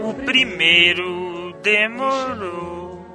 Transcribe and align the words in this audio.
O 0.00 0.14
primeiro 0.24 1.52
demorou 1.62 3.06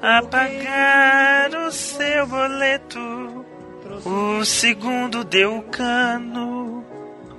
a 0.00 0.22
pagar 0.22 1.50
o 1.54 1.70
seu 1.70 2.26
boleto. 2.26 3.44
O 4.04 4.44
segundo 4.44 5.22
deu 5.24 5.62
cano. 5.70 6.84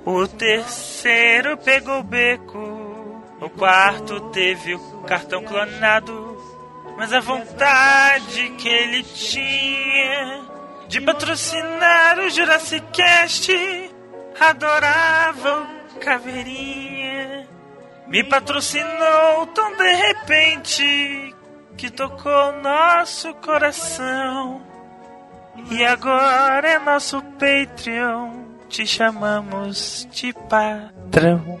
O 0.04 0.26
terceiro 0.26 1.56
pegou 1.58 2.02
beco. 2.02 3.22
O 3.40 3.50
quarto 3.50 4.20
teve 4.30 4.74
o 4.74 5.02
cartão 5.02 5.42
clonado. 5.42 6.38
Mas 6.96 7.12
a 7.12 7.20
vontade 7.20 8.50
que 8.50 8.68
ele 8.68 9.02
tinha 9.02 10.53
de 10.88 11.00
patrocinar 11.00 12.18
o 12.18 12.30
Jurassic 12.30 12.86
Cast 12.92 13.52
adorava 14.38 15.68
o 15.94 15.98
Caveirinha. 15.98 17.48
Me 18.06 18.22
patrocinou 18.24 19.46
tão 19.54 19.76
de 19.76 19.94
repente 19.94 21.34
que 21.76 21.90
tocou 21.90 22.52
nosso 22.60 23.32
coração. 23.34 24.62
E 25.70 25.84
agora 25.84 26.68
é 26.68 26.78
nosso 26.78 27.22
Patreon. 27.22 28.44
Te 28.68 28.86
chamamos 28.86 30.06
de 30.10 30.32
patrão. 30.32 31.60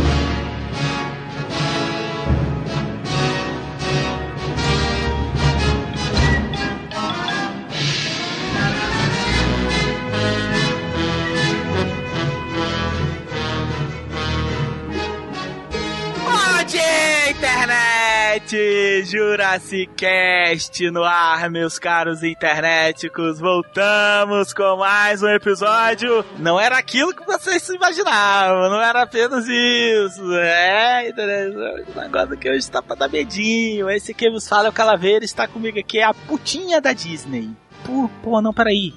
Jurassic 19.05 19.91
Cast 19.95 20.91
no 20.91 21.03
ar, 21.03 21.49
meus 21.49 21.79
caros 21.79 22.23
internéticos. 22.23 23.39
Voltamos 23.39 24.53
com 24.53 24.77
mais 24.77 25.23
um 25.23 25.27
episódio. 25.27 26.23
Não 26.39 26.59
era 26.59 26.77
aquilo 26.77 27.13
que 27.13 27.25
vocês 27.25 27.67
imaginavam, 27.69 28.69
não 28.69 28.81
era 28.81 29.03
apenas 29.03 29.47
isso. 29.47 30.33
É, 30.33 31.09
internet, 31.09 31.55
o 31.95 31.99
negócio 31.99 32.37
que 32.37 32.49
hoje 32.49 32.59
está 32.59 32.81
pra 32.81 32.95
dar 32.95 33.09
medinho. 33.09 33.89
Esse 33.89 34.13
que 34.13 34.29
vos 34.29 34.47
fala 34.47 34.67
é 34.67 34.69
o 34.69 34.73
Calaveira, 34.73 35.25
está 35.25 35.47
comigo 35.47 35.79
aqui, 35.79 35.99
é 35.99 36.03
a 36.03 36.13
putinha 36.13 36.79
da 36.79 36.93
Disney. 36.93 37.49
Pô, 37.85 38.09
pô, 38.23 38.41
não, 38.41 38.53
peraí. 38.53 38.93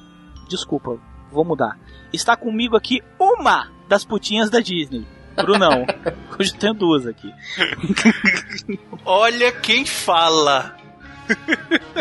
Desculpa, 0.48 0.98
vou 1.30 1.44
mudar. 1.44 1.78
Está 2.12 2.36
comigo 2.36 2.76
aqui 2.76 3.02
uma 3.18 3.70
das 3.88 4.04
putinhas 4.04 4.50
da 4.50 4.60
Disney. 4.60 5.06
Brunão. 5.36 5.86
Hoje 6.38 6.52
eu 6.52 6.58
tenho 6.58 6.74
duas 6.74 7.06
aqui. 7.06 7.32
Olha 9.04 9.52
quem 9.52 9.84
fala. 9.84 10.76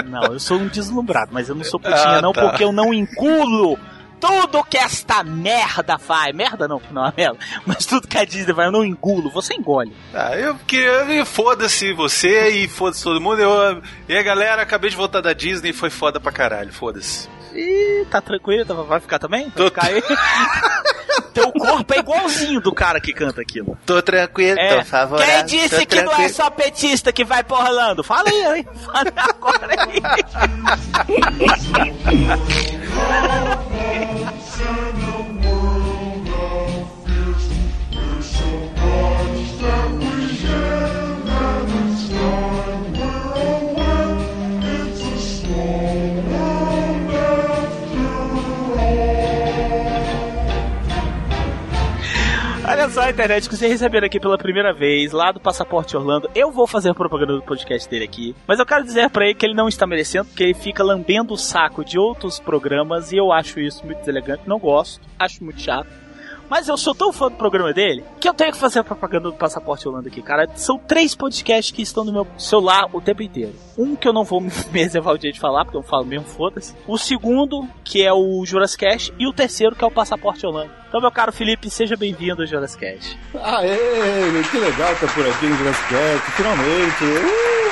Não, 0.06 0.24
eu 0.34 0.40
sou 0.40 0.58
um 0.58 0.68
deslumbrado, 0.68 1.32
mas 1.32 1.48
eu 1.50 1.56
não 1.56 1.64
sou 1.64 1.80
putinha 1.80 2.18
Ah, 2.18 2.22
não, 2.22 2.34
tá. 2.34 2.42
porque 2.50 2.64
eu 2.64 2.72
não 2.72 2.94
enculo 2.94 3.80
tudo 4.20 4.64
que 4.64 4.78
esta 4.78 5.24
merda 5.24 5.98
faz. 5.98 6.34
Merda 6.36 6.68
não, 6.68 6.82
não 6.92 7.06
é 7.06 7.14
merda. 7.16 7.38
Mas 7.66 7.86
tudo 7.86 8.08
que 8.08 8.18
a 8.18 8.26
Disney 8.26 8.54
faz, 8.54 8.68
eu 8.68 8.72
não 8.72 8.84
engulo. 8.86 9.30
Você 9.32 9.54
engole. 9.54 9.94
Ah, 10.14 10.36
eu 10.38 10.56
queria. 10.68 11.26
Foda-se 11.26 11.94
você 11.94 12.50
e 12.50 12.68
foda-se 12.68 13.04
todo 13.04 13.20
mundo. 13.22 13.40
Eu, 13.42 13.82
e 14.08 14.16
aí, 14.16 14.24
galera, 14.24 14.62
acabei 14.62 14.90
de 14.90 14.96
voltar 14.96 15.22
da 15.22 15.34
Disney 15.34 15.70
e 15.70 15.74
foi 15.74 15.90
foda 15.90 16.20
pra 16.20 16.32
caralho. 16.32 16.72
Foda-se. 16.74 17.30
Ih, 17.54 18.06
tá 18.10 18.20
tranquilo? 18.22 18.66
Tá- 18.66 18.74
Vai 18.74 19.00
ficar 19.00 19.20
também? 19.20 19.44
Vai 19.44 19.52
Tô- 19.56 19.66
ficar 19.66 19.86
aí? 19.88 20.02
Teu 21.34 21.52
corpo 21.52 21.94
é 21.94 21.98
igualzinho 22.00 22.62
do 22.62 22.72
cara 22.74 23.00
que 23.00 23.12
canta 23.14 23.42
aquilo. 23.42 23.76
Tô 23.86 24.02
tranquilo, 24.02 24.60
É. 24.60 24.78
tô 24.80 24.86
favorável. 24.86 25.34
Quem 25.34 25.46
disse 25.46 25.86
que 25.86 26.02
não 26.02 26.14
é 26.14 26.30
só 26.30 26.50
petista 26.50 27.12
que 27.12 27.24
vai 27.24 27.44
pra 27.44 27.58
Orlando? 27.58 28.04
Fala 28.04 28.30
aí, 28.30 28.46
aí. 28.46 28.68
Fala 28.86 29.12
agora 29.16 29.68
aí. 29.82 30.02
Só, 53.04 53.10
internet, 53.10 53.50
que 53.50 53.58
vocês 53.58 53.70
receberam 53.70 54.06
aqui 54.06 54.18
pela 54.18 54.38
primeira 54.38 54.74
vez, 54.74 55.12
lá 55.12 55.30
do 55.30 55.38
Passaporte 55.38 55.98
Orlando. 55.98 56.30
Eu 56.34 56.54
vou 56.54 56.66
fazer 56.66 56.94
propaganda 56.94 57.34
do 57.34 57.42
podcast 57.42 57.90
dele 57.90 58.06
aqui. 58.06 58.34
Mas 58.48 58.60
eu 58.60 58.66
quero 58.66 58.82
dizer 58.82 59.10
pra 59.10 59.26
ele 59.26 59.36
que 59.36 59.46
ele 59.46 59.54
não 59.54 59.68
está 59.68 59.86
merecendo, 59.86 60.24
porque 60.24 60.42
ele 60.42 60.54
fica 60.54 60.82
lambendo 60.82 61.34
o 61.34 61.38
saco 61.38 61.84
de 61.84 62.00
outros 62.00 62.40
programas 62.40 63.12
e 63.12 63.18
eu 63.18 63.34
acho 63.34 63.60
isso 63.60 63.86
muito 63.86 64.00
deselegante. 64.00 64.44
Não 64.48 64.58
gosto, 64.58 65.02
acho 65.20 65.44
muito 65.44 65.60
chato. 65.60 66.03
Mas 66.54 66.68
eu 66.68 66.78
sou 66.78 66.94
tão 66.94 67.12
fã 67.12 67.30
do 67.30 67.36
programa 67.36 67.74
dele 67.74 68.06
que 68.20 68.30
eu 68.30 68.34
tenho 68.34 68.52
que 68.52 68.60
fazer 68.60 68.78
a 68.78 68.84
propaganda 68.84 69.32
do 69.32 69.36
Passaporte 69.36 69.88
Holanda 69.88 70.08
aqui, 70.08 70.22
cara. 70.22 70.48
São 70.56 70.78
três 70.78 71.16
podcasts 71.16 71.76
que 71.76 71.82
estão 71.82 72.04
no 72.04 72.14
meu 72.14 72.28
celular 72.38 72.88
o 72.94 73.02
tempo 73.02 73.24
inteiro. 73.24 73.56
Um 73.76 73.96
que 73.96 74.08
eu 74.08 74.14
não 74.14 74.24
vou 74.24 74.40
me 74.46 74.52
reservar 74.72 75.16
o 75.16 75.18
dia 75.18 75.32
de 75.32 75.40
falar, 75.40 75.66
porque 75.66 75.80
eu 75.80 75.82
falo 75.82 76.06
mesmo, 76.06 76.28
foda-se. 76.28 76.76
O 76.86 76.96
segundo, 76.96 77.68
que 77.84 78.06
é 78.06 78.14
o 78.14 78.46
Jurassic 78.46 78.86
Cast. 78.86 79.12
E 79.18 79.26
o 79.26 79.34
terceiro, 79.34 79.76
que 79.76 79.84
é 79.84 79.88
o 79.88 79.90
Passaporte 79.90 80.46
Holanda. 80.46 80.70
Então, 80.88 81.02
meu 81.02 81.12
caro 81.12 81.34
Felipe, 81.34 81.72
seja 81.72 81.98
bem-vindo 81.98 82.44
ao 82.44 82.48
Jurassic 82.48 82.86
Cast. 82.86 83.20
Aê, 83.34 83.76
que 84.52 84.58
legal 84.60 84.94
estar 84.94 85.12
por 85.12 85.28
aqui 85.28 85.48
no 85.48 85.58
Jurassic 85.58 85.90
Cast, 85.90 86.32
finalmente. 86.34 87.04
Uh! 87.04 87.64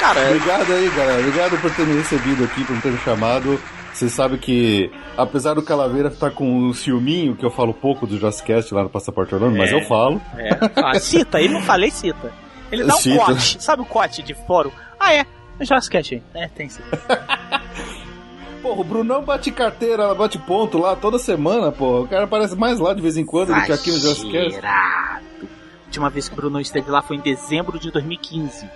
Cara, 0.00 0.26
Obrigado 0.34 0.72
aí, 0.72 0.90
galera. 0.96 1.20
Obrigado 1.20 1.60
por 1.60 1.70
ter 1.76 1.86
me 1.86 1.98
recebido 1.98 2.42
aqui, 2.42 2.64
por 2.64 2.82
ter 2.82 2.90
me 2.90 2.98
chamado. 2.98 3.60
Você 4.00 4.08
sabe 4.08 4.38
que, 4.38 4.90
apesar 5.14 5.52
do 5.52 5.60
Calaveira 5.62 6.08
estar 6.08 6.30
com 6.30 6.50
um 6.50 6.72
ciúminho, 6.72 7.36
que 7.36 7.44
eu 7.44 7.50
falo 7.50 7.74
pouco 7.74 8.06
do 8.06 8.16
Jurassic 8.16 8.46
Cast 8.46 8.72
lá 8.72 8.82
no 8.82 8.88
Passaporte 8.88 9.34
Orlando, 9.34 9.58
mas 9.58 9.70
É. 9.70 9.74
eu 9.74 9.82
falo. 9.84 10.18
é. 10.38 10.48
Ah, 10.82 10.98
cita, 10.98 11.38
ele 11.38 11.52
não 11.52 11.60
falei 11.60 11.90
cita. 11.90 12.32
Ele 12.72 12.84
dá 12.84 12.94
um 12.94 12.96
Cita. 12.96 13.26
cote. 13.26 13.62
Sabe 13.62 13.82
o 13.82 13.84
cote 13.84 14.22
de 14.22 14.32
fórum? 14.32 14.70
Ah, 14.98 15.12
é. 15.12 15.26
No 15.58 15.66
Jurassic 15.66 15.92
Cast, 15.92 16.14
hein? 16.14 16.22
É, 16.32 16.48
tem 16.48 16.70
sim. 16.70 16.80
Porra, 18.62 18.80
o 18.80 18.84
Brunão 18.84 19.22
bate 19.22 19.50
carteira, 19.50 20.14
bate 20.14 20.38
ponto 20.38 20.78
lá 20.78 20.96
toda 20.96 21.18
semana, 21.18 21.70
pô. 21.70 22.00
O 22.00 22.08
cara 22.08 22.24
aparece 22.24 22.56
mais 22.56 22.78
lá 22.78 22.94
de 22.94 23.02
vez 23.02 23.18
em 23.18 23.24
quando 23.26 23.54
do 23.54 23.62
que 23.66 23.72
aqui 23.72 23.90
no 23.90 23.98
Jurassic 23.98 24.30
Cast. 24.32 24.46
Exagerado. 24.48 25.24
A 25.42 25.86
última 25.86 26.08
vez 26.08 26.26
que 26.26 26.32
o 26.32 26.36
Bruno 26.36 26.58
esteve 26.58 26.90
lá 26.90 27.02
foi 27.02 27.16
em 27.16 27.20
dezembro 27.20 27.78
de 27.78 27.90
2015. 27.90 28.66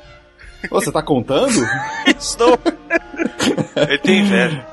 Ô, 0.70 0.80
você 0.80 0.92
tá 0.92 1.02
contando? 1.02 1.48
Estou. 2.18 2.58
Ele 3.76 3.98
tem 3.98 4.20
inveja. 4.20 4.66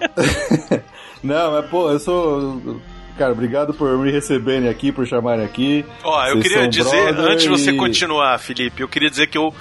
Não, 1.22 1.52
mas 1.52 1.70
pô, 1.70 1.90
eu 1.90 1.98
sou. 1.98 2.80
Cara, 3.18 3.32
obrigado 3.32 3.74
por 3.74 3.98
me 3.98 4.10
receberem 4.10 4.68
aqui, 4.68 4.90
por 4.90 5.06
chamarem 5.06 5.44
aqui. 5.44 5.84
Ó, 6.02 6.26
eu 6.26 6.36
Vocês 6.36 6.48
queria 6.48 6.68
dizer, 6.68 7.14
antes 7.18 7.42
de 7.42 7.50
você 7.50 7.72
continuar, 7.74 8.38
Felipe, 8.38 8.82
eu 8.82 8.88
queria 8.88 9.10
dizer 9.10 9.26
que 9.26 9.36
eu 9.36 9.54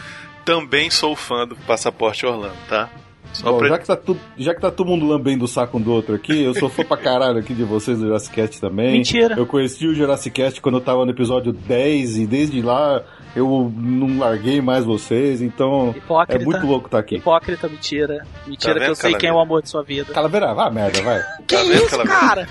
também 0.46 0.90
sou 0.90 1.16
fã 1.16 1.46
do 1.46 1.56
Passaporte 1.58 2.26
Orlando, 2.26 2.56
tá? 2.70 2.90
Só 3.34 3.52
Bom, 3.52 3.60
pra- 3.60 3.70
já, 3.70 3.78
que 3.78 3.86
tá 3.88 3.96
tu- 3.96 4.18
já 4.38 4.56
que 4.56 4.62
tá 4.62 4.72
todo 4.72 4.88
mundo 4.88 5.06
lambendo 5.08 5.46
o 5.46 5.48
saco 5.48 5.78
um 5.78 5.82
do 5.82 5.92
outro 5.94 6.16
aqui, 6.16 6.44
eu 6.44 6.54
sou 6.56 6.68
fã 6.70 6.84
pra 6.84 6.98
caralho 6.98 7.38
aqui 7.40 7.54
de 7.54 7.64
vocês 7.64 7.98
do 8.00 8.06
Jurassic 8.06 8.34
Cast 8.36 8.60
também. 8.60 8.92
Mentira. 8.94 9.36
Eu 9.38 9.46
conheci 9.46 9.86
o 9.88 9.94
Jurassic 9.94 10.32
Cast 10.36 10.60
quando 10.62 10.76
eu 10.80 10.82
tava 10.82 11.06
no 11.06 11.12
episódio 11.12 11.54
10 11.54 12.18
e 12.18 12.26
desde 12.26 12.62
lá 12.62 13.02
eu 13.36 13.72
não 13.78 14.18
larguei 14.18 14.60
mais 14.60 14.84
vocês, 14.84 15.42
então 15.42 15.94
Hipócrita. 15.96 16.42
é 16.42 16.46
muito 16.46 16.66
louco 16.66 16.88
estar 16.88 16.98
aqui. 17.00 17.18
Hipócrita, 17.18 17.68
mentira. 17.70 18.26
Mentira 18.48 18.74
Tá 18.74 18.80
que 18.80 18.86
eu 18.86 18.88
vendo, 18.88 18.96
sei 18.96 19.14
quem 19.14 19.30
é 19.30 19.32
o 19.32 19.36
Calaveira? 19.36 19.42
amor 19.44 19.62
de 19.62 19.70
sua 19.70 19.84
vida. 19.84 20.14
Calaveira, 20.14 20.54
vá 20.56 20.70
merda, 20.72 21.02
vai. 21.04 21.22
Que 21.48 21.56
Tá 21.56 21.62
vendo, 21.64 21.74
isso, 21.76 21.90
Calaveira? 21.90 22.20
cara? 22.20 22.48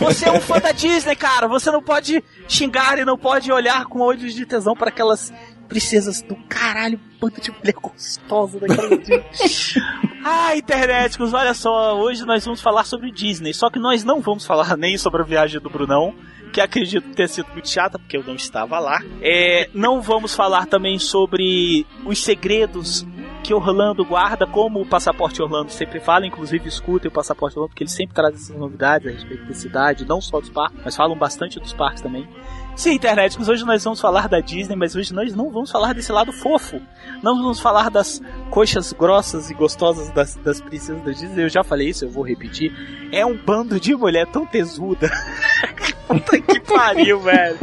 Você 0.00 0.28
é 0.28 0.32
um 0.32 0.40
fã 0.40 0.58
da 0.58 0.72
Disney, 0.72 1.16
cara. 1.16 1.48
Você 1.48 1.70
não 1.70 1.82
pode 1.82 2.22
xingar 2.46 2.98
e 2.98 3.04
não 3.04 3.16
pode 3.16 3.50
olhar 3.50 3.86
com 3.86 4.00
olhos 4.00 4.34
de 4.34 4.44
tesão 4.46 4.74
para 4.74 4.88
aquelas 4.88 5.32
princesas 5.66 6.22
do 6.22 6.36
caralho, 6.48 6.98
bando 7.20 7.40
de 7.40 7.50
mulher 7.50 7.74
gostosa 7.74 8.58
daquela 8.58 8.88
Ah, 10.24 10.56
internéticos, 10.56 11.32
olha 11.32 11.54
só, 11.54 11.96
hoje 11.96 12.24
nós 12.24 12.44
vamos 12.44 12.60
falar 12.60 12.84
sobre 12.84 13.12
Disney, 13.12 13.54
só 13.54 13.70
que 13.70 13.78
nós 13.78 14.02
não 14.02 14.20
vamos 14.20 14.44
falar 14.44 14.74
nem 14.78 14.98
sobre 14.98 15.22
a 15.22 15.24
viagem 15.24 15.60
do 15.60 15.70
Brunão, 15.70 16.14
que 16.52 16.60
acredito 16.60 17.14
ter 17.14 17.28
sido 17.28 17.48
muito 17.52 17.68
chata, 17.68 17.98
porque 17.98 18.16
eu 18.16 18.24
não 18.24 18.34
estava 18.34 18.78
lá. 18.78 19.00
É, 19.20 19.68
não 19.74 20.00
vamos 20.00 20.34
falar 20.34 20.66
também 20.66 20.98
sobre 20.98 21.86
os 22.04 22.18
segredos 22.18 23.06
que 23.44 23.54
Orlando 23.54 24.04
guarda, 24.04 24.44
como 24.44 24.80
o 24.80 24.86
Passaporte 24.86 25.40
Orlando 25.40 25.70
sempre 25.70 26.00
fala, 26.00 26.26
inclusive 26.26 26.68
escutem 26.68 27.08
o 27.08 27.12
Passaporte 27.12 27.56
Orlando, 27.56 27.70
porque 27.70 27.84
ele 27.84 27.90
sempre 27.90 28.14
traz 28.14 28.34
essas 28.34 28.56
novidades 28.56 29.06
a 29.06 29.12
respeito 29.12 29.44
da 29.44 29.54
cidade, 29.54 30.04
não 30.04 30.20
só 30.20 30.40
dos 30.40 30.50
parques, 30.50 30.80
mas 30.84 30.96
falam 30.96 31.16
bastante 31.16 31.60
dos 31.60 31.72
parques 31.72 32.02
também. 32.02 32.28
Sim, 32.76 32.92
internéticos, 32.92 33.48
hoje 33.48 33.64
nós 33.64 33.82
vamos 33.82 33.98
falar 34.00 34.28
da 34.28 34.38
Disney, 34.38 34.76
mas 34.76 34.94
hoje 34.94 35.12
nós 35.14 35.34
não 35.34 35.50
vamos 35.50 35.70
falar 35.70 35.94
desse 35.94 36.12
lado 36.12 36.30
fofo. 36.30 36.78
Não 37.22 37.34
vamos 37.36 37.58
falar 37.58 37.88
das 37.90 38.20
coxas 38.50 38.92
grossas 38.92 39.50
e 39.50 39.54
gostosas 39.54 40.10
das, 40.10 40.34
das 40.36 40.60
princesas 40.60 41.02
da 41.02 41.10
Disney. 41.12 41.44
Eu 41.44 41.48
já 41.48 41.64
falei 41.64 41.88
isso, 41.88 42.04
eu 42.04 42.10
vou 42.10 42.22
repetir. 42.22 42.70
É 43.10 43.24
um 43.24 43.34
bando 43.34 43.80
de 43.80 43.94
mulher 43.96 44.26
tão 44.26 44.44
tesuda. 44.44 45.10
Puta 46.06 46.38
que 46.40 46.60
pariu, 46.60 47.18
velho. 47.20 47.58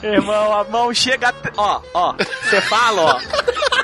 Irmão, 0.00 0.52
a 0.56 0.64
mão 0.64 0.94
chega. 0.94 1.28
até- 1.30 1.52
Ó, 1.56 1.80
ó. 1.92 2.14
Você 2.44 2.60
fala, 2.62 3.02
ó. 3.16 3.20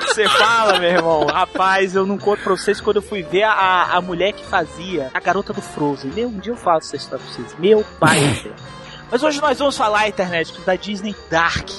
Você 0.07 0.27
fala, 0.29 0.79
meu 0.79 0.89
irmão. 0.91 1.25
Rapaz, 1.27 1.93
eu 1.93 2.05
não 2.05 2.17
conto 2.17 2.41
pra 2.41 2.55
vocês 2.55 2.79
quando 2.79 2.95
eu 2.97 3.01
fui 3.01 3.21
ver 3.21 3.43
a, 3.43 3.83
a 3.95 4.01
mulher 4.01 4.31
que 4.33 4.45
fazia 4.45 5.11
a 5.13 5.19
garota 5.19 5.51
do 5.53 5.61
Frozen. 5.61 6.11
Meu, 6.15 6.29
um 6.29 6.39
dia 6.39 6.53
eu 6.53 6.57
falo 6.57 6.77
essa 6.79 6.95
história 6.95 7.23
pra 7.23 7.33
vocês. 7.33 7.55
Meu 7.59 7.83
pai. 7.99 8.17
Mas 9.11 9.23
hoje 9.23 9.41
nós 9.41 9.57
vamos 9.57 9.75
falar, 9.77 10.07
internet, 10.07 10.53
da 10.65 10.75
Disney 10.75 11.15
Dark. 11.29 11.69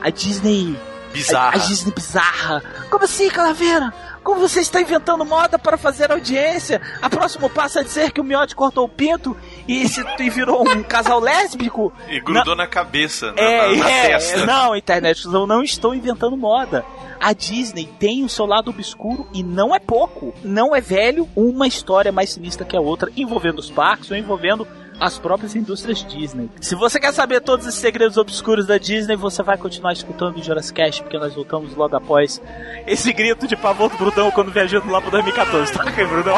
A 0.00 0.10
Disney. 0.10 0.76
Bizarra. 1.12 1.56
A, 1.58 1.62
a 1.62 1.66
Disney 1.66 1.92
bizarra. 1.92 2.62
Como 2.90 3.04
assim, 3.04 3.28
Calaveira? 3.28 3.92
Como 4.22 4.38
você 4.40 4.60
está 4.60 4.80
inventando 4.80 5.24
moda 5.24 5.58
para 5.58 5.78
fazer 5.78 6.12
audiência? 6.12 6.80
A 7.00 7.08
próximo 7.08 7.48
passo 7.48 7.78
é 7.78 7.82
dizer 7.82 8.12
que 8.12 8.20
o 8.20 8.24
Miotti 8.24 8.54
cortou 8.54 8.84
o 8.84 8.88
pinto 8.88 9.34
e, 9.66 9.88
se, 9.88 10.04
e 10.18 10.28
virou 10.30 10.62
um 10.68 10.82
casal 10.84 11.18
lésbico? 11.18 11.90
E 12.08 12.20
grudou 12.20 12.54
na 12.54 12.66
cabeça, 12.66 13.32
na, 13.32 13.40
É, 13.40 13.76
na- 13.76 13.76
na 13.84 13.90
é, 13.90 14.06
testa. 14.08 14.44
não, 14.46 14.76
internet, 14.76 15.24
eu 15.24 15.46
não 15.46 15.62
estou 15.62 15.94
inventando 15.94 16.36
moda. 16.36 16.84
A 17.18 17.32
Disney 17.32 17.86
tem 17.98 18.22
o 18.22 18.28
seu 18.28 18.44
lado 18.46 18.70
obscuro 18.70 19.26
e 19.32 19.42
não 19.42 19.74
é 19.74 19.78
pouco. 19.78 20.34
Não 20.44 20.76
é 20.76 20.80
velho, 20.82 21.26
uma 21.34 21.66
história 21.66 22.12
mais 22.12 22.30
sinistra 22.30 22.64
que 22.66 22.76
a 22.76 22.80
outra, 22.80 23.10
envolvendo 23.16 23.58
os 23.58 23.70
parques 23.70 24.10
ou 24.10 24.16
envolvendo 24.16 24.66
as 25.00 25.18
próprias 25.18 25.56
indústrias 25.56 26.04
Disney. 26.04 26.50
Se 26.60 26.74
você 26.74 27.00
quer 27.00 27.12
saber 27.12 27.40
todos 27.40 27.66
os 27.66 27.74
segredos 27.74 28.18
obscuros 28.18 28.66
da 28.66 28.76
Disney, 28.76 29.16
você 29.16 29.42
vai 29.42 29.56
continuar 29.56 29.94
escutando 29.94 30.36
o 30.36 30.42
Jurassic 30.42 30.74
Cast, 30.74 31.02
porque 31.02 31.18
nós 31.18 31.34
voltamos 31.34 31.74
logo 31.74 31.96
após 31.96 32.40
esse 32.86 33.12
grito 33.12 33.48
de 33.48 33.56
pavor 33.56 33.88
do 33.88 33.96
Brudão 33.96 34.30
quando 34.30 34.52
viajando 34.52 34.90
lá 34.90 35.00
pro 35.00 35.10
2014. 35.10 35.72
Tá 35.72 35.82
aqui, 35.84 36.04
Brudão? 36.04 36.34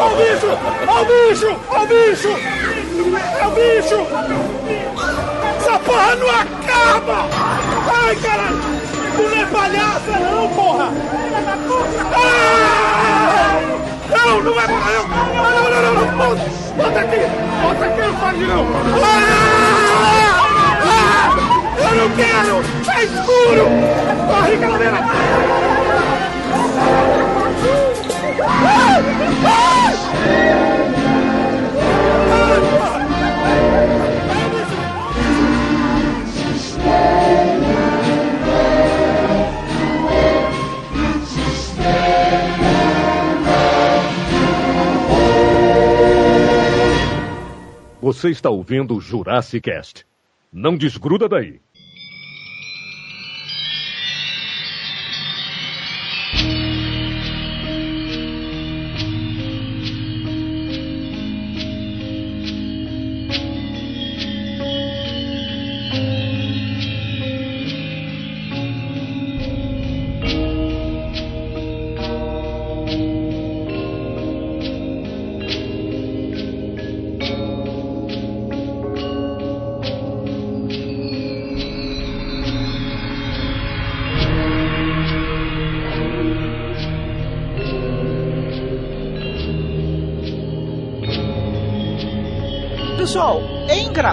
Ó 0.00 0.06
o 0.06 0.16
bicho! 0.16 0.48
Ó 0.88 1.02
o 1.02 1.06
bicho! 1.06 1.60
Ó 1.68 1.82
o 1.82 1.86
bicho! 1.86 2.28
É 3.38 3.46
o 3.46 3.50
bicho! 3.50 4.06
Essa 5.58 5.78
porra 5.78 6.16
não 6.16 6.30
acaba! 6.30 7.28
Ai, 7.94 8.16
caralho! 8.16 8.58
Tu 9.16 9.22
não 9.22 9.36
é 9.36 9.46
palhaça, 9.46 10.18
não, 10.18 10.48
porra! 10.50 10.92
Ah! 12.12 13.75
Não, 14.10 14.42
não 14.42 14.60
é 14.60 14.66
palhaça! 14.66 15.08
Não, 15.08 15.70
não, 15.70 15.82
não, 15.82 15.94
não, 15.94 16.06
não! 16.06 16.16
Bota, 16.16 16.44
bota 16.76 17.00
aqui! 17.00 17.20
Bota 17.62 17.84
aqui, 17.84 18.00
não 18.00 18.14
faz 18.14 18.38
de 18.38 18.46
não! 18.46 18.66
Ah! 19.02 19.26
Ah! 20.84 21.36
Eu 21.78 21.94
não 21.96 22.10
quero! 22.16 22.62
Tá 22.84 23.02
escuro! 23.02 23.64
Corre, 24.28 24.56
calaveira! 24.58 24.96
Você 48.06 48.30
está 48.30 48.48
ouvindo 48.48 48.94
o 48.94 49.00
Jurassic 49.00 49.68
Cast. 49.68 50.06
Não 50.52 50.76
desgruda 50.76 51.28
daí. 51.28 51.60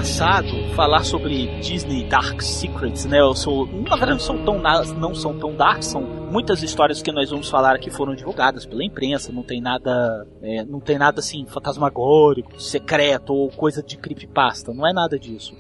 Engraçado 0.04 0.76
falar 0.76 1.06
sobre 1.06 1.48
Disney 1.62 2.04
Dark 2.04 2.42
Secrets, 2.42 3.06
né? 3.06 3.22
Eu 3.22 3.34
sou, 3.34 3.66
na 3.66 3.96
verdade, 3.96 4.12
não 4.12 4.20
são 4.20 4.44
tão 4.44 4.62
não 5.00 5.16
são 5.16 5.40
tão 5.40 5.56
dark, 5.56 5.82
são 5.82 6.02
muitas 6.02 6.62
histórias 6.62 7.02
que 7.02 7.10
nós 7.10 7.30
vamos 7.30 7.50
falar 7.50 7.74
aqui 7.74 7.90
foram 7.90 8.14
divulgadas 8.14 8.66
pela 8.66 8.84
imprensa, 8.84 9.32
não 9.32 9.44
tem 9.44 9.62
nada, 9.62 10.28
é, 10.42 10.66
não 10.66 10.82
tem 10.82 10.98
nada 10.98 11.22
assim 11.22 11.46
fantasmagórico, 11.46 12.60
secreto 12.60 13.34
ou 13.34 13.50
coisa 13.50 13.82
de 13.82 13.96
creepypasta, 13.96 14.74
não 14.74 14.86
é 14.86 14.92
nada 14.92 15.18
disso. 15.18 15.56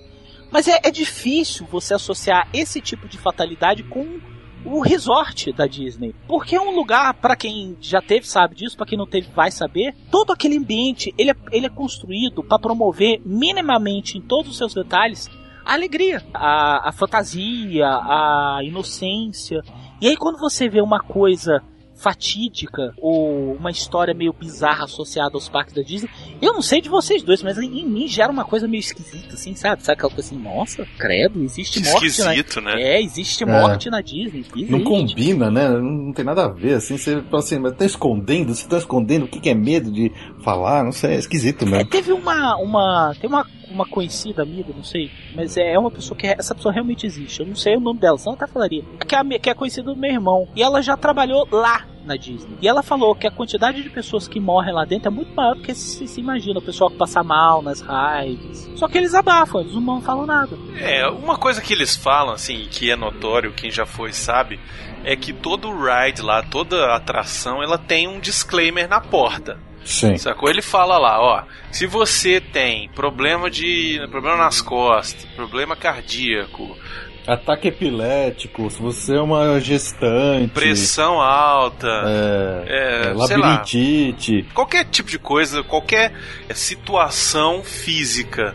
Mas 0.51 0.67
é, 0.67 0.77
é 0.83 0.91
difícil 0.91 1.65
você 1.71 1.93
associar 1.93 2.50
esse 2.53 2.81
tipo 2.81 3.07
de 3.07 3.17
fatalidade 3.17 3.81
com 3.83 4.19
o 4.65 4.82
resort 4.82 5.51
da 5.53 5.67
Disney. 5.67 6.15
Porque 6.27 6.55
é 6.55 6.62
um 6.62 6.75
lugar, 6.75 7.13
para 7.15 7.36
quem 7.36 7.77
já 7.79 8.01
teve 8.01 8.27
sabe 8.27 8.55
disso, 8.55 8.77
para 8.77 8.86
quem 8.86 8.98
não 8.98 9.08
teve 9.08 9.29
vai 9.32 9.51
saber, 9.51 9.96
todo 10.10 10.32
aquele 10.32 10.58
ambiente, 10.58 11.13
ele 11.17 11.32
é, 11.32 11.36
ele 11.51 11.65
é 11.65 11.70
construído 11.70 12.43
para 12.43 12.60
promover 12.60 13.22
minimamente 13.25 14.17
em 14.17 14.22
todos 14.22 14.51
os 14.51 14.58
seus 14.58 14.74
detalhes 14.74 15.29
a 15.65 15.74
alegria, 15.74 16.22
a, 16.34 16.89
a 16.89 16.91
fantasia, 16.91 17.88
a 17.88 18.60
inocência. 18.63 19.62
E 20.01 20.08
aí 20.08 20.17
quando 20.17 20.38
você 20.38 20.67
vê 20.67 20.82
uma 20.82 21.00
coisa 21.00 21.63
fatídica 22.03 22.93
ou 22.98 23.53
uma 23.55 23.72
história 23.72 24.13
meio 24.13 24.33
bizarra 24.33 24.83
associada 24.83 25.36
aos 25.36 25.48
parques 25.48 25.74
da 25.74 25.81
Disney, 25.81 26.10
eu 26.41 26.51
não 26.53 26.62
sei 26.62 26.81
de 26.81 26.89
vocês 26.89 27.24
dois, 27.24 27.41
mas 27.41 27.57
em 27.57 27.86
mim 27.88 28.07
gera 28.10 28.29
uma 28.29 28.43
coisa 28.43 28.67
meio 28.67 28.81
esquisita, 28.81 29.36
assim, 29.36 29.55
sabe? 29.55 29.81
Sabe 29.83 29.93
aquela 29.93 30.12
coisa 30.12 30.27
assim, 30.29 30.43
nossa, 30.43 30.86
credo, 30.98 31.41
existe 31.41 31.79
morte 31.79 32.07
Esquisito, 32.07 32.60
na... 32.60 32.75
né? 32.75 32.81
É, 32.81 33.01
existe 33.01 33.45
morte 33.45 33.89
na 33.89 34.01
Disney. 34.01 34.41
Existe. 34.41 34.69
Não 34.72 34.83
combina, 34.83 35.50
né? 35.50 35.69
Não 35.69 36.12
tem 36.12 36.25
nada 36.25 36.43
a 36.43 36.48
ver, 36.50 36.74
assim, 36.74 36.98
você 36.98 37.22
fala 37.22 37.39
assim, 37.39 37.57
mas 37.57 37.74
tá 37.74 37.86
escondendo, 37.86 38.53
você 38.53 38.67
tá 38.67 38.77
escondendo, 38.77 39.24
o 39.25 39.27
que, 39.29 39.39
que 39.39 39.50
é 39.50 39.53
medo 39.53 39.89
de 39.89 40.12
falar, 40.43 40.83
não 40.83 40.91
sei, 40.91 41.12
é 41.12 41.19
esquisito 41.19 41.63
É, 41.65 41.69
mesmo. 41.69 41.89
teve 41.89 42.12
uma, 42.12 42.57
uma, 42.57 43.15
tem 43.19 43.29
uma, 43.29 43.48
uma 43.74 43.86
conhecida 43.86 44.44
amiga, 44.44 44.74
não 44.75 44.84
sei, 44.84 45.12
mas 45.36 45.58
é 45.58 45.77
uma 45.77 45.92
pessoa 45.92 46.18
que 46.18 46.27
essa 46.27 46.53
pessoa 46.53 46.74
realmente 46.74 47.06
existe. 47.06 47.39
Eu 47.39 47.48
não 47.48 47.56
sei 47.56 47.75
o 47.75 47.80
nome 47.80 48.00
dela, 48.00 48.18
senão 48.18 48.36
até 48.36 48.48
falaria. 48.48 48.84
Que 49.08 49.15
é, 49.15 49.39
que 49.39 49.50
é 49.50 49.53
conhecida 49.53 49.94
do 49.94 50.00
meu 50.00 50.12
irmão. 50.12 50.48
E 50.56 50.62
ela 50.62 50.82
já 50.82 50.96
trabalhou 50.96 51.48
lá, 51.51 51.86
na 52.06 52.15
Disney. 52.15 52.58
E 52.62 52.68
ela 52.68 52.84
falou 52.84 53.15
que 53.15 53.25
a 53.25 53.32
quantidade 53.32 53.82
de 53.82 53.89
pessoas 53.89 54.27
que 54.27 54.39
morrem 54.39 54.74
lá 54.74 54.86
dentro 54.86 55.08
é 55.08 55.12
muito 55.12 55.34
maior 55.34 55.56
do 55.56 55.62
que 55.62 55.74
se, 55.74 56.08
se 56.08 56.20
imagina. 56.20 56.60
O 56.60 56.62
pessoal 56.62 56.89
que 56.89 56.98
passa 56.98 57.24
mal 57.24 57.62
nas 57.62 57.82
rides. 57.82 58.70
Só 58.75 58.88
que 58.88 58.98
eles 58.98 59.13
abafam, 59.13 59.62
eles 59.62 59.74
não 59.74 60.01
falam 60.01 60.25
nada. 60.25 60.58
É, 60.77 61.08
uma 61.08 61.38
coisa 61.38 61.62
que 61.62 61.74
eles 61.74 61.96
falam, 61.96 62.34
assim, 62.34 62.68
que 62.70 62.92
é 62.92 62.96
notório, 62.96 63.53
quem 63.53 63.72
já 63.72 63.86
foi 63.86 64.12
sabe, 64.12 64.60
é 65.03 65.15
que 65.15 65.34
todo 65.34 65.70
ride 65.72 66.22
lá, 66.22 66.44
toda 66.44 66.94
atração, 66.94 67.63
ela 67.63 67.77
tem 67.77 68.08
um 68.08 68.20
disclaimer 68.20 68.88
na 68.88 69.00
porta. 69.00 69.58
Sim. 69.85 70.17
Sacou? 70.17 70.49
Ele 70.49 70.61
fala 70.61 70.97
lá, 70.97 71.19
ó, 71.21 71.43
se 71.71 71.85
você 71.85 72.39
tem 72.39 72.89
problema 72.89 73.49
de 73.49 73.99
problema 74.09 74.37
nas 74.37 74.61
costas, 74.61 75.25
problema 75.35 75.75
cardíaco, 75.75 76.77
Ataque 77.25 77.69
epilético, 77.69 78.69
se 78.69 78.81
você 78.81 79.15
é 79.15 79.21
uma 79.21 79.57
gestante. 79.61 80.49
pressão 80.53 81.21
alta, 81.21 81.87
É, 82.05 82.63
é, 82.67 83.11
é, 83.11 83.25
sei 83.27 83.37
lá, 83.37 83.47
labirintite. 83.47 84.45
qualquer 84.53 84.83
tipo 84.83 85.09
de 85.09 85.17
coisa, 85.17 85.63
qualquer 85.63 86.11
situação 86.53 87.63
física 87.63 88.53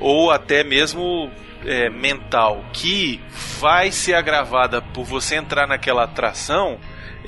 ou 0.00 0.30
até 0.30 0.64
mesmo 0.64 1.30
é, 1.66 1.90
mental 1.90 2.64
que 2.72 3.20
vai 3.60 3.90
ser 3.90 4.14
agravada 4.14 4.80
por 4.80 5.04
você 5.04 5.34
entrar 5.36 5.66
naquela 5.66 6.04
atração, 6.04 6.78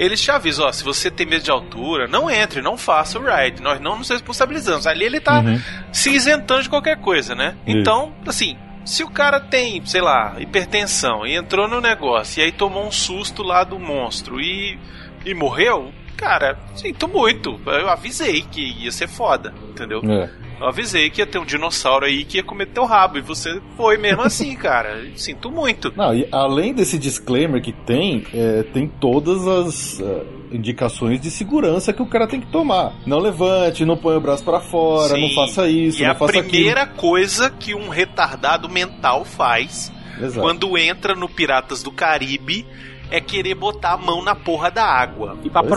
eles 0.03 0.21
te 0.21 0.31
avisam, 0.31 0.67
ó, 0.67 0.73
se 0.73 0.83
você 0.83 1.11
tem 1.11 1.27
medo 1.27 1.45
de 1.45 1.51
altura, 1.51 2.09
não 2.09 2.31
entre, 2.31 2.63
não 2.63 2.77
faça 2.79 3.19
o 3.19 3.23
ride, 3.23 3.61
nós 3.63 3.81
não 3.81 3.99
nos 3.99 4.09
responsabilizamos. 4.09 4.87
Ali 4.87 5.05
ele 5.05 5.21
tá 5.21 5.41
Uhum. 5.41 5.61
se 5.93 6.11
isentando 6.11 6.63
de 6.63 6.69
qualquer 6.71 6.97
coisa, 6.97 7.35
né? 7.35 7.57
Isso. 7.67 7.79
Então, 7.79 8.13
assim, 8.27 8.57
se 8.85 9.03
o 9.05 9.11
cara 9.11 9.39
tem, 9.39 9.85
sei 9.85 10.01
lá, 10.01 10.35
hipertensão 10.39 11.27
e 11.27 11.37
entrou 11.37 11.69
no 11.69 11.81
negócio 11.81 12.41
e 12.41 12.45
aí 12.45 12.53
tomou 12.53 12.87
um 12.87 12.91
susto 12.91 13.43
lá 13.43 13.63
do 13.65 13.79
monstro 13.79 14.41
e, 14.41 14.79
e 15.25 15.35
morreu, 15.35 15.93
cara, 16.17 16.59
sinto 16.75 17.07
muito. 17.07 17.61
Eu 17.67 17.89
avisei 17.89 18.43
que 18.43 18.61
ia 18.83 18.91
ser 18.91 19.07
foda, 19.09 19.53
entendeu? 19.69 20.01
É. 20.05 20.31
Eu 20.61 20.69
avisei 20.69 21.09
que 21.09 21.23
ia 21.23 21.27
ter 21.27 21.39
um 21.39 21.45
dinossauro 21.45 22.05
aí 22.05 22.25
que 22.25 22.37
ia 22.37 22.43
comer 22.43 22.67
teu 22.67 22.85
rabo 22.85 23.17
e 23.17 23.23
você 23.23 23.61
foi 23.77 23.97
mesmo 23.97 24.23
assim, 24.23 24.55
cara. 24.57 25.03
Sinto 25.17 25.51
muito. 25.51 25.93
Não, 25.97 26.15
e 26.15 26.29
além 26.31 26.75
desse 26.75 26.99
disclaimer 26.99 27.63
que 27.63 27.73
tem, 27.73 28.27
é, 28.35 28.63
tem 28.65 28.87
todas 28.87 29.49
as 29.49 30.01
é, 30.01 30.23
indicações 30.53 31.19
de 31.21 31.31
segurança 31.31 31.93
que 31.93 32.03
o 32.03 32.07
cara 32.07 32.27
tem 32.27 32.41
que 32.41 32.49
tomar. 32.49 32.93
Não 33.07 33.19
levante, 33.19 33.87
não 33.87 33.97
põe 33.97 34.17
o 34.17 34.21
braço 34.21 34.45
pra 34.45 34.61
fora, 34.61 35.15
Sim. 35.15 35.23
não 35.23 35.35
faça 35.35 35.67
isso, 35.69 36.03
E 36.03 36.05
não 36.05 36.13
a 36.13 36.15
faça 36.15 36.43
primeira 36.43 36.87
coisa 36.87 37.49
que 37.49 37.75
um 37.75 37.89
retardado 37.89 38.69
mental 38.69 39.25
faz 39.25 39.91
aquilo. 39.91 40.01
Exato. 40.27 40.41
quando 40.43 40.77
entra 40.77 41.15
no 41.15 41.29
Piratas 41.29 41.83
do 41.83 41.91
Caribe 41.91 42.67
é 43.11 43.21
querer 43.21 43.55
botar 43.55 43.95
a 43.95 43.97
mão 43.97 44.23
na 44.23 44.35
porra 44.35 44.71
da 44.71 44.85
água. 44.85 45.39
E 45.43 45.49
pra 45.49 45.63
Pois 45.63 45.73
é. 45.73 45.77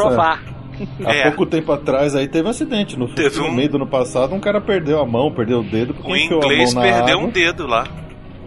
Há 1.06 1.13
É. 1.13 1.24
pouco 1.24 1.46
tempo 1.46 1.72
atrás 1.72 2.15
aí 2.15 2.27
teve 2.27 2.48
um 2.48 2.51
acidente. 2.51 2.98
No, 2.98 3.08
Teve 3.08 3.38
no 3.39 3.46
um- 3.48 3.51
meio 3.53 3.70
do 3.70 3.75
ano 3.77 3.88
passado, 3.88 4.34
um 4.34 4.39
cara 4.39 4.60
perdeu 4.62 5.00
a 5.01 5.06
mão, 5.06 5.32
perdeu 5.32 5.60
o 5.60 5.63
dedo, 5.63 5.94
porque 5.94 6.12
O 6.12 6.15
inglês 6.15 6.74
perdeu 6.74 7.18
água, 7.18 7.27
um 7.27 7.30
dedo 7.30 7.68
lá. 7.68 7.86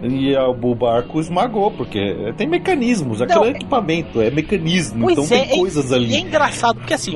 e 0.03 0.37
o 0.37 0.75
barco 0.75 1.19
esmagou, 1.21 1.71
porque 1.71 2.33
tem 2.37 2.47
mecanismos, 2.47 3.23
aquilo 3.23 3.41
Não, 3.41 3.47
é 3.47 3.51
equipamento, 3.51 4.21
é 4.21 4.31
mecanismo, 4.31 5.05
Pois 5.05 5.19
então 5.19 5.37
é, 5.37 5.45
tem 5.45 5.59
coisas 5.59 5.93
ali. 5.93 6.11
E 6.13 6.17
é 6.17 6.21
engraçado, 6.21 6.77
porque 6.79 6.95
assim, 6.95 7.15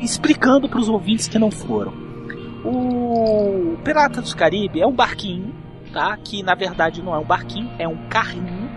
explicando 0.00 0.68
pros 0.68 0.88
ouvintes 0.88 1.26
que 1.28 1.38
não 1.38 1.50
foram. 1.50 1.92
O 2.64 3.76
Pirata 3.84 4.20
dos 4.20 4.34
Caribe 4.34 4.80
é 4.80 4.86
um 4.86 4.92
barquinho, 4.92 5.52
tá? 5.92 6.16
Que 6.22 6.42
na 6.42 6.54
verdade 6.54 7.02
não 7.02 7.14
é 7.14 7.18
um 7.18 7.24
barquinho, 7.24 7.68
é 7.78 7.88
um 7.88 7.96
carrinho, 8.08 8.70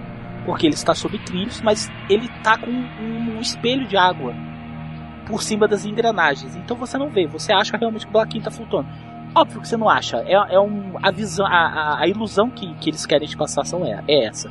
porque 0.46 0.65
ele 0.65 0.74
está 0.74 0.94
sob 0.96 1.18
trilhos, 1.20 1.62
mas 1.62 1.89
ele 2.10 2.27
tá 2.44 2.58
com 2.58 2.70
um, 2.72 3.38
um 3.38 3.39
espelho 3.39 3.88
de 3.88 3.96
água 3.96 4.34
por 5.27 5.41
cima 5.41 5.67
das 5.67 5.86
engrenagens. 5.86 6.55
Então 6.55 6.75
você 6.77 6.98
não 6.98 7.10
vê, 7.10 7.25
você 7.27 7.51
acha 7.53 7.77
realmente 7.77 8.05
que 8.05 8.12
o 8.12 8.13
barquinho 8.13 8.44
tá 8.44 8.51
flutuando. 8.51 8.88
Óbvio 9.36 9.60
que 9.62 9.67
você 9.67 9.75
não 9.75 9.89
acha, 9.89 10.17
é, 10.25 10.34
é 10.34 10.60
um, 10.60 10.94
a 11.03 11.12
visão, 11.12 11.46
a, 11.46 11.50
a, 11.51 12.03
a 12.03 12.08
ilusão 12.08 12.50
que, 12.50 12.74
que 12.75 12.89
eles 12.89 13.05
querem 13.05 13.27
te 13.27 13.36
passar 13.36 13.65
são 13.65 13.84
é, 13.86 14.01
é 14.08 14.25
essa. 14.25 14.50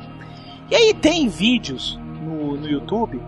E 0.69 0.75
aí 0.75 0.93
tem 0.93 1.27
vídeos 1.27 1.99
no, 2.21 2.55
no 2.55 2.67
YouTube 2.67 3.19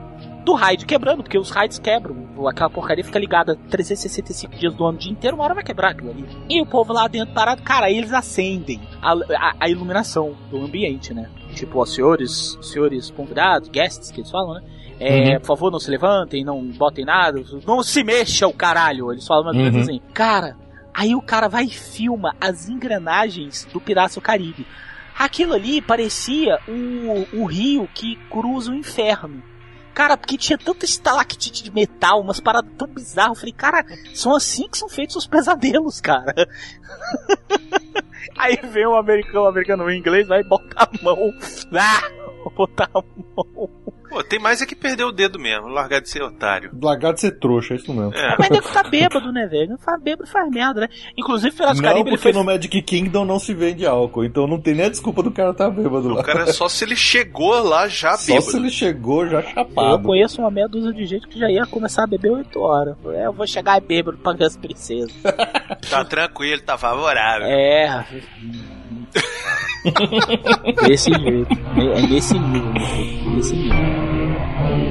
do 0.46 0.54
raid 0.54 0.86
quebrando, 0.86 1.24
porque 1.24 1.38
os 1.38 1.50
raids 1.50 1.78
quebram. 1.80 2.16
Aquela 2.48 2.70
porcaria 2.70 3.04
fica 3.04 3.20
ligada 3.20 3.56
365 3.70 4.56
dias 4.56 4.74
do 4.74 4.86
ano 4.86 4.98
o 4.98 5.02
dia 5.02 5.12
inteiro, 5.12 5.36
uma 5.36 5.44
hora 5.44 5.54
vai 5.56 5.64
quebrar 5.64 5.90
aquilo 5.92 6.12
ali. 6.12 6.26
E 6.48 6.62
o 6.62 6.66
povo 6.66 6.94
lá 6.94 7.08
dentro 7.08 7.34
parado, 7.34 7.62
cara, 7.64 7.90
eles 7.92 8.14
acendem 8.14 8.80
a, 9.02 9.12
a- 9.14 9.56
a 9.60 9.70
iluminação 9.70 10.36
do 10.50 10.58
ambiente, 10.64 11.14
né? 11.14 11.30
Tipo, 11.54 11.80
ó, 11.80 11.86
senhores, 11.86 12.58
senhores 12.62 13.10
convidados, 13.12 13.68
guests 13.70 14.12
que 14.12 14.22
eles 14.22 14.30
falam, 14.32 14.54
né? 14.54 14.62
É, 15.00 15.34
Uhum. 15.34 15.40
por 15.42 15.48
favor, 15.48 15.72
não 15.72 15.80
se 15.80 15.92
levantem, 15.92 16.44
não 16.44 16.62
botem 16.64 17.06
nada, 17.06 17.42
não 17.66 17.84
se 17.84 18.04
mexa 18.04 18.48
o 18.48 18.54
caralho. 18.54 19.12
Eles 19.12 19.28
falam 19.28 19.46
mais 19.46 19.58
ou 19.58 19.64
menos 19.64 19.84
assim. 19.88 20.02
Cara, 20.14 20.56
aí 20.94 21.14
o 21.16 21.22
cara 21.22 21.48
vai 21.48 21.66
e 21.66 21.70
filma 21.70 22.36
as 22.42 22.68
engrenagens 22.68 23.66
do 23.72 23.80
Piratas 23.80 24.16
do 24.16 24.22
Caribe. 24.22 24.66
Aquilo 25.18 25.54
ali 25.54 25.82
parecia 25.82 26.60
o, 26.68 27.42
o 27.42 27.46
rio 27.46 27.88
que 27.94 28.16
cruza 28.30 28.72
o 28.72 28.76
inferno. 28.76 29.42
Cara, 29.94 30.16
porque 30.16 30.38
tinha 30.38 30.60
tanta 30.60 30.86
estalactite 30.86 31.64
de 31.64 31.72
metal, 31.74 32.22
umas 32.22 32.40
paradas 32.40 32.70
tão 32.78 32.88
bizarras. 32.88 33.32
Eu 33.32 33.36
falei, 33.40 33.54
cara, 33.54 33.84
são 34.14 34.36
assim 34.36 34.68
que 34.70 34.78
são 34.78 34.88
feitos 34.88 35.16
os 35.16 35.26
pesadelos, 35.26 36.00
cara. 36.00 36.36
Aí 38.38 38.58
vem 38.72 38.86
um 38.88 38.96
americano, 38.96 39.46
um 39.46 39.48
americano 39.48 39.84
um 39.86 39.90
inglês, 39.92 40.28
vai 40.28 40.44
botar 40.44 40.84
a 40.84 41.04
mão. 41.04 41.18
Ah, 41.74 42.10
botar 42.56 42.90
a 42.94 43.02
mão. 43.36 43.70
Pô, 44.10 44.24
tem 44.24 44.40
mais 44.40 44.62
é 44.62 44.66
que 44.66 44.74
perder 44.74 45.04
o 45.04 45.12
dedo 45.12 45.38
mesmo, 45.38 45.68
largar 45.68 46.00
de 46.00 46.10
ser 46.10 46.24
otário. 46.24 46.72
Largar 46.82 47.14
de 47.14 47.20
ser 47.20 47.32
trouxa, 47.40 47.74
é 47.74 47.78
isso 47.78 47.94
mesmo. 47.94 48.14
É. 48.16 48.38
Mas 48.40 48.50
nego 48.50 48.70
tá 48.72 48.82
bêbado, 48.82 49.34
né, 49.34 49.46
velho? 49.48 49.72
Não 49.72 49.78
faz 49.78 50.02
bêbado, 50.02 50.30
faz 50.30 50.50
merda, 50.50 50.80
né? 50.82 50.88
Inclusive, 51.18 51.54
Piratas 51.54 51.78
do 51.78 51.84
Caribe, 51.84 52.10
porque 52.12 52.18
foi 52.24 52.32
no 52.32 52.42
Magic 52.42 52.82
Kingdom 52.84 53.26
não 53.26 53.38
se 53.38 53.54
vende 53.54 53.86
álcool, 53.86 54.24
então 54.24 54.48
não 54.48 54.62
tem 54.62 54.74
nem 54.76 54.86
a 54.86 54.90
desculpa 54.90 55.22
do 55.22 55.30
cara 55.30 55.54
tá 55.54 55.70
bêbado 55.70 56.08
lá. 56.08 56.22
O 56.22 56.24
cara 56.24 56.44
é 56.44 56.54
só 56.54 56.70
se 56.70 56.86
ele 56.86 56.96
chegou 56.96 57.62
lá 57.62 57.90
já 57.90 58.16
Só 58.16 58.28
bêbado. 58.36 58.50
se 58.52 58.58
ele 58.58 58.70
chegou 58.70 59.28
já 59.28 59.42
Eu 59.42 59.50
chapado. 59.50 60.04
conheço 60.04 60.42
uma 60.42 60.50
meia 60.52 60.70
dúzia 60.70 60.94
de 60.94 61.06
gente 61.06 61.28
que 61.28 61.38
já 61.38 61.52
ia 61.52 61.66
começar 61.66 62.06
a 62.06 62.08
beber 62.08 62.32
8 62.32 62.60
horas. 62.62 62.96
É, 63.08 63.26
eu 63.26 63.34
vou 63.34 63.46
chegar 63.46 63.82
bêbado 63.82 64.18
pra 64.20 64.32
ver 64.32 64.46
as 64.46 64.56
princesas. 64.56 65.14
Tá 65.90 66.04
tranquilo, 66.04 66.62
tá 66.64 66.78
favorável. 66.78 67.48
É. 67.48 68.06
Desse 70.88 71.12
jeito. 71.12 71.48
É 71.78 72.02
nesse 72.08 72.38
nível. 72.38 72.74
Nesse 73.36 73.56
nível. 73.56 74.88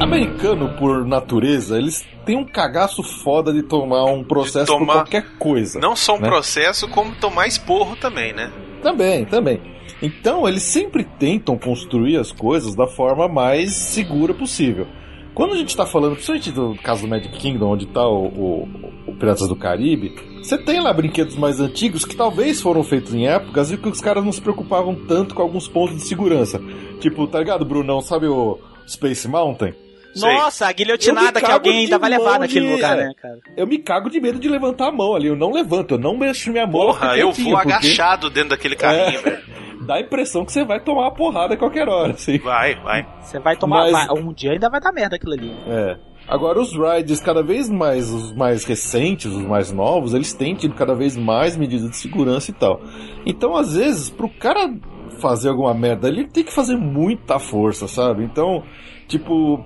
Americano, 0.00 0.70
por 0.78 1.04
natureza, 1.06 1.78
eles 1.78 2.04
têm 2.24 2.36
um 2.36 2.44
cagaço 2.44 3.02
foda 3.02 3.52
de 3.52 3.62
tomar 3.62 4.04
um 4.04 4.22
processo 4.24 4.66
por 4.72 4.78
tomar- 4.80 4.92
qualquer 4.94 5.24
coisa. 5.38 5.78
Não 5.78 5.94
só 5.96 6.16
um 6.16 6.20
né? 6.20 6.28
processo, 6.28 6.88
como 6.88 7.14
tomar 7.16 7.46
esporro 7.46 7.96
também, 7.96 8.32
né? 8.32 8.50
Também, 8.82 9.24
também. 9.24 9.60
Então, 10.02 10.46
eles 10.48 10.62
sempre 10.62 11.04
tentam 11.04 11.56
construir 11.56 12.16
as 12.18 12.30
coisas 12.30 12.74
da 12.74 12.86
forma 12.86 13.26
mais 13.28 13.72
segura 13.74 14.34
possível. 14.34 14.86
Quando 15.34 15.52
a 15.52 15.56
gente 15.56 15.76
tá 15.76 15.84
falando, 15.84 16.12
principalmente 16.14 16.50
do 16.50 16.74
caso 16.82 17.02
do 17.02 17.08
Magic 17.08 17.30
Kingdom, 17.36 17.72
onde 17.72 17.86
tá 17.86 18.06
o, 18.06 18.26
o- 18.26 18.68
o 19.06 19.14
Piratas 19.16 19.46
do 19.48 19.56
Caribe, 19.56 20.14
você 20.42 20.56
tem 20.56 20.80
lá 20.80 20.92
brinquedos 20.92 21.36
mais 21.36 21.60
antigos 21.60 22.04
que 22.06 22.16
talvez 22.16 22.60
foram 22.60 22.82
feitos 22.82 23.12
em 23.12 23.26
épocas 23.26 23.70
e 23.70 23.76
que 23.76 23.88
os 23.88 24.00
caras 24.00 24.24
não 24.24 24.32
se 24.32 24.40
preocupavam 24.40 24.94
tanto 25.06 25.34
com 25.34 25.42
alguns 25.42 25.68
pontos 25.68 25.96
de 25.96 26.02
segurança. 26.02 26.58
Tipo, 27.00 27.26
tá 27.26 27.38
ligado, 27.38 27.64
Brunão? 27.66 28.00
Sabe 28.00 28.26
o 28.26 28.58
Space 28.88 29.28
Mountain? 29.28 29.74
Sei. 30.14 30.32
Nossa, 30.32 30.66
a 30.68 30.70
Eu 30.70 30.74
guilhotinada 30.74 31.42
que 31.42 31.50
alguém 31.50 31.80
ainda 31.80 31.96
de 31.96 32.00
vai 32.00 32.08
levar 32.10 32.30
mão 32.30 32.38
naquele 32.38 32.66
de- 32.66 32.72
lugar, 32.72 32.98
é. 32.98 33.04
né, 33.08 33.12
cara? 33.20 33.38
Eu 33.54 33.66
me 33.66 33.76
cago 33.76 34.08
de 34.08 34.18
medo 34.18 34.38
de 34.38 34.48
levantar 34.48 34.88
a 34.88 34.92
mão 34.92 35.14
ali. 35.14 35.26
Eu 35.28 35.36
não 35.36 35.50
levanto, 35.52 35.92
eu 35.92 35.98
não 35.98 36.16
mexo 36.16 36.50
minha 36.50 36.66
mão. 36.66 36.80
Porra, 36.86 37.14
eu 37.18 37.30
vou 37.32 37.52
porque 37.52 37.72
agachado 37.72 38.30
dentro 38.30 38.50
daquele 38.50 38.76
carrinho, 38.76 39.18
É. 39.18 39.22
velho. 39.22 39.56
Dá 39.86 39.94
a 39.94 40.00
impressão 40.00 40.44
que 40.44 40.52
você 40.52 40.64
vai 40.64 40.80
tomar 40.80 41.02
uma 41.02 41.14
porrada 41.14 41.54
a 41.54 41.56
qualquer 41.56 41.88
hora, 41.88 42.12
assim. 42.12 42.38
Vai, 42.38 42.74
vai. 42.82 43.06
Você 43.22 43.38
vai 43.38 43.56
tomar. 43.56 43.90
Mas- 43.90 43.92
vai- 43.92 44.18
um 44.18 44.32
dia 44.32 44.52
ainda 44.52 44.68
vai 44.68 44.80
dar 44.80 44.92
merda 44.92 45.16
aquilo 45.16 45.32
ali. 45.32 45.52
É. 45.68 45.96
Agora 46.28 46.60
os 46.60 46.72
rides 46.72 47.20
cada 47.20 47.40
vez 47.42 47.70
mais, 47.70 48.10
os 48.10 48.34
mais 48.34 48.64
recentes, 48.64 49.30
os 49.32 49.42
mais 49.44 49.70
novos, 49.70 50.12
eles 50.12 50.32
têm 50.34 50.56
tido 50.56 50.74
cada 50.74 50.92
vez 50.92 51.16
mais 51.16 51.56
medidas 51.56 51.88
de 51.88 51.96
segurança 51.96 52.50
e 52.50 52.54
tal. 52.54 52.80
Então, 53.24 53.54
às 53.56 53.76
vezes, 53.76 54.10
pro 54.10 54.28
cara 54.28 54.74
fazer 55.20 55.48
alguma 55.50 55.72
merda, 55.72 56.08
ele 56.08 56.26
tem 56.26 56.42
que 56.42 56.52
fazer 56.52 56.76
muita 56.76 57.38
força, 57.38 57.86
sabe? 57.86 58.24
Então, 58.24 58.64
tipo, 59.06 59.64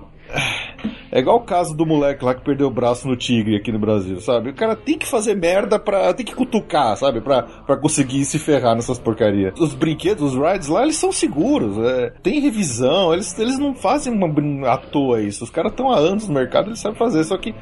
é 1.12 1.18
igual 1.18 1.36
o 1.36 1.40
caso 1.40 1.74
do 1.76 1.84
moleque 1.84 2.24
lá 2.24 2.34
que 2.34 2.42
perdeu 2.42 2.68
o 2.68 2.70
braço 2.70 3.08
no 3.08 3.16
tigre 3.16 3.56
aqui 3.56 3.72
no 3.72 3.78
Brasil, 3.78 4.20
sabe? 4.20 4.50
O 4.50 4.54
cara 4.54 4.76
tem 4.76 4.96
que 4.96 5.06
fazer 5.06 5.34
merda 5.34 5.78
pra. 5.78 6.12
tem 6.14 6.24
que 6.24 6.34
cutucar, 6.34 6.96
sabe? 6.96 7.20
Pra, 7.20 7.42
pra 7.42 7.76
conseguir 7.76 8.24
se 8.24 8.38
ferrar 8.38 8.74
nessas 8.74 8.98
porcarias. 8.98 9.58
Os 9.58 9.74
brinquedos, 9.74 10.34
os 10.34 10.40
rides 10.40 10.68
lá, 10.68 10.82
eles 10.82 10.96
são 10.96 11.10
seguros, 11.12 11.76
é, 11.78 12.12
tem 12.22 12.40
revisão, 12.40 13.12
eles, 13.12 13.36
eles 13.38 13.58
não 13.58 13.74
fazem 13.74 14.12
uma 14.12 14.28
à 14.70 14.76
toa 14.76 15.20
isso. 15.20 15.44
Os 15.44 15.50
caras 15.50 15.72
estão 15.72 15.90
há 15.90 15.96
anos 15.96 16.28
no 16.28 16.34
mercado, 16.34 16.68
eles 16.68 16.80
sabem 16.80 16.98
fazer, 16.98 17.24
só 17.24 17.36
que. 17.36 17.54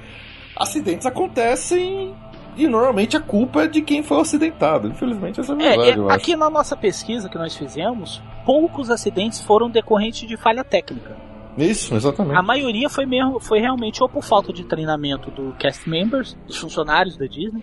acidentes 0.56 1.06
acontecem 1.06 2.14
e 2.58 2.66
normalmente 2.66 3.16
a 3.16 3.20
culpa 3.20 3.62
é 3.62 3.66
de 3.68 3.80
quem 3.80 4.02
foi 4.02 4.20
acidentado. 4.20 4.88
Infelizmente, 4.88 5.40
essa 5.40 5.52
é 5.52 5.54
a 5.54 5.58
verdade, 5.58 6.00
É, 6.00 6.02
é, 6.02 6.12
aqui 6.12 6.34
na 6.34 6.50
nossa 6.50 6.76
pesquisa 6.76 7.28
que 7.28 7.38
nós 7.38 7.56
fizemos, 7.56 8.20
poucos 8.44 8.90
acidentes 8.90 9.40
foram 9.40 9.70
decorrentes 9.70 10.28
de 10.28 10.36
falha 10.36 10.64
técnica. 10.64 11.27
Isso, 11.58 11.94
exatamente. 11.94 12.36
A 12.38 12.42
maioria 12.42 12.88
foi 12.88 13.04
mesmo, 13.06 13.40
foi 13.40 13.58
realmente 13.60 14.02
ou 14.02 14.08
por 14.08 14.22
falta 14.22 14.52
de 14.52 14.64
treinamento 14.64 15.30
do 15.30 15.52
cast 15.58 15.88
members, 15.88 16.36
dos 16.46 16.56
funcionários 16.56 17.16
da 17.16 17.26
Disney, 17.26 17.62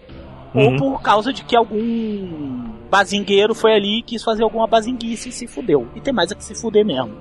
ou 0.54 0.70
Uhum. 0.72 0.78
por 0.78 1.02
causa 1.02 1.32
de 1.34 1.44
que 1.44 1.56
algum 1.56 2.70
bazingueiro 2.90 3.54
foi 3.56 3.74
ali 3.74 4.00
e 4.00 4.02
quis 4.02 4.24
fazer 4.24 4.44
alguma 4.44 4.68
bazinguice 4.68 5.30
e 5.30 5.32
se 5.32 5.48
fudeu. 5.48 5.88
E 5.96 6.02
tem 6.02 6.14
mais 6.14 6.32
a 6.32 6.36
que 6.36 6.44
se 6.44 6.56
fuder 6.56 6.86
mesmo. 6.86 7.12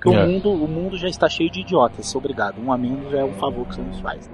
Porque 0.00 0.14
É. 0.16 0.24
o, 0.24 0.28
mundo, 0.28 0.50
o 0.52 0.68
mundo 0.68 0.96
já 0.96 1.08
está 1.08 1.28
cheio 1.28 1.50
de 1.50 1.60
idiotas, 1.60 2.14
obrigado. 2.14 2.60
Um 2.60 2.72
a 2.72 2.78
menos 2.78 3.10
já 3.10 3.18
é 3.20 3.24
um 3.24 3.32
favor 3.34 3.66
que 3.66 3.74
você 3.74 3.82
nos 3.82 3.98
faz. 4.00 4.30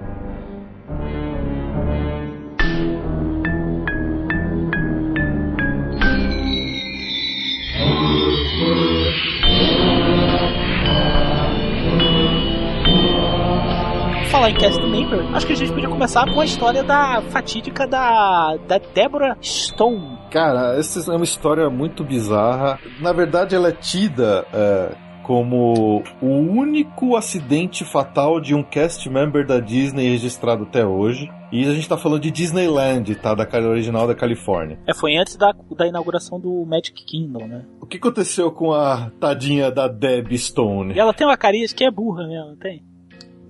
Falar 14.33 14.49
em 14.49 14.55
cast 14.55 14.81
member, 14.81 15.35
acho 15.35 15.45
que 15.45 15.53
a 15.53 15.55
gente 15.55 15.71
podia 15.71 15.87
começar 15.87 16.25
com 16.33 16.41
a 16.41 16.45
história 16.45 16.81
da 16.83 17.21
fatídica 17.29 17.85
da, 17.85 18.57
da 18.67 18.79
Deborah 18.79 19.37
Stone. 19.39 20.17
Cara, 20.31 20.75
essa 20.75 21.11
é 21.11 21.15
uma 21.15 21.23
história 21.23 21.69
muito 21.69 22.03
bizarra. 22.03 22.79
Na 22.99 23.13
verdade, 23.13 23.53
ela 23.53 23.69
é 23.69 23.71
tida 23.71 24.43
é, 24.51 24.95
como 25.21 26.01
o 26.19 26.27
único 26.27 27.15
acidente 27.15 27.85
fatal 27.85 28.41
de 28.41 28.55
um 28.55 28.63
cast 28.63 29.07
member 29.07 29.45
da 29.45 29.59
Disney 29.59 30.09
registrado 30.09 30.63
até 30.63 30.83
hoje. 30.83 31.29
E 31.51 31.69
a 31.69 31.73
gente 31.75 31.87
tá 31.87 31.95
falando 31.95 32.21
de 32.23 32.31
Disneyland, 32.31 33.13
tá? 33.13 33.35
Da 33.35 33.47
original 33.59 34.07
da 34.07 34.15
Califórnia. 34.15 34.79
É, 34.87 34.95
foi 34.95 35.15
antes 35.15 35.37
da, 35.37 35.53
da 35.77 35.85
inauguração 35.85 36.39
do 36.39 36.65
Magic 36.65 37.05
Kingdom, 37.05 37.45
né? 37.45 37.65
O 37.79 37.85
que 37.85 37.97
aconteceu 37.97 38.51
com 38.51 38.73
a 38.73 39.11
tadinha 39.19 39.69
da 39.69 39.87
Deb 39.87 40.35
Stone? 40.35 40.95
E 40.95 40.99
ela 40.99 41.13
tem 41.13 41.27
uma 41.27 41.37
carinha 41.37 41.67
que 41.67 41.85
é 41.85 41.91
burra 41.91 42.27
mesmo, 42.27 42.47
não 42.47 42.57
tem? 42.57 42.81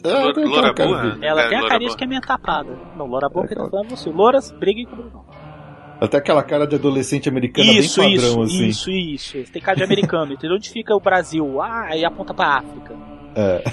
Loura 0.04 0.74
de- 0.74 1.26
Ela 1.26 1.42
É, 1.44 1.50
tem 1.50 1.58
a 1.58 1.68
carinha 1.68 1.88
Boa. 1.90 1.98
que 1.98 2.04
é 2.04 2.08
meio 2.08 2.22
tapada. 2.22 2.70
Não, 2.98 3.06
Loura 3.06 3.30
Boa 3.30 3.48
que 3.48 3.54
É, 3.54 3.58
tá 3.58 3.70
falando 3.70 3.90
você. 3.90 4.10
Louras, 4.10 4.52
briguem 4.52 4.86
com 4.86 4.94
o 4.94 4.96
Bruno. 4.98 5.26
Até 6.02 6.18
aquela 6.18 6.44
cara 6.44 6.68
de 6.68 6.76
adolescente 6.76 7.30
americana 7.30 7.72
Isso, 7.72 8.02
bem 8.02 8.14
isso, 8.16 8.26
padrão, 8.28 8.44
assim. 8.44 8.66
isso, 8.68 8.92
isso. 8.92 9.44
Tem 9.52 9.62
cara 9.62 9.78
de 9.78 9.84
americano, 9.84 10.34
entendeu? 10.34 10.58
Onde 10.58 10.70
fica 10.70 10.94
o 10.96 11.00
Brasil? 11.00 11.62
Ah, 11.62 11.96
e 11.96 12.04
aponta 12.04 12.34
pra 12.34 12.58
África. 12.58 12.94
É. 13.36 13.64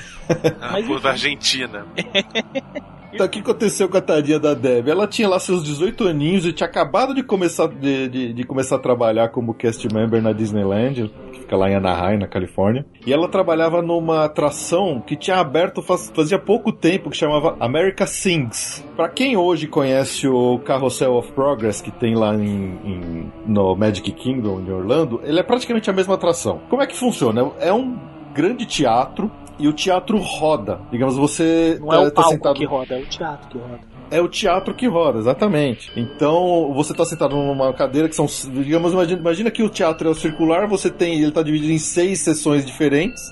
Ah, 0.60 0.68
Mas 0.72 0.84
enfim. 0.88 1.00
da 1.02 1.10
Argentina. 1.10 1.87
Então, 3.12 3.26
o 3.26 3.29
que 3.29 3.40
aconteceu 3.40 3.88
com 3.88 3.97
a 3.97 4.00
tadinha 4.00 4.38
da 4.38 4.55
Deb? 4.55 4.88
Ela 4.88 5.07
tinha 5.07 5.29
lá 5.29 5.38
seus 5.38 5.62
18 5.64 6.07
aninhos 6.09 6.45
e 6.47 6.52
tinha 6.52 6.67
acabado 6.69 7.14
de 7.14 7.23
começar, 7.23 7.67
de, 7.69 8.09
de- 8.09 8.33
de 8.33 8.45
começar 8.45 8.76
a 8.76 8.79
trabalhar 8.79 9.29
como 9.31 9.52
cast 9.55 9.87
member 9.93 10.23
na 10.23 10.33
Disneyland, 10.33 11.11
que 11.33 11.40
fica 11.40 11.57
lá 11.57 11.71
em 11.71 11.75
Anaheim, 11.75 12.19
na 12.19 12.29
Califórnia. 12.29 12.85
E 13.07 13.12
ela 13.12 13.29
trabalhava 13.29 13.83
numa 13.83 14.25
atração 14.25 15.02
que 15.05 15.17
tinha 15.17 15.37
aberto 15.37 15.83
faz- 15.83 16.11
fazia 16.14 16.38
pouco 16.38 16.73
tempo, 16.73 17.11
que 17.11 17.17
chamava 17.17 17.57
America 17.61 18.07
Sings. 18.07 18.85
Pra 18.97 19.09
quem 19.09 19.37
hoje 19.37 19.67
conhece 19.67 20.29
o 20.29 20.59
Carrossel 20.61 21.14
of 21.14 21.33
Progress, 21.33 21.81
que 21.83 21.90
tem 21.90 22.14
lá 22.14 22.35
em, 22.35 22.79
em- 22.85 23.33
no 23.47 23.75
Magic 23.75 24.11
Kingdom, 24.12 24.61
em 24.61 24.71
Orlando, 24.71 25.21
ele 25.25 25.40
é 25.40 25.43
praticamente 25.43 25.90
a 25.90 25.93
mesma 25.93 26.14
atração. 26.14 26.61
Como 26.69 26.83
é 26.83 26.87
que 26.87 26.97
funciona? 26.97 27.50
É 27.61 27.73
um 27.73 27.99
grande 28.33 28.64
teatro 28.67 29.31
e 29.61 29.69
o 29.69 29.73
teatro 29.73 30.19
roda. 30.19 30.81
Digamos, 30.90 31.17
você 31.17 31.79
Não 31.81 31.93
é 31.93 31.97
eh, 31.97 32.00
o 32.00 32.11
tá 32.11 32.23
palco 32.23 32.31
sentado 32.31 32.55
que 32.57 32.64
roda, 32.64 32.95
é 32.95 33.00
o 33.02 33.07
teatro 33.07 33.49
que 33.49 33.59
roda. 33.59 33.81
é 34.11 34.21
o 34.21 34.29
teatro 34.29 34.75
que 34.75 34.87
roda, 34.88 35.19
exatamente. 35.19 35.93
Então, 35.97 36.73
você 36.75 36.95
tá 36.95 37.05
sentado 37.05 37.37
numa 37.37 37.73
cadeira 37.73 38.09
que 38.09 38.14
são, 38.17 38.26
digamos, 38.62 38.93
imagina, 38.93 39.21
imagina 39.21 39.50
que 39.50 39.62
o 39.62 39.69
teatro 39.69 40.09
é 40.09 40.11
o 40.11 40.14
circular, 40.14 40.67
você 40.67 40.90
tem, 40.90 41.21
ele 41.21 41.31
tá 41.33 41.43
dividido 41.43 41.73
em 41.73 41.79
seis 41.79 42.21
sessões 42.21 42.64
diferentes, 42.67 43.23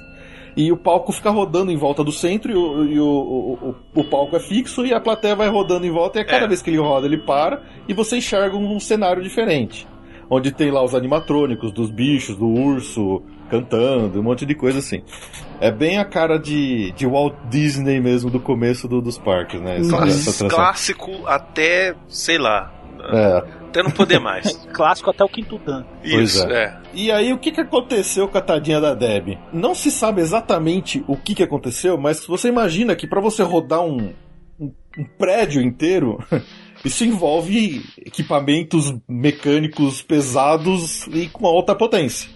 e 0.57 0.73
o 0.73 0.77
palco 0.77 1.13
fica 1.13 1.31
rodando 1.31 1.71
em 1.71 1.77
volta 1.77 2.03
do 2.03 2.11
centro, 2.11 2.51
e 2.51 2.55
o, 2.57 2.85
e 2.85 2.99
o, 3.01 3.05
o, 3.05 3.53
o- 3.71 4.01
o 4.01 4.05
palco 4.05 4.35
é 4.37 4.41
fixo, 4.41 4.85
e 4.85 4.93
a 4.93 5.01
plateia 5.01 5.37
vai 5.37 5.49
rodando 5.49 5.87
em 5.87 5.91
volta, 5.91 6.19
e 6.19 6.23
a 6.23 6.25
cada 6.25 6.45
É. 6.47 6.49
vez 6.49 6.61
que 6.61 6.71
ele 6.71 6.79
roda, 6.79 7.07
ele 7.07 7.19
para, 7.19 7.63
e 7.89 7.95
você 7.95 8.17
enxerga 8.19 8.57
um 8.57 8.79
cenário 8.81 9.23
diferente. 9.23 9.87
Onde 10.31 10.51
tem 10.53 10.71
lá 10.71 10.83
os 10.85 10.95
animatrônicos 10.95 11.73
dos 11.73 11.91
bichos, 11.91 12.37
do 12.37 12.47
urso 12.47 13.23
cantando, 13.49 14.21
um 14.21 14.23
monte 14.23 14.45
de 14.47 14.55
coisa 14.55 14.79
assim. 14.79 15.03
É 15.61 15.71
bem 15.71 15.99
a 15.99 16.05
cara 16.05 16.39
de, 16.39 16.93
de 16.93 17.07
Walt 17.07 17.35
Disney 17.51 18.01
mesmo 18.01 18.31
do 18.31 18.39
começo 18.41 18.87
do- 18.87 19.01
dos 19.01 19.19
parques, 19.19 19.61
né? 19.61 19.79
Essa- 19.79 19.91
Class- 19.97 20.09
essa 20.29 20.31
atração. 20.31 20.49
clássico 20.49 21.27
até, 21.27 21.95
sei 22.09 22.39
lá, 22.39 22.73
É. 23.13 23.37
até 23.69 23.83
não 23.83 23.91
poder 23.91 24.19
mais. 24.21 24.53
Clássico 24.73 25.11
até 25.11 25.25
o 25.25 25.29
quinto 25.29 25.59
dan. 25.59 25.85
Isso, 26.05 26.45
é. 26.49 26.65
é. 26.65 26.79
E 26.95 27.11
aí, 27.11 27.33
o 27.33 27.39
que, 27.39 27.51
que 27.53 27.61
aconteceu 27.61 28.29
com 28.29 28.39
a 28.39 28.41
tadinha 28.41 28.81
da 28.81 28.95
Deb? 28.95 29.39
Não 29.53 29.75
se 29.75 29.91
sabe 29.91 30.21
exatamente 30.21 31.05
o 31.09 31.17
que, 31.17 31.35
que 31.35 31.43
aconteceu, 31.43 31.97
mas 31.99 32.25
você 32.27 32.49
imagina 32.49 32.95
que 32.97 33.07
para 33.07 33.21
você 33.21 33.43
rodar 33.43 33.81
um, 33.83 34.13
um, 34.61 34.73
um 34.99 35.05
prédio 35.19 35.61
inteiro, 35.63 36.19
isso 36.85 37.05
envolve 37.05 37.83
equipamentos 38.05 38.95
mecânicos 39.09 40.03
pesados 40.03 41.07
e 41.09 41.27
com 41.29 41.47
alta 41.47 41.75
potência. 41.75 42.31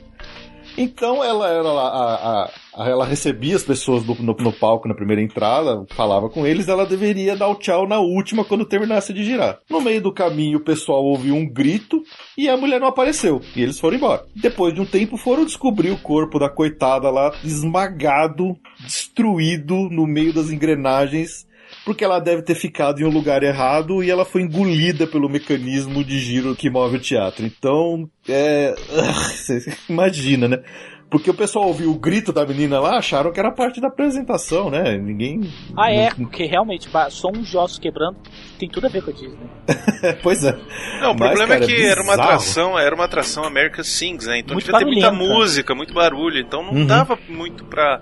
Então 0.77 1.23
ela 1.23 1.49
era 1.49 1.69
a, 1.69 1.89
a- 1.89 2.51
a- 2.77 2.89
ela 2.89 3.05
recebia 3.05 3.55
as 3.57 3.63
pessoas 3.63 4.03
do- 4.05 4.15
no, 4.23 4.35
no 4.35 4.53
palco 4.53 4.89
na 4.89 4.95
primeira 4.95 5.21
entrada, 5.23 5.85
falava 5.95 6.29
com 6.31 6.47
eles, 6.47 6.69
ela 6.69 6.87
deveria 6.87 7.37
dar 7.37 7.49
o 7.49 7.55
tchau 7.55 7.87
na 7.87 7.99
última 8.01 8.45
quando 8.45 8.65
terminasse 8.65 9.13
de 9.13 9.25
girar. 9.25 9.59
No 9.69 9.81
meio 9.81 10.01
do 10.01 10.13
caminho 10.13 10.59
o 10.59 10.65
pessoal 10.65 11.05
ouviu 11.05 11.35
um 11.35 11.47
grito 11.47 12.03
e 12.37 12.49
a 12.49 12.57
mulher 12.57 12.81
não 12.81 12.89
apareceu. 12.89 13.41
E 13.55 13.63
eles 13.63 13.79
foram 13.79 13.97
embora. 13.97 14.25
Depois 14.35 14.73
de 14.75 14.81
um 14.81 14.87
tempo 14.87 15.17
foram 15.17 15.45
descobrir 15.45 15.91
o 15.91 15.99
corpo 15.99 16.39
da 16.39 16.49
coitada 16.49 17.11
lá, 17.11 17.33
esmagado, 17.45 18.57
destruído 18.81 19.89
no 19.91 20.07
meio 20.07 20.33
das 20.33 20.51
engrenagens. 20.51 21.47
Porque 21.85 22.05
ela 22.05 22.21
deve 22.21 22.43
ter 22.43 22.55
ficado 22.55 23.01
em 23.01 23.05
um 23.05 23.11
lugar 23.11 23.43
errado 23.43 24.05
e 24.05 24.11
ela 24.11 24.25
foi 24.25 24.43
engolida 24.43 25.07
pelo 25.07 25.29
mecanismo 25.29 26.05
de 26.05 26.19
giro 26.19 26.55
que 26.55 26.71
move 26.71 26.97
o 26.97 27.01
teatro. 27.01 27.45
Então, 27.45 28.09
é. 28.29 28.75
Você 28.77 29.59
imagina, 29.89 30.47
né? 30.47 30.63
Porque 31.11 31.29
o 31.29 31.35
pessoal 31.35 31.67
ouviu 31.67 31.91
o 31.91 31.99
grito 31.99 32.33
da 32.33 32.47
menina 32.47 32.81
lá, 32.81 32.97
acharam 32.97 33.31
que 33.31 33.39
era 33.39 33.53
parte 33.53 33.83
da 33.83 33.89
apresentação, 33.89 34.71
né? 34.71 34.97
Ninguém. 34.97 35.43
Ah, 35.77 35.91
é, 35.93 36.09
porque 36.15 36.47
realmente, 36.47 36.89
só 37.11 37.29
uns 37.29 37.55
ossos 37.55 37.79
quebrando 37.79 38.17
tem 38.59 38.67
tudo 38.67 38.87
a 38.87 38.89
ver 38.89 39.03
com 39.03 39.11
a 39.11 39.13
Disney. 39.13 39.37
pois 40.23 40.43
é. 40.43 40.53
Não, 41.03 41.13
o 41.13 41.19
Mas, 41.19 41.29
problema 41.33 41.49
cara, 41.49 41.65
é 41.65 41.67
que 41.67 41.75
é 41.75 41.85
era 41.85 42.03
uma 42.03 42.15
atração, 42.15 42.79
era 42.79 42.95
uma 42.95 43.05
atração 43.05 43.45
America 43.45 43.85
Sings, 43.85 44.25
né? 44.27 44.39
Então 44.39 44.55
Muito 44.55 44.65
devia 44.65 44.79
ter 44.79 44.87
muita 44.87 45.13
música, 45.13 45.75
muito 45.75 45.93
barulho, 45.93 46.39
então 46.39 46.63
não 46.63 46.73
Uhum. 46.73 46.87
dava 46.87 47.19
muito 47.29 47.67
pra, 47.67 48.01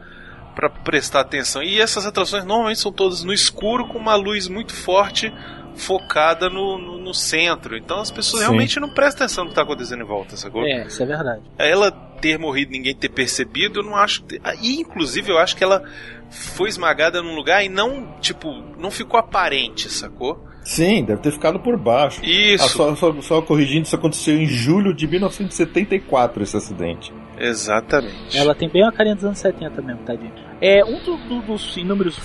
pra 0.54 0.68
prestar 0.68 1.20
atenção. 1.20 1.62
E 1.62 1.80
essas 1.80 2.06
atrações 2.06 2.44
normalmente 2.44 2.80
são 2.80 2.92
todas 2.92 3.22
no 3.24 3.32
escuro 3.32 3.86
com 3.88 3.98
uma 3.98 4.14
luz 4.14 4.48
muito 4.48 4.74
forte 4.74 5.32
focada 5.76 6.50
no, 6.50 6.76
no, 6.78 6.98
no 6.98 7.14
centro. 7.14 7.76
Então 7.76 8.00
as 8.00 8.10
pessoas 8.10 8.42
Sim. 8.42 8.48
realmente 8.48 8.78
não 8.80 8.90
prestam 8.90 9.24
atenção 9.24 9.44
no 9.44 9.50
que 9.50 9.56
tá 9.56 9.62
acontecendo 9.62 10.02
em 10.02 10.06
volta, 10.06 10.36
sacou? 10.36 10.62
É, 10.64 10.86
isso 10.86 11.02
é 11.02 11.06
verdade. 11.06 11.42
Ela 11.58 11.90
ter 12.20 12.38
morrido 12.38 12.72
e 12.74 12.78
ninguém 12.78 12.94
ter 12.94 13.08
percebido, 13.08 13.80
eu 13.80 13.84
não 13.84 13.96
acho. 13.96 14.22
que- 14.24 14.40
ah, 14.44 14.54
E 14.60 14.80
inclusive 14.80 15.30
eu 15.32 15.38
acho 15.38 15.56
que 15.56 15.64
ela 15.64 15.82
foi 16.28 16.68
esmagada 16.68 17.22
num 17.22 17.34
lugar 17.34 17.64
e 17.64 17.68
não, 17.68 18.14
tipo, 18.20 18.52
não 18.78 18.90
ficou 18.90 19.18
aparente, 19.18 19.88
sacou? 19.88 20.44
Sim, 20.62 21.02
deve 21.02 21.22
ter 21.22 21.32
ficado 21.32 21.58
por 21.58 21.78
baixo. 21.78 22.22
Isso. 22.22 22.64
Ah, 22.64 22.68
só, 22.68 22.94
só- 22.96 23.20
só 23.22 23.42
corrigindo, 23.42 23.86
isso 23.86 23.96
aconteceu 23.96 24.36
em 24.36 24.46
julho 24.46 24.92
de 24.94 25.06
1974, 25.06 26.42
esse 26.42 26.56
acidente. 26.56 27.12
Exatamente. 27.40 28.36
Ela 28.36 28.54
tem 28.54 28.68
bem 28.68 28.82
uma 28.84 28.92
carinha 28.92 29.14
dos 29.14 29.24
anos 29.24 29.38
70 29.38 29.80
mesmo, 29.82 30.02
tadinho. 30.04 30.32
É, 30.60 30.84
um 30.84 30.98
do- 31.02 31.16
do- 31.16 31.42
dos 31.42 31.76
inúmeros 31.76 32.18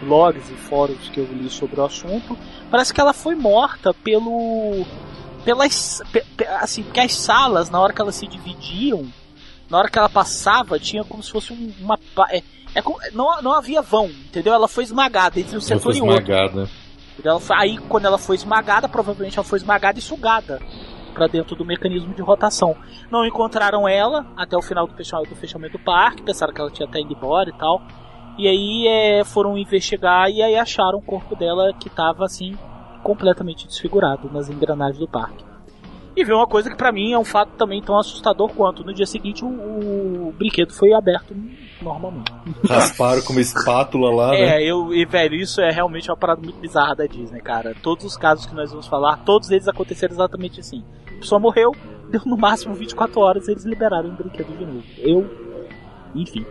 blogs 0.00 0.50
e 0.50 0.54
fóruns 0.54 1.08
que 1.08 1.18
eu 1.20 1.24
li 1.26 1.48
sobre 1.50 1.80
o 1.80 1.84
assunto, 1.84 2.36
parece 2.70 2.92
que 2.92 3.00
ela 3.00 3.12
foi 3.12 3.34
morta 3.34 3.92
pelo. 3.94 4.84
pelas. 5.44 6.02
pe- 6.10 6.24
pe- 6.36 6.46
assim, 6.46 6.82
porque 6.82 7.00
as 7.00 7.14
salas, 7.14 7.68
na 7.70 7.78
hora 7.80 7.92
que 7.92 8.00
elas 8.00 8.14
se 8.14 8.26
dividiam, 8.26 9.06
na 9.68 9.78
hora 9.78 9.90
que 9.90 9.98
ela 9.98 10.08
passava, 10.08 10.78
tinha 10.78 11.04
como 11.04 11.22
se 11.22 11.30
fosse 11.30 11.52
um- 11.52 11.72
uma. 11.80 11.98
É, 12.30 12.38
é 12.74 12.82
não, 13.12 13.42
não 13.42 13.52
havia 13.52 13.82
vão, 13.82 14.06
entendeu? 14.06 14.54
Ela 14.54 14.66
foi 14.68 14.84
esmagada 14.84 15.38
entre 15.38 15.52
um 15.52 15.58
Ela 15.58 15.60
setor 15.62 15.80
foi 15.82 15.96
e 15.96 16.00
outro. 16.00 16.32
esmagada. 16.32 16.68
Ela 17.22 17.38
foi- 17.40 17.56
aí, 17.58 17.78
quando 17.88 18.06
ela 18.06 18.18
foi 18.18 18.36
esmagada, 18.36 18.88
provavelmente 18.88 19.38
ela 19.38 19.44
foi 19.44 19.58
esmagada 19.58 19.98
e 19.98 20.02
sugada 20.02 20.60
para 21.14 21.26
dentro 21.28 21.56
do 21.56 21.64
mecanismo 21.64 22.12
de 22.12 22.20
rotação. 22.20 22.76
Não 23.10 23.24
encontraram 23.24 23.88
ela 23.88 24.26
até 24.36 24.56
o 24.56 24.62
final 24.62 24.86
do 24.86 24.94
fechamento 24.94 25.30
do, 25.30 25.36
fechamento 25.36 25.78
do 25.78 25.84
parque, 25.84 26.22
pensaram 26.22 26.52
que 26.52 26.60
ela 26.60 26.70
tinha 26.70 26.86
até 26.86 27.00
ido 27.00 27.12
embora 27.12 27.48
e 27.48 27.52
tal. 27.54 27.80
E 28.36 28.48
aí 28.48 28.86
é, 28.88 29.24
foram 29.24 29.56
investigar 29.56 30.28
e 30.28 30.42
aí 30.42 30.56
acharam 30.56 30.98
o 30.98 31.02
corpo 31.02 31.36
dela 31.36 31.72
que 31.72 31.88
estava 31.88 32.24
assim 32.24 32.58
completamente 33.02 33.66
desfigurado 33.66 34.28
nas 34.32 34.50
engrenagens 34.50 34.98
do 34.98 35.06
parque. 35.06 35.44
E 36.16 36.24
viu 36.24 36.36
uma 36.36 36.46
coisa 36.46 36.70
que 36.70 36.76
pra 36.76 36.92
mim 36.92 37.12
é 37.12 37.18
um 37.18 37.24
fato 37.24 37.50
também 37.56 37.82
tão 37.82 37.96
assustador 37.96 38.52
quanto. 38.52 38.84
No 38.84 38.92
dia 38.92 39.06
seguinte 39.06 39.44
o, 39.44 39.48
o 39.48 40.34
brinquedo 40.36 40.72
foi 40.72 40.92
aberto 40.92 41.34
normalmente. 41.84 42.32
Rasparam 42.68 43.22
com 43.22 43.32
uma 43.32 43.40
espátula 43.40 44.10
lá, 44.10 44.30
né? 44.30 44.62
É, 44.62 44.62
eu, 44.64 44.92
e 44.92 45.04
velho, 45.04 45.34
isso 45.36 45.60
é 45.60 45.70
realmente 45.70 46.10
uma 46.10 46.16
parada 46.16 46.40
muito 46.40 46.58
bizarra 46.58 46.96
da 46.96 47.06
Disney, 47.06 47.40
cara. 47.40 47.74
Todos 47.82 48.04
os 48.04 48.16
casos 48.16 48.46
que 48.46 48.54
nós 48.54 48.70
vamos 48.70 48.86
falar, 48.86 49.18
todos 49.18 49.50
eles 49.50 49.68
aconteceram 49.68 50.14
exatamente 50.14 50.60
assim. 50.60 50.82
A 51.06 51.20
pessoa 51.20 51.38
morreu, 51.38 51.72
deu 52.10 52.22
no 52.26 52.36
máximo 52.36 52.74
24 52.74 53.20
horas 53.20 53.48
e 53.48 53.52
eles 53.52 53.64
liberaram 53.64 54.08
o 54.08 54.12
brinquedo 54.12 54.56
de 54.56 54.64
novo. 54.64 54.84
Eu, 54.98 55.30
enfim. 56.14 56.44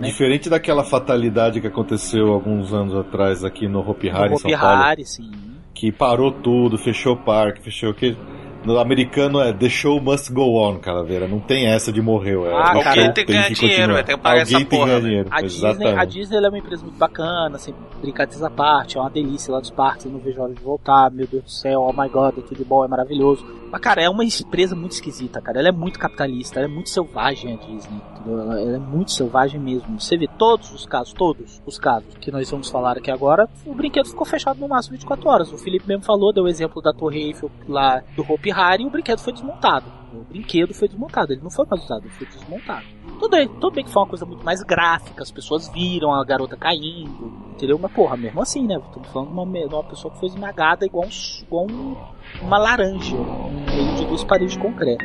né? 0.00 0.08
Diferente 0.08 0.48
daquela 0.48 0.84
fatalidade 0.84 1.60
que 1.60 1.66
aconteceu 1.66 2.32
alguns 2.32 2.72
anos 2.72 2.94
atrás 2.94 3.44
aqui 3.44 3.66
no 3.66 3.80
Hopi 3.80 4.10
Hari, 4.10 4.30
No 4.30 4.34
em 4.34 4.38
São 4.38 4.50
Hopi 4.50 4.60
Paulo. 4.60 4.82
Hari, 4.82 5.04
sim. 5.06 5.30
que 5.74 5.90
parou 5.90 6.30
tudo, 6.30 6.78
fechou 6.78 7.14
o 7.14 7.16
parque, 7.16 7.62
fechou 7.62 7.90
o 7.90 7.94
que. 7.94 8.16
No 8.64 8.78
americano 8.78 9.40
é 9.40 9.52
The 9.52 9.68
show 9.68 10.00
must 10.00 10.32
go 10.32 10.56
on, 10.56 10.78
Calaveira. 10.78 11.28
Não 11.28 11.38
tem 11.38 11.66
essa 11.66 11.92
de 11.92 12.00
morreu. 12.00 12.46
É, 12.46 12.52
Ah, 12.54 12.78
o 12.78 12.82
cara, 12.82 13.12
tem 13.12 13.26
que 13.26 13.32
ganhar 13.32 13.50
dinheiro, 13.50 13.76
continuar. 13.92 13.98
é, 13.98 14.02
tem 14.02 14.16
que 14.16 14.22
pagar 14.22 14.40
Alguém 14.40 14.42
essa 14.42 14.56
tem 14.56 14.64
que 14.64 14.76
porra, 14.76 14.94
né? 14.94 15.00
dinheiro. 15.00 15.28
A 15.30 15.40
Disney, 15.42 15.68
Exatamente. 15.68 15.98
a 16.00 16.04
Disney 16.04 16.36
ela 16.38 16.46
é 16.46 16.48
uma 16.50 16.58
empresa 16.58 16.82
muito 16.82 16.98
bacana, 16.98 17.58
sem 17.58 17.74
brincadeiras 18.00 18.42
à 18.42 18.50
parte, 18.50 18.96
é 18.96 19.00
uma 19.00 19.10
delícia 19.10 19.52
lá 19.52 19.60
dos 19.60 19.70
parques, 19.70 20.06
eu 20.06 20.12
não 20.12 20.18
vejo 20.18 20.40
a 20.40 20.44
hora 20.44 20.54
de 20.54 20.62
voltar, 20.62 21.10
meu 21.10 21.26
Deus 21.26 21.44
do 21.44 21.50
céu, 21.50 21.80
oh 21.82 21.92
my 21.92 22.08
god, 22.08 22.38
é 22.38 22.40
tudo 22.42 22.56
de 22.56 22.64
bom, 22.64 22.84
é 22.84 22.88
maravilhoso. 22.88 23.44
Mas, 23.70 23.80
cara, 23.80 24.02
é 24.02 24.08
uma 24.08 24.24
empresa 24.24 24.74
muito 24.76 24.92
esquisita, 24.92 25.40
cara, 25.40 25.58
ela 25.58 25.68
é 25.68 25.72
muito 25.72 25.98
capitalista, 25.98 26.58
ela 26.60 26.68
é 26.68 26.72
muito 26.72 26.88
selvagem 26.90 27.54
a 27.54 27.56
Disney, 27.56 28.00
entendeu? 28.14 28.40
Ela, 28.40 28.60
ela 28.60 28.76
é 28.76 28.78
muito 28.78 29.10
selvagem 29.10 29.60
mesmo. 29.60 30.00
Você 30.00 30.16
vê 30.16 30.28
todos 30.38 30.72
os 30.72 30.86
casos, 30.86 31.12
todos 31.12 31.60
os 31.66 31.78
casos 31.78 32.14
que 32.20 32.30
nós 32.30 32.48
vamos 32.50 32.70
falar 32.70 32.96
aqui 32.96 33.10
agora, 33.10 33.48
o 33.66 33.74
brinquedo 33.74 34.06
ficou 34.08 34.24
fechado 34.26 34.58
no 34.60 34.68
máximo 34.68 34.92
24 34.92 35.28
horas. 35.28 35.52
O 35.52 35.58
Felipe 35.58 35.86
mesmo 35.88 36.04
falou, 36.04 36.32
deu 36.32 36.44
o 36.44 36.48
exemplo 36.48 36.80
da 36.80 36.92
Torre 36.92 37.20
Eiffel 37.24 37.50
lá 37.68 38.02
do 38.16 38.22
Hopi 38.22 38.50
E 38.82 38.86
o 38.86 38.90
brinquedo 38.90 39.18
foi 39.20 39.32
desmontado. 39.32 39.90
O 40.12 40.24
brinquedo 40.24 40.72
foi 40.74 40.88
desmontado, 40.88 41.32
ele 41.32 41.42
não 41.42 41.50
foi 41.50 41.66
mais 41.68 41.82
usado, 41.84 42.02
ele 42.06 42.14
foi 42.14 42.26
desmontado. 42.26 42.86
Tudo 43.18 43.30
bem, 43.30 43.48
tudo 43.48 43.72
bem 43.72 43.84
que 43.84 43.90
foi 43.90 44.02
uma 44.02 44.08
coisa 44.08 44.24
muito 44.26 44.44
mais 44.44 44.62
gráfica, 44.62 45.22
as 45.22 45.30
pessoas 45.30 45.68
viram 45.72 46.12
a 46.12 46.24
garota 46.24 46.56
caindo, 46.56 47.32
entendeu? 47.52 47.78
Mas 47.78 47.92
porra, 47.92 48.16
mesmo 48.16 48.40
assim, 48.40 48.66
né? 48.66 48.76
Estamos 48.76 49.10
falando 49.10 49.28
de 49.28 49.34
uma, 49.34 49.68
de 49.68 49.74
uma 49.74 49.84
pessoa 49.84 50.12
que 50.12 50.18
foi 50.20 50.28
esmagada 50.28 50.84
igual, 50.86 51.08
igual 51.42 51.66
um- 51.66 51.96
uma 52.42 52.58
laranja 52.58 53.16
no 53.16 53.50
meio 53.50 53.94
de 53.96 54.04
duas 54.06 54.24
paredes 54.24 54.54
de 54.54 54.58
concreto. 54.62 55.04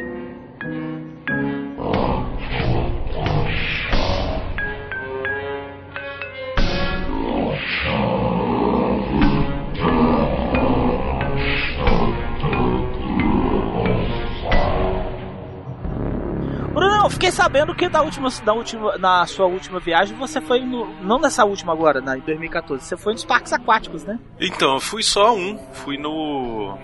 Bruno, 16.79 17.03
eu 17.05 17.09
fiquei 17.09 17.31
sabendo 17.31 17.75
que 17.75 17.89
da 17.89 18.01
última, 18.01 18.29
da 18.43 18.53
última, 18.53 18.97
na 18.97 19.25
sua 19.25 19.45
última 19.45 19.79
viagem 19.79 20.15
você 20.17 20.39
foi 20.39 20.59
no, 20.61 20.87
não 21.03 21.19
nessa 21.19 21.43
última 21.45 21.73
agora, 21.73 21.99
na, 22.01 22.17
em 22.17 22.21
2014, 22.21 22.83
você 22.83 22.97
foi 22.97 23.13
nos 23.13 23.25
parques 23.25 23.51
aquáticos, 23.53 24.03
né? 24.03 24.17
Então, 24.39 24.75
eu 24.75 24.79
fui 24.79 25.03
só 25.03 25.35
um. 25.35 25.57
Fui 25.73 25.97
no 25.97 26.77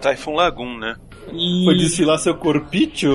Typhoon 0.00 0.34
Lagoon, 0.34 0.78
né? 0.78 0.96
E 1.32 1.64
Foi 1.64 1.76
desfilar 1.76 2.18
seu 2.18 2.34
corpício? 2.34 3.10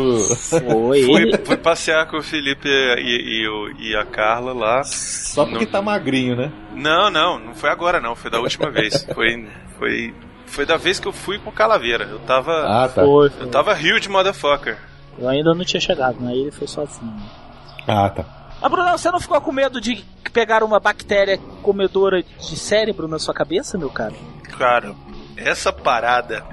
foi. 0.49 1.01
Fui, 1.05 1.37
fui 1.45 1.57
passear 1.57 2.07
com 2.07 2.17
o 2.17 2.21
Felipe 2.21 2.67
e, 2.67 3.45
e, 3.79 3.89
e 3.89 3.95
a 3.95 4.05
Carla 4.05 4.53
lá. 4.53 4.83
Só 4.83 5.45
porque 5.45 5.65
Não. 5.65 5.71
tá 5.71 5.81
magrinho, 5.81 6.35
né? 6.35 6.51
Não, 6.75 7.09
não, 7.09 7.39
não 7.39 7.55
foi 7.55 7.71
agora 7.71 7.99
não, 7.99 8.15
foi 8.15 8.29
da 8.29 8.39
última 8.39 8.69
vez. 8.69 9.03
Foi, 9.15 9.47
foi, 9.79 10.13
foi 10.45 10.65
da 10.65 10.77
vez 10.77 10.99
que 10.99 11.07
eu 11.07 11.13
fui 11.13 11.39
com 11.39 11.51
Calaveira. 11.51 12.03
Eu 12.05 12.19
tava, 12.19 12.51
Ah, 12.67 12.87
tá. 12.87 13.03
Foi, 13.03 13.29
foi. 13.31 13.45
eu 13.47 13.49
tava 13.49 13.73
huge 13.73 14.07
motherfucker. 14.09 14.77
Eu 15.17 15.29
ainda 15.29 15.53
não 15.53 15.63
tinha 15.63 15.79
chegado, 15.79 16.19
né? 16.19 16.35
Ele 16.35 16.51
foi 16.51 16.67
sozinho. 16.67 17.15
Ah, 17.87 18.09
tá. 18.09 18.25
Mas, 18.61 18.71
Bruno, 18.71 18.91
você 18.91 19.11
não 19.11 19.19
ficou 19.19 19.39
com 19.41 19.51
medo 19.51 19.81
de 19.81 20.03
pegar 20.31 20.63
uma 20.63 20.79
bactéria 20.79 21.37
comedora 21.61 22.23
de 22.23 22.57
cérebro 22.57 23.07
na 23.07 23.19
sua 23.19 23.33
cabeça, 23.33 23.77
meu 23.77 23.89
cara? 23.89 24.13
Cara, 24.57 24.95
essa 25.37 25.71
parada 25.71 26.43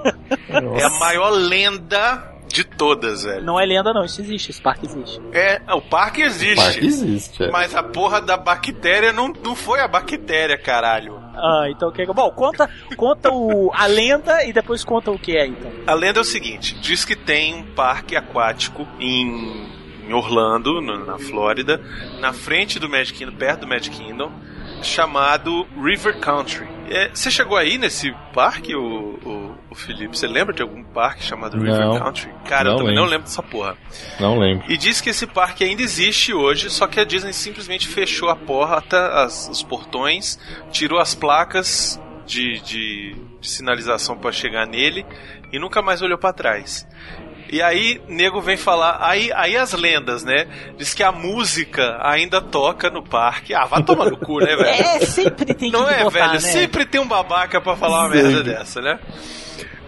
é 0.48 0.84
a 0.84 0.98
maior 0.98 1.30
lenda 1.30 2.30
de 2.52 2.64
todas, 2.64 3.22
velho. 3.22 3.44
Não 3.44 3.58
é 3.60 3.64
lenda, 3.64 3.92
não. 3.92 4.04
Isso 4.04 4.20
existe. 4.20 4.50
Esse 4.50 4.60
parque 4.60 4.86
existe. 4.86 5.20
É, 5.32 5.60
o 5.72 5.80
parque 5.80 6.22
existe. 6.22 6.60
O 6.60 6.64
parque 6.64 6.86
existe. 6.86 7.42
é. 7.44 7.50
Mas 7.50 7.74
a 7.74 7.82
porra 7.82 8.20
da 8.20 8.36
bactéria 8.36 9.12
não, 9.12 9.28
não 9.28 9.54
foi 9.54 9.80
a 9.80 9.88
bactéria, 9.88 10.58
caralho. 10.58 11.18
Ah, 11.34 11.66
então 11.70 11.88
o 11.88 11.92
que? 11.92 12.04
Bom, 12.06 12.30
conta, 12.32 12.68
conta 12.96 13.30
o, 13.30 13.70
a 13.72 13.86
lenda 13.86 14.44
e 14.44 14.52
depois 14.52 14.84
conta 14.84 15.10
o 15.10 15.18
que 15.18 15.36
é, 15.36 15.46
então. 15.46 15.70
A 15.86 15.94
lenda 15.94 16.18
é 16.18 16.22
o 16.22 16.24
seguinte: 16.24 16.74
diz 16.80 17.04
que 17.04 17.14
tem 17.16 17.54
um 17.54 17.62
parque 17.74 18.16
aquático 18.16 18.86
em, 18.98 19.66
em 20.06 20.12
Orlando, 20.12 20.80
no- 20.80 21.04
na 21.06 21.18
Flórida, 21.18 21.80
na 22.18 22.32
frente 22.32 22.78
do 22.78 22.88
Magic 22.88 23.16
Kingdom, 23.16 23.36
perto 23.36 23.60
do 23.60 23.66
Magic 23.68 23.96
Kingdom, 23.96 24.30
chamado 24.82 25.66
River 25.80 26.18
Country. 26.18 26.66
É, 26.88 27.08
você 27.14 27.30
chegou 27.30 27.56
aí 27.56 27.78
nesse 27.78 28.12
parque, 28.34 28.74
o, 28.74 28.82
o, 29.24 29.49
o 29.70 29.74
Felipe? 29.74 30.16
Você 30.18 30.26
lembra 30.26 30.52
de 30.54 30.62
algum 30.62 30.82
parque 30.82 31.22
chamado 31.22 31.56
River 31.58 31.78
Não. 31.78 31.98
Country? 31.98 32.30
Cara, 32.44 32.68
eu 32.68 32.72
Não 32.72 32.78
também 32.78 32.88
lembro. 32.94 33.02
não 33.04 33.10
lembro 33.10 33.26
dessa 33.26 33.42
porra. 33.42 33.76
Não 34.18 34.38
lembro. 34.38 34.64
E 34.68 34.76
diz 34.76 35.00
que 35.00 35.10
esse 35.10 35.26
parque 35.26 35.62
ainda 35.64 35.82
existe 35.82 36.32
hoje, 36.34 36.68
só 36.70 36.86
que 36.86 36.98
a 36.98 37.04
Disney 37.04 37.32
simplesmente 37.32 37.86
fechou 37.88 38.28
a 38.28 38.36
porta, 38.36 39.22
as- 39.22 39.48
os 39.48 39.62
portões, 39.62 40.38
tirou 40.70 40.98
as 40.98 41.14
placas 41.14 42.00
de, 42.26 42.60
de- 42.60 43.16
de 43.40 43.48
sinalização 43.48 44.16
para 44.18 44.30
chegar 44.32 44.66
nele 44.66 45.06
e 45.52 45.58
nunca 45.58 45.80
mais 45.80 46.02
olhou 46.02 46.18
para 46.18 46.32
trás. 46.32 46.86
E 47.52 47.60
aí, 47.60 48.00
nego 48.06 48.40
vem 48.40 48.56
falar. 48.56 48.98
Aí, 49.00 49.32
aí 49.34 49.56
as 49.56 49.72
lendas, 49.72 50.22
né? 50.22 50.46
Diz 50.78 50.94
que 50.94 51.02
a 51.02 51.10
música 51.10 51.98
ainda 52.00 52.40
toca 52.40 52.88
no 52.90 53.02
parque. 53.02 53.52
Ah, 53.52 53.64
vai 53.64 53.82
tomar 53.82 54.04
no 54.08 54.16
cu, 54.16 54.38
né, 54.38 54.54
velho? 54.54 54.68
É, 54.68 55.00
sempre 55.00 55.44
tem 55.46 55.56
que 55.56 55.76
Não 55.76 55.88
é, 55.90 56.04
botar, 56.04 56.10
velho? 56.28 56.32
né? 56.34 56.38
Sempre 56.38 56.86
tem 56.86 57.00
um 57.00 57.08
babaca 57.08 57.60
pra 57.60 57.74
falar 57.74 58.02
uma 58.02 58.08
merda 58.10 58.44
dessa, 58.44 58.80
né? 58.80 59.00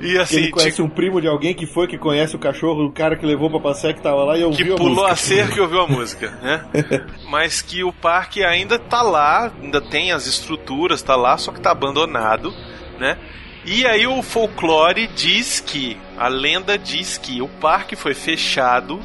E 0.02 0.18
assim, 0.18 0.38
Ele 0.38 0.50
conhece 0.50 0.82
um 0.82 0.88
primo 0.88 1.20
de 1.20 1.28
alguém 1.28 1.54
que 1.54 1.64
foi, 1.64 1.86
que 1.86 1.96
conhece 1.96 2.34
o 2.34 2.38
cachorro, 2.38 2.86
o 2.86 2.92
cara 2.92 3.16
que 3.16 3.24
levou 3.24 3.48
pra 3.48 3.60
passear 3.60 3.94
que 3.94 4.02
tava 4.02 4.24
lá 4.24 4.36
e 4.36 4.40
que 4.40 4.44
ouviu 4.44 4.74
a 4.74 4.76
pulou 4.76 5.06
a 5.06 5.14
cerca 5.14 5.56
e 5.56 5.60
ouviu 5.60 5.80
a 5.80 5.86
música, 5.86 6.28
né? 6.42 6.64
Mas 7.30 7.62
que 7.62 7.84
o 7.84 7.92
parque 7.92 8.42
ainda 8.42 8.80
tá 8.80 9.00
lá, 9.00 9.52
ainda 9.62 9.80
tem 9.80 10.10
as 10.10 10.26
estruturas, 10.26 11.02
tá 11.02 11.14
lá, 11.14 11.38
só 11.38 11.52
que 11.52 11.60
tá 11.60 11.70
abandonado, 11.70 12.52
né? 12.98 13.16
E 13.64 13.86
aí 13.86 14.04
o 14.04 14.20
folclore 14.22 15.06
diz 15.06 15.60
que, 15.60 15.96
a 16.18 16.26
lenda 16.26 16.76
diz 16.76 17.16
que 17.16 17.40
o 17.40 17.46
parque 17.46 17.94
foi 17.94 18.12
fechado 18.12 19.00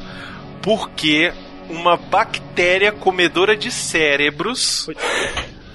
porque 0.60 1.32
uma 1.70 1.96
bactéria 1.96 2.90
comedora 2.90 3.56
de 3.56 3.70
cérebros 3.70 4.90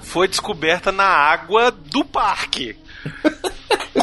foi 0.02 0.28
descoberta 0.28 0.92
na 0.92 1.06
água 1.06 1.70
do 1.70 2.04
parque. 2.04 2.76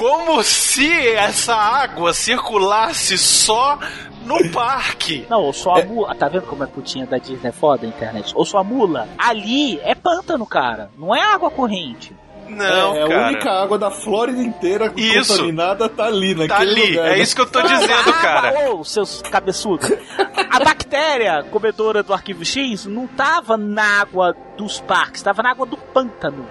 Como 0.01 0.41
se 0.41 1.09
essa 1.13 1.53
água 1.55 2.11
circulasse 2.11 3.19
só 3.19 3.77
no 4.25 4.49
parque. 4.51 5.27
Não, 5.29 5.41
ou 5.43 5.53
só 5.53 5.75
a 5.75 5.85
mula. 5.85 6.15
Tá 6.15 6.27
vendo 6.27 6.47
como 6.47 6.63
é 6.63 6.67
putinha 6.67 7.05
da 7.05 7.19
Disney 7.19 7.49
é 7.49 7.51
foda 7.51 7.85
a 7.85 7.89
internet? 7.89 8.31
Ou 8.35 8.43
só 8.43 8.57
a 8.57 8.63
mula. 8.63 9.07
Ali 9.15 9.79
é 9.81 9.93
pântano, 9.93 10.43
cara. 10.47 10.89
Não 10.97 11.15
é 11.15 11.21
água 11.21 11.51
corrente. 11.51 12.15
Não, 12.49 12.95
é, 12.95 13.07
cara. 13.07 13.25
a 13.25 13.27
única 13.29 13.51
água 13.51 13.77
da 13.77 13.91
Flórida 13.91 14.41
inteira 14.41 14.91
Isso. 14.97 15.33
contaminada 15.33 15.87
tá 15.87 16.05
ali, 16.05 16.33
naquele 16.33 16.47
Tá 16.49 16.57
ali, 16.57 16.89
lugar. 16.97 17.05
é 17.05 17.09
né? 17.11 17.19
isso 17.19 17.35
que 17.35 17.41
eu 17.41 17.45
tô 17.49 17.61
dizendo, 17.61 18.09
a 18.09 18.13
cara. 18.13 18.71
Ô, 18.73 18.83
seus 18.83 19.21
cabeçudos. 19.21 19.89
A 20.49 20.59
bactéria 20.59 21.43
comedora 21.51 22.01
do 22.01 22.11
arquivo 22.11 22.43
X 22.43 22.87
não 22.87 23.05
tava 23.05 23.55
na 23.55 24.01
água 24.01 24.35
dos 24.57 24.81
parques, 24.81 25.21
tava 25.21 25.43
na 25.43 25.51
água 25.51 25.65
do 25.67 25.77
pântano. 25.77 26.45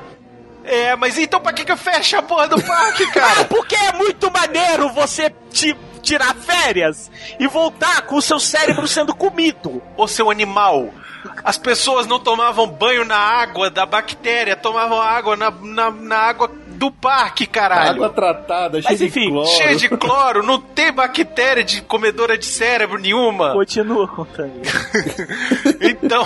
É, 0.65 0.95
mas 0.97 1.19
então 1.19 1.41
pra 1.41 1.53
que 1.53 1.65
que 1.65 1.77
fecha 1.77 2.19
a 2.19 2.23
porra 2.23 2.49
do 2.49 2.63
parque, 2.63 3.07
cara? 3.13 3.45
Porque 3.45 3.75
é 3.75 3.93
muito 3.93 4.31
maneiro 4.31 4.89
você 4.91 5.33
ti- 5.51 5.77
tirar 6.03 6.35
férias 6.35 7.11
e 7.39 7.47
voltar 7.47 8.03
com 8.03 8.17
o 8.17 8.23
seu 8.23 8.39
cérebro 8.39 8.87
sendo 8.87 9.15
comido. 9.15 9.83
Ô 9.97 10.07
seu 10.07 10.31
animal, 10.31 10.89
as 11.45 11.57
pessoas 11.59 12.07
não 12.07 12.19
tomavam 12.19 12.67
banho 12.67 13.05
na 13.05 13.17
água 13.19 13.69
da 13.71 13.85
bactéria, 13.87 14.57
tomavam 14.57 15.01
água 15.01 15.37
na, 15.37 15.51
na, 15.51 15.91
na 15.91 16.17
água 16.17 16.51
do 16.69 16.91
parque, 16.91 17.47
caralho. 17.47 17.91
Água 17.91 18.09
tratada, 18.09 18.81
cheia 18.81 18.91
Mas, 18.91 18.99
de 19.01 19.07
enfim, 19.07 19.29
cloro. 19.29 19.49
Cheia 19.49 19.77
de 19.77 19.89
cloro, 19.97 20.43
não 20.43 20.59
tem 20.61 20.91
bactéria 20.91 21.63
de 21.63 21.83
comedora 21.83 22.39
de 22.39 22.47
cérebro 22.47 22.99
nenhuma. 22.99 23.53
Continua 23.53 24.09
contando. 24.15 24.53
Então, 25.81 26.25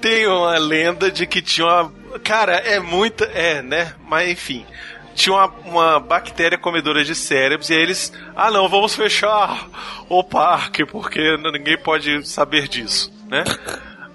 tem 0.00 0.26
uma 0.28 0.56
lenda 0.58 1.10
de 1.10 1.26
que 1.26 1.42
tinha 1.42 1.66
uma. 1.66 2.05
Cara, 2.22 2.56
é 2.56 2.78
muita. 2.80 3.24
É, 3.24 3.62
né? 3.62 3.94
Mas 4.08 4.30
enfim. 4.30 4.66
Tinha 5.14 5.34
uma, 5.34 5.46
uma 5.64 6.00
bactéria 6.00 6.58
comedora 6.58 7.02
de 7.02 7.14
cérebros 7.14 7.70
e 7.70 7.74
aí 7.74 7.80
eles. 7.80 8.12
Ah, 8.34 8.50
não, 8.50 8.68
vamos 8.68 8.94
fechar 8.94 9.66
o 10.10 10.22
parque 10.22 10.84
porque 10.84 11.38
ninguém 11.38 11.78
pode 11.78 12.28
saber 12.28 12.68
disso, 12.68 13.10
né? 13.26 13.42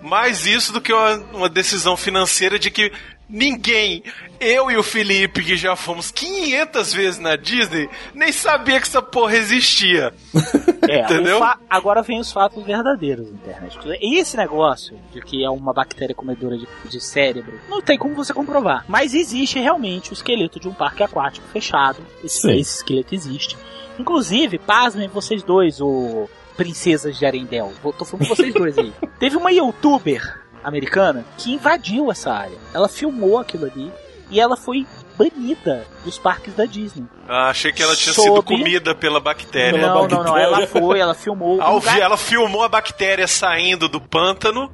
Mais 0.03 0.45
isso 0.45 0.71
do 0.71 0.79
que 0.79 0.93
uma, 0.93 1.15
uma 1.33 1.49
decisão 1.49 1.97
financeira 1.97 2.59
de 2.59 2.69
que 2.69 2.91
ninguém, 3.27 4.03
eu 4.41 4.69
e 4.71 4.75
o 4.77 4.84
Felipe, 4.84 5.43
que 5.43 5.56
já 5.56 5.75
fomos 5.75 6.12
500 6.12 6.93
vezes 6.93 7.19
na 7.19 7.36
Disney, 7.36 7.88
nem 8.13 8.32
sabia 8.32 8.80
que 8.82 8.88
essa 8.88 9.01
porra 9.01 9.36
existia. 9.38 10.13
É, 10.89 11.01
Entendeu? 11.04 11.39
agora 11.69 12.01
vem 12.01 12.19
os 12.19 12.32
fatos 12.32 12.63
verdadeiros 12.65 13.27
da 13.27 13.34
internet. 13.34 13.77
E 14.01 14.17
esse 14.17 14.36
negócio 14.36 14.97
de 15.13 15.21
que 15.21 15.45
é 15.45 15.49
uma 15.49 15.71
bactéria 15.71 16.13
comedora 16.15 16.58
de, 16.58 16.67
de 16.89 16.99
cérebro, 16.99 17.54
não 17.69 17.82
tem 17.84 17.97
como 17.99 18.15
você 18.15 18.34
comprovar. 18.34 18.84
Mas 18.88 19.13
existe 19.13 19.60
realmente 19.60 20.12
o 20.12 20.13
esqueleto 20.13 20.60
de 20.60 20.67
um 20.67 20.73
parque 20.73 21.04
aquático 21.04 21.47
fechado. 21.49 21.99
Esse, 22.23 22.51
esse 22.54 22.77
esqueleto 22.77 23.13
existe. 23.13 23.56
Inclusive, 23.99 24.58
pasmem 24.58 25.08
vocês 25.08 25.43
dois, 25.43 25.80
o 25.80 26.27
Princesas 26.58 27.17
de 27.17 27.25
Arendelle. 27.27 27.71
Vou- 27.82 27.93
Tô 27.93 28.04
falando 28.04 28.27
com 28.27 28.36
vocês 28.36 28.54
dois 28.54 28.75
aí. 28.77 28.91
Teve 29.19 29.38
uma 29.38 29.51
youtuber 29.51 30.41
americana 30.63 31.23
que 31.38 31.54
invadiu 31.54 32.12
essa 32.12 32.34
área. 32.34 32.58
Ela 32.73 32.89
filmou 32.89 33.38
aquilo 33.38 33.65
ali 33.65 33.91
e 34.32 34.39
ela 34.39 34.56
foi 34.58 34.88
banida 35.17 35.86
dos 36.04 36.17
parques 36.17 36.54
da 36.56 36.65
Disney. 36.65 37.06
Ah, 37.28 37.50
achei 37.50 37.72
que 37.72 37.84
ela 37.84 37.96
tinha 37.96 38.13
Sob- 38.13 38.28
sido 38.30 38.41
comida 38.44 38.96
pela 38.96 39.20
bactéria. 39.20 39.80
Não, 39.80 40.08
não, 40.08 40.08
não. 40.08 40.24
bactéria. 40.24 40.44
Ela 40.44 40.67
foi, 40.67 41.00
ela 41.00 41.13
filmou. 41.13 41.62
Ao 41.62 41.76
lugar- 41.76 42.00
ela 42.00 42.17
filmou 42.17 42.63
a 42.63 42.70
bactéria 42.70 43.28
saindo 43.28 43.88
do 43.88 44.02
pântano 44.02 44.72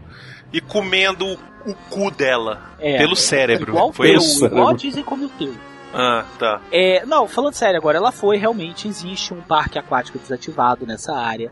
e 0.53 0.61
comendo 0.61 1.25
o, 1.65 1.73
cu 1.89 2.09
dela 2.11 2.61
É, 2.79 2.97
pelo 2.97 3.15
cérebro. 3.15 3.71
Igual 3.73 3.91
Foi 3.91 4.07
teu, 4.09 4.17
isso? 4.19 4.45
igual 4.45 4.73
dizem 4.73 5.03
como 5.03 5.25
o 5.25 5.29
teu. 5.29 5.53
Ah, 5.93 6.23
tá. 6.37 6.61
É, 6.71 7.05
não, 7.05 7.27
falando 7.27 7.53
sério 7.53 7.77
agora, 7.77 7.97
ela 7.97 8.11
foi, 8.11 8.37
realmente 8.37 8.87
existe 8.87 9.33
um 9.33 9.41
parque 9.41 9.77
aquático 9.79 10.19
desativado 10.19 10.85
nessa 10.85 11.13
área. 11.15 11.51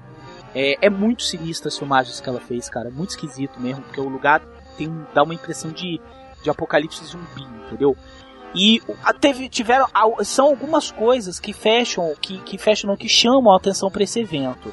É, 0.54 0.78
é 0.86 0.90
muito 0.90 1.24
sinistra 1.24 1.68
as 1.68 1.78
filmagens 1.78 2.22
que 2.22 2.30
ela 2.30 2.40
fez, 2.40 2.70
cara. 2.70 2.90
Muito 2.90 3.10
esquisito 3.12 3.60
mesmo, 3.60 3.82
porque 3.84 4.00
o 4.00 4.08
lugar 4.08 4.42
tem, 4.78 4.90
dá 5.14 5.24
uma 5.24 5.34
impressão 5.34 5.72
de, 5.72 6.00
de 6.46 6.50
apocalipse 6.52 7.04
zumbi, 7.04 7.44
entendeu? 7.66 7.98
E 8.54 8.82
teve, 9.20 9.50
tiveram, 9.50 9.86
são 10.24 10.46
algumas 10.46 10.90
coisas 10.90 11.40
que 11.42 11.52
fecham, 11.52 12.14
que, 12.22 12.38
que 12.40 12.58
fecham, 12.58 12.96
que 12.96 13.10
chamam 13.10 13.52
a 13.52 13.58
atenção 13.58 13.92
para 13.92 14.04
esse 14.04 14.22
evento. 14.22 14.72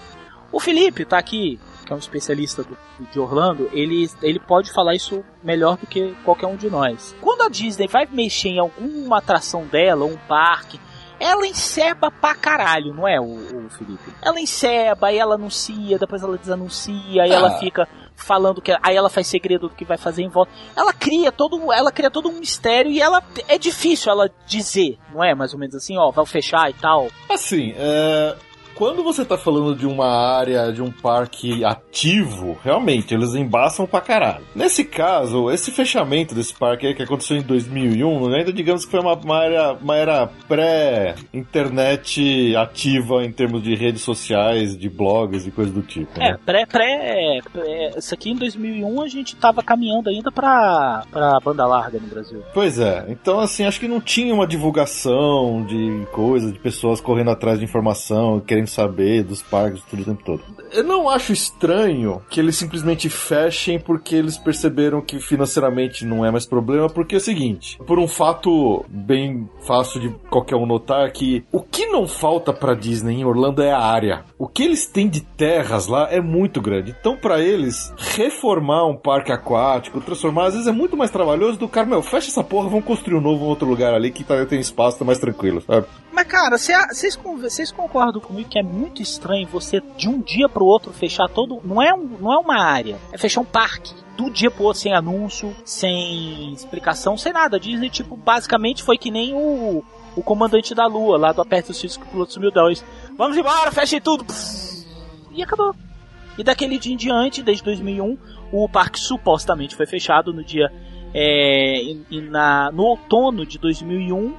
O 0.52 0.60
Felipe 0.60 1.04
tá 1.04 1.18
aqui, 1.18 1.58
que 1.84 1.92
é 1.92 1.96
um 1.96 1.98
especialista 1.98 2.62
do, 2.62 2.76
de 3.10 3.18
Orlando, 3.18 3.68
ele, 3.72 4.08
ele 4.22 4.38
pode 4.38 4.70
falar 4.72 4.94
isso 4.94 5.24
melhor 5.42 5.76
do 5.78 5.86
que 5.86 6.14
qualquer 6.24 6.46
um 6.46 6.56
de 6.56 6.70
nós. 6.70 7.16
Quando 7.20 7.42
a 7.42 7.48
Disney 7.48 7.88
vai 7.88 8.06
mexer 8.06 8.50
em 8.50 8.58
alguma 8.60 9.18
atração 9.18 9.64
dela, 9.66 10.04
um 10.04 10.16
parque, 10.28 10.78
ela 11.18 11.46
enceba 11.46 12.10
pra 12.10 12.34
caralho, 12.34 12.92
não 12.94 13.08
é, 13.08 13.18
o, 13.18 13.24
o 13.66 13.70
Felipe? 13.70 14.12
Ela 14.20 14.38
enceba, 14.40 15.06
aí 15.08 15.18
ela 15.18 15.34
anuncia, 15.36 15.98
depois 15.98 16.22
ela 16.22 16.36
desanuncia, 16.36 17.22
aí 17.22 17.32
Ah. 17.32 17.34
ela 17.34 17.58
fica 17.58 17.88
falando 18.16 18.60
que 18.60 18.72
aí 18.82 18.96
ela 18.96 19.10
faz 19.10 19.26
segredo 19.26 19.68
do 19.68 19.74
que 19.74 19.84
vai 19.84 19.96
fazer 19.98 20.22
em 20.22 20.28
volta. 20.28 20.52
Ela 20.76 20.92
cria 20.92 21.32
todo, 21.32 21.72
ela 21.72 21.90
cria 21.90 22.10
todo 22.10 22.28
um 22.28 22.38
mistério 22.38 22.90
e 22.90 23.00
ela 23.00 23.22
é 23.48 23.58
difícil 23.58 24.10
ela 24.10 24.30
dizer, 24.46 24.98
não 25.12 25.22
é? 25.22 25.34
Mais 25.34 25.52
ou 25.52 25.58
menos 25.58 25.74
assim, 25.74 25.96
ó, 25.96 26.10
vai 26.10 26.24
fechar 26.26 26.70
e 26.70 26.74
tal. 26.74 27.08
Assim, 27.28 27.74
é, 27.76 28.36
quando 28.82 29.04
você 29.04 29.24
tá 29.24 29.38
falando 29.38 29.76
de 29.76 29.86
uma 29.86 30.08
área, 30.08 30.72
de 30.72 30.82
um 30.82 30.90
parque 30.90 31.64
ativo, 31.64 32.58
realmente, 32.64 33.14
eles 33.14 33.32
embaçam 33.32 33.86
pra 33.86 34.00
caralho. 34.00 34.44
Nesse 34.56 34.84
caso, 34.84 35.48
esse 35.52 35.70
fechamento 35.70 36.34
desse 36.34 36.52
parque 36.52 36.88
aí 36.88 36.92
que 36.92 37.04
aconteceu 37.04 37.36
em 37.36 37.42
2001, 37.42 38.28
né, 38.28 38.38
ainda 38.38 38.52
digamos 38.52 38.84
que 38.84 38.90
foi 38.90 38.98
uma, 38.98 39.14
uma 39.14 39.44
era, 39.44 39.72
uma 39.74 39.96
era 39.96 40.26
pré-internet 40.48 42.56
ativa 42.56 43.24
em 43.24 43.30
termos 43.30 43.62
de 43.62 43.76
redes 43.76 44.02
sociais, 44.02 44.76
de 44.76 44.88
blogs 44.88 45.46
e 45.46 45.52
coisas 45.52 45.72
do 45.72 45.82
tipo. 45.82 46.20
É, 46.20 46.32
né? 46.32 46.38
pré, 46.44 46.66
pré, 46.66 47.38
pré- 47.52 47.92
isso 47.96 48.12
aqui 48.12 48.32
em 48.32 48.36
2001 48.36 49.00
a 49.00 49.06
gente 49.06 49.36
tava 49.36 49.62
caminhando 49.62 50.10
ainda 50.10 50.32
pra, 50.32 51.04
pra 51.08 51.38
banda 51.38 51.64
larga 51.66 52.00
no 52.00 52.08
Brasil. 52.08 52.42
Pois 52.52 52.80
é, 52.80 53.04
então 53.08 53.38
assim, 53.38 53.64
acho 53.64 53.78
que 53.78 53.86
não 53.86 54.00
tinha 54.00 54.34
uma 54.34 54.44
divulgação 54.46 55.64
de 55.68 56.04
coisas, 56.10 56.52
de 56.52 56.58
pessoas 56.58 57.00
correndo 57.00 57.30
atrás 57.30 57.60
de 57.60 57.64
informação, 57.64 58.40
querendo 58.40 58.71
saber 58.72 59.22
dos 59.22 59.42
parques 59.42 59.82
tudo 59.88 60.02
o 60.02 60.04
tempo 60.04 60.24
todo. 60.24 60.42
Eu 60.72 60.84
não 60.84 61.08
acho 61.08 61.32
estranho 61.32 62.22
que 62.30 62.40
eles 62.40 62.56
simplesmente 62.56 63.08
fechem 63.08 63.78
porque 63.78 64.14
eles 64.14 64.38
perceberam 64.38 65.00
que 65.00 65.20
financeiramente 65.20 66.04
não 66.04 66.24
é 66.24 66.30
mais 66.30 66.46
problema, 66.46 66.88
porque 66.88 67.14
é 67.14 67.18
o 67.18 67.20
seguinte, 67.20 67.78
por 67.86 67.98
um 67.98 68.08
fato 68.08 68.84
bem 68.88 69.48
fácil 69.66 70.00
de 70.00 70.08
qualquer 70.30 70.56
um 70.56 70.66
notar 70.66 71.12
que 71.12 71.44
o 71.52 71.60
que 71.60 71.86
não 71.86 72.06
falta 72.08 72.52
pra 72.52 72.74
Disney 72.74 73.20
em 73.20 73.24
Orlando 73.24 73.62
é 73.62 73.72
a 73.72 73.80
área. 73.80 74.24
O 74.38 74.48
que 74.48 74.62
eles 74.62 74.86
têm 74.86 75.08
de 75.08 75.20
terras 75.20 75.86
lá 75.86 76.08
é 76.10 76.20
muito 76.20 76.60
grande. 76.60 76.94
Então, 76.98 77.16
pra 77.16 77.40
eles, 77.40 77.92
reformar 77.96 78.86
um 78.86 78.96
parque 78.96 79.32
aquático, 79.32 80.00
transformar, 80.00 80.46
às 80.46 80.54
vezes 80.54 80.68
é 80.68 80.72
muito 80.72 80.96
mais 80.96 81.10
trabalhoso 81.10 81.58
do 81.58 81.68
cara, 81.68 81.86
meu, 81.86 82.02
fecha 82.02 82.28
essa 82.28 82.42
porra, 82.42 82.68
vamos 82.68 82.84
construir 82.84 83.16
um 83.16 83.20
novo 83.20 83.44
em 83.44 83.48
outro 83.48 83.68
lugar 83.68 83.94
ali 83.94 84.10
que 84.10 84.24
tá, 84.24 84.44
tem 84.46 84.60
espaço, 84.60 84.98
tá 84.98 85.04
mais 85.04 85.18
tranquilo, 85.18 85.60
sabe? 85.60 85.86
Mas, 86.12 86.26
cara, 86.26 86.58
vocês 86.58 87.18
vocês 87.40 87.72
concordam 87.72 88.20
comigo 88.20 88.48
que 88.52 88.58
é 88.58 88.62
muito 88.62 89.00
estranho 89.00 89.48
você, 89.48 89.82
de 89.96 90.10
um 90.10 90.20
dia 90.20 90.46
pro 90.46 90.66
outro, 90.66 90.92
fechar 90.92 91.26
todo. 91.26 91.62
Não 91.64 91.80
é, 91.80 91.94
um, 91.94 92.18
não 92.20 92.30
é 92.30 92.36
uma 92.36 92.62
área, 92.62 92.98
é 93.10 93.16
fechar 93.16 93.40
um 93.40 93.46
parque. 93.46 93.94
Do 94.14 94.28
dia 94.28 94.50
pro 94.50 94.64
outro, 94.64 94.82
sem 94.82 94.92
anúncio, 94.92 95.56
sem 95.64 96.52
explicação, 96.52 97.16
sem 97.16 97.32
nada. 97.32 97.56
A 97.56 97.58
Disney, 97.58 97.88
tipo, 97.88 98.14
basicamente 98.14 98.82
foi 98.82 98.98
que 98.98 99.10
nem 99.10 99.32
o, 99.32 99.82
o 100.14 100.22
comandante 100.22 100.74
da 100.74 100.84
lua, 100.86 101.16
lá 101.16 101.32
do 101.32 101.40
Aperto 101.40 101.72
Cintos 101.72 101.96
que 101.96 102.02
o 102.02 102.08
piloto 102.08 102.34
sumiu 102.34 102.50
dois. 102.50 102.84
Vamos 103.16 103.38
embora, 103.38 103.72
fechem 103.72 104.02
tudo! 104.02 104.26
E 105.30 105.42
acabou. 105.42 105.74
E 106.36 106.44
daquele 106.44 106.78
dia 106.78 106.92
em 106.92 106.96
diante, 106.96 107.42
desde 107.42 107.64
2001, 107.64 108.18
o 108.52 108.68
parque 108.68 109.00
supostamente 109.00 109.74
foi 109.74 109.86
fechado 109.86 110.30
no 110.30 110.44
dia. 110.44 110.70
É, 111.14 111.94
na, 112.30 112.70
no 112.70 112.82
outono 112.82 113.46
de 113.46 113.58
2001, 113.58 114.34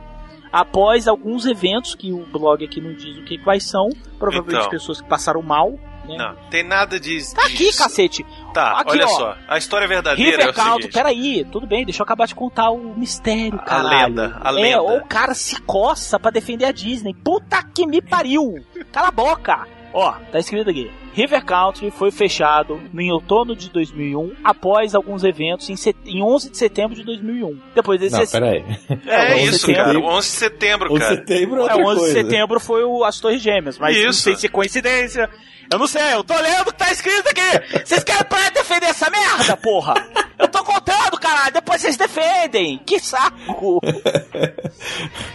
após 0.53 1.07
alguns 1.07 1.45
eventos 1.45 1.95
que 1.95 2.13
o 2.13 2.25
blog 2.27 2.63
aqui 2.63 2.79
não 2.79 2.93
diz 2.93 3.17
o 3.17 3.23
que 3.23 3.37
quais 3.39 3.63
são, 3.67 3.89
provavelmente 4.19 4.59
Então. 4.59 4.69
pessoas 4.69 5.01
que 5.01 5.07
passaram 5.09 5.41
mal. 5.41 5.71
Né? 6.05 6.17
Não, 6.17 6.35
tem 6.49 6.63
nada 6.63 6.99
de. 6.99 7.33
Tá 7.33 7.43
aqui, 7.43 7.55
disso. 7.67 7.77
cacete. 7.81 8.25
Tá, 8.53 8.73
Aqui, 8.79 8.91
olha 8.91 9.05
ó. 9.05 9.07
só. 9.07 9.37
A 9.47 9.57
história 9.57 9.87
verdadeira 9.87 10.31
é 10.31 10.35
River 10.35 10.49
o 10.49 10.53
Count, 10.53 10.75
seguinte. 10.81 10.93
peraí, 10.93 11.45
tudo 11.49 11.65
bem, 11.65 11.85
deixa 11.85 12.01
eu 12.01 12.03
acabar 12.03 12.27
de 12.27 12.35
contar 12.35 12.71
o 12.71 12.93
mistério, 12.97 13.57
A 13.57 13.63
caralho. 13.63 14.07
lenda, 14.09 14.37
a 14.43 14.49
É, 14.49 14.51
lenda. 14.51 14.81
ou 14.81 14.97
o 14.97 15.05
cara 15.05 15.33
se 15.33 15.61
coça 15.61 16.19
pra 16.19 16.29
defender 16.29 16.65
a 16.65 16.73
Disney. 16.73 17.13
Puta 17.13 17.63
que 17.63 17.87
me 17.87 18.01
pariu! 18.01 18.55
Cala 18.91 19.07
a 19.07 19.11
boca! 19.11 19.65
Ó, 19.93 20.11
tá 20.31 20.39
escrito 20.39 20.69
aqui. 20.69 20.89
River 21.13 21.45
Country 21.45 21.91
foi 21.91 22.09
fechado 22.09 22.81
em 22.97 23.11
outono 23.11 23.55
de 23.55 23.69
2001, 23.69 24.33
após 24.43 24.95
alguns 24.95 25.23
eventos 25.23 25.69
em, 25.69 25.75
set... 25.75 25.95
em 26.05 26.23
11 26.23 26.49
de 26.49 26.57
setembro 26.57 26.95
de 26.95 27.03
2001. 27.03 27.59
Depois 27.75 27.99
desse... 27.99 28.17
Não, 28.17 28.25
peraí. 28.27 28.63
É 29.05 29.35
11 29.35 29.41
de 29.41 29.49
isso, 29.49 29.59
setembro. 29.59 29.83
cara. 29.85 29.99
11 29.99 30.27
de 30.29 30.35
setembro, 30.35 30.87
11 30.93 30.93
de 30.93 30.99
cara. 31.05 31.15
setembro 31.17 31.55
é 31.55 31.59
É, 31.59 31.61
outra 31.63 31.77
11 31.77 31.83
de 31.93 31.95
coisa. 31.99 32.13
setembro 32.13 32.59
foi 32.59 32.83
o, 32.83 33.03
as 33.03 33.19
Torres 33.19 33.41
Gêmeas, 33.41 33.77
mas 33.77 33.95
não 33.95 34.09
Isso. 34.09 34.21
sei 34.21 34.35
se 34.35 34.47
é 34.47 34.49
coincidência. 34.49 35.29
Eu 35.71 35.79
não 35.79 35.87
sei, 35.87 36.13
eu 36.13 36.23
tô 36.23 36.35
lendo 36.35 36.61
o 36.61 36.65
que 36.65 36.77
tá 36.77 36.91
escrito 36.91 37.27
aqui. 37.27 37.79
Vocês 37.85 38.03
querem 38.03 38.23
pra 38.25 38.49
defender 38.49 38.87
essa 38.87 39.09
merda, 39.09 39.57
porra? 39.57 39.93
Eu 40.37 40.47
tô 40.47 40.63
contando, 40.63 41.19
caralho, 41.19 41.53
depois 41.53 41.81
vocês 41.81 41.97
defendem. 41.97 42.77
Que 42.79 42.99
saco. 42.99 43.79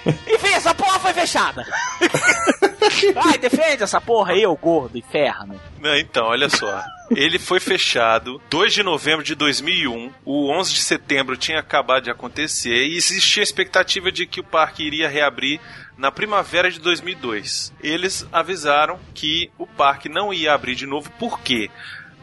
Enfim, 0.06 0.52
essa 0.54 0.74
porra 0.74 0.98
foi 1.00 1.12
fechada. 1.12 1.66
Vai, 3.14 3.38
defende 3.38 3.82
essa 3.82 4.00
porra 4.00 4.32
aí, 4.32 4.46
ô 4.46 4.56
gordo 4.56 4.96
inferno. 4.98 5.60
Não, 5.80 5.96
então, 5.96 6.26
olha 6.26 6.48
só. 6.48 6.84
Ele 7.10 7.38
foi 7.38 7.58
fechado 7.58 8.40
2 8.50 8.74
de 8.74 8.82
novembro 8.82 9.24
de 9.24 9.34
2001. 9.34 10.12
O 10.24 10.50
11 10.50 10.74
de 10.74 10.80
setembro 10.80 11.36
tinha 11.36 11.58
acabado 11.58 12.04
de 12.04 12.10
acontecer 12.10 12.86
e 12.86 12.96
existia 12.96 13.42
a 13.42 13.44
expectativa 13.44 14.12
de 14.12 14.26
que 14.26 14.40
o 14.40 14.44
parque 14.44 14.82
iria 14.82 15.08
reabrir 15.08 15.60
na 15.98 16.10
primavera 16.10 16.70
de 16.70 16.78
2002. 16.80 17.74
Eles 17.82 18.26
avisaram 18.32 18.98
que 19.12 19.50
o 19.58 19.66
parque 19.66 20.08
não 20.08 20.32
ia 20.32 20.54
abrir 20.54 20.74
de 20.76 20.86
novo, 20.86 21.10
por 21.18 21.40
quê? 21.40 21.70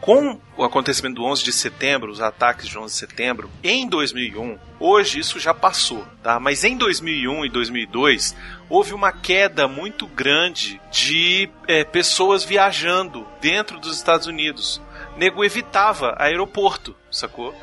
Com 0.00 0.38
o 0.56 0.62
acontecimento 0.64 1.16
do 1.16 1.24
11 1.24 1.42
de 1.44 1.52
setembro, 1.52 2.10
os 2.12 2.20
ataques 2.20 2.68
de 2.68 2.78
11 2.78 2.92
de 2.92 2.98
setembro, 2.98 3.50
em 3.62 3.88
2001, 3.88 4.58
hoje 4.78 5.18
isso 5.20 5.40
já 5.40 5.54
passou, 5.54 6.06
tá? 6.22 6.38
Mas 6.38 6.64
em 6.64 6.76
2001 6.76 7.46
e 7.46 7.48
2002, 7.48 8.36
houve 8.68 8.92
uma 8.92 9.10
queda 9.10 9.66
muito 9.66 10.06
grande 10.06 10.80
de 10.92 11.48
eh, 11.66 11.82
pessoas 11.84 12.44
viajando 12.44 13.26
dentro 13.40 13.78
dos 13.80 13.96
Estados 13.96 14.26
Unidos. 14.26 14.82
Nego 15.16 15.42
evitava 15.42 16.14
aeroporto, 16.18 16.94
sacou? 17.10 17.54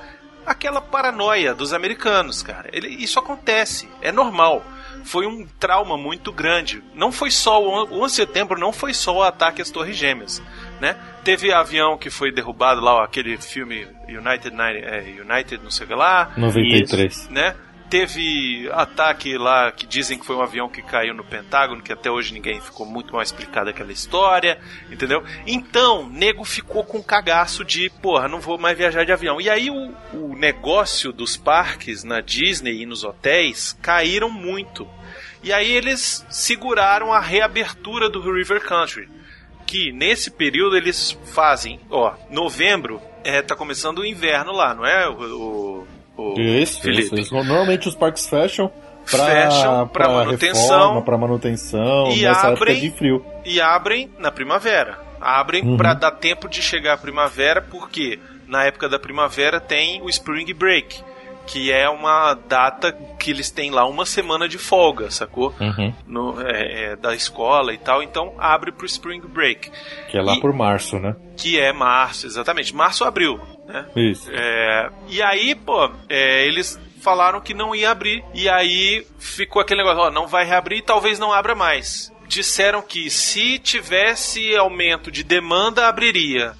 Aquela 0.45 0.81
paranoia 0.81 1.53
dos 1.53 1.71
americanos, 1.71 2.41
cara. 2.41 2.67
Ele- 2.73 2.89
isso 2.89 3.19
acontece, 3.19 3.87
é 4.01 4.11
normal. 4.11 4.65
Foi 5.03 5.27
um 5.27 5.45
trauma 5.59 5.97
muito 5.97 6.31
grande. 6.31 6.83
Não 6.93 7.11
foi 7.11 7.29
só 7.29 7.61
o 7.61 7.67
on- 7.69 7.87
o 7.91 8.01
11 8.03 8.11
de 8.13 8.15
setembro, 8.15 8.59
não 8.59 8.71
foi 8.73 8.93
só 8.93 9.15
o 9.17 9.23
ataque 9.23 9.61
às 9.61 9.69
Torres 9.69 9.95
Gêmeas, 9.97 10.41
né? 10.81 10.95
Teve 11.23 11.53
avião 11.53 11.97
que 11.97 12.09
foi 12.09 12.31
derrubado 12.31 12.81
lá, 12.81 12.95
ó, 12.95 13.03
aquele 13.03 13.37
filme 13.37 13.87
United, 14.07 14.55
é, 14.59 15.21
United 15.21 15.63
não 15.63 15.71
sei 15.71 15.85
o 15.85 15.89
que 15.89 15.95
lá, 15.95 16.31
93. 16.37 17.29
né? 17.29 17.55
Teve 17.93 18.67
ataque 18.71 19.37
lá 19.37 19.71
que 19.71 19.85
dizem 19.85 20.17
que 20.17 20.25
foi 20.25 20.35
um 20.35 20.41
avião 20.41 20.67
que 20.67 20.81
caiu 20.81 21.13
no 21.13 21.23
Pentágono, 21.23 21.83
que 21.83 21.93
até 21.93 22.09
hoje 22.09 22.33
ninguém 22.33 22.59
ficou 22.59 22.87
muito 22.87 23.13
mal 23.13 23.21
explicado 23.21 23.69
aquela 23.69 23.91
história, 23.91 24.59
entendeu? 24.89 25.23
Então, 25.45 26.09
nego 26.09 26.43
ficou 26.43 26.83
com 26.83 27.03
cagaço 27.03 27.63
de, 27.63 27.91
porra, 28.01 28.27
não 28.27 28.41
vou 28.41 28.57
mais 28.57 28.75
viajar 28.75 29.05
de 29.05 29.11
avião. 29.11 29.39
E 29.39 29.47
aí 29.47 29.69
o, 29.69 29.93
o 30.11 30.35
negócio 30.35 31.13
dos 31.13 31.37
parques 31.37 32.03
na 32.03 32.19
Disney 32.19 32.81
e 32.81 32.85
nos 32.87 33.03
hotéis 33.03 33.77
caíram 33.79 34.27
muito. 34.27 34.89
E 35.43 35.53
aí 35.53 35.71
eles 35.71 36.25
seguraram 36.31 37.13
a 37.13 37.19
reabertura 37.19 38.09
do 38.09 38.19
River 38.21 38.61
Country. 38.61 39.07
Que 39.67 39.91
nesse 39.91 40.31
período 40.31 40.75
eles 40.75 41.15
fazem, 41.25 41.79
ó, 41.91 42.15
novembro 42.31 42.99
é, 43.23 43.41
tá 43.43 43.55
começando 43.55 43.99
o 43.99 44.05
inverno 44.05 44.51
lá, 44.51 44.73
não 44.73 44.83
é? 44.83 45.07
O, 45.07 45.13
o, 45.13 45.87
o 46.17 46.39
Isso, 46.39 46.81
Felipe? 46.81 47.19
isso. 47.21 47.33
Normalmente 47.33 47.87
os 47.87 47.95
parques 47.95 48.27
fecham 48.27 48.71
pra, 49.09 49.25
Fecham 49.25 49.87
pra 49.87 50.09
manutenção. 50.09 51.01
pra 51.01 51.17
manutenção, 51.17 52.11
E 52.11 52.25
abrem- 52.25 52.79
de 52.79 52.91
frio. 52.91 53.25
e 53.45 53.59
abrem 53.61 54.09
na 54.19 54.31
primavera. 54.31 54.97
Abrem 55.19 55.63
Uhum. 55.63 55.77
pra 55.77 55.93
dar 55.93 56.11
tempo 56.11 56.47
de 56.49 56.61
chegar 56.61 56.93
a 56.93 56.97
primavera, 56.97 57.61
porque 57.61 58.19
na 58.47 58.65
época 58.65 58.89
da 58.89 58.99
primavera 58.99 59.59
tem 59.59 60.01
o 60.01 60.09
Spring 60.09 60.53
Break, 60.53 61.01
que 61.47 61.71
é 61.71 61.89
uma 61.89 62.33
data 62.47 62.91
que 63.19 63.31
eles 63.31 63.49
têm 63.49 63.71
lá 63.71 63.85
uma 63.85 64.05
semana 64.05 64.47
de 64.49 64.57
folga, 64.57 65.09
sacou? 65.11 65.53
Uhum. 65.59 65.93
No, 66.07 66.41
é, 66.41 66.91
é, 66.91 66.95
da 66.97 67.13
escola 67.15 67.73
e 67.73 67.77
tal, 67.77 68.03
então 68.03 68.33
abre 68.37 68.71
pro 68.71 68.85
Spring 68.85 69.21
Break, 69.21 69.69
Que 70.09 70.17
é 70.17 70.21
lá 70.21 70.35
E- 70.35 70.39
por 70.41 70.53
março, 70.53 70.99
né? 70.99 71.15
que 71.37 71.57
é 71.59 71.71
março, 71.73 72.25
exatamente, 72.27 72.73
março 72.75 73.03
abril, 73.05 73.39
né? 73.65 73.85
Isso. 73.95 74.29
É, 74.31 74.89
e 75.07 75.21
aí, 75.21 75.55
pô, 75.55 75.89
é, 76.09 76.45
eles 76.47 76.79
falaram 77.01 77.41
que 77.41 77.53
não 77.53 77.75
ia 77.75 77.91
abrir. 77.91 78.23
E 78.33 78.47
aí 78.49 79.05
ficou 79.19 79.61
aquele 79.61 79.81
negócio, 79.83 80.03
ó, 80.03 80.11
não 80.11 80.27
vai 80.27 80.45
reabrir 80.45 80.79
e 80.79 80.81
talvez 80.81 81.19
não 81.19 81.31
abra 81.33 81.53
mais. 81.55 82.11
Disseram 82.27 82.81
que 82.81 83.09
se 83.09 83.59
tivesse 83.59 84.55
aumento 84.55 85.11
de 85.11 85.23
demanda, 85.23 85.87
abriria. 85.87 86.53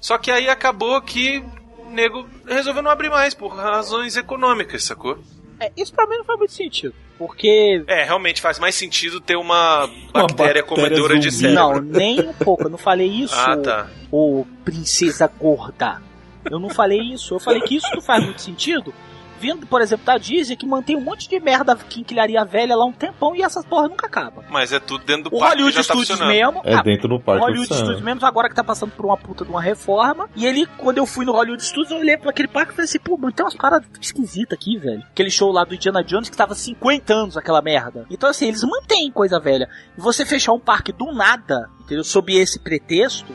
Só 0.00 0.16
que 0.16 0.30
aí 0.30 0.48
acabou 0.48 1.00
que 1.02 1.44
o 1.78 1.90
nego 1.90 2.26
resolveu 2.46 2.82
não 2.82 2.90
abrir 2.90 3.10
mais, 3.10 3.34
por 3.34 3.48
razões 3.54 4.16
econômicas, 4.16 4.84
sacou? 4.84 5.18
É, 5.60 5.70
isso 5.76 5.92
pra 5.92 6.06
mim 6.06 6.16
não 6.16 6.24
faz 6.24 6.38
muito 6.38 6.52
sentido. 6.54 6.94
Porque. 7.18 7.84
É, 7.86 8.02
realmente 8.04 8.40
faz 8.40 8.58
mais 8.58 8.74
sentido 8.74 9.20
ter 9.20 9.36
uma 9.36 9.86
bactéria, 9.86 10.12
bactéria 10.12 10.62
comedora 10.62 11.18
de 11.18 11.28
zumbi. 11.30 11.52
Não, 11.52 11.74
cérebro. 11.74 11.98
nem 11.98 12.20
um 12.20 12.32
pouco. 12.32 12.62
Eu 12.62 12.70
não 12.70 12.78
falei 12.78 13.06
isso, 13.08 13.34
Ah, 13.36 13.58
tá. 13.58 13.86
ô 14.10 14.46
princesa 14.64 15.30
gorda. 15.38 16.00
Eu 16.44 16.58
não 16.58 16.70
falei 16.70 17.00
isso. 17.00 17.34
Eu 17.34 17.40
falei 17.40 17.60
que 17.60 17.76
isso 17.76 17.88
não 17.94 18.02
faz 18.02 18.24
muito 18.24 18.40
sentido. 18.40 18.94
Vindo, 19.40 19.66
por 19.66 19.80
exemplo, 19.80 20.04
da 20.04 20.18
Disney, 20.18 20.54
que 20.54 20.66
mantém 20.66 20.94
um 20.94 21.00
monte 21.00 21.26
de 21.26 21.40
merda 21.40 21.74
quinquilharia 21.74 22.44
velha 22.44 22.76
lá 22.76 22.84
um 22.84 22.92
tempão 22.92 23.34
e 23.34 23.40
essas 23.40 23.64
porra 23.64 23.88
nunca 23.88 24.06
acaba. 24.06 24.44
Mas 24.50 24.70
é 24.70 24.78
tudo 24.78 25.02
dentro 25.02 25.30
do 25.30 25.36
O 25.36 25.38
parque 25.38 25.56
que 25.56 25.62
Hollywood 25.62 25.76
já 25.76 25.82
tá 25.82 25.94
Studios 25.94 26.20
mesmo. 26.20 26.60
É 26.62 26.74
ah, 26.74 26.82
dentro 26.82 27.08
do 27.08 27.14
o 27.14 27.20
parque 27.20 27.40
Hollywood 27.40 27.68
funcionando. 27.68 27.86
Studios 27.86 28.04
mesmo, 28.04 28.26
agora 28.26 28.50
que 28.50 28.54
tá 28.54 28.62
passando 28.62 28.90
por 28.90 29.06
uma 29.06 29.16
puta 29.16 29.42
de 29.42 29.50
uma 29.50 29.62
reforma. 29.62 30.28
E 30.36 30.44
ele, 30.44 30.66
quando 30.76 30.98
eu 30.98 31.06
fui 31.06 31.24
no 31.24 31.32
Hollywood 31.32 31.64
Studios, 31.64 31.90
eu 31.90 31.96
olhei 31.96 32.18
pra 32.18 32.28
aquele 32.28 32.48
parque 32.48 32.72
e 32.72 32.76
falei 32.76 32.84
assim, 32.84 32.98
pô, 32.98 33.16
mano, 33.16 33.32
tem 33.32 33.42
umas 33.42 33.54
paradas 33.54 33.88
esquisitas 33.98 34.58
aqui, 34.58 34.76
velho. 34.76 35.02
Aquele 35.10 35.30
show 35.30 35.50
lá 35.50 35.64
do 35.64 35.74
Indiana 35.74 36.04
Jones 36.04 36.28
que 36.28 36.36
tava 36.36 36.54
50 36.54 37.14
anos 37.14 37.36
aquela 37.38 37.62
merda. 37.62 38.04
Então, 38.10 38.28
assim, 38.28 38.46
eles 38.46 38.62
mantêm 38.62 39.10
coisa 39.10 39.40
velha. 39.40 39.70
E 39.96 40.00
você 40.02 40.26
fechar 40.26 40.52
um 40.52 40.60
parque 40.60 40.92
do 40.92 41.12
nada, 41.12 41.70
entendeu? 41.80 42.04
Sob 42.04 42.30
esse 42.36 42.58
pretexto, 42.60 43.34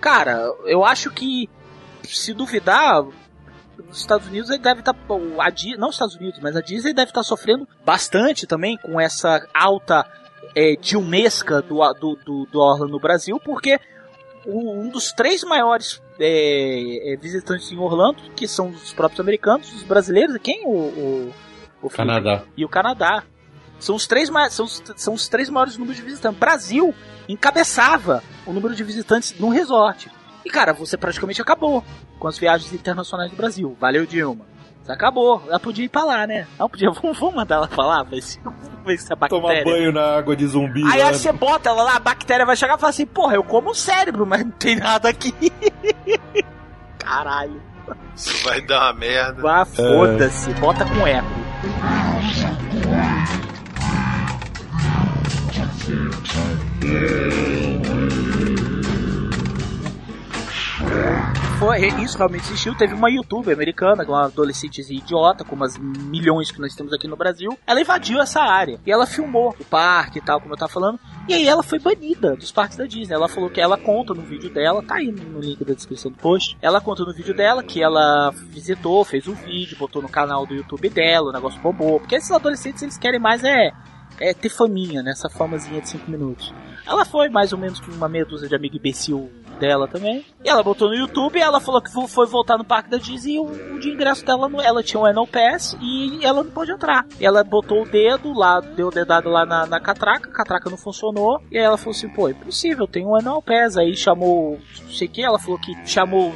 cara, 0.00 0.50
eu 0.64 0.82
acho 0.82 1.10
que, 1.10 1.50
se 2.04 2.32
duvidar, 2.34 3.02
nos 3.88 3.98
Estados 4.00 4.26
Unidos 4.28 4.50
ele 4.50 4.58
deve 4.62 4.80
estar. 4.80 4.94
a 5.38 5.50
Di- 5.50 5.76
não 5.76 5.88
os 5.88 5.94
Estados 5.94 6.14
Unidos, 6.16 6.40
mas 6.40 6.56
a 6.56 6.60
Disney 6.60 6.92
deve 6.92 7.10
estar 7.10 7.22
sofrendo 7.22 7.66
bastante 7.84 8.46
também 8.46 8.76
com 8.78 9.00
essa 9.00 9.46
alta 9.54 10.06
é, 10.54 10.76
dilmesca 10.76 11.62
do, 11.62 11.78
do, 11.94 12.16
do, 12.24 12.46
do 12.46 12.60
Orlando 12.60 12.92
no 12.92 13.00
Brasil, 13.00 13.40
porque 13.44 13.78
o- 14.44 14.72
um 14.80 14.88
dos 14.88 15.12
três 15.12 15.42
maiores 15.44 16.02
é, 16.20 17.12
é, 17.12 17.16
visitantes 17.16 17.70
em 17.72 17.78
Orlando, 17.78 18.22
que 18.36 18.46
são 18.46 18.68
os 18.68 18.92
próprios 18.92 19.20
americanos, 19.20 19.72
os 19.72 19.82
brasileiros, 19.82 20.36
e 20.36 20.38
quem? 20.38 20.66
O, 20.66 20.70
o, 20.70 21.32
o? 21.82 21.90
Canadá. 21.90 22.42
e 22.56 22.64
o 22.64 22.68
Canadá. 22.68 23.24
São 23.80 23.96
os 23.96 24.06
três, 24.06 24.30
são 24.50 24.64
os, 24.66 24.80
são 24.94 25.14
os 25.14 25.26
três 25.28 25.48
maiores 25.50 25.76
números 25.76 25.96
de 25.96 26.02
visitantes. 26.02 26.38
Brasil 26.38 26.94
encabeçava 27.28 28.22
o 28.46 28.52
número 28.52 28.74
de 28.76 28.84
visitantes 28.84 29.34
num 29.40 29.48
resort. 29.48 30.08
E 30.44 30.50
cara, 30.50 30.72
você 30.72 30.96
praticamente 30.96 31.40
acabou 31.40 31.84
com 32.18 32.28
as 32.28 32.38
viagens 32.38 32.72
internacionais 32.72 33.30
do 33.30 33.36
Brasil. 33.36 33.76
Valeu, 33.80 34.06
Dilma. 34.06 34.44
Você 34.82 34.90
acabou. 34.90 35.42
Ela 35.46 35.60
podia 35.60 35.84
ir 35.84 35.88
pra 35.88 36.04
lá, 36.04 36.26
né? 36.26 36.46
Ela 36.58 36.68
podia. 36.68 36.90
Vamos, 37.02 37.18
vamos 37.18 37.34
mandar 37.34 37.56
ela 37.56 37.68
pra 37.68 37.86
lá, 37.86 38.02
ver 38.02 38.20
se, 38.20 38.40
ver 38.84 38.98
se 38.98 39.12
a 39.12 39.16
bactéria. 39.16 39.62
Tomar 39.64 39.64
banho 39.64 39.92
na 39.92 40.16
água 40.16 40.34
de 40.34 40.46
zumbi. 40.46 40.82
Aí 40.90 41.00
aí 41.00 41.14
você 41.14 41.30
bota 41.32 41.68
ela 41.68 41.82
lá, 41.82 41.96
a 41.96 42.00
bactéria 42.00 42.44
vai 42.44 42.56
chegar 42.56 42.76
e 42.76 42.80
fala 42.80 42.90
assim: 42.90 43.06
Porra, 43.06 43.34
eu 43.34 43.44
como 43.44 43.70
o 43.70 43.74
cérebro, 43.74 44.26
mas 44.26 44.44
não 44.44 44.50
tem 44.50 44.76
nada 44.76 45.08
aqui. 45.08 45.32
Caralho. 46.98 47.62
Isso 48.14 48.44
vai 48.44 48.60
dar 48.60 48.92
uma 48.92 48.92
merda. 48.94 49.42
Vá, 49.42 49.64
foda-se. 49.64 50.52
Bota 50.54 50.84
com 50.84 51.06
eco. 51.06 51.26
Foi, 61.62 61.78
isso 62.02 62.18
realmente 62.18 62.48
existiu. 62.48 62.74
Teve 62.74 62.92
uma 62.92 63.08
youtuber 63.08 63.54
americana, 63.54 64.02
uma 64.02 64.24
adolescentezinha 64.24 64.98
idiota, 64.98 65.44
como 65.44 65.62
as 65.62 65.78
milhões 65.78 66.50
que 66.50 66.60
nós 66.60 66.74
temos 66.74 66.92
aqui 66.92 67.06
no 67.06 67.16
Brasil. 67.16 67.56
Ela 67.64 67.80
invadiu 67.80 68.20
essa 68.20 68.40
área 68.40 68.80
e 68.84 68.90
ela 68.90 69.06
filmou 69.06 69.54
o 69.60 69.64
parque 69.64 70.18
e 70.18 70.20
tal, 70.20 70.40
como 70.40 70.54
eu 70.54 70.58
tava 70.58 70.72
falando. 70.72 70.98
E 71.28 71.34
aí 71.34 71.46
ela 71.46 71.62
foi 71.62 71.78
banida 71.78 72.34
dos 72.34 72.50
parques 72.50 72.76
da 72.76 72.84
Disney. 72.84 73.14
Ela 73.14 73.28
falou 73.28 73.48
que 73.48 73.60
ela 73.60 73.78
conta 73.78 74.12
no 74.12 74.22
vídeo 74.22 74.52
dela, 74.52 74.82
tá 74.82 74.96
aí 74.96 75.12
no 75.12 75.38
link 75.38 75.64
da 75.64 75.72
descrição 75.72 76.10
do 76.10 76.18
post. 76.18 76.58
Ela 76.60 76.80
conta 76.80 77.04
no 77.04 77.14
vídeo 77.14 77.32
dela 77.32 77.62
que 77.62 77.80
ela 77.80 78.32
visitou, 78.32 79.04
fez 79.04 79.28
um 79.28 79.34
vídeo, 79.34 79.78
botou 79.78 80.02
no 80.02 80.08
canal 80.08 80.44
do 80.44 80.54
YouTube 80.54 80.88
dela, 80.88 81.28
o 81.28 81.32
negócio 81.32 81.60
bombou. 81.60 82.00
Porque 82.00 82.16
esses 82.16 82.32
adolescentes 82.32 82.82
eles 82.82 82.98
querem 82.98 83.20
mais 83.20 83.44
é, 83.44 83.70
é 84.18 84.34
ter 84.34 84.48
faminha, 84.48 85.00
né? 85.00 85.12
Essa 85.12 85.28
famazinha 85.28 85.80
de 85.80 85.88
5 85.90 86.10
minutos. 86.10 86.52
Ela 86.84 87.04
foi 87.04 87.28
mais 87.28 87.52
ou 87.52 87.58
menos 87.60 87.78
com 87.78 87.92
uma 87.92 88.08
meia 88.08 88.24
dúzia 88.24 88.48
de 88.48 88.56
amigo 88.56 88.76
imbecil 88.76 89.30
dela 89.62 89.86
também. 89.86 90.26
E 90.44 90.48
ela 90.48 90.60
botou 90.60 90.88
no 90.88 90.94
YouTube 90.96 91.38
ela 91.38 91.60
falou 91.60 91.80
que 91.80 91.90
foi 91.90 92.26
voltar 92.26 92.58
no 92.58 92.64
parque 92.64 92.90
da 92.90 92.96
Disney 92.96 93.34
e 93.34 93.38
o, 93.38 93.78
de 93.78 93.90
ingresso 93.90 94.26
dela, 94.26 94.48
não, 94.48 94.60
ela 94.60 94.82
tinha 94.82 95.00
um 95.00 95.06
Annual 95.06 95.26
Pass 95.26 95.76
e 95.80 96.18
ela 96.24 96.42
não 96.42 96.50
pôde 96.50 96.72
entrar. 96.72 97.06
E 97.20 97.24
ela 97.24 97.44
botou 97.44 97.82
o 97.82 97.88
dedo 97.88 98.32
lá, 98.32 98.58
deu 98.58 98.88
o 98.88 98.90
dedado 98.90 99.28
lá 99.28 99.46
na, 99.46 99.64
na 99.66 99.78
catraca, 99.78 100.28
a 100.28 100.32
catraca 100.32 100.68
não 100.68 100.76
funcionou. 100.76 101.40
E 101.48 101.56
aí 101.56 101.64
ela 101.64 101.78
falou 101.78 101.92
assim, 101.92 102.08
pô, 102.08 102.26
é 102.26 102.32
impossível, 102.32 102.88
tem 102.88 103.06
um 103.06 103.14
Annual 103.14 103.40
Pass. 103.40 103.76
Aí 103.76 103.94
chamou, 103.96 104.58
não 104.82 104.90
sei 104.90 105.06
o 105.06 105.10
que, 105.10 105.22
ela 105.22 105.38
falou 105.38 105.60
que 105.60 105.72
chamou 105.86 106.34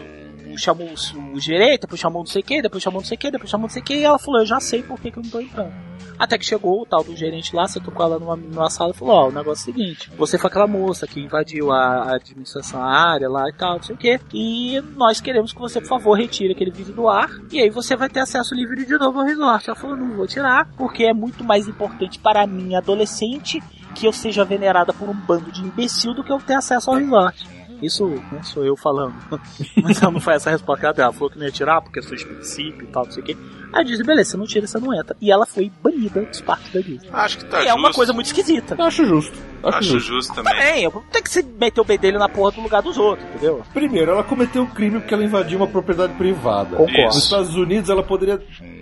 chamou 0.60 0.88
o, 1.32 1.40
gerente, 1.40 1.82
depois 1.82 2.00
chamou 2.00 2.22
não 2.22 2.26
sei 2.26 2.42
o 2.42 2.44
que, 2.44 2.62
depois 2.62 2.82
chamou 2.82 3.00
não 3.00 3.06
sei 3.06 3.16
o 3.16 3.18
que, 3.18 3.30
depois 3.30 3.50
chamou 3.50 3.66
não 3.66 3.72
sei 3.72 3.82
o 3.82 3.84
que, 3.84 3.94
e 3.94 4.04
ela 4.04 4.18
falou, 4.18 4.40
eu 4.40 4.46
já 4.46 4.60
sei 4.60 4.82
por 4.82 5.00
que, 5.00 5.10
que 5.10 5.18
eu 5.18 5.22
não 5.22 5.30
tô 5.30 5.40
entrando. 5.40 5.72
Até 6.18 6.38
que 6.38 6.46
chegou 6.46 6.82
o 6.82 6.86
tal 6.86 7.04
do 7.04 7.14
gerente 7.14 7.54
lá, 7.54 7.68
sentou 7.68 7.92
com 7.92 8.02
ela 8.02 8.18
numa, 8.18 8.36
numa 8.36 8.70
sala 8.70 8.92
e 8.94 8.96
falou, 8.96 9.14
ó, 9.14 9.28
o 9.28 9.32
negócio 9.32 9.68
é 9.68 9.72
o 9.72 9.74
seguinte, 9.74 10.10
você 10.16 10.38
foi 10.38 10.48
aquela 10.48 10.66
moça 10.66 11.06
que 11.06 11.20
invadiu 11.20 11.70
a, 11.70 12.04
a 12.04 12.16
administração, 12.16 12.82
a 12.82 13.12
área 13.12 13.28
lá 13.28 13.48
e 13.48 13.52
tal, 13.52 13.76
não 13.76 13.82
sei 13.82 13.94
o 13.94 13.98
que, 13.98 14.20
e 14.32 14.80
nós 14.96 15.20
queremos 15.20 15.52
que 15.52 15.58
você, 15.58 15.80
por 15.80 15.88
favor, 15.88 16.16
retire 16.16 16.52
aquele 16.52 16.70
vídeo 16.70 16.94
do 16.94 17.08
ar, 17.08 17.28
e 17.52 17.60
aí 17.60 17.70
você 17.70 17.96
vai 17.96 18.08
ter 18.08 18.20
acesso 18.20 18.54
livre 18.54 18.84
de 18.84 18.98
novo 18.98 19.20
ao 19.20 19.26
resort. 19.26 19.68
Ela 19.68 19.78
falou, 19.78 19.96
não 19.96 20.16
vou 20.16 20.26
tirar, 20.26 20.68
porque 20.76 21.04
é 21.04 21.12
muito 21.12 21.44
mais 21.44 21.68
importante 21.68 22.18
para 22.18 22.46
mim, 22.46 22.74
adolescente, 22.74 23.62
que 23.94 24.06
eu 24.06 24.12
seja 24.12 24.44
venerada 24.44 24.92
por 24.92 25.08
um 25.08 25.14
bando 25.14 25.50
de 25.50 25.62
imbecil 25.62 26.14
do 26.14 26.22
que 26.22 26.32
eu 26.32 26.38
ter 26.38 26.54
acesso 26.54 26.90
ao 26.90 26.96
resort. 26.96 27.55
Isso 27.82 28.06
né, 28.06 28.42
sou 28.42 28.64
eu 28.64 28.76
falando. 28.76 29.14
Mas 29.82 30.00
ela 30.02 30.10
não 30.10 30.20
foi 30.20 30.34
essa 30.34 30.48
a 30.48 30.52
resposta 30.52 30.80
que 30.80 30.86
ela 30.86 30.94
deu. 30.94 31.04
Ela 31.04 31.12
falou 31.12 31.30
que 31.30 31.38
não 31.38 31.44
ia 31.46 31.52
tirar 31.52 31.80
porque 31.82 32.00
questão 32.00 32.16
de 32.16 32.24
princípio 32.26 32.82
e 32.84 32.86
tal, 32.86 33.04
não 33.04 33.12
sei 33.12 33.22
o 33.22 33.26
quê. 33.26 33.36
Aí 33.72 33.82
eu 33.82 33.84
disse, 33.84 34.02
beleza, 34.04 34.30
você 34.30 34.36
não 34.36 34.46
tira, 34.46 34.66
você 34.66 34.78
não 34.78 34.94
entra. 34.94 35.16
E 35.20 35.30
ela 35.30 35.44
foi 35.44 35.70
banida 35.82 36.22
dos 36.22 36.40
parques 36.40 36.72
da 36.72 36.80
Disney. 36.80 37.08
Acho 37.12 37.38
que 37.38 37.44
tá 37.44 37.62
e 37.62 37.66
é 37.68 37.74
uma 37.74 37.92
coisa 37.92 38.12
muito 38.12 38.26
esquisita. 38.26 38.76
Acho 38.82 39.04
justo. 39.04 39.36
Acho, 39.62 39.78
Acho 39.78 39.88
justo. 39.90 40.06
justo 40.14 40.34
também. 40.34 40.52
Também, 40.54 40.84
eu- 40.84 41.04
tem 41.12 41.22
que 41.22 41.28
se 41.30 41.42
meter 41.42 41.80
o 41.80 41.84
bedelho 41.84 42.18
na 42.18 42.28
porra 42.28 42.52
do 42.52 42.60
lugar 42.62 42.80
dos 42.82 42.96
outros, 42.96 43.28
entendeu? 43.28 43.62
Primeiro, 43.74 44.12
ela 44.12 44.22
cometeu 44.24 44.62
um 44.62 44.66
crime 44.66 45.00
porque 45.00 45.12
ela 45.12 45.24
invadiu 45.24 45.58
uma 45.58 45.66
propriedade 45.66 46.14
privada. 46.14 46.76
Concordo. 46.76 47.02
Nos 47.02 47.16
Estados 47.16 47.54
Unidos, 47.56 47.90
ela 47.90 48.02
poderia 48.02 48.38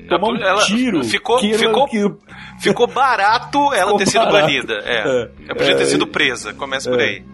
tomar 0.08 0.28
um 0.28 0.36
Ela 0.36 0.62
tiro. 0.64 1.02
ficou- 1.02 1.38
ficou- 1.38 1.88
que- 1.88 2.14
Ficou 2.60 2.86
barato 2.86 3.58
ela 3.72 3.86
Ficou 3.86 3.98
ter 3.98 4.06
sido 4.06 4.20
barato. 4.26 4.40
banida. 4.46 4.74
É. 4.84 4.98
É. 4.98 5.30
Ela 5.46 5.54
podia 5.56 5.76
ter 5.76 5.82
É. 5.82 5.86
sido 5.86 6.06
presa. 6.06 6.52
Começa 6.54 6.88
por 6.90 7.00
É. 7.00 7.04
aí. 7.04 7.24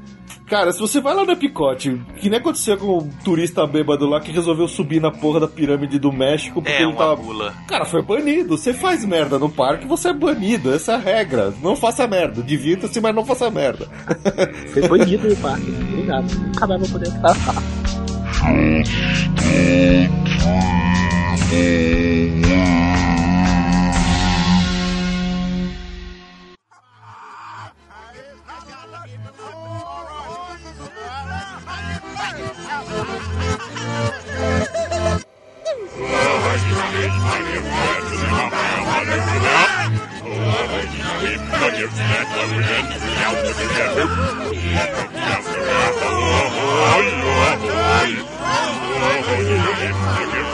Cara, 0.46 0.72
se 0.72 0.80
você 0.80 1.00
vai 1.00 1.14
lá 1.14 1.24
no 1.24 1.32
Epicote, 1.32 2.00
que 2.16 2.28
nem 2.28 2.38
aconteceu 2.38 2.76
com 2.76 2.98
o 2.98 3.08
turista 3.24 3.66
bêbado 3.66 4.06
lá 4.08 4.20
que 4.20 4.32
resolveu 4.32 4.66
subir 4.68 5.00
na 5.00 5.10
porra 5.10 5.40
da 5.40 5.48
pirâmide 5.48 5.98
do 5.98 6.12
México 6.12 6.60
porque 6.60 6.76
É 6.76 6.82
ele 6.82 6.92
tava. 6.94 7.16
bula. 7.16 7.54
Cara, 7.68 7.84
foi 7.84 8.02
banido. 8.02 8.56
Você 8.56 8.72
faz 8.74 9.04
merda 9.04 9.38
no 9.38 9.48
parque, 9.48 9.86
você 9.86 10.08
é 10.08 10.12
banido. 10.12 10.72
Essa 10.74 10.92
é 10.92 10.94
a 10.96 10.98
regra. 10.98 11.54
Não 11.62 11.76
faça 11.76 12.06
merda. 12.06 12.42
Divirta-se, 12.42 13.00
mas 13.00 13.14
não 13.14 13.24
faça 13.24 13.50
merda. 13.50 13.86
Foi 14.72 14.86
banido 14.88 15.28
do 15.28 15.36
parque, 15.36 15.70
né? 15.70 15.86
Obrigado. 15.92 16.34
Nunca 16.34 16.66
mais 16.66 16.80
vou 16.80 16.90
poder 16.90 17.08
entrar. 17.08 17.36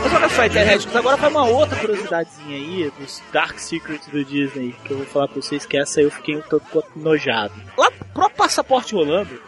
Mas 0.03 0.13
olha 0.15 0.29
só, 0.29 0.45
Internet, 0.45 0.89
agora 0.95 1.17
vai 1.17 1.31
uma 1.31 1.47
outra 1.47 1.77
curiosidadezinha 1.79 2.57
aí 2.57 2.93
dos 2.99 3.23
Dark 3.33 3.59
Secrets 3.59 4.09
do 4.09 4.25
Disney, 4.25 4.75
que 4.85 4.93
eu 4.93 4.99
vou 4.99 5.07
falar 5.07 5.29
pra 5.29 5.41
vocês 5.41 5.67
que 5.67 5.77
essa 5.77 6.01
eu 6.01 6.11
fiquei 6.11 6.37
um 6.37 6.43
tanto 6.43 6.85
nojado. 6.95 7.55
Lá 7.77 7.91
pro 8.13 8.31
passaporte 8.31 8.95
rolando, 8.95 9.41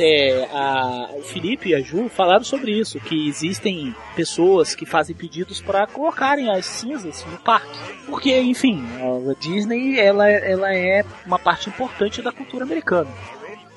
é, 0.00 0.48
a, 0.52 1.10
o 1.16 1.22
Felipe 1.22 1.70
e 1.70 1.74
a 1.74 1.80
Ju 1.80 2.08
falaram 2.08 2.44
sobre 2.44 2.72
isso, 2.72 3.00
que 3.00 3.28
existem 3.28 3.94
pessoas 4.14 4.74
que 4.74 4.86
fazem 4.86 5.14
pedidos 5.14 5.60
para 5.60 5.86
colocarem 5.86 6.50
as 6.50 6.66
cinzas 6.66 7.24
no 7.24 7.38
parque. 7.38 7.78
Porque, 8.06 8.38
enfim, 8.40 8.84
a 9.30 9.40
Disney 9.40 9.98
ela, 9.98 10.28
ela 10.28 10.74
é 10.74 11.04
uma 11.26 11.38
parte 11.38 11.68
importante 11.68 12.22
da 12.22 12.32
cultura 12.32 12.64
americana. 12.64 13.10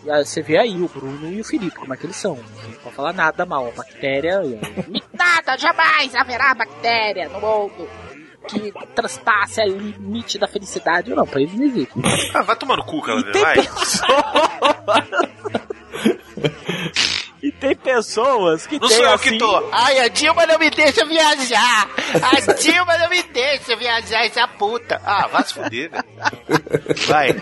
E 0.03 0.09
aí 0.09 0.25
você 0.25 0.41
vê 0.41 0.57
aí 0.57 0.81
o 0.81 0.87
Bruno 0.87 1.31
e 1.31 1.41
o 1.41 1.45
Felipe, 1.45 1.75
como 1.75 1.93
é 1.93 1.97
que 1.97 2.05
eles 2.05 2.15
são. 2.15 2.35
Não 2.35 2.73
pode 2.83 2.95
falar 2.95 3.13
nada 3.13 3.45
mal, 3.45 3.67
a 3.67 3.71
bactéria. 3.71 4.41
nada, 5.13 5.57
jamais 5.57 6.15
haverá 6.15 6.55
bactéria 6.55 7.29
no 7.29 7.39
mundo 7.39 7.87
que 8.47 8.73
traspasse 8.95 9.61
o 9.61 9.77
limite 9.77 10.39
da 10.39 10.47
felicidade. 10.47 11.13
Não, 11.13 11.25
pra 11.25 11.41
eles 11.41 11.53
não 11.53 11.65
existe. 11.65 11.93
Ah, 12.33 12.41
vai 12.41 12.55
tomar 12.55 12.77
no 12.77 12.85
cu, 12.85 13.01
cara, 13.01 13.21
tem 13.31 13.41
vai. 13.41 13.57
E 17.41 17.51
tem 17.51 17.75
pessoas 17.75 18.67
que 18.67 18.79
Não 18.79 18.87
tem 18.87 18.97
sou 18.97 19.05
eu 19.05 19.13
assim... 19.13 19.29
que 19.31 19.37
tô. 19.39 19.69
Ai, 19.71 19.99
a 19.99 20.07
Dilma 20.07 20.45
não 20.45 20.59
me 20.59 20.69
deixa 20.69 21.03
viajar! 21.05 21.89
A 22.21 22.53
Dilma 22.53 22.97
não 22.99 23.09
me 23.09 23.23
deixa 23.23 23.75
viajar, 23.75 24.25
essa 24.25 24.47
puta! 24.47 25.01
Ah, 25.03 25.27
vai 25.27 25.43
se 25.43 25.53
fuder, 25.55 25.89
velho. 25.89 26.03
Vai. 27.07 27.41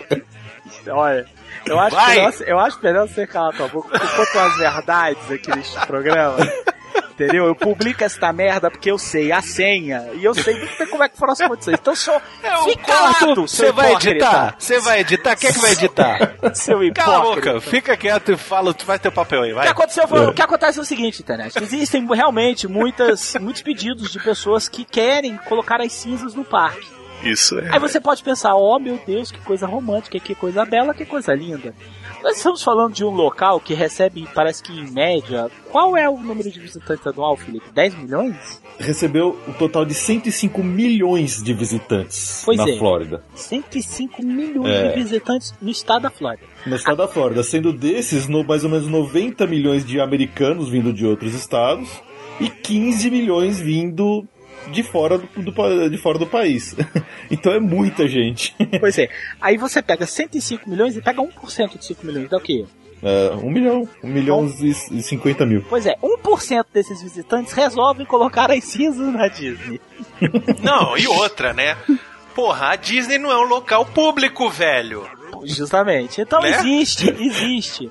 Olha, 0.88 1.26
eu 1.66 1.78
acho, 1.78 1.94
Vai. 1.96 2.16
melhor, 2.16 2.32
eu 2.46 2.58
acho 2.58 2.78
melhor 2.82 3.08
você 3.08 3.26
calar 3.26 3.54
tua 3.54 3.68
boca 3.68 3.98
porque 3.98 4.16
conto 4.16 4.38
as 4.38 4.56
verdades 4.56 5.30
aqui 5.30 5.50
neste 5.54 5.86
programa. 5.86 6.36
Entendeu? 7.22 7.44
Eu 7.46 7.54
publico 7.54 8.02
esta 8.02 8.32
merda 8.32 8.70
porque 8.70 8.90
eu 8.90 8.96
sei 8.96 9.30
a 9.30 9.42
senha 9.42 10.08
e 10.14 10.24
eu 10.24 10.32
sei 10.34 10.56
muito 10.58 10.78
bem 10.78 10.86
como 10.88 11.04
é 11.04 11.08
que 11.08 11.18
foram 11.18 11.32
as 11.34 11.38
condições. 11.38 11.78
Então, 11.78 11.94
só 11.94 12.18
fica 12.64 12.82
calado, 12.84 13.46
seu 13.46 13.66
Você 13.66 13.72
vai 13.72 13.88
hipócrita. 13.90 14.10
editar? 14.16 14.54
Você 14.58 14.80
vai 14.80 15.00
editar? 15.00 15.36
Quem 15.36 15.50
é 15.50 15.52
que 15.52 15.58
vai 15.58 15.72
editar? 15.72 16.34
Seu 16.54 16.78
Cala 16.94 17.16
a 17.16 17.20
hipócrita. 17.20 17.52
boca, 17.52 17.60
fica 17.60 17.96
quieto 17.96 18.32
e 18.32 18.36
fala, 18.38 18.72
tu 18.72 18.86
vai 18.86 18.98
ter 18.98 19.08
o 19.08 19.12
papel 19.12 19.42
aí, 19.42 19.52
O 19.52 19.56
vai. 19.56 19.66
que, 19.66 19.72
aconteceu 19.72 20.08
foi, 20.08 20.26
o 20.26 20.32
que 20.32 20.40
acontece 20.42 20.78
é 20.78 20.82
o 20.82 20.84
seguinte, 20.84 21.20
internet. 21.20 21.62
Existem 21.62 22.06
realmente 22.06 22.66
muitas, 22.66 23.34
muitos 23.38 23.60
pedidos 23.60 24.10
de 24.10 24.18
pessoas 24.18 24.66
que 24.68 24.84
querem 24.84 25.36
colocar 25.36 25.80
as 25.82 25.92
cinzas 25.92 26.34
no 26.34 26.44
parque. 26.44 26.88
Isso 27.22 27.58
é. 27.58 27.68
Aí 27.70 27.78
você 27.78 28.00
pode 28.00 28.22
pensar, 28.22 28.54
oh 28.54 28.78
meu 28.78 28.98
Deus, 29.06 29.30
que 29.30 29.38
coisa 29.40 29.66
romântica, 29.66 30.18
que 30.18 30.34
coisa 30.34 30.64
bela, 30.64 30.94
que 30.94 31.04
coisa 31.04 31.34
linda. 31.34 31.74
Nós 32.22 32.36
estamos 32.36 32.62
falando 32.62 32.92
de 32.92 33.02
um 33.04 33.10
local 33.10 33.58
que 33.60 33.72
recebe, 33.72 34.28
parece 34.34 34.62
que 34.62 34.72
em 34.72 34.90
média, 34.90 35.50
qual 35.70 35.96
é 35.96 36.08
o 36.08 36.18
número 36.18 36.50
de 36.50 36.60
visitantes 36.60 37.06
anual, 37.06 37.34
Felipe? 37.36 37.64
10 37.72 37.94
milhões? 37.94 38.60
Recebeu 38.78 39.38
um 39.48 39.52
total 39.54 39.84
de 39.86 39.94
105 39.94 40.62
milhões 40.62 41.42
de 41.42 41.54
visitantes 41.54 42.42
Pois 42.44 42.58
na 42.58 42.68
é. 42.68 42.76
Flórida. 42.78 43.24
105 43.34 44.22
milhões 44.22 44.68
É. 44.70 44.88
de 44.88 45.02
visitantes 45.02 45.54
no 45.62 45.70
estado 45.70 46.02
da 46.02 46.10
Flórida. 46.10 46.44
No 46.66 46.76
estado 46.76 46.96
da 46.98 47.08
Flórida, 47.08 47.42
sendo 47.42 47.72
desses 47.72 48.28
no, 48.28 48.44
mais 48.44 48.64
ou 48.64 48.70
menos 48.70 48.86
90 48.86 49.46
milhões 49.46 49.84
de 49.84 49.98
americanos 49.98 50.68
vindo 50.68 50.92
de 50.92 51.06
outros 51.06 51.34
estados 51.34 51.88
e 52.38 52.50
15 52.50 53.10
milhões 53.10 53.58
vindo 53.58 54.26
de 54.68 54.82
fora 54.82 55.18
do, 55.18 55.26
do 55.42 55.88
de 55.90 55.98
fora 55.98 56.18
do 56.18 56.26
país. 56.26 56.74
então 57.30 57.52
é 57.52 57.60
muita 57.60 58.06
gente. 58.08 58.54
Pois 58.80 58.98
é. 58.98 59.08
Aí 59.40 59.56
você 59.56 59.82
pega 59.82 60.06
105 60.06 60.68
milhões 60.68 60.96
e 60.96 61.02
pega 61.02 61.20
1% 61.20 61.78
de 61.78 61.84
5 61.84 62.06
milhões, 62.06 62.28
dá 62.28 62.36
o 62.36 62.40
quê? 62.40 62.64
É, 63.02 63.30
um 63.42 63.50
milhão, 63.50 63.88
um 64.04 64.08
milhão 64.08 64.46
e 64.60 64.68
e 64.98 65.02
50 65.02 65.46
mil. 65.46 65.64
Pois 65.68 65.86
é, 65.86 65.96
1% 66.02 66.66
desses 66.72 67.02
visitantes 67.02 67.52
resolvem 67.54 68.04
colocar 68.06 68.50
as 68.50 68.62
cinzas 68.64 69.12
na 69.12 69.26
Disney. 69.28 69.80
Não, 70.62 70.96
e 70.98 71.06
outra, 71.08 71.52
né? 71.54 71.76
Porra, 72.34 72.68
a 72.72 72.76
Disney 72.76 73.18
não 73.18 73.30
é 73.32 73.36
um 73.36 73.48
local 73.48 73.84
público, 73.86 74.48
velho. 74.48 75.04
Justamente. 75.44 76.20
Então 76.20 76.40
Né? 76.40 76.50
existe, 76.50 77.08
existe. 77.10 77.90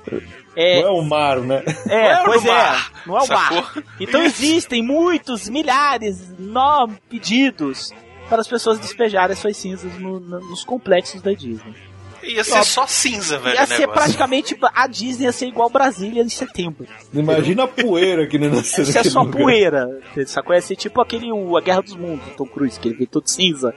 É, 0.55 0.81
Não 0.81 0.87
é 0.87 0.91
o 0.91 1.01
mar, 1.03 1.39
né? 1.39 1.63
É, 1.87 2.13
Não 2.15 2.21
é 2.21 2.25
pois 2.25 2.43
no 2.43 2.49
é, 2.49 2.53
mar, 2.53 2.91
não 3.05 3.17
é 3.17 3.21
o 3.21 3.25
sacou? 3.25 3.61
mar. 3.61 3.73
Então 3.99 4.21
existem 4.23 4.81
muitos, 4.83 5.47
milhares, 5.47 6.33
no 6.37 6.89
pedidos 7.09 7.91
para 8.27 8.41
as 8.41 8.47
pessoas 8.47 8.79
despejarem 8.79 9.35
suas 9.35 9.55
cinzas 9.57 9.93
no- 9.99 10.19
no- 10.19 10.39
nos 10.39 10.63
complexos 10.63 11.21
da 11.21 11.31
Disney. 11.33 11.73
Ia 12.21 12.43
ser 12.43 12.63
só 12.65 12.85
cinza, 12.85 13.37
velho. 13.39 13.55
Ia 13.55 13.65
ser 13.65 13.79
negócio. 13.79 13.93
praticamente 14.01 14.57
a 14.75 14.87
Disney 14.87 15.23
ia 15.25 15.31
ser 15.31 15.47
igual 15.47 15.69
Brasília 15.69 16.21
em 16.21 16.27
setembro. 16.27 16.85
Imagina 17.13 17.63
a 17.63 17.67
poeira 17.67 18.27
que 18.27 18.37
nem 18.37 18.49
nasceu 18.49 18.83
Isso 18.83 18.97
é 18.97 19.03
só 19.05 19.21
lugar. 19.21 19.41
poeira. 19.41 19.87
Sacou? 20.27 20.53
Ia 20.53 20.61
ser 20.61 20.75
tipo 20.75 20.99
aquele 20.99 21.31
o, 21.31 21.55
A 21.57 21.61
Guerra 21.61 21.81
dos 21.81 21.95
Mundos, 21.95 22.25
do 22.25 22.31
Tom 22.35 22.45
Cruise, 22.45 22.77
que 22.77 22.89
ele 22.89 22.97
vê 22.97 23.05
todo 23.05 23.25
cinza. 23.29 23.73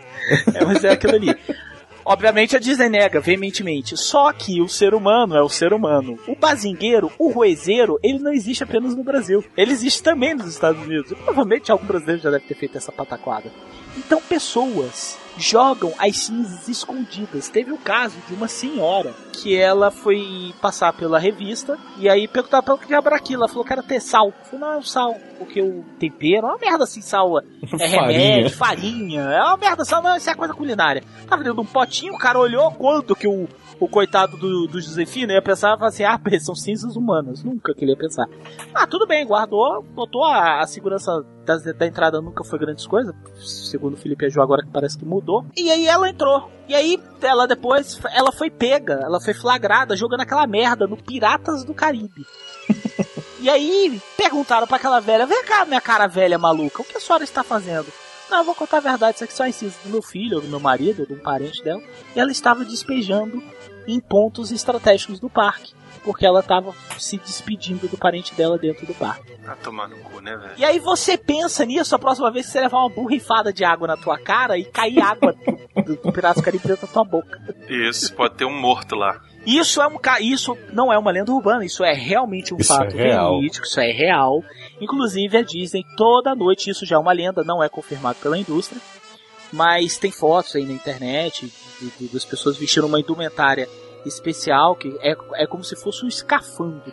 É, 0.55 0.65
mas 0.65 0.83
é 0.83 0.91
aquilo 0.91 1.15
ali. 1.15 1.37
Obviamente 2.05 2.57
a 2.57 2.59
Disney 2.59 2.89
nega 2.89 3.21
veementemente. 3.21 3.97
Só 3.97 4.33
que 4.33 4.61
o 4.61 4.69
ser 4.69 4.95
humano 4.95 5.37
é 5.37 5.43
o 5.43 5.49
ser 5.49 5.73
humano. 5.73 6.19
O 6.27 6.35
bazingueiro, 6.35 7.11
o 7.19 7.31
roezeiro, 7.31 7.99
ele 8.03 8.19
não 8.19 8.33
existe 8.33 8.65
apenas 8.65 8.95
no 8.95 9.05
Brasil. 9.05 9.45
Ele 9.57 9.73
existe 9.73 10.03
também 10.03 10.35
nos 10.35 10.47
Estados 10.47 10.83
Unidos. 10.83 11.13
E 11.13 11.15
provavelmente 11.15 11.71
algum 11.71 11.87
brasileiro 11.87 12.23
já 12.23 12.31
deve 12.31 12.47
ter 12.47 12.55
feito 12.55 12.77
essa 12.77 12.93
pataquada. 12.93 13.51
Então 13.97 14.21
pessoas 14.21 15.19
jogam 15.37 15.93
as 15.99 16.17
cinzas 16.17 16.69
escondidas. 16.69 17.49
Teve 17.49 17.73
o 17.73 17.79
caso 17.79 18.17
de 18.29 18.35
uma 18.35 18.49
senhora 18.49 19.15
que 19.33 19.57
ela 19.57 19.91
foi 19.91 20.55
passar 20.61 20.93
pela 20.93 21.19
revista 21.19 21.79
e 21.99 22.09
aí 22.09 22.29
perguntava 22.29 22.63
pra 22.63 22.73
ela 22.73 22.79
o 22.79 22.81
que 22.81 22.89
diabo 22.89 23.09
era 23.09 23.17
aquilo. 23.17 23.43
Ela 23.43 23.49
falou 23.49 23.65
que 23.65 23.73
era 23.73 23.83
ter 23.83 24.01
sal. 24.01 24.27
Eu 24.27 24.45
falei, 24.45 24.61
não 24.61 24.73
é 24.73 24.79
o 24.79 24.83
sal, 24.83 25.17
porque 25.39 25.61
o 25.61 25.85
tempero 25.99 26.47
é 26.47 26.51
uma 26.51 26.59
merda 26.59 26.85
assim, 26.85 27.01
sal 27.01 27.39
é 27.39 27.43
remédio, 27.87 28.51
farinha, 28.51 29.23
é 29.23 29.43
uma 29.43 29.57
merda, 29.57 29.85
sal 29.85 30.03
não, 30.03 30.17
isso 30.17 30.31
é 30.31 30.35
coisa 30.35 30.55
culinária. 30.55 31.03
Tava 31.27 31.43
dentro 31.43 31.63
de 31.63 31.69
um 31.69 31.73
potinho, 31.73 32.15
o 32.15 32.19
cara 32.19 32.39
olhou 32.39 32.71
quanto 32.73 33.15
que 33.15 33.27
o, 33.27 33.49
o 33.83 33.89
coitado 33.89 34.37
do, 34.37 34.69
do 34.69 34.81
Josefino 34.81 35.33
ia 35.33 35.43
pensar 35.43 35.75
assim, 35.81 36.05
ah, 36.05 36.21
são 36.41 36.55
cinzas 36.55 36.95
humanas. 36.95 37.43
Nunca 37.43 37.75
que 37.75 37.85
ele 37.85 37.93
ia 37.93 37.97
pensar. 37.97 38.29
Ah, 38.73 38.87
tudo 38.87 39.07
bem, 39.07 39.27
guardou, 39.27 39.83
botou 39.83 40.23
a, 40.25 40.61
a 40.61 40.67
segurança 40.67 41.25
da, 41.45 41.57
da 41.57 41.87
entrada 41.87 42.21
nunca 42.21 42.45
foi 42.45 42.61
grandes 42.61 42.87
coisas, 42.87 43.13
segundo 43.45 43.95
o 43.95 43.97
Felipe 43.97 44.27
Aju 44.27 44.41
agora 44.41 44.63
que 44.63 44.71
parece 44.71 44.97
que 44.97 45.05
mudou. 45.05 45.45
E 45.57 45.69
aí 45.69 45.89
ela 45.89 46.09
entrou. 46.09 46.49
E 46.69 46.75
aí 46.75 47.03
ela 47.21 47.49
depois, 47.49 48.01
ela 48.13 48.31
foi 48.31 48.51
pega, 48.51 49.01
ela 49.03 49.21
foi 49.21 49.35
flagrada 49.35 49.97
jogando 49.97 50.21
aquela 50.21 50.47
merda 50.47 50.87
no 50.87 50.97
Piratas 50.97 51.65
do 51.65 51.75
Caribe. 51.75 52.25
E 53.43 53.51
aí 53.51 54.01
perguntaram 54.17 54.69
pra 54.69 54.77
aquela 54.77 55.01
velha, 55.01 55.27
vem 55.27 55.45
cá, 55.45 55.65
minha 55.65 55.81
cara 55.81 56.07
velha 56.07 56.39
maluca, 56.39 56.81
o 56.81 56.85
que 56.85 56.97
a 56.97 57.01
senhora 57.01 57.25
está 57.25 57.43
fazendo? 57.43 57.89
Não, 58.31 58.39
eu 58.39 58.45
vou 58.45 58.55
contar 58.55 58.77
a 58.77 58.81
verdade, 58.81 59.17
isso 59.17 59.25
aqui 59.25 59.33
são 59.35 59.45
as 59.45 59.55
cinzas 59.55 59.79
do 59.85 59.91
meu 59.91 60.01
filho, 60.01 60.37
ou 60.37 60.43
do 60.43 60.49
meu 60.49 60.61
marido, 60.61 61.01
ou 61.01 61.07
de 61.07 61.13
um 61.13 61.19
parente 61.19 61.63
dela. 61.63 61.83
E 62.17 62.21
ela 62.21 62.33
estava 62.33 62.65
despejando 62.65 63.43
em 63.87 63.99
pontos 64.01 64.51
estratégicos 64.53 65.19
do 65.21 65.29
parque. 65.31 65.73
Porque 66.05 66.27
ela 66.27 66.41
estava 66.41 66.75
se 66.99 67.17
despedindo 67.17 67.87
do 67.87 67.97
parente 67.97 68.35
dela 68.35 68.59
dentro 68.59 68.85
do 68.85 68.93
parque. 68.93 69.37
Tá 69.45 69.55
tomando 69.55 69.95
cu, 69.99 70.21
né, 70.21 70.37
velho? 70.37 70.53
E 70.59 70.65
aí 70.65 70.81
você 70.81 71.17
pensa 71.17 71.65
nisso 71.65 71.95
a 71.95 71.99
próxima 71.99 72.29
vez 72.33 72.47
que 72.47 72.51
você 72.53 72.61
levar 72.61 72.79
uma 72.79 72.89
borrifada 72.89 73.53
de 73.53 73.65
água 73.65 73.87
na 73.87 73.97
tua 73.97 74.19
cara 74.19 74.59
e 74.59 74.65
cair 74.65 75.01
água 75.01 75.33
do, 75.87 75.95
do 75.95 76.13
Piratas 76.13 76.43
do 76.43 76.45
Caribe 76.45 76.67
dentro 76.67 76.85
da 76.89 76.93
tua 76.93 77.05
boca. 77.05 77.41
Isso, 77.69 78.13
pode 78.15 78.35
ter 78.35 78.45
um 78.45 78.61
morto 78.61 78.97
lá. 78.97 79.21
Isso 79.47 79.81
é 79.81 79.87
um 79.87 79.97
ca- 79.97 80.21
isso 80.21 80.59
não 80.73 80.93
é 80.93 80.99
uma 80.99 81.11
lenda 81.13 81.31
urbana, 81.33 81.65
isso 81.65 81.85
é 81.85 81.93
realmente 81.93 82.53
um 82.53 82.57
Isso 82.59 82.75
fato 82.75 82.97
é 82.97 83.03
real. 83.05 83.37
verídico, 83.37 83.65
isso 83.67 83.81
é 83.81 83.93
real. 83.93 84.43
Inclusive 84.81 85.37
a 85.37 85.43
Disney 85.43 85.85
toda 85.97 86.35
noite, 86.35 86.69
isso 86.71 86.85
já 86.85 86.97
é 86.97 86.99
uma 86.99 87.13
lenda, 87.13 87.45
não 87.45 87.63
é 87.63 87.69
confirmado 87.69 88.19
pela 88.21 88.37
indústria, 88.39 88.81
mas 89.53 89.99
tem 89.99 90.11
fotos 90.11 90.57
aí 90.57 90.65
na 90.65 90.73
internet 90.73 91.53
de, 91.81 91.91
de- 91.99 92.13
das 92.13 92.25
pessoas 92.25 92.57
vestindo 92.57 92.87
uma 92.87 93.01
indumentária 93.01 93.69
especial 94.05 94.75
que 94.77 94.97
é, 95.01 95.15
é 95.35 95.47
como 95.47 95.63
se 95.63 95.77
fosse 95.77 96.05
um 96.05 96.09
escafandro. 96.09 96.93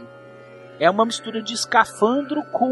É 0.79 0.89
uma 0.89 1.05
mistura 1.05 1.41
de 1.41 1.53
escafandro 1.53 2.43
com 2.51 2.69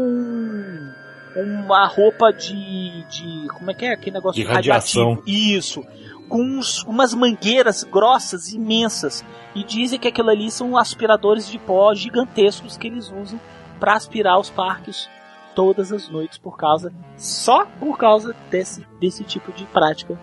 uma 1.36 1.86
roupa 1.86 2.32
de, 2.32 3.04
de 3.08 3.48
como 3.48 3.70
é 3.70 3.74
que 3.74 3.84
é 3.84 3.92
aquele 3.92 4.12
negócio 4.16 4.42
De 4.42 4.48
radiação. 4.48 5.10
radioativo? 5.16 5.28
Isso 5.28 5.84
com 6.28 6.42
uns- 6.42 6.82
umas 6.84 7.14
mangueiras 7.14 7.84
grossas, 7.84 8.52
imensas. 8.52 9.24
E 9.54 9.64
dizem 9.64 9.98
que 9.98 10.08
aquilo 10.08 10.30
ali 10.30 10.50
são 10.50 10.76
aspiradores 10.76 11.48
de 11.48 11.58
pó 11.58 11.92
gigantescos 11.94 12.76
que 12.76 12.86
eles 12.86 13.10
usam 13.10 13.40
para 13.80 13.94
aspirar 13.94 14.38
os 14.38 14.50
parques 14.50 15.08
todas 15.54 15.90
as 15.92 16.08
noites 16.08 16.38
por 16.38 16.56
causa 16.56 16.92
só 17.16 17.64
por 17.80 17.96
causa 17.98 18.34
desse, 18.50 18.86
desse 19.00 19.24
tipo 19.24 19.50
de 19.52 19.64
prática 19.66 20.18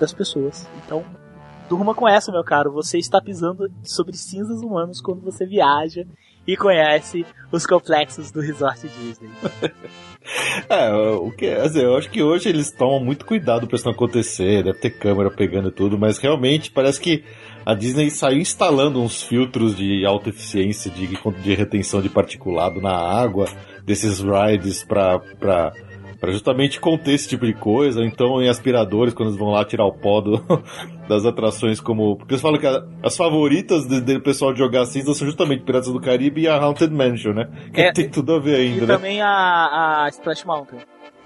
das 0.00 0.12
pessoas. 0.12 0.66
Então, 0.84 1.04
durma 1.70 1.94
com 1.94 2.08
essa, 2.08 2.32
meu 2.32 2.42
caro. 2.42 2.72
Você 2.72 2.98
está 2.98 3.20
pisando 3.20 3.70
sobre 3.84 4.16
cinzas 4.16 4.60
humanos 4.60 5.00
quando 5.00 5.22
você 5.22 5.46
viaja 5.46 6.04
e 6.44 6.56
conhece 6.56 7.24
os 7.52 7.64
complexos 7.64 8.32
do 8.32 8.40
Resort 8.40 8.88
Disney. 8.88 9.30
É, 10.68 10.92
o 10.92 11.30
que, 11.32 11.46
assim, 11.46 11.80
eu 11.80 11.96
acho 11.96 12.10
que 12.10 12.22
hoje 12.22 12.50
eles 12.50 12.70
tomam 12.70 13.02
muito 13.02 13.24
cuidado 13.24 13.66
pra 13.66 13.74
isso 13.74 13.86
não 13.86 13.94
acontecer, 13.94 14.62
deve 14.62 14.78
ter 14.78 14.90
câmera 14.90 15.30
pegando 15.30 15.70
tudo, 15.70 15.98
mas 15.98 16.18
realmente 16.18 16.70
parece 16.70 17.00
que 17.00 17.24
a 17.64 17.72
Disney 17.74 18.10
saiu 18.10 18.38
instalando 18.38 19.00
uns 19.00 19.22
filtros 19.22 19.74
de 19.74 20.04
alta 20.04 20.28
eficiência 20.28 20.90
de, 20.90 21.08
de 21.42 21.54
retenção 21.54 22.02
de 22.02 22.10
particulado 22.10 22.82
na 22.82 22.92
água 22.92 23.46
desses 23.82 24.20
rides 24.20 24.84
pra, 24.84 25.20
pra, 26.20 26.28
pra 26.28 26.30
justamente 26.32 26.78
conter 26.78 27.14
esse 27.14 27.28
tipo 27.28 27.46
de 27.46 27.54
coisa. 27.54 28.04
Então, 28.04 28.40
em 28.42 28.48
aspiradores, 28.48 29.14
quando 29.14 29.30
eles 29.30 29.38
vão 29.38 29.50
lá 29.50 29.64
tirar 29.64 29.86
o 29.86 29.92
pó 29.92 30.20
do, 30.20 30.42
das 31.08 31.24
atrações, 31.24 31.80
como. 31.80 32.16
Porque 32.16 32.34
eles 32.34 32.42
falam 32.42 32.58
que 32.60 32.66
a- 32.66 32.84
as 33.02 33.16
favoritas 33.16 33.86
do, 33.86 34.20
pessoal 34.20 34.52
de 34.52 34.58
jogar 34.58 34.84
cinza 34.86 35.14
são 35.14 35.26
justamente 35.26 35.64
Piratas 35.64 35.92
do 35.92 36.00
Caribe 36.00 36.42
e 36.42 36.48
a 36.48 36.56
Haunted 36.56 36.92
Mansion, 36.92 37.32
né? 37.32 37.48
Que 37.72 37.80
É, 37.82 37.92
tem 37.92 38.08
tudo 38.08 38.34
a 38.34 38.38
ver 38.38 38.58
E 38.60 38.72
ainda, 38.72 38.86
né? 38.86 38.94
também 38.94 39.20
a, 39.22 40.04
a 40.04 40.08
Splash 40.10 40.44
Mountain. 40.44 40.78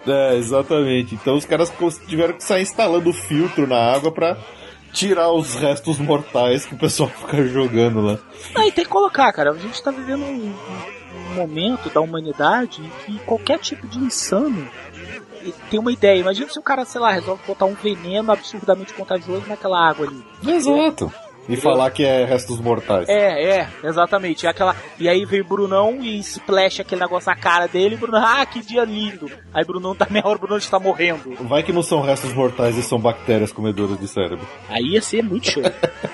É, 0.07 0.37
exatamente. 0.37 1.15
Então 1.15 1.35
os 1.35 1.45
caras 1.45 1.73
tiveram 2.07 2.35
que 2.35 2.45
sair 2.45 2.63
instalando 2.63 3.13
filtro 3.13 3.67
na 3.67 3.77
água 3.79 4.13
pra 4.13 4.37
tirar 4.93 5.33
os 5.33 5.55
restos 5.57 5.99
mortais 5.99 6.67
que 6.67 6.75
o 6.75 6.79
pessoal 6.79 7.09
fica 7.27 7.43
jogando 7.49 8.01
lá. 8.03 8.19
Não, 8.55 8.63
e 8.63 8.71
tem 8.71 8.85
que 8.85 8.91
colocar, 8.91 9.33
cara. 9.33 9.51
A 9.51 9.59
gente 9.59 9.83
tá 9.83 9.91
vivendo 9.91 10.23
um, 10.23 10.53
momento 11.35 11.89
da 11.91 12.01
humanidade 12.01 12.81
em 12.83 12.91
que 13.19 13.19
qualquer 13.25 13.59
tipo 13.59 13.87
de 13.89 13.99
insano 13.99 14.69
e 14.84 14.84
tem 15.71 15.81
uma 15.81 15.93
ideia. 15.93 16.21
Imagina 16.21 16.49
se 16.49 16.59
o 16.59 16.63
cara, 16.63 16.85
sei 16.85 17.01
lá, 17.01 17.11
resolve 17.11 17.43
botar 17.47 17.65
um 17.67 17.75
veneno 17.75 18.31
absurdamente 18.33 18.95
contagioso 18.95 19.45
naquela 19.49 19.89
água 19.89 20.07
ali. 20.07 20.25
Exato. 20.47 21.13
E 21.47 21.57
falar 21.57 21.91
que 21.91 22.03
é 22.03 22.25
restos 22.25 22.59
mortais. 22.59 23.07
É, 23.07 23.59
é, 23.59 23.69
exatamente. 23.83 24.47
É 24.47 24.49
aquela... 24.49 24.75
E 24.99 25.07
aí 25.07 25.27
veio 25.27 25.45
o 25.45 25.47
Brunão 25.47 25.99
e 26.01 26.19
splash 26.21 26.81
aquele 26.81 27.03
negócio 27.03 27.29
na 27.29 27.37
cara 27.37 27.67
dele. 27.67 27.97
E 27.97 27.99
Brunão, 27.99 28.25
ah, 28.25 28.47
que 28.47 28.63
dia 28.63 28.83
lindo. 28.83 29.31
Aí 29.53 29.63
Brunão 29.63 29.95
tá 29.95 30.07
meia 30.11 30.27
hora, 30.27 30.37
o 30.37 30.41
Brunão 30.41 30.57
está 30.57 30.79
morrendo. 30.79 31.35
Vai 31.43 31.63
que 31.63 31.71
não 31.71 31.83
são 31.83 32.01
restos 32.01 32.33
mortais 32.33 32.79
e 32.79 32.83
são 32.83 32.99
bactérias 32.99 33.53
comedoras 33.53 34.01
de 34.01 34.09
cérebro. 34.09 34.49
Aí 34.71 34.93
ia 34.93 35.03
ser 35.03 35.23
muito 35.23 35.51
show. 35.51 35.63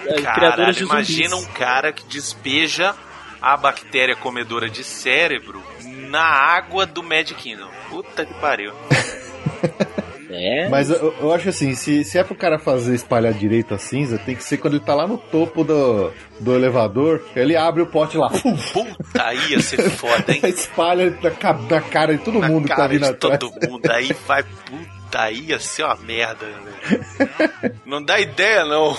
É, 0.06 0.22
Caralho, 0.22 0.34
Criadores 0.34 0.76
de 0.76 0.82
imagina 0.82 1.36
um 1.36 1.40
zumbis. 1.40 1.56
cara 1.56 1.92
que 1.92 2.04
despeja 2.06 2.96
a 3.40 3.56
bactéria 3.56 4.16
comedora 4.16 4.68
de 4.68 4.84
cérebro 4.84 5.62
na 6.08 6.22
água 6.22 6.86
do 6.86 7.02
Magic 7.02 7.34
Kingdom. 7.34 7.68
Puta 7.88 8.24
que 8.24 8.34
pariu. 8.34 8.72
É. 10.32 10.68
Mas 10.68 10.88
eu, 10.90 11.12
eu 11.20 11.34
acho 11.34 11.48
assim, 11.48 11.74
se, 11.74 12.04
se 12.04 12.16
é 12.16 12.22
pro 12.22 12.36
cara 12.36 12.56
fazer 12.56 12.94
espalhar 12.94 13.32
direito 13.34 13.74
a 13.74 13.78
cinza, 13.78 14.16
tem 14.16 14.36
que 14.36 14.44
ser 14.44 14.58
quando 14.58 14.74
ele 14.74 14.84
tá 14.84 14.94
lá 14.94 15.06
no 15.06 15.18
topo 15.18 15.64
do, 15.64 16.12
do 16.38 16.54
elevador, 16.54 17.24
ele 17.34 17.56
abre 17.56 17.82
o 17.82 17.86
pote 17.86 18.16
lá, 18.16 18.30
Puta, 18.30 19.24
aí 19.24 19.50
ia 19.50 19.60
ser 19.60 19.90
foda, 19.90 20.32
hein? 20.32 20.40
espalha 20.46 21.10
na, 21.20 21.52
na 21.68 21.80
cara 21.80 22.16
de 22.16 22.22
todo 22.22 22.38
Na 22.38 22.48
mundo 22.48 22.68
que 22.68 22.76
tá 22.76 22.86
vindo 22.86 23.02
de 23.02 23.10
atrás. 23.10 23.38
todo 23.40 23.68
mundo. 23.68 23.90
Aí 23.90 24.12
vai, 24.26 24.44
puta, 24.44 25.20
aí 25.20 25.40
ia 25.46 25.58
ser 25.58 25.82
uma 25.82 25.96
merda, 25.96 26.46
velho. 26.46 27.74
Não 27.84 28.00
dá 28.00 28.20
ideia, 28.20 28.64
não. 28.64 28.96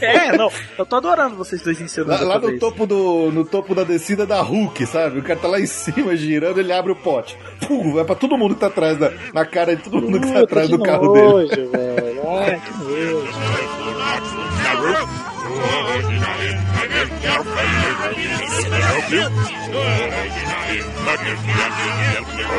É, 0.00 0.36
não. 0.36 0.50
Eu 0.78 0.86
tô 0.86 0.96
adorando 0.96 1.36
vocês 1.36 1.62
dois 1.62 1.80
ensinando. 1.80 2.12
Lá, 2.12 2.34
lá 2.34 2.38
no 2.38 2.58
topo 2.58 2.86
do 2.86 3.30
no 3.30 3.44
topo 3.44 3.74
da 3.74 3.84
descida 3.84 4.26
da 4.26 4.40
Hulk, 4.40 4.86
sabe? 4.86 5.18
O 5.18 5.22
cara 5.22 5.38
tá 5.38 5.48
lá 5.48 5.60
em 5.60 5.66
cima 5.66 6.16
girando, 6.16 6.58
ele 6.60 6.72
abre 6.72 6.92
o 6.92 6.96
pote. 6.96 7.36
Pum, 7.66 7.92
vai 7.94 8.04
pra 8.04 8.14
todo 8.14 8.38
mundo 8.38 8.54
que 8.54 8.60
tá 8.60 8.68
atrás 8.68 8.96
da 8.98 9.12
na 9.34 9.44
cara 9.44 9.76
de 9.76 9.82
todo 9.82 10.00
mundo 10.00 10.20
que 10.20 10.32
tá 10.32 10.40
atrás 10.40 10.68
do 10.68 10.78
carro 10.78 11.12
dele. 11.12 11.26
nojo, 11.26 11.70
velho. 11.70 12.28
Ai, 12.28 12.60
que 12.60 12.72
nojo. 12.84 13.30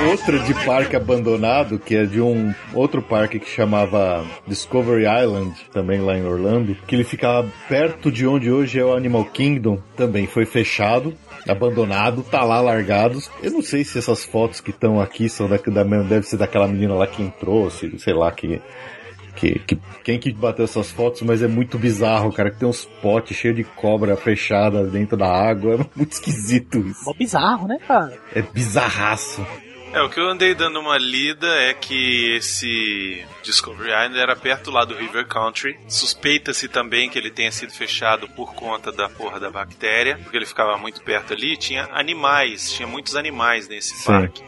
Outra 0.09 0.39
de 0.39 0.53
parque 0.65 0.95
abandonado, 0.95 1.77
que 1.77 1.95
é 1.95 2.05
de 2.05 2.19
um 2.19 2.53
outro 2.73 3.01
parque 3.01 3.39
que 3.39 3.49
chamava 3.49 4.25
Discovery 4.47 5.03
Island, 5.03 5.53
também 5.71 6.01
lá 6.01 6.17
em 6.17 6.25
Orlando, 6.25 6.75
que 6.87 6.95
ele 6.95 7.03
ficava 7.03 7.47
perto 7.69 8.11
de 8.11 8.25
onde 8.25 8.51
hoje 8.51 8.79
é 8.79 8.83
o 8.83 8.93
Animal 8.93 9.25
Kingdom, 9.25 9.79
também 9.95 10.25
foi 10.25 10.45
fechado. 10.45 11.13
Abandonado, 11.47 12.23
tá 12.23 12.43
lá 12.43 12.61
largados. 12.61 13.31
Eu 13.41 13.51
não 13.51 13.63
sei 13.63 13.83
se 13.83 13.97
essas 13.97 14.23
fotos 14.23 14.61
que 14.61 14.69
estão 14.69 15.01
aqui 15.01 15.27
são 15.27 15.47
da, 15.47 15.57
da 15.57 15.83
deve 16.03 16.27
ser 16.27 16.37
daquela 16.37 16.67
menina 16.67 16.93
lá 16.93 17.07
que 17.07 17.23
entrou, 17.23 17.69
se, 17.69 17.97
sei 17.97 18.13
lá 18.13 18.31
que 18.31 18.61
que, 19.35 19.59
que- 19.59 19.77
quem 20.03 20.19
que 20.19 20.31
bateu 20.33 20.65
essas 20.65 20.91
fotos, 20.91 21.21
mas 21.21 21.41
é 21.43 21.47
muito 21.47 21.77
bizarro, 21.77 22.31
cara, 22.33 22.51
que 22.51 22.57
tem 22.59 22.67
uns 22.67 22.85
potes 23.01 23.35
cheios 23.37 23.55
de 23.57 23.63
cobra 23.63 24.15
fechada 24.17 24.83
dentro 24.85 25.15
da 25.17 25.27
água, 25.27 25.73
é 25.81 25.85
muito 25.95 26.11
esquisito 26.13 26.79
isso. 26.79 27.03
Mó 27.05 27.13
bizarro, 27.13 27.67
né, 27.67 27.77
cara? 27.87 28.17
É 28.35 28.41
bizarraço. 28.41 29.45
É, 29.93 30.01
o 30.01 30.09
que 30.09 30.21
eu 30.21 30.29
andei 30.29 30.55
dando 30.55 30.79
uma 30.79 30.97
lida 30.97 31.47
é 31.47 31.73
que 31.73 32.33
esse 32.37 33.25
Discovery 33.43 33.89
Island 33.89 34.17
era 34.19 34.37
perto 34.37 34.71
lá 34.71 34.85
do 34.85 34.95
River 34.95 35.27
Country. 35.27 35.77
Suspeita-se 35.85 36.69
também 36.69 37.09
que 37.09 37.19
ele 37.19 37.29
tenha 37.29 37.51
sido 37.51 37.73
fechado 37.73 38.25
por 38.29 38.53
conta 38.55 38.89
da 38.89 39.09
porra 39.09 39.37
da 39.37 39.49
bactéria, 39.51 40.17
porque 40.23 40.37
ele 40.37 40.45
ficava 40.45 40.77
muito 40.77 41.01
perto 41.03 41.33
ali. 41.33 41.57
Tinha 41.57 41.89
animais, 41.91 42.71
tinha 42.71 42.87
muitos 42.87 43.17
animais 43.17 43.67
nesse 43.67 43.97
Sim. 43.97 44.05
parque. 44.05 44.41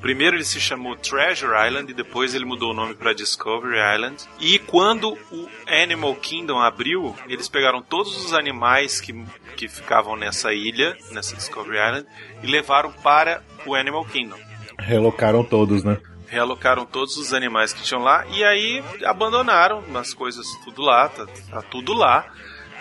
Primeiro 0.00 0.36
ele 0.36 0.44
se 0.44 0.60
chamou 0.60 0.96
Treasure 0.96 1.66
Island 1.66 1.90
e 1.90 1.94
depois 1.94 2.34
ele 2.34 2.44
mudou 2.44 2.70
o 2.70 2.74
nome 2.74 2.94
para 2.94 3.12
Discovery 3.12 3.78
Island. 3.94 4.16
E 4.40 4.58
quando 4.58 5.18
o 5.30 5.48
Animal 5.66 6.14
Kingdom 6.16 6.58
abriu, 6.58 7.14
eles 7.28 7.48
pegaram 7.48 7.82
todos 7.82 8.24
os 8.24 8.32
animais 8.32 9.00
que, 9.00 9.12
que 9.56 9.68
ficavam 9.68 10.16
nessa 10.16 10.52
ilha, 10.52 10.96
nessa 11.10 11.34
Discovery 11.34 11.78
Island, 11.78 12.06
e 12.42 12.46
levaram 12.46 12.92
para 12.92 13.42
o 13.66 13.74
Animal 13.74 14.04
Kingdom 14.04 14.38
Relocaram 14.78 15.42
todos, 15.42 15.82
né? 15.82 15.98
realocaram 16.28 16.84
todos 16.84 17.16
os 17.16 17.32
animais 17.32 17.72
que 17.72 17.82
tinham 17.82 18.02
lá 18.02 18.24
e 18.26 18.44
aí 18.44 18.84
abandonaram 19.04 19.82
as 19.94 20.12
coisas 20.12 20.46
tudo 20.64 20.82
lá, 20.82 21.08
tá, 21.08 21.26
tá 21.50 21.62
tudo 21.62 21.94
lá. 21.94 22.30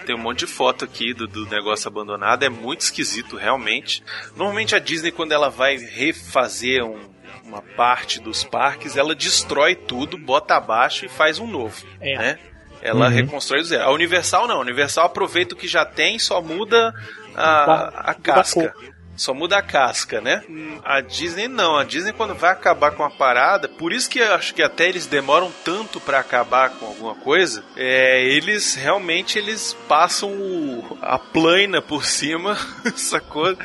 Tem 0.07 0.15
um 0.15 0.19
monte 0.19 0.39
de 0.39 0.47
foto 0.47 0.85
aqui 0.85 1.13
do, 1.13 1.27
do 1.27 1.45
negócio 1.47 1.87
abandonado, 1.87 2.41
é 2.43 2.49
muito 2.49 2.81
esquisito 2.81 3.35
realmente. 3.35 4.01
Normalmente 4.35 4.73
a 4.73 4.79
Disney, 4.79 5.11
quando 5.11 5.33
ela 5.33 5.49
vai 5.49 5.75
refazer 5.77 6.83
um- 6.83 7.09
uma 7.43 7.61
parte 7.61 8.19
dos 8.19 8.43
parques, 8.43 8.97
ela 8.97 9.13
destrói 9.13 9.75
tudo, 9.75 10.17
bota 10.17 10.55
abaixo 10.55 11.05
e 11.05 11.09
faz 11.09 11.39
um 11.39 11.47
novo. 11.47 11.85
É. 12.01 12.17
Né? 12.17 12.39
Ela 12.81 13.07
Uhum. 13.07 13.13
reconstrói 13.13 13.59
do 13.61 13.65
zero. 13.67 13.83
A 13.83 13.91
Universal 13.91 14.47
não, 14.47 14.57
a 14.57 14.61
Universal 14.61 15.05
aproveita 15.05 15.55
o 15.55 15.57
que 15.57 15.67
já 15.67 15.83
tem, 15.85 16.17
só 16.19 16.41
muda 16.41 16.93
a, 17.35 17.63
a 17.63 17.67
Muda 17.67 17.91
a 17.99 18.13
casca. 18.13 18.73
Só 19.17 19.33
muda 19.33 19.57
a 19.57 19.61
casca, 19.63 20.21
né? 20.21 20.43
A 20.85 21.01
Disney 21.01 21.47
não. 21.47 21.75
A 21.75 21.83
Disney, 21.83 22.13
quando 22.13 22.35
vai 22.35 22.51
acabar 22.51 22.91
com 22.91 23.03
a 23.03 23.09
parada, 23.09 23.67
por 23.67 23.91
isso 23.91 24.09
que 24.09 24.19
eu 24.19 24.33
acho 24.35 24.53
que 24.53 24.61
até 24.61 24.87
eles 24.87 25.07
demoram 25.07 25.51
tanto 25.65 25.99
pra 25.99 26.19
acabar 26.19 26.69
com 26.69 26.85
alguma 26.85 27.15
coisa, 27.15 27.63
é, 27.75 28.23
eles 28.23 28.75
realmente 28.75 29.37
eles 29.39 29.75
passam 29.87 30.29
o- 30.31 30.97
a 31.01 31.17
plana 31.17 31.81
por 31.81 32.05
cima, 32.05 32.55
sacou? 32.95 33.57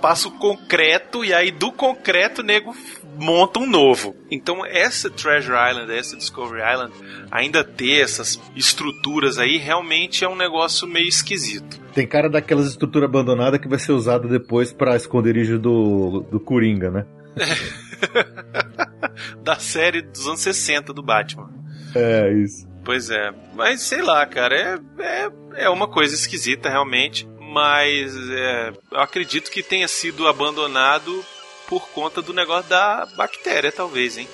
Passa 0.00 0.28
o 0.28 0.32
concreto 0.32 1.24
e 1.24 1.32
aí 1.32 1.50
do 1.50 1.72
concreto 1.72 2.42
o 2.42 2.44
nego 2.44 2.76
monta 3.18 3.58
um 3.58 3.66
novo. 3.66 4.16
Então 4.30 4.64
essa 4.64 5.10
Treasure 5.10 5.56
Island, 5.70 5.92
essa 5.92 6.16
Discovery 6.16 6.62
Island, 6.62 6.92
ainda 7.30 7.64
ter 7.64 8.00
essas 8.00 8.40
estruturas 8.56 9.38
aí, 9.38 9.58
realmente 9.58 10.24
é 10.24 10.28
um 10.28 10.36
negócio 10.36 10.86
meio 10.86 11.08
esquisito. 11.08 11.80
Tem 11.94 12.06
cara 12.06 12.28
daquelas 12.28 12.66
estruturas 12.66 13.08
abandonadas 13.08 13.60
que 13.60 13.68
vai 13.68 13.78
ser 13.78 13.92
usada 13.92 14.26
depois 14.26 14.72
pra 14.72 14.96
esconderijo 14.96 15.58
do, 15.58 16.26
do 16.30 16.40
Coringa, 16.40 16.90
né? 16.90 17.06
da 19.42 19.56
série 19.56 20.02
dos 20.02 20.26
anos 20.26 20.40
60 20.40 20.92
do 20.92 21.02
Batman. 21.02 21.50
É, 21.94 22.32
isso. 22.32 22.66
Pois 22.84 23.10
é, 23.10 23.32
mas 23.54 23.82
sei 23.82 24.02
lá, 24.02 24.26
cara, 24.26 24.56
é, 24.56 24.78
é, 24.98 25.30
é 25.64 25.70
uma 25.70 25.86
coisa 25.86 26.14
esquisita 26.14 26.68
realmente, 26.68 27.28
mas 27.38 28.16
é, 28.30 28.72
eu 28.90 28.98
acredito 28.98 29.50
que 29.50 29.62
tenha 29.62 29.86
sido 29.86 30.26
abandonado 30.26 31.24
por 31.68 31.88
conta 31.90 32.20
do 32.22 32.32
negócio 32.32 32.68
da 32.68 33.06
bactéria, 33.16 33.70
talvez, 33.72 34.18
hein? 34.18 34.28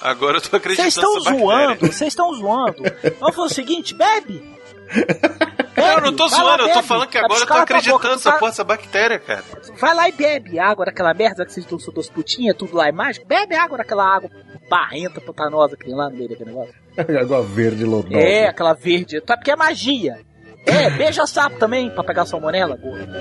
Agora 0.00 0.38
eu 0.38 0.40
tô 0.40 0.56
acreditando 0.56 0.90
Vocês 0.90 0.96
estão 0.96 1.20
zoando, 1.20 1.86
vocês 1.86 2.08
estão 2.12 2.34
zoando. 2.34 2.82
Vamos 3.20 3.36
fazer 3.36 3.46
o 3.46 3.54
seguinte, 3.54 3.94
bebe. 3.94 4.42
Não, 5.76 5.84
eu 5.94 6.00
não 6.02 6.16
tô 6.16 6.28
Vai 6.28 6.38
lá, 6.40 6.44
zoando, 6.44 6.62
eu 6.64 6.68
tô 6.68 6.74
bebe. 6.74 6.86
falando 6.88 7.08
que 7.08 7.16
Vai 7.18 7.24
agora 7.24 7.40
eu 7.40 7.46
tô 7.46 7.54
acreditando 7.54 7.96
boca, 7.98 8.08
nessa 8.10 8.32
tá- 8.32 8.38
porra 8.38 8.50
dessa 8.50 8.64
bactéria, 8.64 9.18
cara. 9.18 9.44
Vai 9.78 9.94
lá 9.94 10.08
e 10.08 10.12
bebe 10.12 10.58
água 10.58 10.84
daquela 10.86 11.14
merda 11.14 11.46
que 11.46 11.52
vocês 11.52 11.64
estão 11.64 11.78
duas 11.94 12.10
putinhas, 12.10 12.56
tudo 12.56 12.76
lá 12.76 12.88
é 12.88 12.92
mágico. 12.92 13.26
Bebe 13.26 13.54
água 13.54 13.78
daquela 13.78 14.04
água 14.04 14.28
barrenta, 14.68 15.20
pantanosa 15.20 15.76
que 15.76 15.84
tem 15.84 15.94
lá 15.94 16.10
no 16.10 16.16
meio 16.16 16.28
daquele 16.28 16.50
negócio. 16.50 16.74
Água 17.20 17.42
verde 17.42 17.84
lodosa. 17.86 18.18
É, 18.18 18.48
aquela 18.48 18.74
verde. 18.74 19.18
Tá 19.22 19.34
porque 19.36 19.50
é 19.50 19.56
magia. 19.56 20.20
É, 20.66 20.90
beija 20.90 21.26
sapo 21.26 21.58
também, 21.58 21.90
pra 21.90 22.04
pegar 22.04 22.24
sua 22.24 22.38
gordo. 22.76 23.06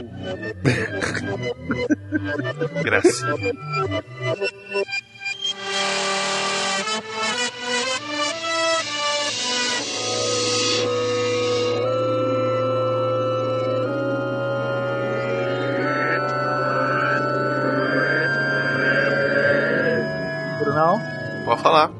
Graça. 2.84 3.26
Brunão? 20.60 21.00
Pode 21.46 21.62
falar. 21.62 21.92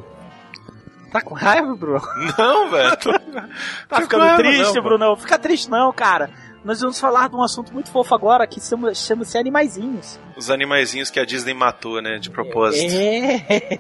Tá 1.12 1.22
com 1.22 1.34
raiva, 1.34 1.76
Bruno? 1.76 2.02
Não, 2.38 2.70
velho. 2.70 2.98
Tá 3.88 4.02
ficando 4.02 4.36
triste, 4.38 4.76
não, 4.76 4.84
Bruno? 4.84 5.16
Fica 5.18 5.38
triste 5.40 5.70
não, 5.70 5.92
cara. 5.94 6.30
Nós 6.64 6.80
vamos 6.80 7.00
falar 7.00 7.28
de 7.28 7.36
um 7.36 7.42
assunto 7.44 7.74
muito 7.74 7.90
fofo 7.92 8.14
agora 8.14 8.46
que 8.46 8.60
chama- 8.62 8.94
chama-se 8.94 9.36
animaizinhos. 9.38 10.20
Os 10.38 10.52
animaizinhos 10.52 11.10
que 11.10 11.20
a 11.20 11.26
Disney 11.26 11.54
matou, 11.56 12.02
né? 12.02 12.20
De 12.20 12.30
propósito. 12.30 12.94
É. 12.94 13.80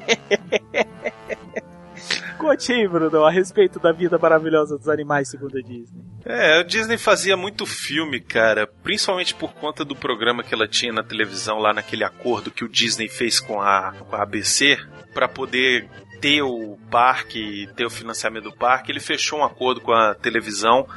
Conte 2.37 2.71
aí, 2.73 2.87
Bruno, 2.87 3.23
a 3.23 3.29
respeito 3.29 3.79
da 3.79 3.91
vida 3.91 4.17
maravilhosa 4.17 4.75
dos 4.75 4.89
animais 4.89 5.29
segundo 5.29 5.59
a 5.59 5.61
Disney. 5.61 6.01
É, 6.25 6.59
a 6.59 6.63
Disney 6.63 6.97
fazia 6.97 7.37
muito 7.37 7.67
filme, 7.67 8.19
cara, 8.19 8.65
principalmente 8.81 9.35
por 9.35 9.53
conta 9.53 9.85
do 9.85 9.95
programa 9.95 10.41
que 10.43 10.51
ela 10.53 10.67
tinha 10.67 10.91
na 10.91 11.03
televisão 11.03 11.59
lá 11.59 11.71
naquele 11.71 12.03
acordo 12.03 12.49
que 12.49 12.63
o 12.65 12.69
Disney 12.69 13.07
fez 13.07 13.39
com 13.39 13.61
a, 13.61 13.93
com 14.09 14.15
a 14.15 14.23
ABC 14.23 14.79
para 15.13 15.27
poder 15.27 15.87
ter 16.21 16.43
o 16.43 16.77
parque, 16.91 17.67
ter 17.75 17.85
o 17.85 17.89
financiamento 17.89 18.43
do 18.43 18.53
parque, 18.53 18.91
ele 18.91 18.99
fechou 18.99 19.39
um 19.39 19.43
acordo 19.43 19.81
com 19.81 19.91
a 19.91 20.13
televisão 20.13 20.87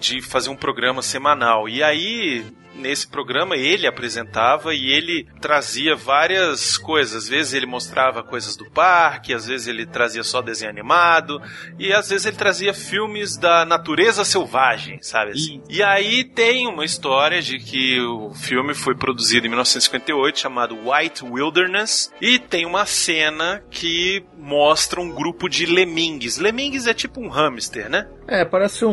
de 0.00 0.22
fazer 0.22 0.48
um 0.48 0.56
programa 0.56 1.02
semanal. 1.02 1.68
E 1.68 1.82
aí, 1.82 2.44
nesse 2.74 3.06
programa, 3.06 3.56
ele 3.56 3.86
apresentava 3.86 4.74
e 4.74 4.90
ele 4.90 5.26
trazia 5.40 5.94
várias 5.94 6.76
coisas. 6.78 7.24
Às 7.24 7.28
vezes 7.28 7.54
ele 7.54 7.66
mostrava 7.66 8.22
coisas 8.22 8.56
do 8.56 8.70
parque, 8.70 9.34
às 9.34 9.46
vezes 9.46 9.66
ele 9.66 9.86
trazia 9.86 10.22
só 10.22 10.40
desenho 10.40 10.70
animado, 10.70 11.40
e 11.78 11.92
às 11.92 12.08
vezes 12.08 12.26
ele 12.26 12.36
trazia 12.36 12.74
filmes 12.74 13.36
da 13.36 13.64
natureza 13.64 14.24
selvagem, 14.24 15.00
sabe 15.02 15.32
assim? 15.32 15.62
E 15.68 15.82
aí 15.82 16.24
tem 16.24 16.66
uma 16.66 16.84
história 16.84 17.40
de 17.40 17.58
que 17.58 18.00
o 18.00 18.32
filme 18.34 18.74
foi 18.74 18.94
produzido 18.94 19.46
em 19.46 19.50
1958, 19.50 20.38
chamado 20.38 20.76
White 20.90 21.24
Wilderness, 21.24 22.12
e 22.20 22.38
tem 22.38 22.66
uma 22.66 22.86
cena 22.86 23.62
que 23.70 24.24
mostra 24.38 25.00
um 25.00 25.10
grupo 25.10 25.48
de 25.48 25.66
lemingues. 25.66 26.38
Lemingues 26.38 26.86
é 26.86 26.94
tipo 26.94 27.20
um 27.20 27.28
hamster, 27.28 27.88
né? 27.88 28.08
É, 28.32 28.44
parece 28.46 28.84
um, 28.86 28.92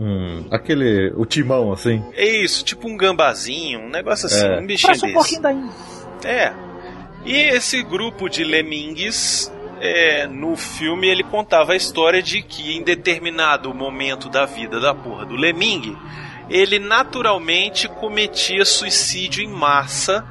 um. 0.00 0.46
aquele. 0.50 1.12
o 1.14 1.26
timão, 1.26 1.72
assim. 1.72 2.02
É 2.14 2.24
isso, 2.42 2.64
tipo 2.64 2.88
um 2.88 2.96
gambazinho, 2.96 3.80
um 3.80 3.90
negócio 3.90 4.26
assim, 4.26 4.46
É. 4.46 4.58
um 4.58 4.66
bichinho 4.66 4.88
Parece 4.98 5.04
um 5.04 5.08
desse. 5.08 5.14
pouquinho 5.18 5.42
da 5.42 5.52
Índia. 5.52 5.70
É. 6.24 6.52
E 7.26 7.34
esse 7.54 7.82
grupo 7.82 8.28
de 8.30 8.42
lemingues, 8.44 9.52
é, 9.80 10.26
no 10.26 10.56
filme, 10.56 11.06
ele 11.06 11.22
contava 11.22 11.72
a 11.72 11.76
história 11.76 12.22
de 12.22 12.40
que 12.42 12.76
em 12.76 12.82
determinado 12.82 13.72
momento 13.74 14.28
da 14.28 14.46
vida 14.46 14.80
da 14.80 14.94
porra 14.94 15.26
do 15.26 15.36
lemingue, 15.36 15.96
ele 16.48 16.78
naturalmente 16.78 17.88
cometia 17.88 18.64
suicídio 18.64 19.42
em 19.44 19.48
massa, 19.48 20.24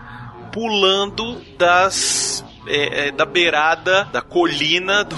pulando 0.51 1.37
das. 1.57 2.43
É, 2.67 3.07
é, 3.07 3.11
da 3.11 3.25
beirada 3.25 4.05
da 4.05 4.21
colina 4.21 5.03
do, 5.03 5.15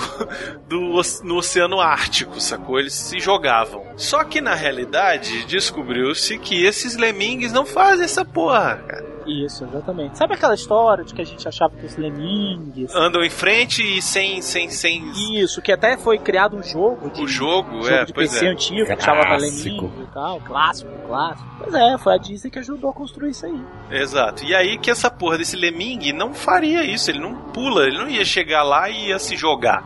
do, 0.67 1.01
no 1.23 1.37
Oceano 1.37 1.79
Ártico, 1.79 2.39
sacou? 2.39 2.79
Eles 2.79 2.93
se 2.93 3.19
jogavam. 3.19 3.85
Só 3.97 4.23
que 4.23 4.41
na 4.41 4.53
realidade 4.53 5.45
descobriu-se 5.45 6.37
que 6.37 6.63
esses 6.63 6.95
lemingues 6.95 7.51
não 7.51 7.65
fazem 7.65 8.05
essa 8.05 8.23
porra, 8.23 8.77
cara. 8.87 9.12
Isso, 9.25 9.63
exatamente. 9.63 10.17
Sabe 10.17 10.33
aquela 10.33 10.53
história 10.53 11.03
de 11.03 11.13
que 11.13 11.21
a 11.21 11.25
gente 11.25 11.47
achava 11.47 11.75
que 11.75 11.85
os 11.85 11.95
lemingues... 11.95 12.93
andam 12.95 13.23
em 13.23 13.29
frente 13.29 13.81
e 13.81 14.01
sem 14.01 14.41
sem 14.41 14.69
sem 14.69 15.11
Isso, 15.35 15.61
que 15.61 15.71
até 15.71 15.97
foi 15.97 16.17
criado 16.17 16.57
um 16.57 16.63
jogo 16.63 17.09
de, 17.09 17.23
o 17.23 17.27
jogo, 17.27 17.83
jogo 17.83 17.89
é, 17.89 18.05
de 18.05 18.13
pois 18.13 18.31
PC 18.31 18.45
é. 18.45 18.49
antigo, 18.49 18.95
que 18.95 19.03
chamava 19.03 19.27
Clássico. 19.27 19.85
Lemingue 19.85 20.03
e 20.03 20.13
tal, 20.13 20.39
clássico, 20.41 20.91
clássico. 21.07 21.49
Pois 21.59 21.73
é, 21.73 21.97
foi 21.97 22.13
a 22.13 22.17
Disney 22.17 22.51
que 22.51 22.59
ajudou 22.59 22.89
a 22.89 22.93
construir 22.93 23.31
isso 23.31 23.45
aí. 23.45 23.61
Exato. 23.91 24.43
E 24.43 24.53
aí 24.53 24.77
que 24.77 24.91
essa 24.91 25.09
porra 25.09 25.37
desse 25.37 25.55
Lemming 25.55 26.11
não 26.13 26.33
faria 26.33 26.83
isso, 26.83 27.09
ele 27.09 27.19
não 27.19 27.35
pula, 27.35 27.85
ele 27.85 27.97
não 27.97 28.09
ia 28.09 28.25
chegar 28.25 28.63
lá 28.63 28.89
e 28.89 29.07
ia 29.07 29.19
se 29.19 29.35
jogar. 29.35 29.83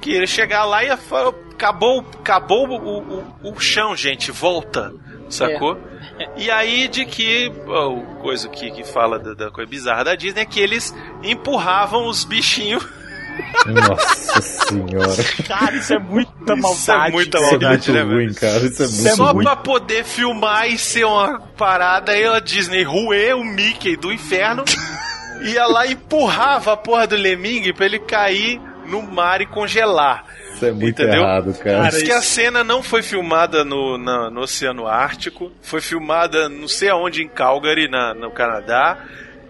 Que 0.00 0.10
ele 0.10 0.20
ia 0.20 0.26
chegar 0.26 0.64
lá 0.64 0.82
e 0.82 0.86
ia 0.86 0.96
falar, 0.96 1.34
acabou, 1.52 2.04
acabou 2.18 2.66
o, 2.68 2.98
o, 2.98 3.50
o 3.50 3.60
chão, 3.60 3.94
gente, 3.94 4.30
volta. 4.30 4.92
Sacou? 5.28 5.78
E 6.36 6.50
aí 6.50 6.88
de 6.88 7.04
que 7.04 7.50
o 7.66 8.02
coisa 8.20 8.48
que, 8.48 8.70
que 8.70 8.84
fala 8.84 9.18
da, 9.18 9.34
da 9.34 9.50
coisa 9.50 9.70
bizarra 9.70 10.04
da 10.04 10.14
Disney 10.14 10.42
é 10.42 10.44
que 10.44 10.60
eles 10.60 10.94
empurravam 11.22 12.06
os 12.06 12.24
bichinhos. 12.24 12.86
Nossa 13.66 14.42
senhora. 14.42 15.24
Cara, 15.46 15.76
isso 15.76 15.94
é 15.94 15.98
muita 15.98 16.56
maldade. 16.56 16.76
Isso 16.76 16.92
é 16.92 17.10
muita 17.10 17.38
Isso 17.38 17.46
é 17.46 17.50
maldade, 17.50 17.68
muito 17.70 17.92
né, 17.92 18.02
ruim, 18.02 18.34
cara. 18.34 18.66
Isso 18.66 18.82
é 18.82 18.86
muito 18.86 19.16
Só 19.16 19.32
ruim. 19.32 19.44
pra 19.44 19.56
poder 19.56 20.04
filmar 20.04 20.68
e 20.68 20.78
ser 20.78 21.04
uma 21.04 21.40
parada, 21.56 22.12
aí 22.12 22.26
a 22.26 22.38
Disney 22.40 22.82
ruê 22.82 23.32
o 23.32 23.44
Mickey 23.44 23.96
do 23.96 24.12
inferno, 24.12 24.64
ia 25.42 25.66
lá 25.66 25.86
e 25.86 25.92
empurrava 25.92 26.72
a 26.72 26.76
porra 26.76 27.06
do 27.06 27.16
Lemming 27.16 27.72
pra 27.72 27.86
ele 27.86 27.98
cair 27.98 28.60
no 28.86 29.02
mar 29.02 29.40
e 29.40 29.46
congelar. 29.46 30.24
Isso 30.60 30.66
é 30.66 30.72
muito 30.72 31.02
Entendeu? 31.02 31.22
errado, 31.22 31.54
cara. 31.54 31.88
Diz 31.90 32.02
que 32.02 32.12
a 32.12 32.20
cena 32.22 32.62
não 32.62 32.82
foi 32.82 33.02
filmada 33.02 33.64
no, 33.64 33.96
na- 33.96 34.30
no 34.30 34.40
Oceano 34.42 34.86
Ártico, 34.86 35.50
foi 35.62 35.80
filmada 35.80 36.48
não 36.48 36.68
sei 36.68 36.88
aonde 36.90 37.22
em 37.22 37.28
Calgary, 37.28 37.88
na, 37.88 38.12
no 38.14 38.30
Canadá, 38.30 38.98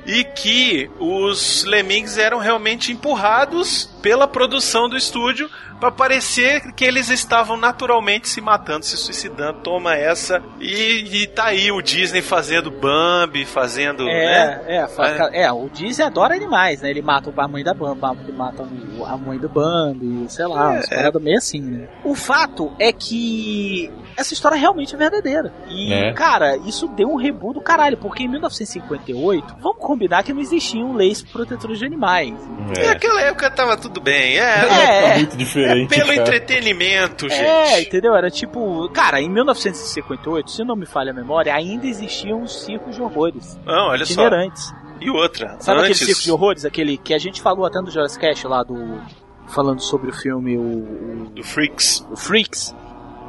e 0.06 0.24
que 0.24 0.90
os 0.98 1.64
Lemmings 1.64 2.16
eram 2.16 2.38
realmente 2.38 2.90
empurrados 2.92 3.84
pela 4.02 4.26
produção 4.26 4.88
do 4.88 4.96
estúdio 4.96 5.48
para 5.80 5.90
parecer 5.90 6.72
que 6.74 6.84
eles 6.84 7.08
estavam 7.08 7.56
naturalmente 7.56 8.28
se 8.28 8.40
matando, 8.40 8.84
se 8.84 8.96
suicidando. 8.96 9.60
Toma 9.60 9.94
essa. 9.94 10.42
E, 10.60 11.22
e 11.22 11.26
tá 11.26 11.46
aí 11.46 11.72
o 11.72 11.80
Disney 11.80 12.22
fazendo 12.22 12.70
Bambi, 12.70 13.44
fazendo. 13.44 14.04
né? 14.04 14.60
É, 14.66 14.86
é, 15.32 15.42
é, 15.44 15.52
o 15.52 15.68
Disney 15.70 16.04
adora 16.04 16.34
animais, 16.34 16.82
né? 16.82 16.90
Ele 16.90 17.02
mata 17.02 17.32
a 17.36 17.48
mãe 17.48 17.64
da 17.64 17.72
Bambi, 17.74 18.32
mata 18.32 18.62
a 19.06 19.16
mãe 19.16 19.38
do 19.38 19.48
Bambi, 19.48 20.26
sei 20.28 20.46
lá, 20.46 20.70
umas 20.70 20.88
paradas 20.88 21.22
meio 21.22 21.38
assim, 21.38 21.60
né? 21.60 21.88
O 22.04 22.14
fato 22.14 22.72
é 22.78 22.92
que 22.92 23.90
essa 24.16 24.34
história 24.34 24.56
realmente 24.58 24.94
é 24.94 24.98
verdadeira. 24.98 25.52
E, 25.68 25.92
É. 25.92 26.12
cara, 26.12 26.56
isso 26.58 26.86
deu 26.88 27.08
um 27.08 27.16
rebu 27.16 27.54
do 27.54 27.60
caralho, 27.60 27.96
porque 27.96 28.24
em 28.24 28.28
1958, 28.28 29.56
vamos 29.60 29.78
combinar 29.78 30.22
que 30.22 30.32
não 30.32 30.40
existiam 30.40 30.92
leis 30.94 31.22
protetores 31.22 31.78
de 31.78 31.86
animais. 31.86 32.34
E 32.78 32.86
naquela 32.86 33.20
época 33.22 33.50
tava 33.50 33.76
tudo 33.76 34.00
bem. 34.00 34.38
É, 34.38 34.42
É, 34.42 35.10
Tá 35.12 35.16
muito 35.16 35.36
diferente. 35.36 35.69
é 35.72 35.86
pelo 35.86 36.06
cara. 36.06 36.14
entretenimento, 36.20 37.28
gente. 37.28 37.40
É, 37.42 37.80
entendeu? 37.82 38.14
Era 38.14 38.30
tipo. 38.30 38.88
Cara, 38.90 39.20
em 39.20 39.28
1958, 39.28 40.50
se 40.50 40.64
não 40.64 40.76
me 40.76 40.86
falha 40.86 41.10
a 41.10 41.14
memória, 41.14 41.54
ainda 41.54 41.86
existiam 41.86 42.42
os 42.42 42.64
circos 42.64 42.96
de 42.96 43.02
horrores. 43.02 43.58
Não, 43.64 43.88
olha 43.88 44.04
só. 44.04 44.12
itinerantes. 44.12 44.72
E 45.00 45.08
outra, 45.10 45.56
Sabe 45.60 45.80
antes. 45.80 45.92
aquele 45.96 46.10
circo 46.14 46.22
de 46.22 46.30
horrores? 46.32 46.64
Aquele 46.64 46.98
que 46.98 47.14
a 47.14 47.18
gente 47.18 47.40
falou 47.40 47.64
até 47.64 47.80
no 47.80 47.90
Jurassic 47.90 48.20
Cast 48.20 48.46
lá 48.46 48.62
do. 48.62 49.00
Falando 49.48 49.80
sobre 49.80 50.10
o 50.10 50.12
filme 50.14 50.56
o, 50.56 50.60
o, 50.60 51.30
do 51.34 51.42
Freaks. 51.42 52.06
o 52.10 52.16
Freaks. 52.16 52.74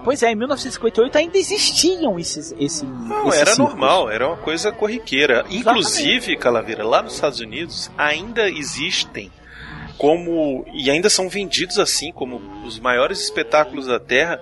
Pois 0.04 0.22
é, 0.24 0.32
em 0.32 0.36
1958 0.36 1.18
ainda 1.18 1.38
existiam 1.38 2.20
esses. 2.20 2.54
Esse, 2.60 2.86
Não, 2.86 3.28
esses 3.30 3.39
era 3.42 3.52
circos. 3.52 3.70
normal, 3.74 4.10
era 4.10 4.28
uma 4.28 4.38
coisa 4.38 4.72
corriqueira. 4.72 5.46
Inclusive, 5.50 6.36
Calaveira, 6.38 6.84
lá 6.86 7.02
nos 7.04 7.14
Estados 7.14 7.39
Unidos 7.39 7.89
ainda 7.98 8.50
existem 8.50 9.32
como 10.02 10.66
e 10.74 10.89
ainda 10.89 11.12
são 11.12 11.30
vendidos 11.30 11.78
assim 11.78 12.12
como 12.12 12.41
os 12.66 12.80
maiores 12.80 13.22
espetáculos 13.22 13.86
da 13.86 13.99
Terra. 13.99 14.41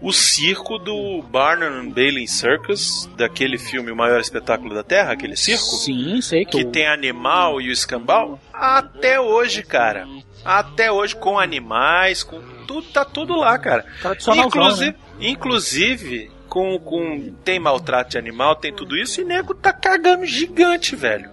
O 0.00 0.12
circo 0.12 0.78
do 0.78 1.22
Barnum 1.22 1.66
and 1.80 1.90
Bailey 1.90 2.26
Circus, 2.26 3.08
daquele 3.16 3.56
filme 3.58 3.90
O 3.90 3.96
Maior 3.96 4.20
Espetáculo 4.20 4.74
da 4.74 4.82
Terra, 4.82 5.12
aquele 5.12 5.36
circo, 5.36 5.62
Sim, 5.64 6.20
sei 6.20 6.44
que 6.44 6.62
o- 6.64 6.70
tem 6.70 6.86
animal 6.86 7.60
e 7.60 7.68
o 7.68 7.72
escambau, 7.72 8.38
até 8.52 9.18
hoje, 9.20 9.62
cara. 9.62 10.06
Até 10.44 10.90
hoje 10.92 11.16
com 11.16 11.38
animais, 11.38 12.22
com 12.22 12.38
tudo, 12.66 12.86
tá 12.88 13.02
tudo 13.04 13.34
lá, 13.36 13.58
cara. 13.58 13.84
Tradicionalzão, 14.02 14.46
Inclusive, 14.48 14.90
né? 14.92 14.98
inclusive 15.20 16.30
com, 16.48 16.78
com 16.78 17.32
tem 17.44 17.58
maltrato 17.58 18.10
de 18.10 18.18
animal, 18.18 18.56
tem 18.56 18.72
tudo 18.74 18.96
isso 18.98 19.20
e 19.20 19.24
nego 19.24 19.54
tá 19.54 19.72
cagando 19.72 20.26
gigante, 20.26 20.94
velho. 20.96 21.30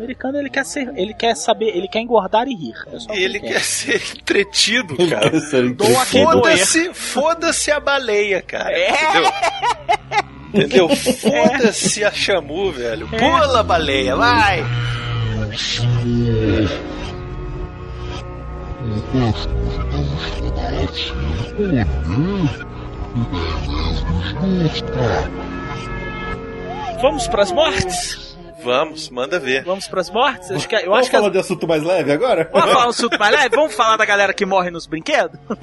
O 0.00 0.02
americano 0.02 0.38
ele 0.38 0.48
quer 0.48 0.64
ser. 0.64 0.90
Ele 0.96 1.12
quer 1.12 1.36
saber. 1.36 1.76
Ele 1.76 1.86
quer 1.86 2.00
engordar 2.00 2.48
e 2.48 2.54
rir. 2.54 2.74
É 2.90 2.98
só 2.98 3.10
o 3.10 3.12
que 3.14 3.22
Ele 3.22 3.38
quer 3.38 3.60
ser 3.60 3.96
entretido, 4.16 4.96
Ele 4.98 5.10
cara. 5.10 5.30
quer. 5.30 5.40
Foda-se, 6.06 6.94
foda-se 6.94 7.70
a 7.70 7.78
baleia, 7.78 8.40
cara. 8.40 8.72
É. 8.72 8.90
Entendeu? 10.54 10.88
Entendeu? 10.88 10.88
Foda-se 10.96 12.02
a 12.02 12.10
chamu, 12.10 12.72
velho. 12.72 13.10
É. 13.12 13.18
Pula, 13.18 13.62
baleia, 13.62 14.16
vai! 14.16 14.64
Vamos 27.02 27.28
pras 27.28 27.52
mortes? 27.52 28.29
Vamos, 28.64 29.08
manda 29.10 29.38
ver. 29.38 29.64
Vamos 29.64 29.86
pras 29.88 30.10
mortes? 30.10 30.50
Acho 30.50 30.68
que, 30.68 30.74
eu 30.76 30.80
Vamos 30.82 30.98
acho 31.00 31.10
que 31.10 31.16
falar 31.16 31.26
as- 31.28 31.32
de 31.32 31.38
assunto 31.38 31.66
mais 31.68 31.82
leve 31.82 32.12
agora? 32.12 32.48
Vamos 32.52 32.70
falar 32.72 32.86
um 32.86 32.90
assunto 32.94 33.18
mais 33.18 33.32
leve? 33.34 33.56
Vamos 33.56 33.74
falar 33.74 33.96
da 33.96 34.04
galera 34.04 34.32
que 34.34 34.44
morre 34.46 34.70
nos 34.70 34.86
brinquedos? 34.86 35.38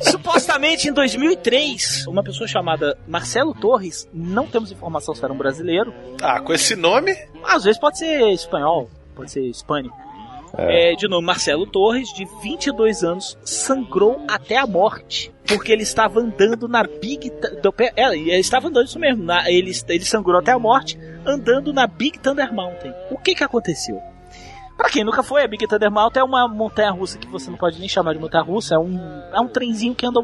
Supostamente 0.00 0.88
em 0.88 0.92
2003, 0.92 2.06
uma 2.06 2.22
pessoa 2.22 2.48
chamada 2.48 2.96
Marcelo 3.06 3.54
Torres, 3.54 4.08
não 4.12 4.46
temos 4.46 4.72
informação 4.72 5.14
se 5.14 5.22
era 5.22 5.32
um 5.32 5.36
brasileiro, 5.36 5.92
Ah, 6.22 6.40
com 6.40 6.52
esse 6.52 6.74
nome? 6.74 7.14
às 7.44 7.64
vezes 7.64 7.78
pode 7.78 7.98
ser 7.98 8.30
espanhol, 8.30 8.88
pode 9.14 9.30
ser 9.30 9.42
hispânico. 9.42 9.96
É, 10.58 10.94
de 10.94 11.06
novo, 11.08 11.22
Marcelo 11.22 11.66
Torres, 11.66 12.12
de 12.12 12.26
22 12.42 13.02
anos, 13.04 13.38
sangrou 13.44 14.20
até 14.28 14.56
a 14.56 14.66
morte. 14.66 15.32
Porque 15.46 15.72
ele 15.72 15.82
estava 15.82 16.20
andando 16.20 16.68
na 16.68 16.82
Big. 16.84 17.30
Do- 17.62 17.74
é, 17.78 18.14
ele 18.16 18.32
estava 18.36 18.68
andando 18.68 18.86
isso 18.86 18.98
mesmo. 18.98 19.22
na- 19.24 19.50
ele, 19.50 19.72
ele 19.88 20.04
sangrou 20.04 20.38
até 20.38 20.52
a 20.52 20.58
morte 20.58 20.98
andando 21.26 21.72
na 21.72 21.86
Big 21.86 22.18
Thunder 22.18 22.52
Mountain. 22.54 22.92
O 23.10 23.18
que 23.18 23.34
que 23.34 23.44
aconteceu? 23.44 24.00
Pra 24.76 24.88
quem 24.88 25.04
nunca 25.04 25.22
foi, 25.22 25.42
a 25.44 25.48
Big 25.48 25.66
Thunder 25.66 25.90
Mountain 25.90 26.20
é 26.22 26.24
uma 26.24 26.48
montanha 26.48 26.90
russa 26.90 27.18
que 27.18 27.26
você 27.28 27.50
não 27.50 27.58
pode 27.58 27.78
nem 27.78 27.88
chamar 27.88 28.14
de 28.14 28.18
montanha 28.18 28.42
russa, 28.42 28.76
é 28.76 28.78
um, 28.78 28.98
é 29.32 29.38
um 29.38 29.46
trenzinho 29.46 29.94
que 29.94 30.06
anda, 30.06 30.20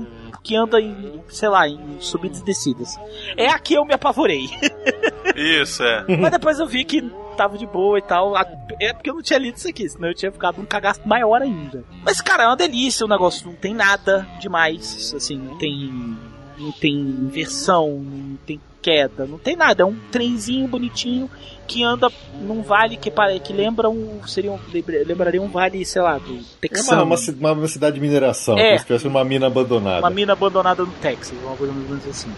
que 0.46 0.54
anda 0.54 0.80
em, 0.80 1.20
sei 1.28 1.48
lá, 1.48 1.68
em 1.68 2.00
subidas 2.00 2.38
e 2.38 2.44
descidas. 2.44 2.96
É 3.36 3.48
aqui 3.48 3.74
eu 3.74 3.84
me 3.84 3.92
apavorei. 3.92 4.48
Isso, 5.34 5.82
é. 5.82 6.04
Mas 6.16 6.30
depois 6.30 6.60
eu 6.60 6.68
vi 6.68 6.84
que 6.84 7.02
tava 7.36 7.58
de 7.58 7.66
boa 7.66 7.98
e 7.98 8.02
tal. 8.02 8.34
É 8.80 8.92
porque 8.92 9.10
eu 9.10 9.14
não 9.14 9.22
tinha 9.22 9.40
lido 9.40 9.56
isso 9.56 9.68
aqui, 9.68 9.88
senão 9.88 10.08
eu 10.08 10.14
tinha 10.14 10.30
ficado 10.30 10.60
um 10.60 10.64
cagaço 10.64 11.00
maior 11.04 11.42
ainda. 11.42 11.84
Mas, 12.04 12.20
cara, 12.20 12.44
é 12.44 12.46
uma 12.46 12.56
delícia 12.56 13.04
o 13.04 13.08
negócio. 13.08 13.44
Não 13.44 13.56
tem 13.56 13.74
nada 13.74 14.26
demais. 14.38 15.12
Assim, 15.14 15.36
não 15.36 15.58
tem. 15.58 16.16
Não 16.56 16.72
tem 16.72 16.94
inversão, 16.94 17.98
não 17.98 18.36
tem 18.46 18.60
queda, 18.80 19.26
não 19.26 19.36
tem 19.38 19.56
nada. 19.56 19.82
É 19.82 19.84
um 19.84 19.98
trenzinho 20.12 20.68
bonitinho 20.68 21.28
que 21.66 21.82
anda 21.82 22.08
num 22.40 22.62
vale 22.62 22.96
que, 22.96 23.10
que 23.42 23.52
lembra 23.52 23.88
um. 23.90 24.20
Seria 24.26 24.52
um, 24.52 24.58
lembra- 24.72 25.02
lembraria 25.04 25.42
um 25.42 25.48
vale, 25.48 25.84
sei 25.84 26.00
lá, 26.02 26.18
do 26.18 26.36
É 26.62 26.68
Texano. 26.68 27.02
uma, 27.04 27.16
uma, 27.40 27.52
uma- 27.52 27.68
cidade 27.68 27.96
de 27.96 28.00
mineração, 28.00 28.56
É. 28.58 28.78
como 28.78 28.98
se 28.98 29.06
uma 29.08 29.24
mina 29.24 29.46
abandonada. 29.48 30.00
Uma 30.00 30.10
mina 30.10 30.32
abandonada 30.32 30.82
no 30.84 30.92
Texas, 30.92 31.36
uma 31.42 31.56
coisa 31.56 31.72
mais 31.72 31.84
ou 31.84 31.90
menos 31.96 32.08
assim. 32.08 32.32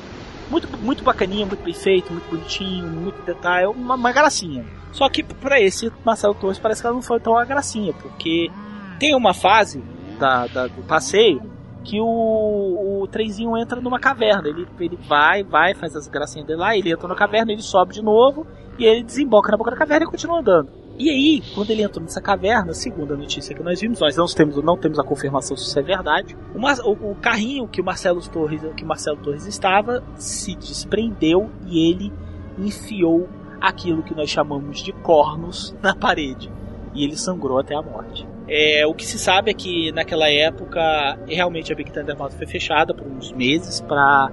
Muito, 0.50 0.66
muito 0.78 1.04
bacaninha, 1.04 1.44
muito 1.44 1.62
bem 1.62 1.74
feito, 1.74 2.10
muito 2.10 2.28
bonitinho, 2.30 2.86
muito 2.86 3.20
detalhe, 3.26 3.66
uma, 3.66 3.94
uma 3.96 4.12
gracinha. 4.12 4.64
Só 4.92 5.06
que 5.08 5.22
pra 5.22 5.60
esse 5.60 5.92
Marcelo 6.04 6.34
Torres 6.34 6.58
parece 6.58 6.80
que 6.80 6.86
ela 6.86 6.94
não 6.96 7.02
foi 7.02 7.20
tão 7.20 7.34
uma 7.34 7.44
gracinha, 7.44 7.92
porque 7.92 8.50
tem 8.98 9.14
uma 9.14 9.34
fase 9.34 9.82
da, 10.18 10.46
da- 10.46 10.66
do 10.66 10.82
passeio 10.84 11.42
que 11.88 11.98
o, 12.00 13.00
o 13.02 13.06
trenzinho 13.08 13.56
entra 13.56 13.80
numa 13.80 13.98
caverna. 13.98 14.46
Ele, 14.48 14.66
ele 14.78 14.98
vai, 15.08 15.42
vai, 15.42 15.74
faz 15.74 15.96
as 15.96 16.06
gracinhas 16.06 16.46
dele 16.46 16.58
lá, 16.60 16.76
ele 16.76 16.92
entra 16.92 17.08
na 17.08 17.14
caverna, 17.14 17.50
ele 17.50 17.62
sobe 17.62 17.94
de 17.94 18.02
novo 18.02 18.46
e 18.78 18.84
ele 18.84 19.02
desemboca 19.02 19.50
na 19.50 19.56
boca 19.56 19.70
da 19.70 19.76
caverna 19.76 20.04
e 20.04 20.08
continua 20.10 20.40
andando. 20.40 20.70
E 20.98 21.08
aí, 21.08 21.42
quando 21.54 21.70
ele 21.70 21.82
entrou 21.82 22.02
nessa 22.02 22.20
caverna, 22.20 22.74
segundo 22.74 23.14
a 23.14 23.16
notícia 23.16 23.54
que 23.54 23.62
nós 23.62 23.80
vimos, 23.80 24.00
nós 24.00 24.16
não 24.16 24.26
temos, 24.26 24.62
não 24.62 24.76
temos 24.76 24.98
a 24.98 25.04
confirmação 25.04 25.56
se 25.56 25.62
isso 25.64 25.78
é 25.78 25.82
verdade. 25.82 26.36
O, 26.54 26.58
o- 26.58 27.12
o 27.12 27.14
carrinho 27.14 27.66
que 27.68 27.80
o 27.80 27.84
Marcelo 27.84 28.20
Torres, 28.20 28.60
que 28.76 28.84
o 28.84 28.86
Marcelo 28.86 29.16
Torres 29.18 29.46
estava, 29.46 30.02
se 30.16 30.54
desprendeu 30.56 31.48
e 31.68 31.88
ele 31.90 32.12
enfiou 32.58 33.28
aquilo 33.60 34.02
que 34.02 34.14
nós 34.14 34.28
chamamos 34.28 34.82
de 34.82 34.92
cornos 34.92 35.74
na 35.82 35.94
parede. 35.94 36.50
E 36.94 37.04
ele 37.04 37.16
sangrou 37.16 37.58
até 37.58 37.74
a 37.76 37.82
morte. 37.82 38.26
É, 38.48 38.86
o 38.86 38.94
que 38.94 39.04
se 39.04 39.18
sabe 39.18 39.50
é 39.50 39.54
que 39.54 39.92
naquela 39.92 40.28
época 40.30 40.80
realmente 41.28 41.72
a 41.72 41.76
Big 41.76 41.90
Thunder 41.92 42.16
Mountain 42.16 42.38
foi 42.38 42.46
fechada 42.46 42.94
por 42.94 43.06
uns 43.06 43.30
meses 43.32 43.80
para 43.82 44.30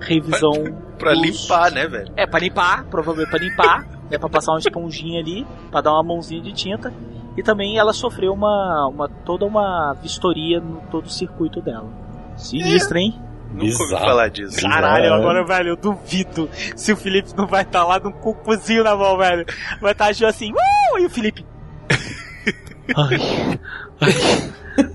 revisão 0.00 0.52
Pra 0.98 1.12
dos- 1.12 1.22
limpar, 1.42 1.70
né, 1.72 1.86
velho? 1.86 2.12
é, 2.16 2.26
pra 2.26 2.40
limpar, 2.40 2.84
provavelmente 2.86 3.30
pra 3.30 3.38
limpar, 3.38 3.86
é 4.10 4.16
pra 4.18 4.28
passar 4.28 4.52
uma 4.52 4.58
esponjinha 4.60 5.20
ali, 5.20 5.46
pra 5.70 5.80
dar 5.80 5.92
uma 5.92 6.02
mãozinha 6.02 6.40
de 6.40 6.52
tinta. 6.52 6.92
E 7.36 7.42
também 7.42 7.78
ela 7.78 7.92
sofreu 7.92 8.32
uma, 8.32 8.88
uma 8.88 9.08
toda 9.08 9.44
uma 9.44 9.92
vistoria 10.02 10.58
no 10.60 10.80
todo 10.90 11.04
o 11.06 11.10
circuito 11.10 11.60
dela. 11.60 11.88
Sinistra, 12.36 12.98
hein? 12.98 13.14
Nunca 13.52 13.82
ouvi 13.82 13.94
falar 13.96 14.28
disso. 14.28 14.60
Caralho, 14.60 15.12
agora, 15.14 15.44
velho, 15.44 15.68
eu 15.70 15.76
duvido 15.76 16.48
se 16.76 16.92
o 16.92 16.96
Felipe 16.96 17.30
não 17.36 17.46
vai 17.46 17.62
estar 17.62 17.84
lá 17.84 17.98
num 18.00 18.10
cupuzinho 18.12 18.82
na 18.82 18.96
mão, 18.96 19.16
velho. 19.16 19.44
Vai 19.80 19.92
estar 19.92 20.12
tá 20.14 20.28
assim, 20.28 20.52
uh! 20.52 20.98
E 20.98 21.06
o 21.06 21.10
Felipe. 21.10 21.44
Ai, 22.96 23.18
ai, 24.00 24.14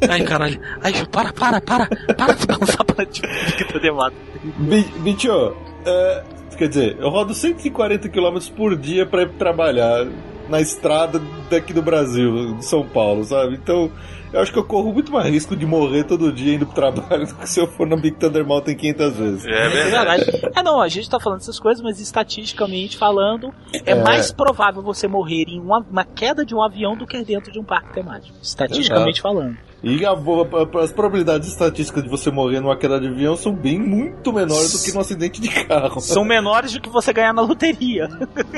ai, 0.10 0.24
caralho. 0.24 0.60
Ai, 0.82 0.94
para, 1.12 1.32
para, 1.34 1.62
para, 1.62 1.88
para 2.18 2.34
de 2.34 2.46
balançar 2.48 2.84
para 2.86 3.06
de 3.06 3.22
fica 3.58 3.80
demado. 3.80 4.14
Bi- 4.44 4.92
Bicho, 5.00 5.56
é, 5.86 6.24
quer 6.58 6.70
dizer, 6.70 6.98
eu 7.00 7.10
rodo 7.10 7.34
140 7.34 8.10
km 8.10 8.38
por 8.56 8.76
dia 8.76 9.06
pra 9.06 9.24
ir 9.24 9.30
trabalhar 9.32 10.06
na 10.54 10.62
estrada 10.62 11.20
daqui 11.50 11.74
do 11.74 11.82
Brasil, 11.82 12.54
de 12.56 12.64
São 12.66 12.86
Paulo, 12.86 13.24
sabe? 13.26 13.56
Então, 13.56 13.90
eu 14.32 14.40
acho 14.40 14.52
que 14.54 14.58
eu 14.60 14.64
corro 14.64 14.94
muito 14.94 15.12
mais 15.12 15.28
risco 15.32 15.56
de 15.56 15.66
morrer 15.66 16.04
todo 16.04 16.32
dia 16.32 16.54
indo 16.54 16.66
pro 16.68 16.76
trabalho 16.76 17.26
do 17.28 17.34
que 17.36 17.50
se 17.50 17.60
eu 17.60 17.66
for 17.68 17.88
na 17.88 17.96
Big 17.96 18.18
Thunder 18.18 18.46
Mountain 18.46 18.76
500 18.76 19.16
vezes. 19.18 19.46
É 19.46 19.66
É 19.66 19.70
verdade. 19.70 20.24
É, 20.56 20.62
não, 20.62 20.80
a 20.80 20.88
gente 20.88 21.10
tá 21.10 21.20
falando 21.20 21.40
essas 21.40 21.60
coisas, 21.60 21.84
mas 21.84 22.00
estatisticamente 22.00 22.98
falando, 22.98 23.52
é, 23.74 23.92
É. 23.92 23.96
mais 24.04 24.32
provável 24.32 24.84
você 24.84 25.08
morrer 25.08 25.46
em 25.48 25.60
uma, 25.60 25.80
uma 25.90 26.06
queda 26.06 26.46
de 26.46 26.54
um 26.54 26.62
avião 26.62 26.96
do 26.96 27.08
que 27.08 27.24
dentro 27.24 27.52
de 27.52 27.60
um 27.60 27.64
parque 27.64 27.94
temático. 27.94 28.36
Estatisticamente 28.42 29.22
falando. 29.22 29.58
E 29.86 30.06
a 30.06 30.12
a- 30.12 30.84
as 30.84 30.94
probabilidades 30.94 31.50
estatísticas 31.50 32.04
de 32.04 32.10
você 32.10 32.32
morrer 32.32 32.62
numa 32.62 32.78
queda 32.78 32.98
de 33.02 33.08
avião 33.08 33.36
são 33.36 33.54
bem 33.54 33.78
muito 33.78 34.32
menores 34.32 34.72
do 34.72 34.82
que 34.86 34.94
num 34.94 35.02
acidente 35.02 35.42
de 35.42 35.50
carro. 35.66 36.00
São 36.00 36.24
menores 36.24 36.72
do 36.72 36.80
que 36.80 36.90
você 36.90 37.12
ganhar 37.12 37.34
na 37.34 37.42
loteria. 37.42 38.08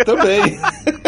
Também. 0.05 0.59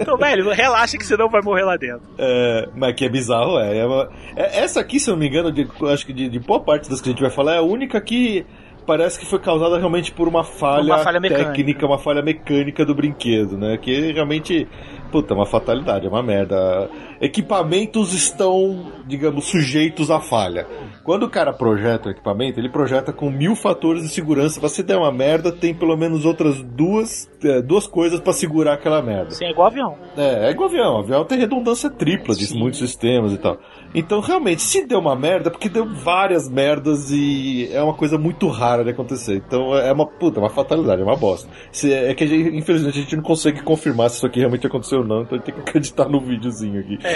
Então, 0.00 0.16
velho, 0.16 0.50
relaxa 0.50 0.96
que 0.96 1.04
você 1.04 1.16
não 1.16 1.28
vai 1.28 1.42
morrer 1.42 1.64
lá 1.64 1.76
dentro. 1.76 2.02
É, 2.18 2.68
mas 2.74 2.94
que 2.94 3.04
é 3.04 3.08
bizarro, 3.08 3.58
é. 3.58 3.78
É 3.78 3.86
uma- 3.86 4.08
é- 4.36 4.60
essa 4.60 4.80
aqui, 4.80 4.98
se 4.98 5.10
eu 5.10 5.12
não 5.12 5.20
me 5.20 5.28
engano, 5.28 5.52
de, 5.52 5.66
acho 5.92 6.06
que 6.06 6.12
de, 6.12 6.28
de 6.28 6.38
boa 6.38 6.60
parte 6.60 6.88
das 6.88 7.00
que 7.00 7.08
a 7.08 7.12
gente 7.12 7.20
vai 7.22 7.30
falar, 7.30 7.54
é 7.54 7.58
a 7.58 7.62
única 7.62 8.00
que 8.00 8.44
parece 8.86 9.20
que 9.20 9.26
foi 9.26 9.38
causada 9.38 9.78
realmente 9.78 10.10
por 10.10 10.26
uma 10.26 10.42
falha, 10.42 10.94
Uma 10.94 10.98
falha 10.98 11.20
técnica, 11.20 11.86
uma 11.86 11.98
falha 11.98 12.22
mecânica 12.22 12.84
do 12.84 12.94
brinquedo, 12.94 13.56
né? 13.56 13.76
Que 13.76 14.10
realmente, 14.12 14.66
puta, 15.12 15.32
é 15.32 15.36
uma 15.36 15.46
fatalidade, 15.46 16.06
é 16.06 16.08
uma 16.08 16.22
merda. 16.22 16.88
Equipamentos 17.20 18.12
estão, 18.14 18.86
digamos, 19.06 19.44
sujeitos 19.46 20.10
à 20.10 20.20
falha. 20.20 20.66
Quando 21.04 21.24
o 21.24 21.30
cara 21.30 21.52
projeta 21.52 22.08
o 22.08 22.12
equipamento, 22.12 22.58
ele 22.58 22.68
projeta 22.68 23.12
com 23.12 23.30
mil 23.30 23.54
fatores 23.56 24.02
de 24.02 24.08
segurança. 24.08 24.66
Se 24.68 24.82
der 24.82 24.96
uma 24.96 25.12
merda, 25.12 25.50
tem 25.52 25.74
pelo 25.74 25.96
menos 25.96 26.24
outras 26.24 26.62
duas, 26.62 27.28
é, 27.42 27.60
duas 27.62 27.86
coisas 27.86 28.20
pra 28.20 28.32
segurar 28.32 28.74
aquela 28.74 29.02
merda. 29.02 29.28
Assim, 29.28 29.44
é 29.44 29.50
igual 29.50 29.68
avião. 29.68 29.96
É, 30.16 30.46
é 30.48 30.50
igual 30.50 30.68
avião. 30.68 30.98
avião 30.98 31.24
tem 31.24 31.38
redundância 31.38 31.90
tripla 31.90 32.34
de 32.34 32.46
Sim. 32.46 32.58
muitos 32.58 32.78
sistemas 32.78 33.32
e 33.32 33.38
tal. 33.38 33.58
Então, 33.94 34.20
realmente, 34.20 34.62
se 34.62 34.86
deu 34.86 34.98
uma 35.00 35.16
merda, 35.16 35.48
é 35.48 35.50
porque 35.52 35.68
deu 35.68 35.84
várias 35.92 36.48
merdas 36.48 37.10
e 37.10 37.68
é 37.72 37.82
uma 37.82 37.94
coisa 37.94 38.16
muito 38.16 38.46
rara 38.48 38.84
de 38.84 38.90
acontecer. 38.90 39.42
Então, 39.46 39.76
é 39.76 39.92
uma 39.92 40.06
puta, 40.06 40.38
é 40.38 40.42
uma 40.42 40.50
fatalidade, 40.50 41.00
é 41.02 41.04
uma 41.04 41.16
bosta. 41.16 41.48
Se- 41.72 41.92
é 41.92 42.14
que, 42.14 42.24
a 42.24 42.26
gente, 42.26 42.56
infelizmente, 42.56 42.98
a 42.98 43.02
gente 43.02 43.16
não 43.16 43.22
consegue 43.22 43.62
confirmar 43.62 44.08
se 44.10 44.16
isso 44.16 44.26
aqui 44.26 44.38
realmente 44.38 44.66
aconteceu 44.66 45.00
ou 45.00 45.04
não, 45.04 45.22
então 45.22 45.34
a 45.34 45.36
gente 45.38 45.46
tem 45.46 45.54
que 45.54 45.60
acreditar 45.68 46.08
no 46.08 46.20
videozinho 46.20 46.78
aqui. 46.80 46.98
É. 47.02 47.09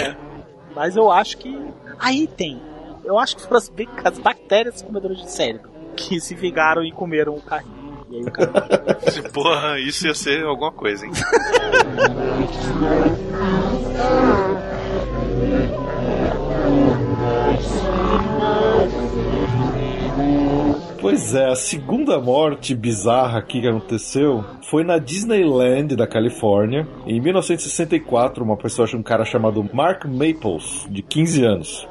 Mas 0.75 0.95
eu 0.95 1.11
acho 1.11 1.37
que. 1.37 1.57
Aí 1.99 2.27
tem. 2.27 2.61
Eu 3.03 3.19
acho 3.19 3.35
que 3.35 3.43
foram 3.43 3.57
as, 3.57 3.71
as 4.03 4.19
bactérias 4.19 4.81
comedoras 4.81 5.19
de 5.19 5.31
cérebro 5.31 5.69
que 5.95 6.19
se 6.19 6.35
vingaram 6.35 6.83
e 6.83 6.91
comeram 6.91 7.35
o 7.35 7.41
carrinho. 7.41 8.05
E 8.09 8.17
aí 8.17 8.23
o 8.23 8.31
cara. 8.31 8.51
Porra, 9.33 9.79
isso 9.79 10.07
ia 10.07 10.13
ser 10.13 10.45
alguma 10.45 10.71
coisa, 10.71 11.05
hein? 11.05 11.11
Pois 21.05 21.35
é, 21.35 21.51
a 21.51 21.55
segunda 21.55 22.19
morte 22.19 22.73
bizarra 22.73 23.37
aqui 23.37 23.61
que 23.61 23.67
aconteceu 23.67 24.43
foi 24.63 24.83
na 24.83 24.97
Disneyland 24.97 25.95
da 25.95 26.07
Califórnia. 26.07 26.87
Em 27.05 27.21
1964, 27.21 28.43
uma 28.43 28.57
pessoa, 28.57 28.89
um 28.95 29.03
cara 29.03 29.23
chamado 29.23 29.63
Mark 29.71 30.05
Maples, 30.05 30.87
de 30.89 31.03
15 31.03 31.45
anos, 31.45 31.87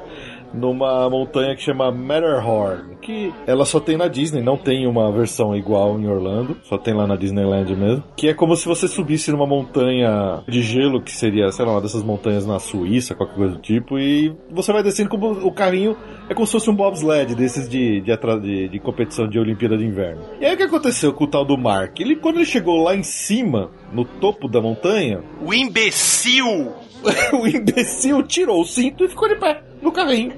numa 0.55 1.09
montanha 1.09 1.55
que 1.55 1.61
chama 1.61 1.91
Matterhorn, 1.91 2.95
que 3.01 3.33
ela 3.45 3.65
só 3.65 3.79
tem 3.79 3.97
na 3.97 4.07
Disney, 4.07 4.41
não 4.41 4.57
tem 4.57 4.87
uma 4.87 5.11
versão 5.11 5.55
igual 5.55 5.99
em 5.99 6.07
Orlando, 6.07 6.57
só 6.63 6.77
tem 6.77 6.93
lá 6.93 7.05
na 7.05 7.15
Disneyland 7.15 7.75
mesmo. 7.75 8.03
Que 8.15 8.29
é 8.29 8.33
como 8.33 8.55
se 8.55 8.65
você 8.65 8.87
subisse 8.87 9.31
numa 9.31 9.45
montanha 9.45 10.43
de 10.47 10.61
gelo, 10.61 11.01
que 11.01 11.11
seria, 11.11 11.51
sei 11.51 11.65
lá, 11.65 11.73
uma 11.73 11.81
dessas 11.81 12.03
montanhas 12.03 12.45
na 12.45 12.59
Suíça, 12.59 13.15
qualquer 13.15 13.35
coisa 13.35 13.53
do 13.55 13.61
tipo, 13.61 13.99
e 13.99 14.35
você 14.51 14.71
vai 14.71 14.81
descendo 14.81 15.09
como 15.09 15.31
o 15.31 15.51
carrinho 15.51 15.95
é 16.29 16.33
como 16.33 16.45
se 16.45 16.53
fosse 16.53 16.69
um 16.69 16.75
bobsled 16.75 17.35
desses 17.35 17.69
de, 17.69 18.01
de, 18.01 18.17
de, 18.41 18.69
de 18.69 18.79
competição 18.79 19.27
de 19.27 19.37
Olimpíada 19.37 19.77
de 19.77 19.85
Inverno. 19.85 20.21
E 20.39 20.45
aí 20.45 20.53
o 20.53 20.57
que 20.57 20.63
aconteceu 20.63 21.13
com 21.13 21.25
o 21.25 21.27
tal 21.27 21.45
do 21.45 21.57
Mark? 21.57 21.99
Ele, 21.99 22.15
quando 22.15 22.37
ele 22.37 22.45
chegou 22.45 22.81
lá 22.81 22.95
em 22.95 23.03
cima, 23.03 23.69
no 23.91 24.05
topo 24.05 24.47
da 24.47 24.61
montanha, 24.61 25.21
O 25.41 25.53
imbecil! 25.53 26.73
o 27.33 27.47
imbecil 27.47 28.23
tirou 28.23 28.61
o 28.61 28.65
cinto 28.65 29.03
e 29.05 29.07
ficou 29.07 29.27
de 29.27 29.35
pé 29.35 29.61
no 29.81 29.91
carrinho. 29.91 30.33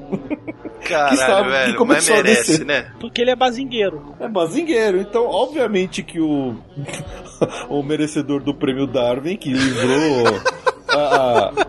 Caralho, 0.83 1.17
sabe 1.17 1.43
que 1.43 1.49
velho, 1.49 1.67
mas 1.69 1.75
começou 1.77 2.15
a 2.15 2.23
merece, 2.23 2.51
descer. 2.51 2.65
né? 2.65 2.91
Porque 2.99 3.21
ele 3.21 3.31
é 3.31 3.35
bazingueiro. 3.35 4.15
É 4.19 4.27
bazingueiro. 4.27 4.99
Então, 5.01 5.25
obviamente 5.25 6.03
que 6.03 6.19
o, 6.19 6.55
o 7.69 7.83
merecedor 7.83 8.41
do 8.43 8.53
prêmio 8.53 8.85
Darwin, 8.87 9.35
que 9.37 9.51
livrou 9.51 10.27
a- 10.89 10.95
a- 10.95 11.66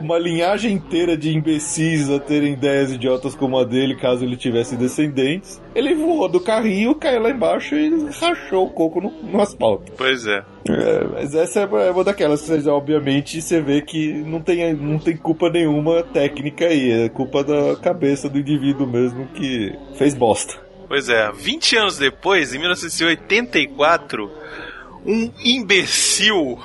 uma 0.00 0.18
linhagem 0.18 0.72
inteira 0.72 1.16
de 1.16 1.34
imbecis 1.34 2.10
a 2.10 2.18
terem 2.18 2.52
ideias 2.54 2.92
idiotas 2.92 3.34
como 3.34 3.58
a 3.58 3.64
dele, 3.64 3.96
caso 3.96 4.24
ele 4.24 4.36
tivesse 4.36 4.76
descendentes. 4.76 5.60
Ele 5.74 5.94
voou 5.94 6.28
do 6.28 6.40
carrinho, 6.40 6.94
caiu 6.94 7.22
lá 7.22 7.30
embaixo 7.30 7.74
e 7.74 8.08
rachou 8.20 8.66
o 8.66 8.70
coco 8.70 9.00
no, 9.00 9.10
no 9.22 9.40
asfalto. 9.40 9.92
Pois 9.96 10.26
é. 10.26 10.42
É, 10.68 11.04
mas 11.12 11.34
essa 11.34 11.60
é 11.60 11.66
uma- 11.66 12.04
daquelas, 12.04 12.40
vocês, 12.40 12.66
obviamente, 12.66 13.40
você 13.40 13.60
vê 13.60 13.80
que 13.80 14.12
não 14.12 14.40
tem, 14.40 14.74
não 14.74 14.98
tem 14.98 15.16
culpa 15.16 15.48
nenhuma 15.48 16.02
técnica 16.02 16.66
aí, 16.66 16.90
é 17.04 17.08
culpa 17.08 17.42
da 17.44 17.76
cabeça 17.76 18.28
do 18.28 18.38
indivíduo 18.38 18.86
mesmo 18.86 19.26
que 19.28 19.72
fez 19.96 20.14
bosta. 20.14 20.54
Pois 20.88 21.08
é, 21.08 21.30
20 21.32 21.76
anos 21.76 21.98
depois, 21.98 22.52
em 22.52 22.58
1984, 22.58 24.30
um 25.06 25.30
imbecil 25.44 26.58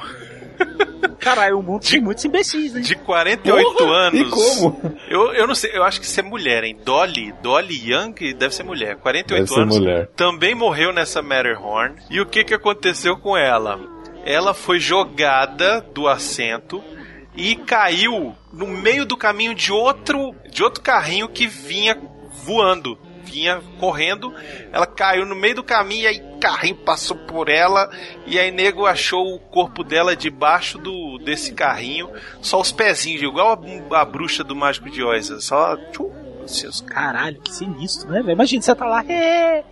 Caralho, 1.19 1.59
o 1.59 1.63
mundo 1.63 1.81
tem 1.81 1.99
muitos 1.99 2.23
imbecis, 2.23 2.73
né? 2.73 2.81
de 2.81 2.95
48 2.95 3.73
Porra, 3.77 3.95
anos. 3.95 4.19
E 4.19 4.29
como? 4.29 4.97
Eu, 5.09 5.33
eu 5.33 5.47
não 5.47 5.55
sei, 5.55 5.71
eu 5.73 5.83
acho 5.83 5.99
que 5.99 6.05
isso 6.05 6.19
é 6.19 6.23
mulher, 6.23 6.63
hein? 6.63 6.77
Dolly, 6.85 7.33
Dolly 7.41 7.91
Young 7.91 8.13
deve 8.33 8.53
ser 8.53 8.63
mulher. 8.63 8.95
48 8.97 9.39
Deve 9.39 9.47
ser 9.53 9.59
anos. 9.61 9.77
mulher. 9.79 10.07
Também 10.15 10.53
morreu 10.53 10.93
nessa 10.93 11.21
Matterhorn. 11.21 11.95
E 12.11 12.21
o 12.21 12.25
que 12.25 12.43
que 12.43 12.53
aconteceu 12.53 13.17
com 13.17 13.35
ela? 13.35 13.79
Ela 14.23 14.53
foi 14.53 14.79
jogada 14.79 15.81
do 15.81 16.07
assento 16.07 16.83
e 17.35 17.55
caiu 17.55 18.35
no 18.53 18.67
meio 18.67 19.05
do 19.05 19.17
caminho 19.17 19.53
de 19.55 19.71
outro 19.71 20.33
de 20.49 20.63
outro 20.63 20.81
carrinho 20.81 21.27
que 21.27 21.47
vinha 21.47 21.97
voando, 22.43 22.97
vinha 23.25 23.61
correndo. 23.79 24.33
Ela 24.71 24.85
caiu 24.85 25.25
no 25.25 25.35
meio 25.35 25.55
do 25.55 25.63
caminho 25.63 26.03
e 26.03 26.07
aí 26.07 26.35
carrinho 26.39 26.75
passou 26.75 27.17
por 27.17 27.49
ela 27.49 27.89
e 28.27 28.37
aí 28.37 28.51
nego 28.51 28.85
achou 28.85 29.33
o 29.33 29.39
corpo 29.39 29.83
dela 29.83 30.15
debaixo 30.15 30.77
do 30.77 31.17
desse 31.17 31.53
carrinho, 31.53 32.09
só 32.41 32.61
os 32.61 32.71
pezinhos, 32.71 33.21
igual 33.23 33.59
a, 33.91 34.01
a 34.01 34.05
bruxa 34.05 34.43
do 34.43 34.55
Mágico 34.55 34.89
de 34.89 35.03
Oz, 35.03 35.31
só 35.39 35.75
tchum, 35.91 36.11
os 36.43 36.81
Caralho, 36.81 37.41
que 37.41 37.51
sinistro, 37.51 38.09
né? 38.09 38.21
Imagina, 38.31 38.61
você 38.61 38.75
tá 38.75 38.85
lá, 38.85 39.03
é, 39.09 39.63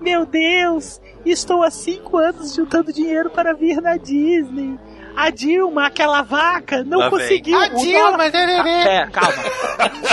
meu 0.00 0.26
Deus, 0.26 1.00
estou 1.24 1.62
há 1.62 1.70
cinco 1.70 2.18
anos 2.18 2.54
juntando 2.54 2.92
dinheiro 2.92 3.30
para 3.30 3.54
vir 3.54 3.80
na 3.80 3.96
Disney. 3.96 4.78
A 5.20 5.30
Dilma, 5.30 5.86
aquela 5.88 6.22
vaca, 6.22 6.84
não 6.84 6.98
Lá 6.98 7.08
vem. 7.08 7.18
conseguiu. 7.18 7.58
A 7.58 7.66
Dilma, 7.68 8.10
dólar- 8.10 8.30
tererê. 8.30 8.70
É, 8.70 9.06
calma. 9.10 9.34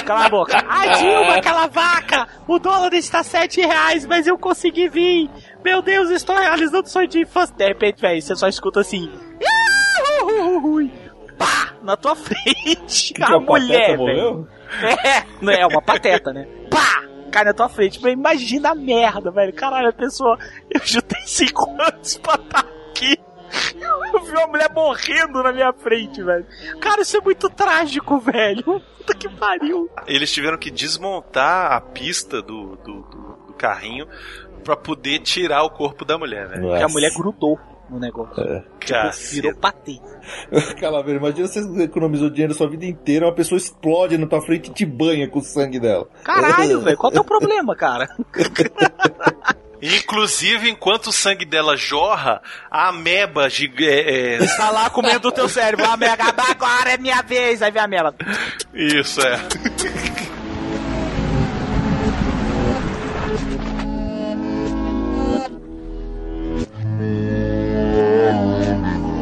Cala 0.03 0.25
a 0.25 0.29
boca. 0.29 0.57
A 0.67 0.87
Dilma, 0.97 1.35
aquela 1.35 1.67
vaca, 1.67 2.27
o 2.47 2.57
dólar 2.57 2.91
está 2.95 3.21
sete 3.21 3.61
reais, 3.61 4.03
mas 4.07 4.25
eu 4.25 4.35
consegui 4.37 4.89
vir. 4.89 5.29
Meu 5.63 5.81
Deus, 5.83 6.09
estou 6.09 6.35
realizando 6.35 6.87
sonho 6.89 7.07
de 7.07 7.19
infância. 7.21 7.55
De 7.55 7.67
repente, 7.67 8.01
velho, 8.01 8.19
você 8.19 8.35
só 8.35 8.47
escuta 8.47 8.79
assim. 8.79 9.11
Pá! 11.37 11.73
Na 11.83 11.95
tua 11.95 12.15
frente. 12.15 13.13
Que 13.13 13.23
a 13.23 13.27
que 13.27 13.39
mulher, 13.39 13.97
velho. 13.97 14.47
É, 14.81 15.23
não 15.41 15.53
é 15.53 15.65
uma 15.67 15.81
pateta, 15.81 16.33
né? 16.33 16.47
Pá! 16.69 17.03
Cai 17.31 17.43
na 17.43 17.53
tua 17.53 17.69
frente. 17.69 17.99
Mas 18.01 18.13
imagina 18.13 18.71
a 18.71 18.75
merda, 18.75 19.29
velho. 19.31 19.53
Caralho, 19.53 19.89
a 19.89 19.93
pessoa. 19.93 20.37
Eu 20.71 20.81
jutei 20.83 21.21
cinco 21.25 21.69
anos 21.79 22.17
pra 22.17 22.35
estar 22.35 22.65
aqui. 22.89 23.17
Eu 24.13 24.21
vi 24.23 24.31
uma 24.31 24.47
mulher 24.47 24.69
morrendo 24.73 25.43
na 25.43 25.51
minha 25.51 25.73
frente, 25.73 26.21
velho. 26.23 26.45
Cara, 26.79 27.01
isso 27.01 27.17
é 27.17 27.21
muito 27.21 27.49
trágico, 27.49 28.19
velho. 28.19 28.81
Puta 28.97 29.15
que 29.15 29.29
pariu. 29.29 29.89
eles 30.07 30.31
tiveram 30.31 30.57
que 30.57 30.71
desmontar 30.71 31.71
a 31.73 31.81
pista 31.81 32.41
do, 32.41 32.75
do, 32.77 33.01
do- 33.01 33.37
do 33.47 33.53
carrinho 33.53 34.07
pra 34.63 34.75
poder 34.75 35.19
tirar 35.19 35.63
o 35.63 35.69
corpo 35.69 36.03
da 36.05 36.17
mulher, 36.17 36.47
velho. 36.47 36.61
Porque 36.69 36.83
a 36.83 36.87
mulher 36.87 37.11
grudou 37.15 37.59
no 37.89 37.99
negócio. 37.99 38.35
Cara, 38.79 39.11
Virou 39.31 39.55
patê. 39.55 39.99
Calaveira, 40.79 41.19
imagina 41.19 41.47
você 41.47 41.59
economizou 41.83 42.29
dinheiro 42.31 42.53
a 42.53 42.55
sua 42.55 42.67
vida 42.67 42.83
inteira, 42.85 43.27
uma 43.27 43.33
pessoa 43.35 43.57
explode 43.57 44.17
na 44.17 44.25
tua 44.25 44.41
frente 44.41 44.71
e 44.71 44.73
te 44.73 44.85
banha 44.85 45.27
com 45.29 45.37
o 45.39 45.43
sangue 45.43 45.79
dela. 45.79 46.07
Caralho, 46.23 46.81
velho. 46.81 46.97
Qual 46.97 47.11
é 47.11 47.13
o 47.13 47.15
teu 47.15 47.23
problema, 47.23 47.75
cara? 47.75 48.07
Inclusive, 49.93 50.69
enquanto 50.69 51.07
o 51.07 51.11
sangue 51.13 51.45
dela 51.45 51.75
jorra, 51.77 52.41
a 52.71 52.89
ameba 52.89 53.49
giga- 53.49 53.85
é, 53.85 54.35
é, 54.35 54.47
Tá 54.57 54.69
lá 54.69 54.89
comendo 54.89 55.27
o 55.27 55.31
teu 55.31 55.47
cérebro. 55.49 55.85
A 55.85 55.95
mega, 55.97 56.33
agora 56.49 56.93
é 56.93 56.97
minha 56.97 57.21
vez. 57.21 57.61
Aí 57.61 57.71
vem 57.71 57.81
a 57.81 57.87
mela. 57.87 58.15
Isso, 58.73 59.21
é. 59.21 59.37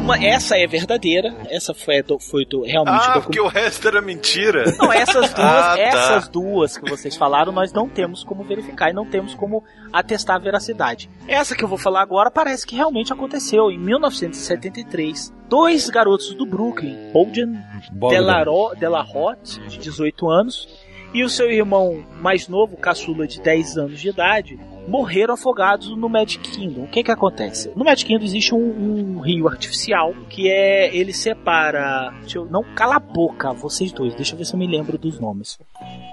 Uma, 0.04 0.22
essa 0.22 0.58
é 0.58 0.66
verdadeira. 0.66 1.34
Essa 1.48 1.72
foi, 1.72 2.02
do, 2.02 2.18
foi 2.18 2.44
do, 2.44 2.60
realmente 2.62 3.08
Ah, 3.08 3.20
porque 3.22 3.40
o 3.40 3.46
resto 3.48 3.88
era 3.88 4.02
mentira. 4.02 4.64
Não, 4.76 4.92
essas 4.92 5.32
duas, 5.32 5.38
Ah, 5.38 5.74
tá. 5.76 5.80
essas 5.80 6.28
duas 6.28 6.76
que 6.76 6.90
vocês 6.90 7.16
falaram, 7.16 7.50
nós 7.50 7.72
não 7.72 7.88
temos 7.88 8.22
como 8.22 8.44
verificar 8.44 8.90
e 8.90 8.92
não 8.92 9.06
temos 9.06 9.34
como 9.34 9.64
atestar 9.90 10.36
a 10.36 10.38
veracidade. 10.38 11.08
Essa 11.26 11.56
que 11.56 11.64
eu 11.64 11.68
vou 11.68 11.78
falar 11.78 12.02
agora 12.02 12.30
parece 12.30 12.66
que 12.66 12.76
realmente 12.76 13.14
aconteceu. 13.14 13.70
Em 13.70 13.78
1973, 13.78 15.32
dois 15.48 15.88
garotos 15.88 16.34
do 16.34 16.44
Brooklyn, 16.44 17.10
Bolden. 17.10 17.58
Delaro, 17.90 18.74
Delarote, 18.78 19.58
de 19.68 19.78
18 19.78 20.28
anos, 20.28 20.68
e 21.14 21.24
o 21.24 21.30
seu 21.30 21.50
irmão 21.50 22.04
mais 22.20 22.46
novo, 22.46 22.76
caçula 22.76 23.26
de 23.26 23.40
10 23.40 23.78
anos 23.78 24.00
de 24.00 24.10
idade, 24.10 24.58
morreram 24.86 25.34
afogados 25.34 25.88
no 25.96 26.08
Magic 26.08 26.38
Kingdom. 26.50 26.82
O 26.84 26.88
que 26.88 27.02
que 27.02 27.10
acontece? 27.10 27.72
No 27.74 27.84
Magic 27.84 28.06
Kingdom 28.06 28.24
existe 28.24 28.54
um, 28.54 28.58
um 29.16 29.20
rio 29.20 29.48
artificial 29.48 30.14
que 30.28 30.50
é 30.50 30.94
ele 30.94 31.12
separa. 31.12 32.12
Deixa 32.20 32.38
eu, 32.38 32.44
não 32.46 32.62
cala 32.74 32.96
a 32.96 33.00
boca, 33.00 33.52
vocês 33.52 33.92
dois. 33.92 34.14
Deixa 34.14 34.34
eu 34.34 34.38
ver 34.38 34.44
se 34.44 34.54
eu 34.54 34.58
me 34.58 34.66
lembro 34.66 34.96
dos 34.98 35.18
nomes. 35.18 35.58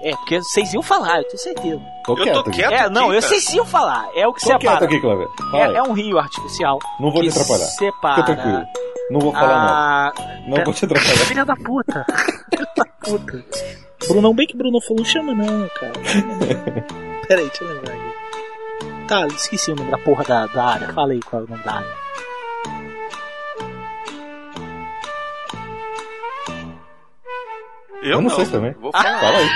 É 0.02 0.10
porque 0.16 0.38
vocês 0.38 0.72
iam 0.74 0.82
falar, 0.82 1.18
eu 1.18 1.24
tenho 1.24 1.38
certeza. 1.38 1.80
Tô 2.04 2.12
Eu 2.12 2.16
tô 2.16 2.22
quieto 2.24 2.38
aqui. 2.48 2.50
quieto. 2.52 2.72
É, 2.72 2.88
não, 2.90 3.06
aqui, 3.06 3.16
eu 3.16 3.20
cara. 3.20 3.34
vocês 3.34 3.54
iam 3.54 3.64
falar. 3.64 4.08
É 4.16 4.26
o 4.26 4.32
que 4.32 4.40
Tô 4.40 4.58
quieto 4.58 4.60
separa. 4.62 4.84
aqui. 4.84 5.56
É, 5.56 5.78
é 5.78 5.82
um 5.82 5.92
rio 5.92 6.18
artificial. 6.18 6.78
Não 6.98 7.10
vou 7.10 7.20
que 7.22 7.28
te 7.28 7.38
atrapalhar. 7.38 7.66
Separa. 7.66 8.14
Fica 8.16 8.34
tranquilo. 8.34 8.66
Não 9.10 9.20
vou 9.20 9.32
falar 9.32 9.54
a... 9.56 10.12
não. 10.48 10.56
Não 10.56 10.64
vou 10.64 10.72
te 10.74 10.84
atrapalhar. 10.84 11.16
Filha 11.26 11.44
da 11.44 11.56
puta. 11.56 12.06
Filha 12.50 12.68
da 12.76 12.84
puta. 13.04 13.44
Brunão, 14.08 14.34
bem 14.34 14.46
que 14.46 14.56
Bruno 14.56 14.80
falou, 14.80 14.98
não 14.98 15.04
chama 15.04 15.32
não, 15.34 15.68
cara. 15.68 15.92
Não 16.02 16.08
chama 16.08 16.34
não. 16.34 17.22
Pera 17.28 17.40
aí, 17.40 17.46
deixa 17.46 17.62
eu 17.64 17.68
lembrar. 17.74 17.91
Tá, 19.12 19.26
esqueci 19.26 19.70
o 19.70 19.74
nome 19.76 19.90
da 19.90 19.98
porra 19.98 20.24
da, 20.24 20.46
da 20.46 20.64
área. 20.64 20.88
Fala 20.94 21.12
aí 21.12 21.20
qual 21.20 21.42
é 21.42 21.44
o 21.44 21.48
nome 21.48 21.62
da 21.62 21.74
área. 21.74 21.94
Eu, 28.02 28.12
Eu 28.12 28.22
não 28.22 28.30
sei 28.30 28.46
também. 28.46 28.72
Vou 28.80 28.90
falar. 28.90 29.20
Fala 29.20 29.36
aí. 29.36 29.48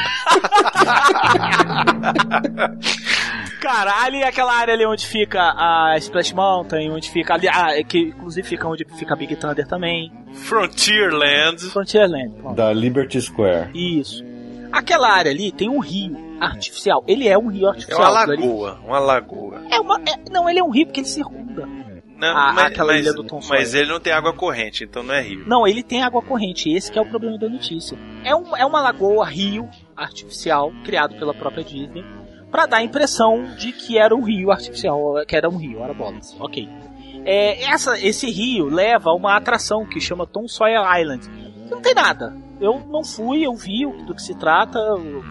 Caralho, 3.58 4.16
e 4.16 4.24
aquela 4.24 4.52
área 4.52 4.74
ali 4.74 4.84
onde 4.84 5.06
fica 5.06 5.40
a 5.40 5.96
Splash 5.96 6.34
Mountain, 6.34 6.90
onde 6.90 7.10
fica 7.10 7.32
ali, 7.32 7.48
ah, 7.48 7.70
é 7.70 7.82
que 7.82 7.98
inclusive 7.98 8.46
fica 8.46 8.68
onde 8.68 8.84
fica 8.98 9.14
a 9.14 9.16
Big 9.16 9.36
Thunder 9.36 9.66
também. 9.66 10.12
Frontierland. 10.34 11.62
Frontierland. 11.70 12.34
pronto. 12.34 12.56
Da 12.56 12.74
Liberty 12.74 13.22
Square. 13.22 13.70
Isso. 13.72 14.22
Aquela 14.70 15.08
área 15.08 15.30
ali 15.30 15.50
tem 15.50 15.70
um 15.70 15.78
rio 15.78 16.25
artificial. 16.40 17.04
Ele 17.06 17.28
é 17.28 17.36
um 17.38 17.48
rio 17.48 17.66
É 17.66 17.70
artificial. 17.70 18.00
uma 18.10 18.20
aquilo 18.20 18.32
ali- 18.32 18.46
lagoa. 18.46 18.80
Uma 18.84 18.98
lagoa. 18.98 19.62
É 19.70 19.80
uma, 19.80 19.96
é- 20.00 20.30
não, 20.30 20.48
ele 20.48 20.58
é 20.58 20.64
um 20.64 20.70
rio 20.70 20.86
porque 20.86 21.00
ele 21.00 21.08
circunda. 21.08 21.66
Não, 22.18 22.28
Ah, 22.34 22.52
mas, 22.54 22.64
aquela 22.66 22.92
mas- 22.94 23.02
ilha 23.02 23.12
do 23.12 23.24
Tom 23.24 23.42
Sawyer. 23.42 23.62
mas 23.62 23.74
ele 23.74 23.90
não 23.92 24.00
tem 24.00 24.12
água 24.12 24.32
corrente, 24.32 24.84
então 24.84 25.02
não 25.02 25.14
é 25.14 25.20
rio. 25.20 25.44
Não, 25.46 25.66
ele 25.66 25.82
tem 25.82 26.02
água 26.02 26.22
corrente. 26.22 26.70
Esse 26.72 26.90
que 26.90 26.98
é 26.98 27.02
o 27.02 27.06
problema 27.06 27.36
da 27.38 27.46
notícia. 27.48 27.98
É, 28.24 28.34
um, 28.34 28.56
é 28.56 28.64
uma 28.64 28.80
lagoa, 28.80 29.26
rio 29.26 29.68
artificial, 29.94 30.72
criado 30.82 31.14
pela 31.16 31.34
própria 31.34 31.62
Disney, 31.62 32.02
para 32.50 32.64
dar 32.64 32.78
a 32.78 32.82
impressão 32.82 33.44
de 33.56 33.70
que 33.72 33.98
era 33.98 34.14
um 34.16 34.22
rio 34.22 34.50
artificial, 34.50 35.14
que 35.28 35.36
era 35.36 35.46
um 35.48 35.56
rio, 35.58 35.82
era 35.82 35.92
bolas. 35.92 36.34
Ok. 36.40 36.66
É, 37.26 37.64
essa, 37.64 37.98
esse 38.00 38.30
rio 38.30 38.66
leva 38.66 39.10
a 39.10 39.14
uma 39.14 39.36
atração 39.36 39.84
que 39.84 40.00
chama 40.00 40.26
Tom 40.26 40.46
Sawyer 40.48 40.80
Island. 40.98 41.28
Não 41.70 41.80
tem 41.80 41.94
nada. 41.94 42.36
Eu 42.60 42.82
não 42.88 43.04
fui, 43.04 43.46
eu 43.46 43.54
vi 43.54 43.84
do 44.04 44.14
que 44.14 44.22
se 44.22 44.34
trata. 44.34 44.78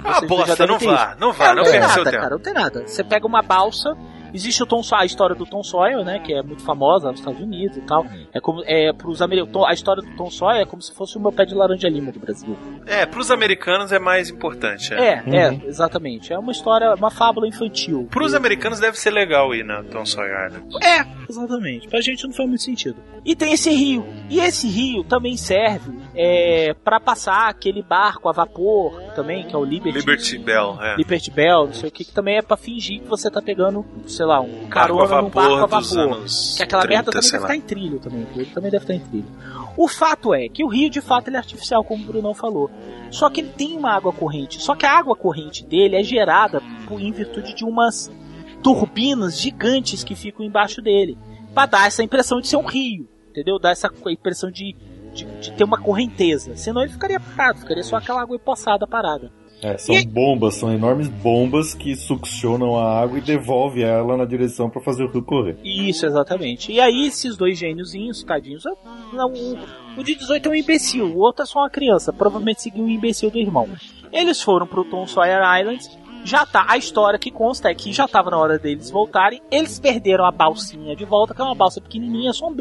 Ah, 0.03 0.21
bosta, 0.21 0.67
não 0.67 0.77
vá, 0.77 1.15
não 1.19 1.33
vá, 1.33 1.47
É, 1.51 1.55
não 1.55 1.63
tem 1.63 1.71
perca 1.73 1.88
nada, 1.88 2.11
cara, 2.11 2.29
não 2.29 2.39
tem 2.39 2.53
nada. 2.53 2.88
Você 2.88 3.03
pega 3.03 3.25
uma 3.25 3.41
balsa, 3.41 3.95
existe 4.36 4.61
o 4.61 4.65
Tom 4.65 4.83
Sawyer, 4.83 5.03
a 5.03 5.05
história 5.05 5.36
do 5.36 5.45
Tom 5.45 5.63
Sawyer, 5.63 6.03
né, 6.03 6.19
que 6.19 6.33
é 6.33 6.43
muito 6.43 6.63
famosa 6.63 7.09
nos 7.09 7.19
Estados 7.19 7.39
Unidos 7.39 7.77
e 7.77 7.81
tal. 7.81 8.05
É 8.33 8.39
como 8.39 8.61
é 8.65 8.91
pros 8.93 9.21
americanos, 9.21 9.67
a 9.67 9.73
história 9.73 10.03
do 10.03 10.15
Tom 10.15 10.29
Sawyer 10.29 10.61
é 10.61 10.65
como 10.65 10.81
se 10.81 10.93
fosse 10.93 11.17
o 11.17 11.21
meu 11.21 11.31
pé 11.31 11.45
de 11.45 11.55
laranja 11.55 11.88
lima 11.88 12.11
do 12.11 12.19
Brasil. 12.19 12.57
É, 12.86 13.05
pros 13.05 13.31
americanos 13.31 13.91
é 13.91 13.99
mais 13.99 14.29
importante. 14.29 14.93
É. 14.93 15.23
É, 15.25 15.38
é, 15.38 15.61
exatamente. 15.65 16.33
É 16.33 16.38
uma 16.38 16.51
história, 16.51 16.93
uma 16.93 17.09
fábula 17.09 17.47
infantil. 17.47 18.07
Pros 18.11 18.33
americanos 18.33 18.79
deve 18.79 18.97
ser 18.97 19.11
legal 19.11 19.53
ir 19.55 19.63
na 19.63 19.83
Tom 19.83 20.05
Sawyer 20.05 20.47
Island. 20.47 20.75
É, 20.83 21.05
exatamente. 21.29 21.88
Pra 21.88 22.01
gente 22.01 22.25
não 22.25 22.33
faz 22.33 22.47
muito 22.47 22.63
sentido. 22.63 22.97
E 23.23 23.36
tem 23.36 23.53
esse 23.53 23.71
rio. 23.71 24.05
E 24.29 24.39
esse 24.39 24.67
rio 24.67 25.03
também 25.03 25.38
serve 25.38 25.91
é, 26.15 26.73
para 26.83 26.99
passar 26.99 27.49
aquele 27.49 27.81
barco 27.81 28.29
a 28.29 28.31
vapor 28.31 29.01
também, 29.15 29.45
que 29.45 29.55
é 29.55 29.57
o 29.57 29.63
Liberty. 29.63 29.97
Liberty 29.97 30.38
Bell, 30.38 30.77
é. 30.81 30.95
Liberty 30.95 31.31
Bell, 31.31 31.65
não 31.65 31.73
sei 31.73 31.89
o 31.89 31.91
que, 31.91 32.05
que 32.05 32.11
também 32.11 32.38
é 32.38 32.41
pra 32.41 32.57
fingir 32.57 33.01
que 33.01 33.07
você 33.07 33.29
tá 33.29 33.41
pegando, 33.41 33.86
sei 34.07 34.24
lá, 34.26 34.41
um 34.41 34.47
Barco 34.47 34.65
a 34.65 34.69
carona 34.69 35.21
num 35.21 35.30
barco 35.30 35.53
a 35.53 35.59
vapor 35.61 35.80
dos 35.80 35.93
vapor. 35.93 36.13
anos 36.17 36.55
Que 36.57 36.63
aquela 36.63 36.86
merda 36.86 37.11
30, 37.11 37.11
também 37.11 37.21
sei 37.21 37.32
deve 37.32 37.43
lá. 37.43 37.55
estar 37.55 37.55
em 37.55 37.67
trilho 37.67 37.99
também. 37.99 38.28
Ele 38.36 38.45
também 38.45 38.71
deve 38.71 38.84
estar 38.84 38.93
em 38.93 38.99
trilho. 38.99 39.26
O 39.78 39.88
fato 39.88 40.34
é 40.34 40.47
que 40.49 40.63
o 40.63 40.67
rio, 40.67 40.89
de 40.89 41.01
fato, 41.01 41.28
ele 41.28 41.36
é 41.36 41.39
artificial, 41.39 41.84
como 41.84 42.03
o 42.03 42.07
Brunão 42.07 42.34
falou. 42.34 42.69
Só 43.11 43.30
que 43.30 43.41
ele 43.41 43.49
tem 43.49 43.78
uma 43.78 43.91
água 43.91 44.11
corrente. 44.13 44.61
Só 44.61 44.76
que 44.76 44.86
a 44.86 44.97
água 44.97 45.15
corrente 45.15 45.65
dele 45.65 45.95
é 45.95 46.03
gerada 46.03 46.61
por, 46.88 46.99
em 47.01 47.11
virtude 47.11 47.53
de 47.53 47.63
umas 47.65 48.11
turbinas 48.63 49.39
gigantes 49.39 50.03
que 50.03 50.15
ficam 50.15 50.45
embaixo 50.45 50.82
dele. 50.82 51.17
Pra 51.53 51.65
dar 51.65 51.88
essa 51.88 52.03
impressão 52.03 52.39
de 52.39 52.47
ser 52.47 52.57
um 52.57 52.65
rio. 52.65 53.07
Entendeu? 53.30 53.59
Dar 53.59 53.71
essa 53.71 53.89
impressão 54.07 54.49
de, 54.49 54.76
de, 55.13 55.26
de 55.41 55.51
ter 55.51 55.63
uma 55.63 55.80
correnteza. 55.80 56.55
Senão 56.55 56.82
ele 56.82 56.91
ficaria 56.91 57.19
parado, 57.19 57.59
ficaria 57.59 57.84
só 57.84 57.97
aquela 57.97 58.21
água 58.21 58.36
empoçada 58.36 58.88
parada. 58.88 59.32
É, 59.62 59.78
são 59.78 59.95
E- 59.95 60.06
bombas, 60.06 60.56
são 60.56 60.72
enormes 60.72 61.08
bombas 61.08 61.74
que 61.74 61.95
succionam 61.95 62.76
a 62.78 62.99
água 63.01 63.18
e 63.18 63.22
devolve 63.22 63.82
ela 63.82 64.16
na 64.18 64.26
direção 64.26 64.70
pra 64.70 64.82
fazer 64.82 65.03
o 65.06 65.12
rio 65.12 65.24
correr. 65.24 65.58
Isso, 65.64 66.06
exatamente. 66.06 66.72
E 66.72 66.80
aí, 66.80 67.08
esses 67.08 67.36
dois 67.36 67.58
gêniozinhos, 67.58 68.24
tadinhos, 68.24 68.64
não, 69.14 69.32
o, 69.34 69.58
o 69.99 70.03
de 70.03 70.14
18 70.16 70.47
é 70.47 70.51
um 70.51 70.56
imbecil, 70.56 71.06
o 71.08 71.18
outro 71.20 71.43
é 71.43 71.45
só 71.45 71.60
uma 71.60 71.70
criança, 71.70 72.14
provavelmente 72.14 72.62
seguiu 72.62 72.84
o 72.84 72.89
imbecil 72.89 73.32
do 73.32 73.38
irmão. 73.39 73.68
Eles 74.12 74.41
foram 74.41 74.68
pro 74.68 74.84
Tom 74.86 75.08
Sawyer 75.08 75.41
Island, 75.60 75.84
já 76.24 76.45
tá, 76.45 76.66
a 76.68 76.78
história 76.78 77.18
que 77.18 77.32
consta 77.32 77.70
é 77.70 77.74
que 77.76 77.91
já 77.93 78.08
tava 78.08 78.30
na 78.32 78.38
hora 78.38 78.60
deles 78.60 78.89
voltarem, 78.91 79.41
eles 79.51 79.80
perderam 79.80 80.26
a 80.26 80.32
balsinha 80.32 80.95
de 80.95 81.06
volta, 81.06 81.34
que 81.34 81.41
é 81.41 81.45
uma 81.45 81.56
balsa 81.56 81.80
pequenininha, 81.82 82.34
só 82.34 82.47
um, 82.49 82.56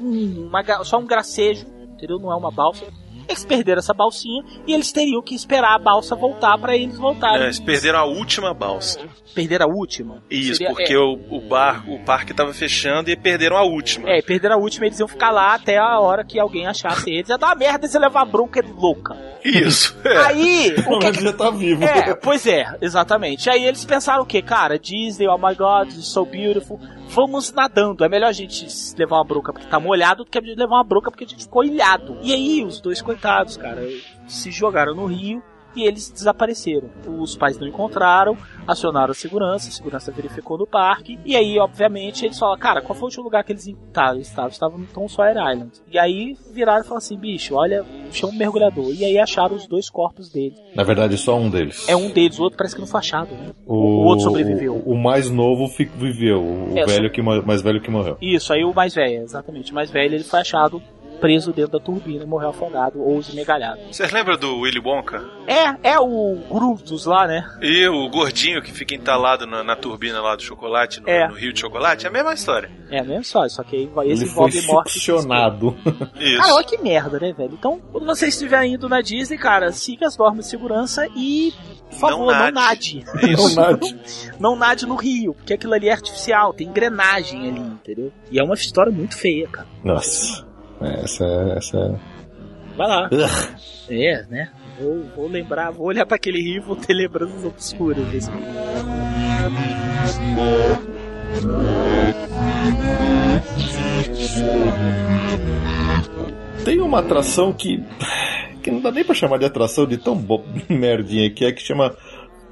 um- 0.00 0.46
uma 0.48 0.84
só 0.84 0.98
um 0.98 1.06
gracejo, 1.06 1.66
entendeu? 1.94 2.18
Não 2.18 2.32
é 2.32 2.36
uma 2.36 2.50
balsa. 2.50 2.84
Eles 3.32 3.44
perderam 3.44 3.78
essa 3.78 3.94
balsinha 3.94 4.44
e 4.66 4.72
eles 4.74 4.92
teriam 4.92 5.22
que 5.22 5.34
esperar 5.34 5.74
a 5.74 5.78
balsa 5.78 6.14
voltar 6.14 6.56
pra 6.58 6.76
eles 6.76 6.98
voltarem. 6.98 7.40
É, 7.40 7.44
eles 7.44 7.58
perderam 7.58 7.98
a 7.98 8.04
última 8.04 8.52
balsa. 8.54 9.00
Perderam 9.34 9.66
a 9.66 9.74
última? 9.74 10.22
Isso, 10.30 10.56
Seria- 10.56 10.68
porque 10.74 10.92
é. 10.94 10.98
o, 10.98 11.18
o 11.30 11.40
bar, 11.40 11.88
o 11.90 11.98
parque 12.04 12.34
tava 12.34 12.52
fechando 12.52 13.10
e 13.10 13.16
perderam 13.16 13.56
a 13.56 13.62
última. 13.64 14.08
É, 14.10 14.20
perderam 14.20 14.56
a 14.56 14.58
última, 14.58 14.86
eles 14.86 14.98
iam 14.98 15.08
ficar 15.08 15.30
lá 15.30 15.54
até 15.54 15.78
a 15.78 15.98
hora 15.98 16.24
que 16.24 16.38
alguém 16.38 16.66
achasse 16.66 17.10
eles. 17.10 17.28
Ia 17.30 17.38
dar 17.38 17.46
uma 17.48 17.54
merda 17.54 17.88
se 17.88 17.98
levar 17.98 18.24
bronca 18.26 18.60
é 18.60 18.62
louca. 18.62 19.16
Isso. 19.44 19.96
É. 20.04 20.16
Aí, 20.26 20.74
o 20.86 20.98
que 20.98 21.22
já 21.22 21.32
tá 21.32 21.50
vivo. 21.50 21.84
É, 21.84 22.14
pois 22.14 22.46
é, 22.46 22.64
exatamente. 22.82 23.48
Aí 23.48 23.64
eles 23.64 23.84
pensaram 23.84 24.22
o 24.22 24.26
quê? 24.26 24.42
Cara, 24.42 24.78
Disney, 24.78 25.26
oh 25.28 25.38
my 25.38 25.54
god, 25.54 25.88
it's 25.88 26.08
so 26.08 26.24
beautiful. 26.26 26.78
Vamos 27.14 27.52
nadando. 27.52 28.04
É 28.04 28.08
melhor 28.08 28.28
a 28.28 28.32
gente 28.32 28.66
levar 28.96 29.16
uma 29.16 29.24
bronca 29.24 29.52
porque 29.52 29.68
tá 29.68 29.78
molhado 29.78 30.24
do 30.24 30.30
que 30.30 30.38
a 30.38 30.40
gente 30.40 30.58
levar 30.58 30.76
uma 30.76 30.84
bronca 30.84 31.10
porque 31.10 31.24
a 31.24 31.26
gente 31.26 31.44
ficou 31.44 31.62
ilhado. 31.62 32.16
E 32.22 32.32
aí, 32.32 32.64
os 32.64 32.80
dois 32.80 33.02
coitados, 33.02 33.58
cara, 33.58 33.82
se 34.26 34.50
jogaram 34.50 34.94
no 34.94 35.04
rio 35.04 35.42
e 35.74 35.84
eles 35.84 36.10
desapareceram. 36.10 36.90
Os 37.06 37.36
pais 37.36 37.58
não 37.58 37.66
encontraram, 37.66 38.36
acionaram 38.66 39.12
a 39.12 39.14
segurança, 39.14 39.68
a 39.68 39.72
segurança 39.72 40.12
verificou 40.12 40.58
no 40.58 40.66
parque. 40.66 41.18
E 41.24 41.36
aí, 41.36 41.58
obviamente, 41.58 42.24
eles 42.24 42.38
falaram, 42.38 42.58
cara, 42.60 42.80
qual 42.82 42.94
foi 42.94 43.02
o 43.02 43.06
último 43.06 43.24
lugar 43.24 43.44
que 43.44 43.52
eles 43.52 43.66
estavam? 43.66 44.14
Eles 44.16 44.28
estavam, 44.28 44.50
estavam 44.50 44.78
no 44.78 44.86
Tom 44.86 45.08
Sawyer 45.08 45.36
Island. 45.36 45.72
E 45.90 45.98
aí 45.98 46.36
viraram 46.52 46.80
e 46.80 46.84
falaram 46.84 46.98
assim, 46.98 47.16
bicho, 47.16 47.54
olha, 47.54 47.84
chama 48.10 48.32
um 48.32 48.36
mergulhador. 48.36 48.92
E 48.94 49.04
aí 49.04 49.18
acharam 49.18 49.54
os 49.56 49.66
dois 49.66 49.88
corpos 49.88 50.30
deles. 50.30 50.58
Na 50.74 50.82
verdade, 50.82 51.16
só 51.16 51.36
um 51.36 51.50
deles. 51.50 51.88
É 51.88 51.96
um 51.96 52.10
deles, 52.10 52.38
o 52.38 52.42
outro 52.42 52.58
parece 52.58 52.74
que 52.74 52.80
não 52.80 52.88
foi 52.88 53.00
achado, 53.00 53.34
né? 53.34 53.52
o 53.66 54.04
outro 54.04 54.24
sobreviveu. 54.24 54.74
O, 54.84 54.92
o 54.92 54.98
mais 54.98 55.30
novo 55.30 55.66
viveu, 55.96 56.40
o 56.42 56.78
É, 56.78 56.84
velho 56.84 57.10
que, 57.10 57.22
mais 57.22 57.62
velho 57.62 57.80
que 57.80 57.90
morreu. 57.90 58.16
Isso, 58.20 58.52
aí 58.52 58.64
o 58.64 58.72
mais 58.74 58.94
velho, 58.94 59.22
exatamente. 59.22 59.72
O 59.72 59.74
mais 59.74 59.90
velho 59.90 60.14
ele 60.14 60.24
foi 60.24 60.40
achado 60.40 60.82
preso 61.22 61.52
dentro 61.52 61.72
da 61.72 61.78
turbina 61.78 62.24
e 62.24 62.26
morreu 62.26 62.48
afogado 62.50 63.00
ou 63.00 63.20
esmegalhado. 63.20 63.80
Vocês 63.90 64.10
lembram 64.10 64.36
do 64.36 64.58
Willy 64.58 64.80
Wonka? 64.80 65.22
É, 65.46 65.92
é 65.92 66.00
o 66.00 66.36
Gruvdos 66.50 67.06
lá, 67.06 67.28
né? 67.28 67.48
E 67.62 67.86
o 67.86 68.08
gordinho 68.10 68.60
que 68.60 68.72
fica 68.72 68.92
entalado 68.94 69.46
na, 69.46 69.62
na 69.62 69.76
turbina 69.76 70.20
lá 70.20 70.34
do 70.34 70.42
chocolate, 70.42 71.00
no, 71.00 71.08
É. 71.08 71.28
no 71.28 71.34
rio 71.34 71.52
de 71.52 71.60
chocolate? 71.60 72.04
É 72.06 72.08
a 72.08 72.12
mesma 72.12 72.34
história. 72.34 72.68
É, 72.90 73.02
mesmo 73.04 73.22
só, 73.24 73.48
só 73.48 73.62
que 73.62 73.76
aí 73.76 73.86
vai- 73.86 74.08
esse 74.10 74.24
Ele 74.24 74.30
foi 74.32 74.50
morte. 74.66 74.90
succionado. 74.92 75.76
Isso. 76.20 76.40
Cara, 76.42 76.54
olha 76.56 76.64
que 76.64 76.76
merda, 76.78 77.20
né, 77.20 77.32
velho? 77.32 77.54
Então, 77.54 77.80
quando 77.92 78.04
você 78.04 78.26
estiver 78.26 78.64
indo 78.64 78.88
na 78.88 79.00
Disney, 79.00 79.38
cara, 79.38 79.70
siga 79.72 80.08
as 80.08 80.18
normas 80.18 80.44
de 80.46 80.50
segurança 80.50 81.06
e, 81.16 81.52
por 81.90 81.98
favor, 82.00 82.32
não 82.32 82.42
Não 82.46 82.50
nade. 82.50 83.04
Não 83.36 83.54
nade. 83.54 83.96
Não 84.40 84.56
nade 84.56 84.86
no 84.86 84.96
rio, 84.96 85.34
porque 85.34 85.54
aquilo 85.54 85.72
ali 85.74 85.88
é 85.88 85.92
artificial, 85.92 86.52
tem 86.52 86.66
engrenagem 86.66 87.48
ali, 87.48 87.60
entendeu? 87.60 88.12
E 88.30 88.40
é 88.40 88.42
uma 88.42 88.54
história 88.54 88.90
muito 88.90 89.16
feia, 89.16 89.46
cara. 89.48 89.68
Nossa. 89.84 90.50
Essa, 90.84 91.24
essa. 91.56 92.00
Vai 92.76 92.88
lá. 92.88 93.10
É, 93.88 94.24
né? 94.28 94.50
Vou, 94.80 95.02
vou 95.14 95.28
lembrar, 95.28 95.70
vou 95.70 95.86
olhar 95.86 96.06
pra 96.06 96.16
aquele 96.16 96.40
rio 96.40 96.56
e 96.56 96.60
vou 96.60 96.76
ter 96.76 96.94
lembranças 96.94 97.44
obscuras 97.44 98.06
desse. 98.08 98.30
Tem 106.64 106.80
uma 106.80 107.00
atração 107.00 107.52
que. 107.52 107.82
que 108.62 108.70
não 108.70 108.80
dá 108.80 108.90
nem 108.90 109.04
pra 109.04 109.14
chamar 109.14 109.38
de 109.38 109.44
atração 109.44 109.86
de 109.86 109.98
tão 109.98 110.16
bo... 110.16 110.44
merdinha 110.68 111.30
que 111.30 111.44
é, 111.44 111.52
que 111.52 111.62
chama 111.62 111.94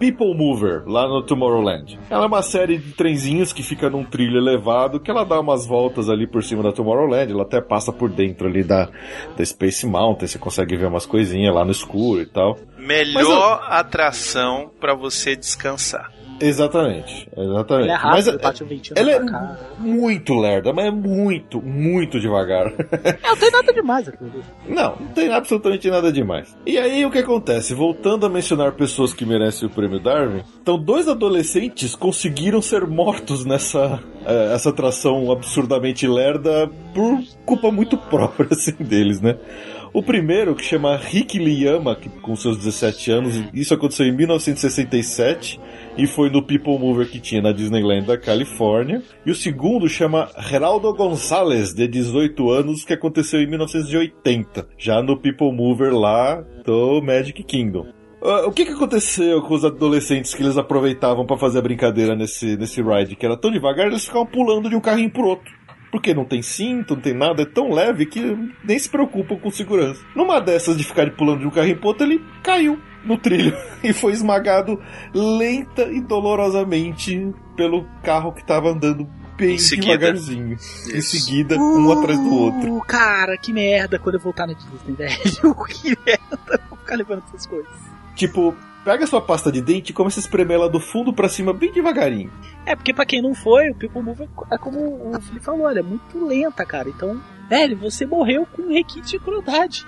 People 0.01 0.34
Mover, 0.34 0.82
lá 0.86 1.07
no 1.07 1.22
Tomorrowland. 1.22 2.01
Ela 2.09 2.24
é 2.24 2.26
uma 2.26 2.40
série 2.40 2.78
de 2.78 2.92
trenzinhos 2.92 3.53
que 3.53 3.62
fica 3.62 3.90
num 3.90 4.03
trilho 4.03 4.38
elevado, 4.38 4.98
que 4.98 5.11
ela 5.11 5.24
dá 5.24 5.38
umas 5.38 5.66
voltas 5.66 6.09
ali 6.09 6.26
por 6.26 6.42
cima 6.42 6.62
da 6.62 6.72
Tomorrowland, 6.72 7.30
ela 7.30 7.42
até 7.42 7.61
passa 7.61 7.92
por 7.92 8.09
dentro 8.09 8.48
ali 8.48 8.64
da, 8.64 8.88
da 9.36 9.44
Space 9.44 9.86
Mountain, 9.86 10.26
você 10.26 10.38
consegue 10.38 10.74
ver 10.74 10.86
umas 10.86 11.05
coisinhas 11.05 11.55
lá 11.55 11.66
no 11.66 11.70
escuro 11.70 12.22
e 12.22 12.26
tal. 12.26 12.57
Melhor 12.78 13.62
atração 13.68 14.70
pra 14.80 14.94
você 14.94 15.36
descansar. 15.36 16.11
Exatamente, 16.41 17.28
exatamente. 17.36 17.84
Ele 17.84 17.93
é 17.93 17.99
Mas 18.03 18.26
rápido, 18.26 18.43
bate 18.43 18.64
um 18.64 18.66
ventinho 18.66 18.99
ela 18.99 19.20
na 19.20 19.59
é 19.78 19.82
muito 19.82 20.34
lerda, 20.34 20.72
mas 20.72 20.86
é 20.86 20.91
muito, 20.91 21.61
muito 21.61 22.18
devagar. 22.18 22.72
É, 23.05 23.28
não 23.28 23.36
tem 23.36 23.51
nada 23.51 23.72
demais 23.72 24.09
aquilo 24.09 24.30
ali. 24.34 24.45
Não, 24.68 24.97
não 24.99 25.09
tem 25.09 25.32
absolutamente 25.32 25.91
nada 25.91 26.11
demais. 26.12 26.57
E 26.66 26.78
aí 26.78 27.05
o 27.05 27.11
que 27.11 27.18
acontece? 27.18 27.74
Voltando 27.74 28.26
a 28.26 28.28
mencionar 28.28 28.72
pessoas 28.72 29.12
que 29.12 29.26
merecem 29.26 29.68
o 29.68 29.70
prêmio 29.70 30.01
Darwin, 30.01 30.43
então 30.61 30.78
dois 30.78 31.09
adolescentes 31.09 31.95
conseguiram 31.95 32.62
ser 32.62 32.86
mortos 32.86 33.45
nessa 33.45 34.01
eh, 34.24 34.55
essa 34.55 34.70
atração 34.70 35.30
absurdamente 35.30 36.07
lerda 36.07 36.70
por 36.95 37.20
culpa 37.45 37.70
muito 37.70 37.97
própria 37.97 38.49
assim 38.53 38.72
deles, 38.72 39.20
né? 39.20 39.36
O 39.93 40.03
primeiro, 40.03 40.55
que 40.55 40.64
chama 40.64 40.97
Rick 40.97 41.36
Liyama, 41.36 41.97
que, 41.97 42.09
com 42.09 42.36
seus 42.36 42.57
17 42.59 43.11
anos, 43.11 43.34
isso 43.53 43.74
aconteceu 43.74 44.07
em 44.07 44.12
1967 44.12 45.61
e 46.01 46.07
foi 46.07 46.30
no 46.30 46.42
People 46.42 46.78
Mover 46.78 47.07
que 47.07 47.20
tinha 47.20 47.42
na 47.42 47.53
Disneyland 47.53 48.07
da 48.07 48.16
Califórnia. 48.16 49.03
E 49.26 49.30
o 49.30 49.34
segundo 49.34 49.86
chama 49.86 50.30
Geraldo 50.38 50.90
Gonzalez, 50.94 51.74
de 51.74 51.86
18 51.86 52.51
anos, 52.51 52.84
que 52.84 52.94
aconteceu 52.94 53.38
em 53.42 53.46
1980, 53.46 54.66
já 54.78 55.03
no 55.03 55.18
People 55.18 55.53
Mover 55.53 55.92
lá 55.92 56.42
do 56.64 57.03
Magic 57.03 57.44
Kingdom. 57.44 57.86
Ah, 58.22 58.46
o 58.46 58.51
que, 58.51 58.64
que 58.64 58.72
aconteceu 58.72 59.42
com 59.42 59.53
os 59.53 59.62
adolescentes 59.62 60.34
que 60.34 60.42
eles 60.42 60.57
aproveitavam 60.57 61.26
pra 61.26 61.36
fazer 61.36 61.59
a 61.59 61.62
brincadeira 61.62 62.16
nesse, 62.16 62.57
nesse 62.57 62.80
ride? 62.80 63.14
Que 63.14 63.26
era 63.26 63.36
tão 63.36 63.51
devagar, 63.51 63.86
eles 63.86 64.07
ficavam 64.07 64.26
pulando 64.26 64.70
de 64.70 64.76
um 64.76 64.80
carrinho 64.80 65.11
pro 65.11 65.26
outro. 65.26 65.53
Porque 65.92 66.14
não 66.14 66.24
tem 66.24 66.40
cinto, 66.40 66.94
não 66.94 67.03
tem 67.03 67.12
nada, 67.12 67.42
é 67.42 67.46
tão 67.46 67.70
leve 67.70 68.07
que 68.07 68.38
nem 68.64 68.78
se 68.78 68.88
preocupam 68.88 69.36
com 69.36 69.51
segurança. 69.51 70.03
Numa 70.16 70.40
dessas 70.40 70.78
de 70.78 70.84
ficar 70.84 71.11
pulando 71.11 71.40
de 71.40 71.46
um 71.46 71.51
carrinho 71.51 71.76
pro 71.76 71.88
outro, 71.88 72.07
ele 72.07 72.22
caiu 72.42 72.78
no 73.05 73.16
trilho 73.18 73.57
e 73.82 73.92
foi 73.92 74.12
esmagado 74.12 74.80
lenta 75.14 75.82
e 75.82 76.01
dolorosamente 76.01 77.32
pelo 77.57 77.86
carro 78.03 78.32
que 78.32 78.44
tava 78.44 78.70
andando 78.70 79.09
bem 79.36 79.57
devagarzinho. 79.57 80.57
Em 80.92 81.01
seguida, 81.01 81.57
um 81.57 81.90
atrás 81.92 82.18
do 82.18 82.34
outro. 82.34 82.76
Uh, 82.76 82.80
Cara, 82.82 83.36
que 83.38 83.53
merda 83.53 83.98
quando 83.98 84.16
eu 84.16 84.20
voltar 84.20 84.46
na 84.46 84.53
Disney, 84.53 84.92
velho. 84.94 85.55
que 85.66 85.96
merda. 86.07 86.61
Vou 86.68 86.78
ficar 86.78 86.96
levando 86.96 87.22
essas 87.26 87.46
coisas. 87.46 87.72
Tipo, 88.14 88.55
pega 88.84 89.07
sua 89.07 89.22
pasta 89.22 89.51
de 89.51 89.62
dente 89.62 89.90
e 89.90 89.94
começa 89.94 90.20
a 90.20 90.22
espremer 90.22 90.57
ela 90.57 90.68
do 90.68 90.78
fundo 90.78 91.12
pra 91.12 91.28
cima 91.28 91.53
bem 91.55 91.72
devagarinho. 91.72 92.30
É, 92.66 92.76
porque 92.76 92.92
pra 92.92 93.07
quem 93.07 93.22
não 93.22 93.34
foi, 93.34 93.70
o 93.70 93.74
People 93.74 94.03
Move 94.03 94.28
é 94.51 94.59
como 94.59 94.78
o 95.14 95.20
Felipe 95.22 95.44
falou, 95.44 95.68
ela 95.68 95.78
é 95.78 95.82
muito 95.82 96.22
lenta, 96.22 96.64
cara. 96.66 96.88
Então, 96.88 97.18
velho, 97.48 97.76
você 97.78 98.05
morreu 98.05 98.46
com 98.46 98.62
um 98.62 98.72
requinte 98.72 99.12
de 99.12 99.18
crueldade. 99.18 99.84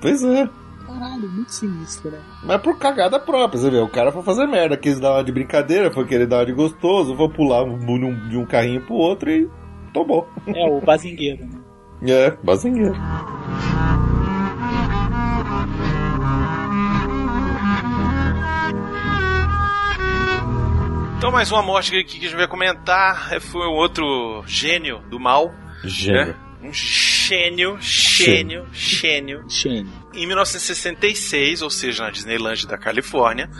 Pois 0.00 0.22
é. 0.22 0.48
Caralho, 0.86 1.28
muito 1.28 1.52
sinistro, 1.52 2.10
né? 2.10 2.18
Mas 2.44 2.60
por 2.62 2.78
cagada 2.78 3.18
própria, 3.18 3.58
você 3.60 3.70
vê, 3.70 3.78
o 3.78 3.88
cara 3.88 4.12
foi 4.12 4.22
fazer 4.22 4.46
merda, 4.46 4.76
quis 4.76 5.00
dar 5.00 5.12
uma 5.14 5.24
de 5.24 5.32
brincadeira, 5.32 5.90
foi 5.92 6.06
querer 6.06 6.26
dar 6.26 6.38
uma 6.38 6.46
de 6.46 6.52
gostoso, 6.52 7.16
foi 7.16 7.28
pular 7.28 7.64
um- 7.64 8.28
de 8.28 8.36
um 8.36 8.46
carrinho 8.46 8.80
pro 8.82 8.94
outro 8.94 9.30
e 9.30 9.48
tomou. 9.92 10.28
É, 10.46 10.66
o 10.70 10.80
bazingueiro. 10.80 11.44
né? 11.44 11.60
É, 12.06 12.30
bazingueiro. 12.44 12.94
Então, 21.18 21.30
mais 21.32 21.50
uma 21.50 21.62
morte 21.62 21.90
que, 21.90 22.04
que 22.04 22.18
a 22.18 22.28
gente 22.28 22.36
vai 22.36 22.46
comentar 22.46 23.32
é, 23.32 23.40
foi 23.40 23.66
um 23.66 23.72
outro 23.72 24.44
gênio 24.46 25.00
do 25.10 25.18
mal. 25.18 25.52
Gênio. 25.82 26.26
né? 26.26 26.34
Um 26.62 26.72
gênio, 26.72 27.15
gênio, 27.26 27.78
gênio. 28.72 29.44
Shane. 29.48 29.88
Em 30.14 30.26
1966, 30.26 31.62
ou 31.62 31.70
seja, 31.70 32.04
na 32.04 32.10
Disneyland 32.10 32.66
da 32.66 32.78
Califórnia, 32.78 33.50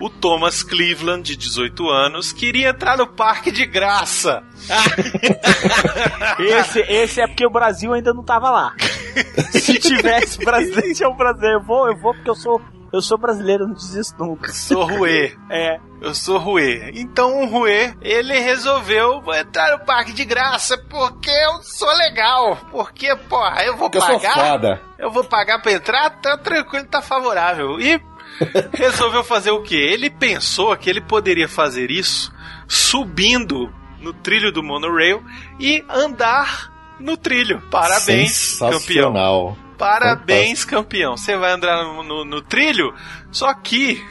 o 0.00 0.08
Thomas 0.08 0.62
Cleveland, 0.62 1.22
de 1.22 1.36
18 1.36 1.88
anos, 1.90 2.32
queria 2.32 2.70
entrar 2.70 2.96
no 2.96 3.06
parque 3.06 3.50
de 3.52 3.66
graça. 3.66 4.42
Esse, 6.40 6.80
esse 6.80 7.20
é 7.20 7.26
porque 7.26 7.44
o 7.44 7.50
Brasil 7.50 7.92
ainda 7.92 8.14
não 8.14 8.24
tava 8.24 8.50
lá. 8.50 8.74
Se 9.52 9.78
tivesse 9.78 10.38
brasileiro, 10.38 10.94
tinha 10.94 11.08
um 11.08 11.16
brasileiro. 11.16 11.58
Eu 11.58 11.62
vou, 11.62 11.88
eu 11.88 11.96
vou 11.96 12.14
porque 12.14 12.30
eu 12.30 12.34
sou, 12.34 12.60
eu 12.92 13.00
sou 13.02 13.16
brasileiro, 13.18 13.64
eu 13.64 13.68
não 13.68 13.74
desisto 13.74 14.22
nunca. 14.24 14.52
Sou 14.52 14.84
Ruê. 14.84 15.36
É. 15.50 15.78
Eu 16.00 16.14
sou 16.14 16.38
Ruê. 16.38 16.90
Então 16.94 17.42
o 17.42 17.46
Ruê, 17.46 17.94
ele 18.00 18.38
resolveu 18.38 19.22
entrar 19.34 19.76
no 19.76 19.84
parque 19.84 20.12
de 20.12 20.24
graça 20.24 20.78
porque 20.88 21.30
eu 21.30 21.62
sou 21.62 21.92
legal. 21.96 22.56
Porque, 22.70 23.14
porra, 23.28 23.62
eu 23.64 23.76
vou 23.76 23.90
Porque 23.90 23.98
eu 23.98 24.02
sou 24.02 24.20
pagar. 24.20 24.34
foda. 24.34 24.80
Eu 24.98 25.10
vou 25.10 25.24
pagar 25.24 25.60
pra 25.60 25.72
entrar, 25.72 26.08
tá 26.22 26.38
tranquilo, 26.38 26.86
tá 26.86 27.02
favorável. 27.02 27.78
E 27.80 28.00
resolveu 28.72 29.22
fazer 29.22 29.50
o 29.50 29.62
quê? 29.62 29.76
Ele 29.76 30.08
pensou 30.08 30.74
que 30.76 30.88
ele 30.88 31.00
poderia 31.00 31.48
fazer 31.48 31.90
isso 31.90 32.32
subindo 32.66 33.72
no 34.00 34.12
trilho 34.14 34.50
do 34.50 34.62
monorail 34.62 35.22
e 35.58 35.84
andar 35.88 36.72
no 36.98 37.16
trilho. 37.16 37.60
Parabéns, 37.70 38.58
campeão. 38.58 39.56
Parabéns, 39.80 40.64
campeão. 40.64 41.16
Você 41.16 41.36
vai 41.36 41.52
andar 41.52 41.82
no, 41.82 42.02
no- 42.02 42.24
no 42.24 42.42
trilho, 42.42 42.94
só 43.32 43.52
que. 43.54 44.04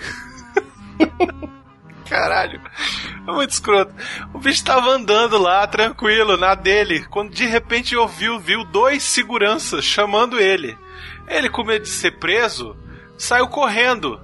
Caralho, 2.09 2.59
é 3.27 3.31
muito 3.31 3.51
escroto. 3.51 3.93
O 4.33 4.39
bicho 4.39 4.65
tava 4.65 4.89
andando 4.89 5.37
lá, 5.37 5.67
tranquilo, 5.67 6.37
na 6.37 6.55
dele, 6.55 7.05
quando 7.11 7.29
de 7.31 7.45
repente 7.45 7.95
ouviu, 7.95 8.39
viu 8.39 8.63
dois 8.63 9.03
seguranças 9.03 9.85
chamando 9.85 10.39
ele. 10.39 10.75
Ele, 11.27 11.49
com 11.49 11.63
medo 11.63 11.83
de 11.83 11.89
ser 11.89 12.17
preso, 12.17 12.75
saiu 13.15 13.47
correndo, 13.47 14.19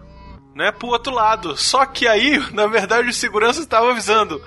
né, 0.55 0.71
pro 0.71 0.87
outro 0.87 1.13
lado. 1.13 1.55
Só 1.55 1.85
que 1.85 2.07
aí, 2.07 2.39
na 2.53 2.65
verdade, 2.65 3.07
os 3.07 3.17
seguranças 3.17 3.61
estavam 3.63 3.91
avisando: 3.91 4.41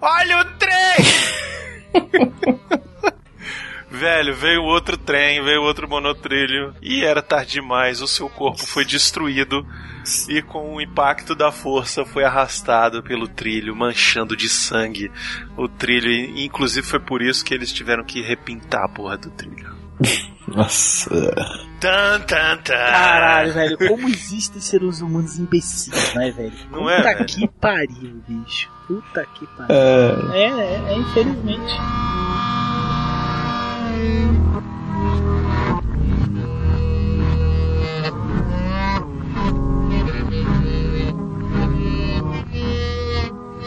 Olha 0.00 0.40
o 0.40 0.44
trem! 0.58 0.72
Velho, 3.92 4.34
veio 4.34 4.62
outro 4.62 4.96
trem, 4.96 5.44
veio 5.44 5.62
outro 5.62 5.86
monotrilho 5.86 6.74
e 6.80 7.04
era 7.04 7.22
tarde 7.22 7.52
demais. 7.52 8.00
O 8.00 8.08
seu 8.08 8.28
corpo 8.28 8.66
foi 8.66 8.84
destruído 8.86 9.66
e, 10.28 10.40
com 10.40 10.74
o 10.74 10.80
impacto 10.80 11.34
da 11.34 11.52
força, 11.52 12.04
foi 12.04 12.24
arrastado 12.24 13.02
pelo 13.02 13.28
trilho, 13.28 13.76
manchando 13.76 14.34
de 14.34 14.48
sangue 14.48 15.12
o 15.56 15.68
trilho. 15.68 16.10
E, 16.10 16.44
inclusive, 16.44 16.86
foi 16.86 17.00
por 17.00 17.20
isso 17.20 17.44
que 17.44 17.52
eles 17.52 17.72
tiveram 17.72 18.02
que 18.02 18.22
repintar 18.22 18.84
a 18.84 18.88
porra 18.88 19.18
do 19.18 19.30
trilho. 19.30 19.76
Nossa. 20.48 21.10
Tan, 21.78 22.20
tan, 22.20 22.56
tan. 22.58 22.74
Caralho, 22.74 23.52
velho, 23.52 23.78
como 23.78 24.08
existem 24.08 24.60
seres 24.60 25.00
humanos 25.00 25.38
imbecis, 25.38 26.14
né, 26.14 26.30
velho? 26.30 26.52
Não 26.70 26.80
Puta 26.80 26.92
é, 26.92 27.14
velho? 27.14 27.26
que 27.26 27.48
pariu, 27.48 28.22
bicho. 28.26 28.70
Puta 28.86 29.24
que 29.34 29.46
pariu. 29.46 29.76
É, 30.32 30.38
É, 30.38 30.48
é, 30.48 30.92
é, 30.92 30.96
infelizmente. 30.96 31.72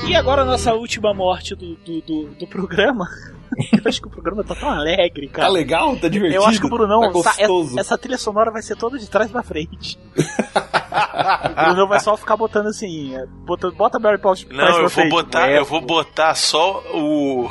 E 0.08 0.16
agora 0.16 0.44
a 0.44 0.46
nossa 0.46 0.74
última 0.74 1.14
morte 1.14 1.56
do, 1.56 1.76
do, 1.78 2.02
do, 2.02 2.24
do 2.40 2.48
programa. 2.48 3.06
Eu 3.74 3.82
acho 3.86 4.02
que 4.02 4.08
o 4.08 4.12
programa 4.12 4.44
tá 4.44 4.54
tão 4.56 4.70
alegre, 4.70 5.28
tá 5.28 5.34
cara. 5.42 5.50
legal? 5.50 5.96
Tá 5.98 6.08
divertido? 6.08 6.42
Eu 6.44 6.48
acho 6.48 6.60
que 6.60 6.66
o 6.66 6.70
Brunão, 6.70 7.02
tá 7.02 7.10
gostoso. 7.10 7.70
essa, 7.72 7.80
essa 7.80 7.98
trilha 7.98 8.18
sonora 8.18 8.52
vai 8.52 8.62
ser 8.62 8.76
toda 8.76 8.98
de 9.00 9.10
trás 9.10 9.32
pra 9.32 9.42
frente. 9.44 9.98
o 10.16 11.64
Brunão 11.66 11.88
vai 11.88 12.00
só 12.00 12.16
ficar 12.18 12.36
botando 12.38 12.68
assim, 12.68 13.16
é, 13.16 13.26
bota, 13.46 13.72
bota 13.72 13.98
Barry 14.00 14.20
trás 14.20 14.46
Não, 14.50 14.58
pra 14.58 14.68
eu 14.76 14.80
vou 14.82 14.90
frente. 14.90 15.10
botar, 15.10 15.50
É, 15.50 15.58
eu 15.60 15.66
vou 15.66 15.82
botar 15.82 16.36
só 16.36 16.84
o. 16.94 17.50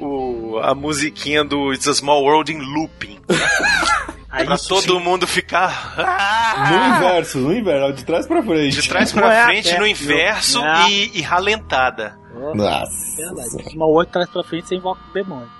O, 0.00 0.58
a 0.62 0.74
musiquinha 0.74 1.44
do 1.44 1.72
It's 1.72 1.86
a 1.88 1.94
Small 1.94 2.22
World 2.22 2.52
em 2.52 2.58
looping. 2.58 3.18
aí 4.30 4.44
pra 4.44 4.56
todo 4.56 4.98
sim. 4.98 5.00
mundo 5.00 5.26
ficar. 5.26 5.94
No 6.70 6.96
inverso, 6.96 7.38
no 7.38 7.52
inverso, 7.52 7.92
de 7.94 8.04
trás 8.04 8.26
pra 8.26 8.42
frente. 8.42 8.80
De 8.80 8.88
trás 8.88 9.12
pra 9.12 9.32
é 9.32 9.44
frente, 9.44 9.68
até- 9.70 9.78
no 9.78 9.86
inverso 9.86 10.60
Não. 10.62 10.88
e, 10.88 11.18
e 11.18 11.22
ralentada. 11.22 12.18
Nossa. 12.54 13.16
Verdade. 13.16 13.76
Uma 13.76 13.86
outra 13.86 14.12
trás 14.12 14.30
pra 14.30 14.42
frente 14.44 14.68
você 14.68 14.76
invoca 14.76 15.00
o 15.08 15.12
demônio. 15.12 15.50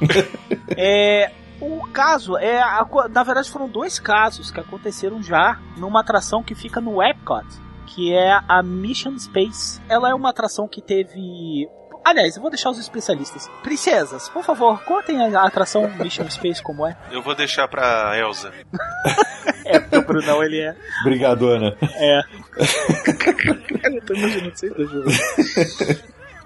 é, 0.76 1.32
o 1.60 1.86
caso 1.88 2.36
é. 2.36 2.60
a 2.60 2.86
na 3.10 3.22
verdade, 3.24 3.50
foram 3.50 3.68
dois 3.68 3.98
casos 3.98 4.50
que 4.50 4.60
aconteceram 4.60 5.22
já 5.22 5.58
numa 5.76 6.00
atração 6.00 6.42
que 6.42 6.54
fica 6.54 6.80
no 6.80 7.02
Epcot, 7.02 7.46
que 7.86 8.12
é 8.12 8.40
a 8.48 8.62
Mission 8.62 9.18
Space. 9.18 9.80
Ela 9.88 10.10
é 10.10 10.14
uma 10.14 10.30
atração 10.30 10.68
que 10.68 10.80
teve. 10.80 11.68
Aliás, 12.04 12.36
eu 12.36 12.42
vou 12.42 12.50
deixar 12.50 12.70
os 12.70 12.78
especialistas. 12.78 13.48
Princesas, 13.62 14.28
por 14.28 14.44
favor, 14.44 14.82
contem 14.84 15.20
a 15.20 15.42
atração 15.42 15.88
Mission 15.98 16.28
Space 16.30 16.62
como 16.62 16.86
é. 16.86 16.96
Eu 17.10 17.22
vou 17.22 17.34
deixar 17.34 17.68
pra 17.68 18.16
Elsa. 18.18 18.52
É, 19.64 19.78
porque 19.80 19.96
o 19.98 20.02
Brunão 20.02 20.42
ele 20.42 20.60
é. 20.60 20.74
Obrigado, 21.02 21.46
Ana. 21.46 21.76
É. 21.82 22.20
eu 23.94 24.02
tô 24.02 24.14
imaginando 24.14 24.50
vocês 24.56 24.72
dois 24.74 24.90
jogando. 24.90 25.12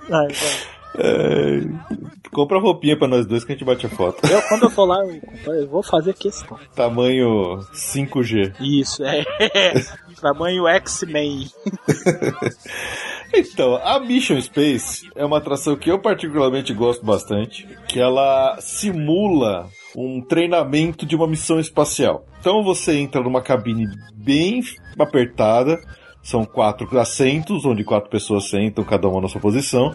Vai, 0.08 0.26
vai. 0.26 0.72
É, 0.98 1.60
compra 2.32 2.58
roupinha 2.58 2.98
pra 2.98 3.06
nós 3.06 3.24
dois 3.24 3.44
que 3.44 3.52
a 3.52 3.54
gente 3.54 3.64
bate 3.64 3.86
a 3.86 3.88
foto. 3.88 4.26
Eu, 4.26 4.42
quando 4.42 4.64
eu 4.64 4.70
for 4.70 4.86
lá, 4.86 4.98
eu, 5.04 5.54
eu 5.54 5.68
vou 5.68 5.82
fazer 5.84 6.14
questão. 6.14 6.58
Tamanho 6.74 7.60
5G. 7.72 8.54
Isso, 8.60 9.04
é. 9.04 9.24
Tamanho 10.20 10.66
X-Men. 10.66 11.48
Então, 13.34 13.76
a 13.76 13.98
Mission 13.98 14.40
Space 14.40 15.08
é 15.14 15.24
uma 15.24 15.38
atração 15.38 15.74
que 15.76 15.90
eu 15.90 15.98
particularmente 15.98 16.72
gosto 16.74 17.04
bastante, 17.04 17.66
que 17.88 17.98
ela 17.98 18.58
simula 18.60 19.68
um 19.96 20.20
treinamento 20.20 21.06
de 21.06 21.16
uma 21.16 21.26
missão 21.26 21.58
espacial. 21.58 22.24
Então 22.40 22.62
você 22.62 22.96
entra 22.96 23.22
numa 23.22 23.42
cabine 23.42 23.86
bem 24.14 24.60
apertada, 24.98 25.78
são 26.22 26.44
quatro 26.44 26.98
assentos, 26.98 27.64
onde 27.64 27.84
quatro 27.84 28.10
pessoas 28.10 28.48
sentam, 28.48 28.84
cada 28.84 29.08
uma 29.08 29.20
na 29.20 29.28
sua 29.28 29.40
posição. 29.40 29.94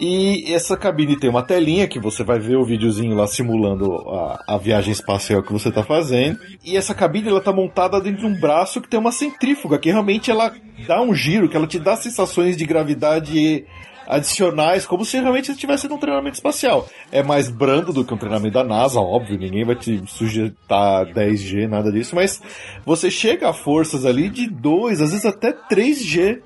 E 0.00 0.52
essa 0.52 0.76
cabine 0.76 1.18
tem 1.18 1.30
uma 1.30 1.42
telinha 1.42 1.86
que 1.86 2.00
você 2.00 2.24
vai 2.24 2.38
ver 2.38 2.56
o 2.56 2.64
videozinho 2.64 3.14
lá 3.14 3.26
simulando 3.26 3.94
a, 4.08 4.42
a 4.48 4.58
viagem 4.58 4.92
espacial 4.92 5.42
que 5.42 5.52
você 5.52 5.68
está 5.68 5.84
fazendo. 5.84 6.38
E 6.64 6.76
essa 6.76 6.94
cabine 6.94 7.28
ela 7.28 7.40
tá 7.40 7.52
montada 7.52 8.00
dentro 8.00 8.20
de 8.20 8.26
um 8.26 8.38
braço 8.38 8.80
que 8.80 8.88
tem 8.88 8.98
uma 8.98 9.12
centrífuga, 9.12 9.78
que 9.78 9.90
realmente 9.90 10.30
ela 10.30 10.52
dá 10.86 11.00
um 11.00 11.14
giro, 11.14 11.48
que 11.48 11.56
ela 11.56 11.66
te 11.66 11.78
dá 11.78 11.96
sensações 11.96 12.56
de 12.56 12.66
gravidade 12.66 13.64
adicionais, 14.06 14.84
como 14.84 15.04
se 15.04 15.18
realmente 15.18 15.50
estivesse 15.50 15.88
num 15.88 15.98
treinamento 15.98 16.36
espacial. 16.36 16.88
É 17.10 17.22
mais 17.22 17.48
brando 17.48 17.92
do 17.92 18.04
que 18.04 18.12
um 18.12 18.18
treinamento 18.18 18.54
da 18.54 18.64
NASA, 18.64 19.00
óbvio, 19.00 19.38
ninguém 19.38 19.64
vai 19.64 19.76
te 19.76 20.02
sujeitar 20.06 21.02
a 21.02 21.06
10G, 21.06 21.68
nada 21.68 21.90
disso, 21.90 22.14
mas 22.14 22.42
você 22.84 23.10
chega 23.10 23.48
a 23.48 23.52
forças 23.52 24.04
ali 24.04 24.28
de 24.28 24.48
2, 24.48 25.00
às 25.00 25.10
vezes 25.10 25.24
até 25.24 25.52
3G 25.52 26.40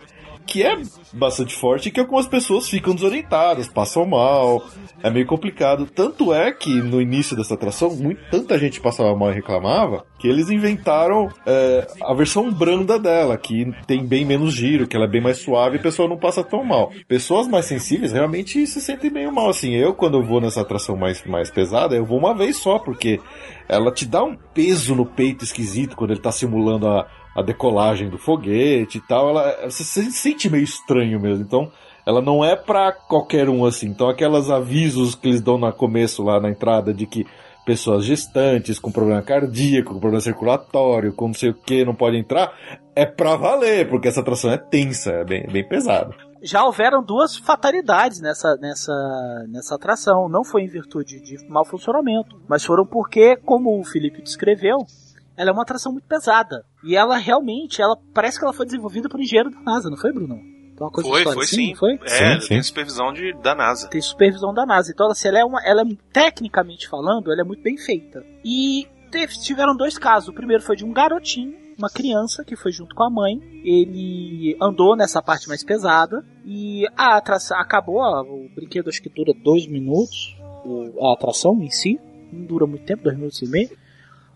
que 0.49 0.62
é 0.62 0.80
bastante 1.12 1.55
forte 1.55 1.90
que 1.90 2.01
algumas 2.01 2.26
pessoas 2.26 2.68
ficam 2.68 2.94
desorientadas, 2.94 3.68
passam 3.68 4.07
mal, 4.07 4.64
é 5.03 5.11
meio 5.11 5.26
complicado. 5.26 5.86
Tanto 5.86 6.32
é 6.32 6.51
que 6.51 6.80
no 6.80 7.03
início 7.03 7.36
dessa 7.36 7.53
atração, 7.53 7.94
muito, 7.94 8.20
tanta 8.30 8.59
gente 8.59 8.80
passava 8.80 9.14
mal 9.14 9.30
e 9.30 9.34
reclamava 9.34 10.07
que 10.18 10.26
eles 10.26 10.51
inventaram 10.51 11.28
é, 11.46 11.86
a 12.03 12.14
versão 12.14 12.51
branda 12.51 12.99
dela, 12.99 13.36
que 13.36 13.70
tem 13.86 14.05
bem 14.05 14.24
menos 14.24 14.55
giro, 14.55 14.88
que 14.88 14.96
ela 14.96 15.05
é 15.05 15.09
bem 15.09 15.20
mais 15.20 15.38
suave 15.38 15.76
e 15.76 15.78
a 15.80 15.82
pessoa 15.82 16.09
não 16.09 16.16
passa 16.16 16.42
tão 16.42 16.64
mal. 16.64 16.90
Pessoas 17.07 17.46
mais 17.46 17.66
sensíveis 17.66 18.12
realmente 18.12 18.66
se 18.66 18.80
sentem 18.80 19.11
meio 19.11 19.30
mal. 19.30 19.51
Assim, 19.51 19.74
eu 19.74 19.94
quando 19.94 20.18
eu 20.18 20.24
vou 20.24 20.40
nessa 20.40 20.62
atração 20.62 20.96
mais, 20.96 21.22
mais 21.24 21.51
pesada, 21.51 21.94
eu 21.94 22.07
vou 22.07 22.18
uma 22.18 22.34
vez 22.34 22.57
só, 22.57 22.78
porque 22.78 23.20
ela 23.68 23.92
te 23.92 24.07
dá 24.07 24.24
um 24.24 24.36
peso 24.55 24.94
no 24.94 25.05
peito 25.05 25.44
esquisito 25.44 25.94
quando 25.94 26.12
ele 26.12 26.20
tá 26.20 26.32
simulando 26.32 26.88
a, 26.88 27.07
a 27.39 27.43
decolagem 27.43 28.09
do 28.09 28.18
foguete 28.18 28.99
e 28.99 29.01
tal, 29.01 29.30
ela, 29.30 29.70
você 29.70 29.84
se 29.84 30.11
sente 30.11 30.51
meio 30.51 30.64
estranho 30.64 31.20
mesmo. 31.20 31.45
Então, 31.45 31.70
ela 32.05 32.20
não 32.20 32.45
é 32.45 32.57
pra 32.57 32.91
qualquer 32.91 33.49
um 33.49 33.64
assim. 33.64 33.86
Então, 33.89 34.09
aquelas 34.09 34.51
avisos 34.51 35.14
que 35.14 35.28
eles 35.28 35.41
dão 35.41 35.57
no 35.57 35.72
começo, 35.72 36.24
lá 36.24 36.41
na 36.41 36.51
entrada, 36.51 36.93
de 36.93 37.07
que 37.07 37.24
pessoas 37.64 38.05
gestantes, 38.05 38.78
com 38.78 38.91
problema 38.91 39.22
cardíaco, 39.22 39.93
com 39.93 40.01
problema 40.01 40.20
circulatório, 40.20 41.12
com 41.12 41.28
não 41.28 41.34
sei 41.34 41.51
o 41.51 41.55
que, 41.55 41.84
não 41.84 41.95
pode 41.95 42.16
entrar, 42.16 42.53
é 42.97 43.07
pra 43.07 43.36
valer, 43.36 43.89
porque 43.89 44.09
essa 44.09 44.20
atração 44.20 44.51
é 44.51 44.57
tensa, 44.57 45.11
é 45.12 45.24
bem, 45.24 45.47
bem 45.47 45.68
pesada. 45.68 46.14
Já 46.43 46.64
houveram 46.64 47.05
duas 47.05 47.36
fatalidades 47.36 48.20
nessa, 48.20 48.57
nessa, 48.57 48.93
nessa 49.49 49.74
atração. 49.74 50.28
Não 50.28 50.44
foi 50.44 50.62
em 50.62 50.69
virtude 50.69 51.20
de 51.20 51.36
mau 51.48 51.65
funcionamento, 51.65 52.40
mas 52.48 52.65
foram 52.65 52.86
porque, 52.86 53.36
como 53.36 53.78
o 53.78 53.85
Felipe 53.85 54.23
descreveu, 54.23 54.78
ela 55.39 55.51
é 55.51 55.52
uma 55.52 55.62
atração 55.62 55.93
muito 55.93 56.06
pesada. 56.06 56.65
E 56.85 56.97
ela 56.97 57.16
realmente, 57.16 57.81
ela 57.81 57.97
parece 58.12 58.39
que 58.39 58.44
ela 58.44 58.52
foi 58.52 58.66
desenvolvida 58.66 59.09
por 59.09 59.20
engenheiro 59.20 59.51
da 59.51 59.60
NASA, 59.60 59.89
não 59.89 59.97
foi, 59.97 60.12
Bruno? 60.12 60.39
Coisa 60.93 61.09
Foi, 61.10 61.24
foi 61.24 61.43
assim, 61.44 61.56
sim. 61.56 61.74
Foi? 61.74 61.94
É, 62.05 62.35
Sim, 62.35 62.40
sim. 62.40 62.48
tem 62.51 62.62
supervisão 62.62 63.12
de, 63.12 63.32
da 63.43 63.52
NASA. 63.52 63.89
Tem 63.89 64.01
supervisão 64.01 64.55
da 64.55 64.65
NASA. 64.65 64.93
Então, 64.93 65.10
assim, 65.10 65.27
ela 65.27 65.40
é 65.40 65.44
uma, 65.44 65.60
ela 65.65 65.82
é, 65.82 65.85
tecnicamente 66.12 66.89
falando, 66.89 67.32
ela 67.32 67.40
é 67.40 67.44
muito 67.44 67.62
bem 67.62 67.77
feita. 67.77 68.24
E 68.44 68.86
teve- 69.10 69.32
tiveram 69.40 69.77
dois 69.77 69.98
casos. 69.98 70.28
O 70.28 70.32
primeiro 70.32 70.62
foi 70.62 70.77
de 70.77 70.85
um 70.85 70.93
garotinho, 70.93 71.52
uma 71.77 71.90
criança 71.90 72.44
que 72.44 72.55
foi 72.55 72.70
junto 72.70 72.94
com 72.94 73.02
a 73.02 73.10
mãe. 73.10 73.40
Ele 73.65 74.56
andou 74.62 74.94
nessa 74.97 75.20
parte 75.20 75.48
mais 75.48 75.65
pesada 75.65 76.24
e 76.44 76.86
a 76.97 77.16
atração 77.16 77.59
acabou. 77.59 78.01
O 78.01 78.48
brinquedo 78.55 78.89
acho 78.89 79.02
que 79.02 79.09
dura 79.09 79.32
dois 79.35 79.66
minutos. 79.66 80.36
A 81.01 81.12
atração 81.15 81.60
em 81.60 81.70
si 81.70 81.98
não 82.32 82.44
dura 82.47 82.66
muito 82.69 82.85
tempo, 82.85 83.02
dois 83.02 83.16
minutos 83.16 83.43
e 83.43 83.48
meio. 83.48 83.70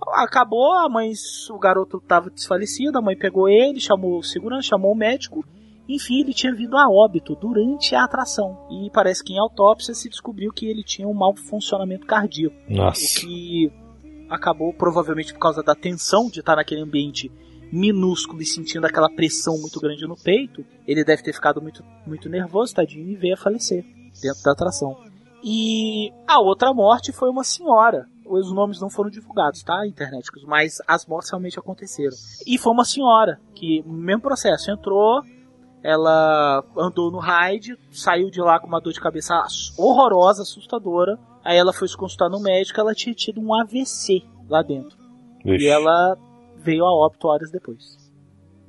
Acabou, 0.09 0.73
a 0.74 0.89
mãe, 0.89 1.12
o 1.51 1.59
garoto 1.59 2.01
tava 2.01 2.31
desfalecido, 2.31 2.99
a 2.99 3.03
mãe 3.03 3.16
pegou 3.16 3.49
ele, 3.49 3.81
chamou 3.81 4.19
o 4.19 4.23
segurança, 4.23 4.69
chamou 4.69 4.93
o 4.93 4.97
médico. 4.97 5.45
Enfim, 5.89 6.20
ele 6.20 6.33
tinha 6.33 6.55
vindo 6.55 6.77
a 6.77 6.89
óbito 6.89 7.35
durante 7.35 7.95
a 7.95 8.05
atração. 8.05 8.66
E 8.70 8.91
parece 8.91 9.23
que 9.23 9.33
em 9.33 9.39
autópsia 9.39 9.95
se 9.95 10.09
descobriu 10.09 10.53
que 10.53 10.66
ele 10.66 10.83
tinha 10.83 11.09
um 11.09 11.15
mau 11.15 11.35
funcionamento 11.37 12.07
cardíaco. 12.07 12.57
Nossa. 12.69 13.01
O 13.01 13.20
que 13.20 13.73
acabou 14.31 14.73
provavelmente 14.73 15.33
por 15.33 15.41
causa 15.41 15.62
da 15.62 15.74
tensão 15.74 16.29
de 16.31 16.41
estar 16.41 16.57
naquele 16.57 16.81
ambiente 16.81 17.31
minúsculo 17.73 18.43
e 18.43 18.47
sentindo 18.47 18.87
aquela 18.87 19.09
pressão 19.09 19.59
muito 19.59 19.81
grande 19.81 20.07
no 20.07 20.16
peito, 20.16 20.65
ele 20.87 21.05
deve 21.05 21.23
ter 21.23 21.33
ficado 21.33 21.61
muito, 21.61 21.83
muito 22.07 22.29
nervoso, 22.29 22.74
tadinho, 22.74 23.09
e 23.09 23.16
veio 23.16 23.35
a 23.35 23.39
falecer 23.39 23.83
dentro 24.20 24.43
da 24.45 24.53
atração. 24.53 24.97
E 25.43 26.12
a 26.27 26.41
outra 26.41 26.73
morte 26.73 27.12
foi 27.12 27.31
uma 27.31 27.43
senhora. 27.43 28.07
Os 28.27 28.53
nomes 28.53 28.81
não 28.81 28.89
foram 28.89 29.11
divulgados, 29.11 29.62
tá, 29.62 29.86
internéticos, 29.86 30.44
mas 30.44 30.78
as 30.86 31.07
mortes 31.07 31.31
realmente 31.31 31.59
aconteceram. 31.59 32.16
E 32.47 32.59
foi 32.59 32.73
uma 32.73 32.85
senhora 32.85 33.40
que, 33.55 33.82
no 33.86 33.93
mesmo 33.93 34.23
processo, 34.23 34.70
entrou, 34.70 35.23
ela 35.82 36.65
andou 36.77 37.11
no 37.11 37.19
raid, 37.19 37.77
saiu 37.90 38.31
de 38.31 38.40
lá 38.40 38.61
com 38.61 38.66
uma 38.66 38.81
dor 38.81 38.93
de 38.93 39.01
cabeça 39.01 39.35
horrorosa, 39.77 40.43
assustadora. 40.43 41.19
Aí 41.44 41.57
ela 41.57 41.73
foi 41.73 41.89
se 41.89 41.97
consultar 41.97 42.28
no 42.31 42.40
médico, 42.40 42.81
ela 42.81 42.94
tinha 42.94 43.15
tido 43.15 43.40
um 43.40 43.53
AVC 43.53 44.23
lá 44.49 44.62
dentro. 44.62 44.97
Vixe. 45.44 45.65
E 45.65 45.69
ela 45.69 46.16
veio 46.57 46.85
a 46.85 46.94
óbito 46.94 47.27
horas 47.27 47.51
depois. 47.51 47.99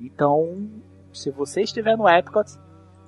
Então, 0.00 0.68
se 1.12 1.30
você 1.30 1.62
estiver 1.62 1.96
no 1.96 2.08
Epcot, 2.08 2.50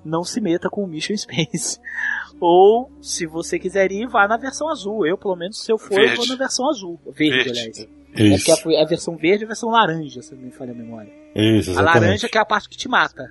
não 0.07 0.25
se 0.25 0.41
meta 0.41 0.71
com 0.71 0.83
o 0.85 0.87
Mission 0.87 1.17
Space. 1.17 1.79
Ou, 2.41 2.91
se 3.01 3.27
você 3.27 3.59
quiser 3.59 3.91
ir, 3.91 4.07
vá 4.07 4.29
na 4.29 4.37
versão 4.37 4.69
azul. 4.69 5.07
Eu, 5.07 5.17
pelo 5.19 5.37
menos, 5.37 5.63
se 5.63 5.73
eu 5.73 5.79
for, 5.79 5.95
eu 5.99 6.09
vou 6.09 6.17
Verde. 6.17 6.29
na 6.29 6.37
versão 6.37 6.69
azul. 6.69 7.01
Verde, 7.07 7.35
Verde. 7.45 7.51
aliás. 7.51 7.89
É 8.15 8.23
Isso. 8.23 8.47
porque 8.63 8.75
é 8.75 8.83
a 8.83 8.87
versão 8.87 9.17
verde 9.17 9.43
e 9.43 9.45
a 9.45 9.49
versão 9.49 9.69
laranja, 9.71 10.23
se 10.23 10.35
não 10.35 10.43
me 10.43 10.51
falha 10.51 10.73
a 10.73 10.75
memória. 10.75 11.13
Isso, 11.35 11.79
A 11.79 11.83
laranja 11.83 12.29
que 12.29 12.39
é 12.39 12.41
a 12.41 12.45
parte 12.47 12.69
que 12.69 12.77
te 12.77 12.89
mata. 12.89 13.31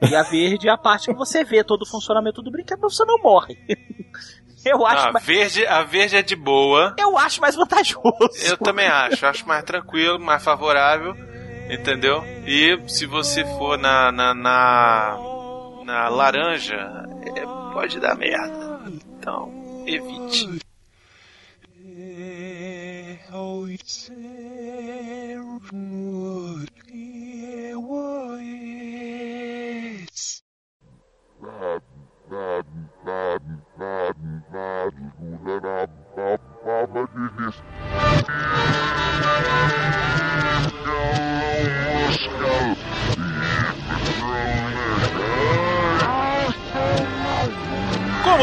E 0.00 0.14
a 0.14 0.22
verde 0.22 0.68
é 0.68 0.70
a 0.72 0.78
parte 0.78 1.06
que 1.08 1.14
você 1.14 1.44
vê 1.44 1.62
todo 1.62 1.82
o 1.82 1.86
funcionamento 1.86 2.40
do 2.42 2.50
brinquedo, 2.50 2.78
mas 2.82 2.96
você 2.96 3.04
não 3.04 3.18
morre. 3.22 3.56
Eu 4.64 4.86
acho, 4.86 5.08
Ah, 5.08 5.12
mais, 5.12 5.26
verde, 5.26 5.66
a 5.66 5.82
verde 5.82 6.16
é 6.16 6.22
de 6.22 6.34
boa. 6.34 6.96
eu 6.98 7.18
acho 7.18 7.38
mais 7.38 7.54
vantajoso. 7.54 8.02
Eu 8.48 8.56
também 8.56 8.86
acho. 8.86 9.26
Acho 9.26 9.46
mais 9.46 9.62
tranquilo, 9.62 10.18
mais 10.18 10.42
favorável. 10.42 11.14
Entendeu? 11.70 12.22
E 12.46 12.78
se 12.88 13.04
você 13.04 13.44
for 13.44 13.76
na, 13.78 14.10
na, 14.10 14.32
na, 14.34 15.18
na 15.84 16.08
laranja, 16.08 17.04
é, 17.36 17.72
pode 17.72 18.00
dar 18.00 18.16
merda. 18.16 18.82
Então, 19.18 19.84
evite. 19.86 20.64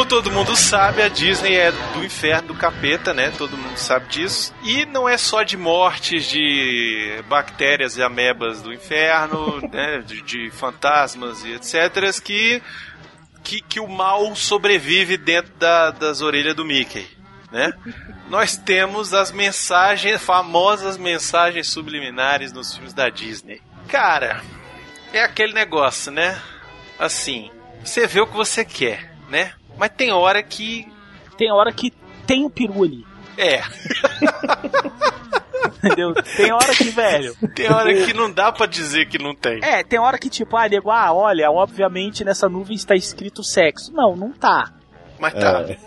Como 0.01 0.09
todo 0.09 0.31
mundo 0.31 0.55
sabe, 0.55 1.03
a 1.03 1.07
Disney 1.07 1.53
é 1.55 1.71
do 1.71 2.03
inferno, 2.03 2.47
do 2.47 2.55
capeta, 2.55 3.13
né? 3.13 3.31
Todo 3.37 3.55
mundo 3.55 3.77
sabe 3.77 4.07
disso. 4.07 4.51
E 4.63 4.83
não 4.83 5.07
é 5.07 5.15
só 5.15 5.43
de 5.43 5.55
mortes 5.55 6.25
de 6.25 7.21
bactérias 7.29 7.97
e 7.97 8.01
amebas 8.01 8.63
do 8.63 8.73
inferno, 8.73 9.61
né? 9.71 9.99
De, 10.03 10.23
de 10.23 10.49
fantasmas 10.49 11.45
e 11.45 11.51
etc. 11.53 12.19
Que, 12.19 12.63
que, 13.43 13.61
que 13.61 13.79
o 13.79 13.87
mal 13.87 14.35
sobrevive 14.35 15.17
dentro 15.17 15.53
da- 15.59 15.91
das 15.91 16.21
orelhas 16.21 16.55
do 16.55 16.65
Mickey, 16.65 17.07
né? 17.51 17.71
Nós 18.27 18.57
temos 18.57 19.13
as 19.13 19.31
mensagens, 19.31 20.19
famosas 20.19 20.97
mensagens 20.97 21.67
subliminares 21.67 22.51
nos 22.51 22.73
filmes 22.73 22.91
da 22.93 23.07
Disney. 23.07 23.61
Cara, 23.87 24.41
é 25.13 25.21
aquele 25.21 25.53
negócio, 25.53 26.11
né? 26.11 26.41
Assim, 26.97 27.51
você 27.83 28.07
vê 28.07 28.19
o 28.19 28.25
que 28.25 28.35
você 28.35 28.65
quer, 28.65 29.13
né? 29.29 29.53
Mas 29.81 29.89
tem 29.97 30.11
hora 30.11 30.43
que. 30.43 30.87
Tem 31.35 31.51
hora 31.51 31.71
que 31.73 31.91
tem 32.27 32.45
o 32.45 32.51
peru 32.51 32.83
ali. 32.83 33.03
É, 33.35 33.61
Entendeu? 35.83 36.13
Tem 36.13 36.51
hora 36.51 36.75
que, 36.75 36.83
velho. 36.83 37.35
tem 37.55 37.71
hora 37.71 37.91
que 37.91 38.13
não 38.13 38.31
dá 38.31 38.51
pra 38.51 38.67
dizer 38.67 39.07
que 39.07 39.17
não 39.17 39.33
tem. 39.33 39.59
É, 39.63 39.83
tem 39.83 39.99
hora 39.99 40.19
que, 40.19 40.29
tipo, 40.29 40.55
ah, 40.55 40.69
nego, 40.69 40.91
ah, 40.91 41.11
olha, 41.11 41.49
obviamente 41.49 42.23
nessa 42.23 42.47
nuvem 42.47 42.75
está 42.75 42.93
escrito 42.93 43.43
sexo. 43.43 43.91
Não, 43.91 44.15
não 44.15 44.31
tá. 44.31 44.71
Mas 45.19 45.33
tá. 45.33 45.65
É. 45.67 45.77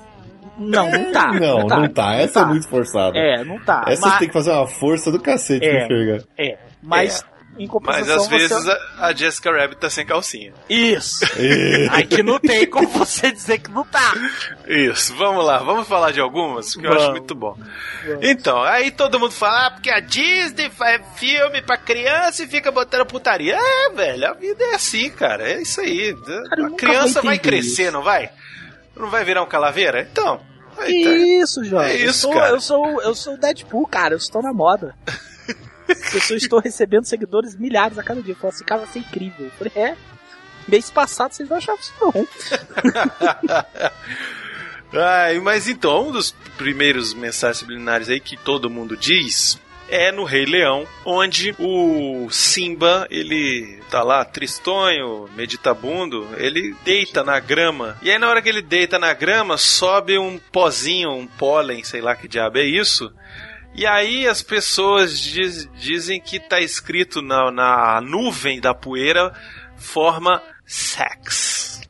Não, 0.59 0.91
não 0.91 1.13
tá. 1.13 1.31
Não, 1.39 1.59
não 1.61 1.89
tá. 1.89 2.15
Essa 2.15 2.41
é 2.41 2.45
muito 2.47 2.69
forçada. 2.69 3.17
É, 3.17 3.45
não 3.45 3.61
tá. 3.61 3.85
Essa 3.87 4.09
mas, 4.09 4.19
tem 4.19 4.27
que 4.27 4.35
fazer 4.35 4.51
uma 4.51 4.67
força 4.67 5.13
do 5.13 5.21
cacete 5.21 5.65
É. 5.65 5.71
pra 5.71 5.85
enxergar. 5.85 6.25
É, 6.37 6.59
mas 6.83 7.23
em 7.23 7.34
Mas 7.57 7.69
compensação 7.69 8.23
às 8.23 8.29
vezes 8.29 8.51
você... 8.51 8.71
a, 8.99 9.07
a 9.07 9.15
Jessica 9.15 9.51
Rabbit 9.51 9.81
tá 9.81 9.89
sem 9.89 10.05
calcinha. 10.05 10.53
Isso. 10.69 11.25
Aí 11.91 12.05
que 12.07 12.23
não 12.23 12.39
tem 12.39 12.67
como 12.67 12.89
você 12.89 13.31
dizer 13.31 13.59
que 13.59 13.71
não 13.71 13.85
tá. 13.85 14.13
Isso, 14.67 15.15
vamos 15.15 15.45
lá, 15.45 15.59
vamos 15.59 15.87
falar 15.87 16.11
de 16.11 16.21
algumas, 16.21 16.75
que 16.75 16.85
eu 16.85 16.91
acho 16.91 17.01
Vamos. 17.01 17.19
muito 17.19 17.35
bom. 17.35 17.57
Então, 18.21 18.63
aí 18.63 18.91
todo 18.91 19.21
mundo 19.21 19.33
fala, 19.33 19.67
ah, 19.67 19.71
porque 19.71 19.91
a 19.91 20.01
Disney 20.01 20.71
faz 20.71 21.03
filme 21.17 21.63
pra 21.63 21.77
criança 21.77 22.43
e 22.43 22.49
fica 22.49 22.71
botando 22.71 23.07
putaria. 23.07 23.57
É, 23.57 23.91
velho, 23.91 24.29
a 24.29 24.33
vida 24.33 24.65
é 24.65 24.75
assim, 24.75 25.11
cara, 25.11 25.49
é 25.49 25.63
isso 25.63 25.81
aí. 25.81 26.15
Cara, 26.15 26.63
eu 26.63 26.67
a 26.67 26.71
criança 26.77 27.23
vai 27.23 27.39
crescer, 27.39 27.85
isso. 27.85 27.93
não 27.93 28.03
vai? 28.03 28.31
Não 28.97 29.11
vai 29.11 29.25
virar 29.25 29.43
um 29.43 29.47
calaveira? 29.47 30.09
Então. 30.11 30.41
aí 30.79 31.05
tá. 31.05 31.11
Isso, 31.11 31.65
Jorge. 31.65 31.91
É 31.91 32.05
eu, 32.05 32.11
isso, 32.11 32.21
sou, 32.21 32.33
cara. 32.33 32.51
eu 32.51 32.61
sou 32.61 33.03
eu 33.03 33.15
sou 33.15 33.35
o 33.35 33.39
Deadpool, 33.39 33.87
cara. 33.87 34.15
Eu 34.15 34.19
estou 34.19 34.43
na 34.43 34.53
moda. 34.53 34.95
eu 36.31 36.37
estou 36.37 36.61
recebendo 36.61 37.05
seguidores 37.05 37.57
milhares 37.57 37.99
a 37.99 38.03
cada 38.03 38.23
dia. 38.23 38.33
Eu 38.33 38.37
falo 38.37 38.53
assim, 38.53 38.65
cara, 38.65 38.83
vai 38.83 38.93
ser 38.93 38.99
incrível. 39.01 39.47
Eu 39.47 39.53
falei, 39.53 39.73
é. 39.77 39.97
Mês 40.67 40.91
passado 40.91 41.33
vocês 41.33 41.49
não 41.49 41.59
achavam 41.59 41.81
isso 41.81 41.93
não. 42.01 42.27
Ai, 45.03 45.39
mas 45.41 45.69
então, 45.69 46.09
um 46.09 46.13
dos 46.13 46.31
primeiros 46.57 47.13
mensagens 47.13 47.59
subliminares 47.59 48.09
aí 48.09 48.21
que 48.21 48.37
todo 48.37 48.71
mundo 48.71 48.97
diz 48.97 49.61
é 49.89 50.11
no 50.11 50.25
Rei 50.25 50.47
Leão, 50.47 50.87
onde 51.05 51.55
o 51.59 52.29
Simba, 52.31 53.07
ele 53.11 53.81
tá 53.91 54.03
lá 54.03 54.25
tristonho, 54.25 55.29
meditabundo, 55.37 56.29
ele 56.37 56.75
deita 56.85 57.23
na 57.23 57.39
grama. 57.39 57.97
E 58.03 58.11
aí 58.11 58.19
na 58.19 58.29
hora 58.29 58.41
que 58.41 58.49
ele 58.49 58.63
deita 58.63 58.99
na 58.99 59.13
grama, 59.13 59.57
sobe 59.57 60.19
um 60.19 60.39
pozinho, 60.51 61.13
um 61.13 61.27
pólen, 61.27 61.85
sei 61.85 62.01
lá 62.01 62.17
que 62.17 62.29
diabo 62.29 62.59
é 62.59 62.65
isso. 62.65 63.13
E 63.75 63.87
aí 63.87 64.27
as 64.27 64.41
pessoas 64.43 65.19
diz- 65.19 65.69
dizem 65.75 66.21
que 66.21 66.39
tá 66.39 66.61
escrito 66.61 67.21
na, 67.21 67.51
na 67.51 68.01
nuvem 68.01 68.61
da 68.61 68.73
poeira 68.75 69.33
forma 69.77 70.41
sex. 70.65 71.81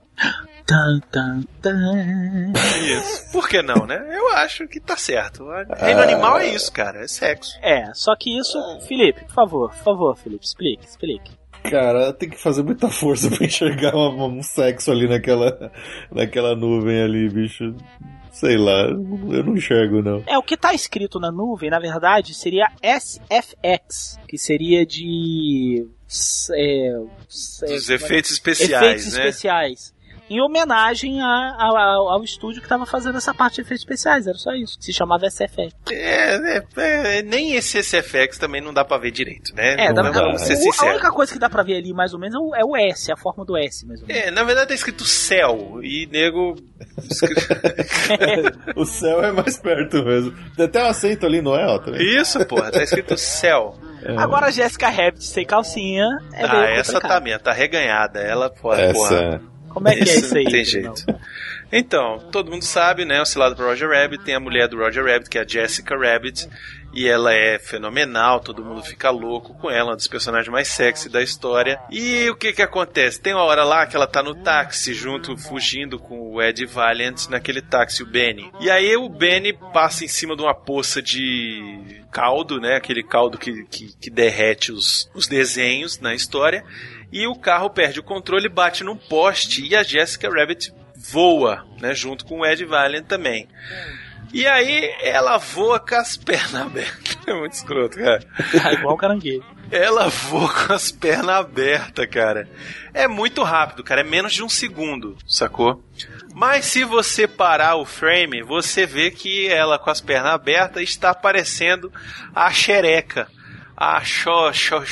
Tan, 0.67 0.99
tan, 1.13 1.43
tan. 1.61 2.53
Isso. 2.83 3.31
Por 3.33 3.47
que 3.49 3.61
não, 3.61 3.87
né? 3.87 4.03
Eu 4.17 4.29
acho 4.33 4.67
que 4.67 4.81
tá 4.81 4.97
certo. 4.97 5.45
Reino 5.77 6.01
animal 6.01 6.39
é 6.39 6.49
isso, 6.49 6.73
cara. 6.73 7.05
É 7.05 7.07
sexo. 7.07 7.59
É, 7.63 7.93
só 7.93 8.17
que 8.19 8.35
isso, 8.39 8.59
Felipe, 8.89 9.25
por 9.27 9.35
favor, 9.35 9.71
por 9.71 9.85
favor, 9.85 10.17
Felipe, 10.17 10.45
explique, 10.47 10.87
explique. 10.87 11.33
Cara, 11.71 12.13
tem 12.15 12.31
que 12.31 12.41
fazer 12.41 12.63
muita 12.63 12.89
força 12.89 13.31
pra 13.31 13.45
enxergar 13.47 13.95
uma- 13.95 14.27
um 14.27 14.43
sexo 14.43 14.91
ali 14.91 15.07
naquela, 15.07 15.71
naquela 16.11 16.57
nuvem 16.57 17.03
ali, 17.03 17.29
bicho. 17.29 17.75
Sei 18.35 18.57
lá, 18.57 18.89
eu 18.89 19.45
não 19.45 19.57
enxergo, 19.57 20.03
não. 20.03 20.25
É, 20.27 20.37
o 20.37 20.43
que 20.43 20.57
tá 20.57 20.75
escrito 20.75 21.21
na 21.21 21.31
nuvem, 21.31 21.71
na 21.71 21.79
verdade, 21.79 22.35
seria 22.35 22.67
SFX, 22.83 24.19
que 24.27 24.37
seria 24.37 24.85
de. 24.85 25.87
É, 26.53 26.93
Dos 27.29 27.91
é, 27.91 27.95
efeitos 27.95 28.33
especiais, 28.33 29.07
efeitos 29.07 29.15
né? 29.15 29.29
especiais. 29.29 29.94
Em 30.31 30.41
homenagem 30.41 31.21
a- 31.21 31.27
a- 31.59 31.95
ao, 31.95 32.09
ao 32.09 32.25
estúdio 32.25 32.63
que 32.63 32.69
tava 32.69 32.87
fazendo 32.87 33.19
essa 33.19 33.35
parte 33.35 33.57
de 33.57 33.61
efeitos 33.61 33.83
especiais, 33.83 34.27
era 34.27 34.37
só 34.39 34.53
isso. 34.53 34.77
Se 34.81 34.93
chamava 34.93 35.27
SFX. 35.27 35.75
É, 35.91 36.37
é, 36.57 37.19
é, 37.19 37.23
nem 37.23 37.55
esse 37.55 37.79
SFX 37.83 38.39
também 38.39 38.61
não 38.63 38.73
dá 38.73 38.85
pra 38.85 38.97
ver 38.99 39.11
direito, 39.11 39.55
né? 39.55 39.75
É, 39.79 39.93
Não 39.93 40.11
dá, 40.11 40.31
é. 40.33 40.39
ser 40.39 40.55
o- 40.57 40.73
a 40.87 40.91
única 40.93 41.11
coisa 41.13 41.33
que 41.33 41.39
dá 41.39 41.51
pra 41.51 41.63
ver 41.63 41.77
ali, 41.77 41.93
mais 41.93 42.15
ou 42.15 42.19
menos, 42.19 42.35
é 42.37 42.39
o, 42.39 42.55
é 42.55 42.65
o 42.65 42.77
S, 42.77 43.13
a 43.13 43.17
forma 43.17 43.45
do 43.45 43.57
S, 43.57 43.87
mais 43.87 44.01
ou 44.01 44.09
menos. 44.09 44.23
É, 44.25 44.31
na 44.31 44.43
verdade 44.45 44.69
tá 44.69 44.75
escrito 44.75 45.05
céu 45.05 45.81
e 45.83 46.07
nego. 46.11 46.57
O 48.77 48.85
céu 48.85 49.23
é 49.23 49.33
mais 49.33 49.57
perto 49.59 50.03
mesmo. 50.05 50.33
Tem 50.57 50.67
até 50.67 50.83
um 50.83 50.87
acento 50.87 51.27
ali, 51.27 51.41
não 51.43 51.55
é, 51.55 51.67
Otto? 51.67 51.95
Isso, 51.97 52.45
porra, 52.47 52.71
tá 52.71 52.83
escrito 52.83 53.17
céu. 53.17 53.75
É. 54.03 54.17
Agora 54.19 54.47
a 54.47 54.51
Jessica 54.51 54.89
Rabbit 54.91 55.25
sem 55.25 55.47
calcinha 55.47 56.07
é 56.35 56.45
ah, 56.45 56.67
essa 56.71 56.93
tá 56.95 56.99
complicado. 57.01 57.23
minha, 57.23 57.39
tá 57.39 57.53
reganhada. 57.53 58.21
Ela, 58.21 58.51
porra, 58.51 58.81
Essa. 58.83 58.93
porra. 58.95 59.41
Como 59.75 59.89
é 59.89 59.97
que 59.97 60.09
é 60.09 60.15
isso 60.15 60.37
aí? 60.37 60.45
Não 60.45 60.51
tem 60.53 60.65
jeito. 60.65 61.05
Então, 61.73 62.21
todo 62.31 62.53
mundo 62.53 62.63
sabe, 62.63 63.05
né? 63.05 63.21
O 63.21 63.27
cilado 63.27 63.57
pro 63.57 63.67
Roger 63.67 63.91
Rabbit 63.91 64.23
tem 64.23 64.37
a 64.37 64.41
mulher 64.41 64.69
do 64.69 64.79
Roger 64.79 65.05
Rabbit, 65.05 65.29
que 65.29 65.37
é 65.37 65.43
a 65.43 65.47
Jessica 65.47 65.97
Rabbit. 65.97 66.49
E 66.95 67.09
ela 67.09 67.35
é 67.35 67.59
fenomenal, 67.59 68.39
todo 68.39 68.65
mundo 68.65 68.81
fica 68.85 69.11
louco 69.11 69.53
com 69.55 69.69
ela, 69.69 69.91
uma 69.91 69.97
dos 69.97 70.07
personagens 70.07 70.49
mais 70.49 70.69
sexy 70.69 71.09
da 71.09 71.21
história. 71.21 71.81
E 71.91 72.31
o 72.31 72.37
que 72.37 72.53
que 72.53 72.63
acontece? 72.63 73.21
Tem 73.21 73.35
uma 73.35 73.43
hora 73.43 73.65
lá 73.65 73.85
que 73.85 73.97
ela 73.97 74.07
tá 74.07 74.23
no 74.23 74.37
táxi 74.37 74.95
junto, 74.95 75.37
fugindo 75.37 75.99
com 75.99 76.33
o 76.33 76.41
Ed 76.41 76.65
Valiant 76.67 77.27
naquele 77.29 77.61
táxi, 77.61 78.05
o 78.05 78.07
Benny. 78.07 78.49
E 78.61 78.71
aí 78.71 78.97
o 78.97 79.09
Benny 79.09 79.53
passa 79.73 80.05
em 80.05 80.09
cima 80.09 80.37
de 80.37 80.43
uma 80.43 80.55
poça 80.55 81.03
de 81.03 82.05
caldo, 82.13 82.61
né? 82.61 82.77
Aquele 82.77 83.03
caldo 83.03 83.37
que, 83.37 83.65
que, 83.65 83.93
que 84.01 84.09
derrete 84.09 84.71
os, 84.71 85.11
os 85.13 85.27
desenhos 85.27 85.99
na 85.99 86.15
história. 86.15 86.65
E 87.15 87.29
o 87.29 87.37
carro 87.37 87.71
perde 87.71 88.01
o 88.01 88.03
controle, 88.03 88.49
bate 88.49 88.83
num 88.83 88.97
poste 88.97 89.65
e 89.65 89.77
a 89.77 89.85
Jessica 89.85 90.29
Rabbit 90.29 90.75
voa, 90.97 91.65
né? 91.81 91.95
Junto 91.95 92.25
com 92.25 92.41
o 92.41 92.45
Ed 92.45 92.65
Valiant 92.65 93.07
também. 93.07 93.47
E 94.33 94.49
aí 94.49 94.93
ela 95.01 95.39
voa 95.39 95.79
com 95.79 95.95
as 95.95 96.17
pernas 96.17 96.57
abertas. 96.57 97.15
É 97.27 97.33
muito 97.33 97.53
escroto, 97.53 97.97
cara. 97.97 98.23
Ah, 98.63 98.75
igual 98.75 98.95
o 98.95 98.99
caranguejo. 98.99 99.43
Ela 99.71 100.09
voa 100.09 100.53
com 100.53 100.75
as 100.75 100.93
pernas 100.93 101.37
abertas, 101.37 102.07
cara. 102.07 102.47
É 102.93 103.09
muito 103.09 103.43
rápido, 103.43 103.83
cara. 103.83 104.03
É 104.03 104.05
menos 104.05 104.35
de 104.35 104.43
um 104.43 104.49
segundo, 104.49 105.17
sacou? 105.27 105.83
Mas 106.35 106.67
se 106.67 106.85
você 106.85 107.27
parar 107.27 107.77
o 107.77 107.87
frame, 107.87 108.43
você 108.43 108.85
vê 108.85 109.11
que 109.11 109.49
ela 109.49 109.79
com 109.79 109.89
as 109.89 110.03
pernas 110.03 110.35
abertas 110.35 110.83
está 110.83 111.15
parecendo 111.15 111.91
a 112.35 112.51
xereca, 112.51 113.27
a 113.75 114.05
xo, 114.05 114.53
xo, 114.53 114.85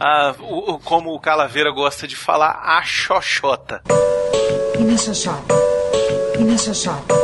a, 0.00 0.34
o, 0.40 0.72
o- 0.74 0.78
como 0.80 1.10
o 1.14 1.20
Calaveira 1.20 1.70
gosta 1.70 2.08
de 2.08 2.16
falar, 2.16 2.52
a 2.64 2.82
xoxota. 2.82 3.82
Inexoxota. 4.78 5.54
Inexoxota. 6.38 7.14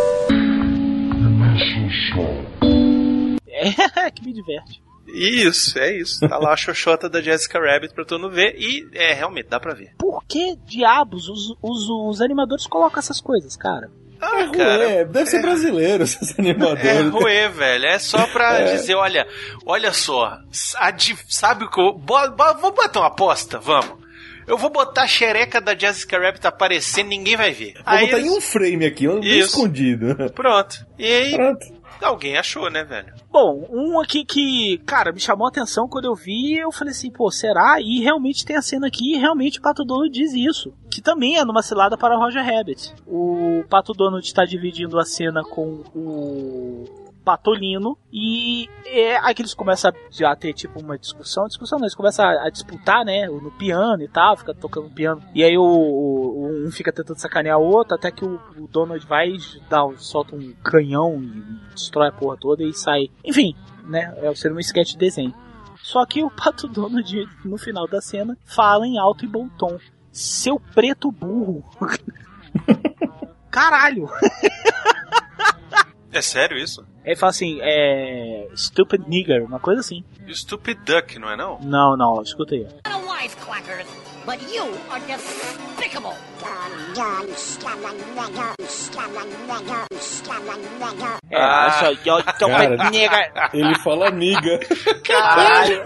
É, 3.48 4.10
que 4.10 4.24
me 4.24 4.32
diverte. 4.32 4.82
Isso, 5.08 5.78
é 5.78 5.96
isso. 5.96 6.20
Tá 6.28 6.36
lá 6.36 6.52
a 6.52 6.56
xoxota 6.56 7.08
da 7.08 7.22
Jessica 7.22 7.58
Rabbit 7.58 7.94
pra 7.94 8.04
todo 8.04 8.20
mundo 8.22 8.34
ver 8.34 8.54
e 8.58 8.86
é, 8.92 9.14
realmente, 9.14 9.48
dá 9.48 9.58
pra 9.58 9.72
ver. 9.72 9.94
Por 9.98 10.22
que 10.26 10.56
diabos 10.66 11.28
os, 11.28 11.56
os, 11.62 11.88
os 11.88 12.20
animadores 12.20 12.66
colocam 12.66 12.98
essas 12.98 13.20
coisas, 13.20 13.56
cara? 13.56 13.90
Ah, 14.20 14.50
É, 14.58 15.04
deve 15.04 15.26
ser 15.30 15.42
brasileiro 15.42 16.02
esses 16.04 16.38
animadores. 16.38 16.84
É 16.84 17.00
ruê, 17.02 17.48
velho. 17.48 17.86
É 17.86 17.98
só 17.98 18.26
pra 18.26 18.58
É. 18.60 18.72
dizer, 18.76 18.94
olha, 18.94 19.26
olha 19.64 19.92
só, 19.92 20.38
sabe 20.50 21.64
o 21.64 21.70
que 21.70 21.80
eu. 21.80 22.00
Vamos 22.04 22.74
botar 22.74 23.00
uma 23.00 23.06
aposta, 23.08 23.58
vamos. 23.58 24.04
Eu 24.46 24.56
vou 24.56 24.70
botar 24.70 25.02
a 25.02 25.06
xereca 25.08 25.60
da 25.60 25.76
Jessica 25.76 26.20
Rabbit 26.20 26.46
aparecendo, 26.46 27.08
ninguém 27.08 27.36
vai 27.36 27.50
ver. 27.52 27.74
Vou 27.74 27.82
Aí 27.84 28.06
botar 28.06 28.18
eles- 28.18 28.30
em 28.32 28.36
um 28.36 28.40
frame 28.40 28.86
aqui, 28.86 29.08
um 29.08 29.18
escondido. 29.20 30.14
Pronto. 30.34 30.86
E 30.96 31.04
aí, 31.04 31.32
Pronto. 31.34 31.66
Alguém 32.04 32.36
achou, 32.36 32.70
né, 32.70 32.84
velho? 32.84 33.14
Bom, 33.30 33.66
um 33.70 34.00
aqui 34.00 34.24
que, 34.24 34.78
cara, 34.86 35.12
me 35.12 35.20
chamou 35.20 35.46
a 35.46 35.48
atenção 35.48 35.88
quando 35.88 36.06
eu 36.06 36.14
vi, 36.14 36.56
eu 36.56 36.72
falei 36.72 36.92
assim, 36.92 37.10
pô, 37.10 37.30
será? 37.30 37.80
E 37.80 38.00
realmente 38.00 38.44
tem 38.44 38.56
a 38.56 38.62
cena 38.62 38.86
aqui 38.86 39.14
e 39.14 39.18
realmente 39.18 39.58
o 39.58 39.62
Pato 39.62 39.84
Donald 39.84 40.10
diz 40.10 40.32
isso. 40.32 40.72
Que 40.90 41.02
também 41.02 41.36
é 41.36 41.44
numa 41.44 41.62
cilada 41.62 41.96
para 41.96 42.16
Roger 42.16 42.44
Rabbit. 42.44 42.94
O 43.06 43.64
Pato 43.68 43.92
Donald 43.92 44.24
está 44.24 44.44
dividindo 44.44 44.98
a 44.98 45.04
cena 45.04 45.42
com 45.42 45.82
o 45.94 47.05
Patolino 47.26 47.98
e 48.12 48.68
é 48.86 49.16
aí 49.18 49.34
que 49.34 49.42
eles 49.42 49.52
começam 49.52 49.90
a 49.90 49.94
já 50.12 50.34
ter 50.36 50.52
tipo 50.52 50.80
uma 50.80 50.96
discussão, 50.96 51.48
discussão 51.48 51.76
não, 51.76 51.86
eles 51.86 51.94
começam 51.96 52.24
a, 52.24 52.46
a 52.46 52.50
disputar, 52.50 53.04
né, 53.04 53.26
no 53.26 53.50
piano 53.50 54.00
e 54.00 54.06
tal, 54.06 54.36
fica 54.36 54.54
tocando 54.54 54.88
piano. 54.88 55.20
E 55.34 55.42
aí 55.42 55.58
o, 55.58 55.62
o- 55.64 56.64
um 56.66 56.70
fica 56.70 56.92
tentando 56.92 57.18
sacanear 57.18 57.58
o 57.58 57.64
outro, 57.64 57.96
até 57.96 58.12
que 58.12 58.24
o, 58.24 58.40
o 58.56 58.68
Donald 58.68 59.04
vai 59.06 59.32
um- 59.32 59.98
solta 59.98 60.36
um 60.36 60.52
canhão 60.62 61.20
e 61.20 61.74
destrói 61.74 62.08
a 62.08 62.12
porra 62.12 62.36
toda 62.40 62.62
e 62.62 62.72
sai. 62.72 63.08
Enfim, 63.24 63.56
né, 63.84 64.14
é 64.22 64.32
ser 64.36 64.52
um 64.52 64.60
sketch 64.60 64.92
de 64.92 64.98
desenho. 64.98 65.34
Só 65.82 66.06
que 66.06 66.22
o 66.22 66.30
Pato 66.30 66.68
Donald, 66.68 67.28
no 67.44 67.58
final 67.58 67.88
da 67.88 68.00
cena, 68.00 68.38
fala 68.44 68.86
em 68.86 68.98
alto 68.98 69.24
e 69.24 69.28
bom 69.28 69.48
tom. 69.58 69.76
Seu 70.12 70.60
preto 70.60 71.10
burro. 71.10 71.64
Caralho! 73.50 74.08
É 76.16 76.22
sério 76.22 76.56
isso? 76.56 76.82
Ele 77.04 77.14
fala 77.14 77.28
assim, 77.30 77.58
é. 77.60 78.48
Stupid 78.56 79.06
nigger, 79.06 79.44
uma 79.44 79.60
coisa 79.60 79.80
assim. 79.80 80.02
Stupid 80.32 80.78
Duck, 80.84 81.18
não 81.18 81.30
é 81.30 81.36
não? 81.36 81.58
Não, 81.60 81.94
não, 81.94 82.22
escuta 82.22 82.54
aí. 82.54 82.66
but 84.24 84.40
you 84.50 84.64
are 84.90 85.00
despicable. 85.06 86.14
É, 91.30 91.36
Ah. 91.36 91.62
olha 91.62 91.70
só, 91.72 91.90
yo, 92.04 92.24
Cara. 92.48 92.90
nigger. 92.90 93.32
Ele 93.52 93.74
fala 93.80 94.10
niga. 94.10 94.58
Caralho! 95.04 95.82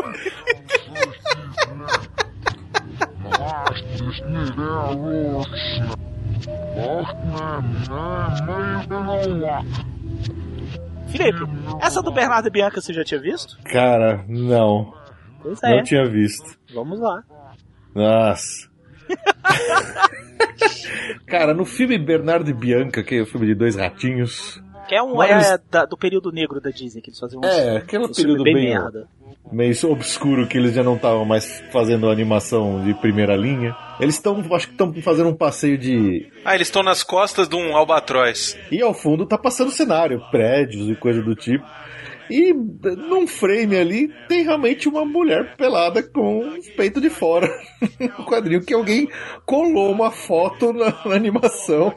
Felipe, 11.09 11.39
essa 11.83 12.01
do 12.03 12.13
Bernardo 12.13 12.47
e 12.47 12.51
Bianca 12.51 12.81
você 12.81 12.93
já 12.93 13.03
tinha 13.05 13.21
visto? 13.21 13.59
Cara, 13.65 14.25
não. 14.29 14.95
Pois 15.43 15.63
é. 15.63 15.77
Não 15.77 15.83
tinha 15.83 16.05
visto. 16.07 16.57
Vamos 16.73 17.01
lá. 17.01 17.23
Nossa. 17.95 18.69
Cara, 21.27 21.53
no 21.55 21.65
filme 21.65 21.99
Bernardo 21.99 22.49
e 22.51 22.55
Bianca, 22.55 23.03
que 23.03 23.17
é 23.17 23.23
o 23.23 23.27
filme 23.27 23.47
de 23.47 23.55
dois 23.55 23.77
ratinhos. 23.77 24.63
Que 24.89 24.95
é 24.95 25.03
um 25.03 25.15
Mas- 25.17 25.51
é 25.51 25.59
da- 25.71 25.85
do 25.85 25.97
período 25.97 26.33
negro 26.33 26.61
da 26.61 26.71
Disney, 26.71 27.01
que 27.01 27.11
eles 27.11 27.19
faziam 27.19 27.41
uns, 27.41 27.47
É, 27.47 27.77
aquele 27.79 28.03
filmes 28.03 28.17
período 28.17 28.43
bem, 28.45 28.55
bem- 28.55 28.69
merda. 28.71 29.09
Meio 29.53 29.75
obscuro 29.91 30.47
que 30.47 30.57
eles 30.57 30.75
já 30.75 30.83
não 30.83 30.97
estavam 30.97 31.25
mais 31.25 31.63
fazendo 31.73 32.09
animação 32.09 32.83
de 32.85 32.95
primeira 32.95 33.37
linha. 33.37 33.77
Eles 33.99 34.15
estão, 34.15 34.43
acho 34.53 34.67
que 34.67 34.73
estão 34.73 34.93
fazendo 35.03 35.29
um 35.29 35.37
passeio 35.37 35.77
de. 35.77 36.31
Ah, 36.45 36.55
eles 36.55 36.69
estão 36.69 36.83
nas 36.83 37.03
costas 37.03 37.49
de 37.49 37.57
um 37.57 37.77
albatroz. 37.77 38.57
E 38.71 38.81
ao 38.81 38.95
fundo 38.95 39.27
tá 39.27 39.37
passando 39.37 39.71
cenário, 39.71 40.23
prédios 40.31 40.89
e 40.89 40.95
coisa 40.95 41.23
do 41.23 41.35
tipo. 41.35 41.65
E 42.31 42.53
num 42.53 43.27
frame 43.27 43.77
ali 43.77 44.09
tem 44.29 44.45
realmente 44.45 44.89
uma 44.89 45.05
mulher 45.05 45.57
pelada 45.57 46.01
com 46.01 46.39
os 46.57 46.69
peitos 46.71 47.03
de 47.03 47.11
fora. 47.11 47.51
no 47.99 48.25
quadrinho 48.25 48.65
que 48.65 48.73
alguém 48.73 49.09
colou 49.45 49.91
uma 49.91 50.13
foto 50.13 50.73
na, 50.73 50.95
na 51.05 51.17
animação 51.17 51.93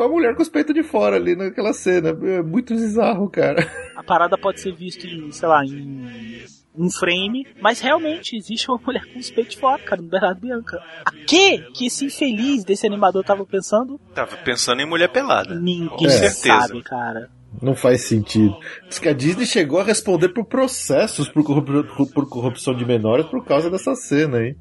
com 0.00 0.04
a 0.04 0.08
mulher 0.08 0.34
com 0.34 0.40
os 0.42 0.48
peitos 0.48 0.74
de 0.74 0.82
fora 0.82 1.16
ali 1.16 1.36
naquela 1.36 1.74
cena. 1.74 2.08
É 2.08 2.42
muito 2.42 2.74
bizarro, 2.74 3.28
cara. 3.28 3.70
A 3.94 4.02
parada 4.02 4.38
pode 4.38 4.58
ser 4.60 4.74
vista 4.74 5.06
em, 5.06 5.30
sei 5.30 5.46
lá, 5.46 5.62
em 5.64 6.42
um 6.74 6.88
frame, 6.88 7.46
mas 7.60 7.80
realmente 7.80 8.34
existe 8.36 8.70
uma 8.70 8.80
mulher 8.82 9.04
com 9.12 9.18
os 9.18 9.30
peitos 9.30 9.54
de 9.56 9.60
fora, 9.60 9.82
cara, 9.82 10.00
no 10.00 10.08
Bernardo 10.08 10.40
Bianca. 10.40 10.78
A 11.04 11.10
que 11.26 11.58
que 11.74 11.86
esse 11.86 12.06
infeliz 12.06 12.64
desse 12.64 12.86
animador 12.86 13.22
tava 13.24 13.44
pensando? 13.44 14.00
Tava 14.14 14.36
pensando 14.38 14.80
em 14.80 14.86
mulher 14.86 15.08
pelada. 15.08 15.54
Ninguém 15.54 16.06
É. 16.06 16.10
certeza. 16.10 16.60
sabe, 16.68 16.82
cara. 16.82 17.28
Não 17.60 17.74
faz 17.74 18.02
sentido. 18.04 18.56
Diz 18.88 18.98
que 19.00 19.08
a 19.08 19.12
Disney 19.12 19.44
chegou 19.44 19.80
a 19.80 19.84
responder 19.84 20.28
por 20.30 20.46
processos 20.46 21.28
por, 21.28 21.42
corrup- 21.44 22.12
por 22.14 22.28
corrupção 22.28 22.74
de 22.74 22.86
menores 22.86 23.26
por 23.26 23.44
causa 23.44 23.68
dessa 23.68 23.94
cena 23.96 24.38
aí. 24.38 24.56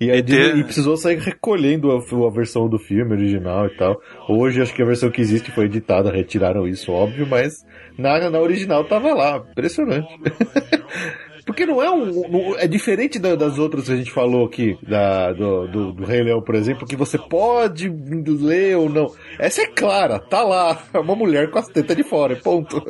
E 0.00 0.10
a 0.10 0.20
Disney 0.20 0.52
ter- 0.52 0.56
e 0.58 0.64
precisou 0.64 0.96
sair 0.96 1.18
recolhendo 1.18 1.90
a, 1.92 1.96
a 1.98 2.30
versão 2.30 2.68
do 2.68 2.78
filme 2.78 3.12
original 3.12 3.66
e 3.66 3.76
tal. 3.76 4.00
Hoje 4.28 4.60
acho 4.60 4.74
que 4.74 4.82
a 4.82 4.86
versão 4.86 5.10
que 5.10 5.20
existe 5.20 5.50
foi 5.52 5.64
editada, 5.66 6.10
retiraram 6.10 6.66
isso, 6.66 6.90
óbvio, 6.92 7.26
mas 7.26 7.64
na, 7.98 8.28
na 8.30 8.40
original 8.40 8.84
tava 8.84 9.14
lá. 9.14 9.36
Impressionante. 9.50 10.08
Porque 11.46 11.66
não 11.66 11.82
é 11.82 11.90
um. 11.90 12.06
não- 12.28 12.58
é 12.58 12.66
diferente 12.66 13.18
da- 13.18 13.34
das 13.34 13.58
outras 13.58 13.84
que 13.86 13.92
a 13.92 13.96
gente 13.96 14.10
falou 14.10 14.46
aqui, 14.46 14.78
da, 14.82 15.30
do, 15.32 15.68
do, 15.68 15.92
do 15.92 16.04
Rei 16.04 16.22
Leão, 16.22 16.40
por 16.42 16.54
exemplo, 16.54 16.86
que 16.86 16.96
você 16.96 17.18
pode 17.18 17.86
ler 17.90 18.76
ou 18.78 18.88
não. 18.88 19.12
Essa 19.38 19.62
é 19.62 19.66
clara, 19.66 20.18
tá 20.18 20.42
lá. 20.42 20.82
É 20.94 20.98
uma 20.98 21.14
mulher 21.14 21.50
com 21.50 21.58
as 21.58 21.68
tetas 21.68 21.94
de 21.96 22.02
fora, 22.02 22.34
ponto. 22.36 22.80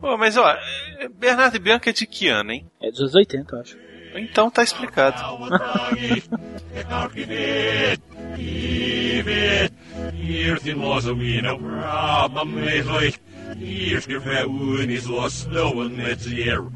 Pô, 0.00 0.16
mas 0.16 0.36
ó, 0.36 0.56
Bernardo 1.18 1.56
e 1.56 1.60
Bianca 1.60 1.90
é 1.90 1.92
de 1.92 2.06
que 2.06 2.28
ano, 2.28 2.52
hein? 2.52 2.66
É 2.80 2.88
dos 2.90 3.00
anos 3.00 3.14
80, 3.16 3.56
eu 3.56 3.60
acho. 3.60 3.76
Então 4.14 4.50
tá 4.50 4.62
explicado. 4.62 5.20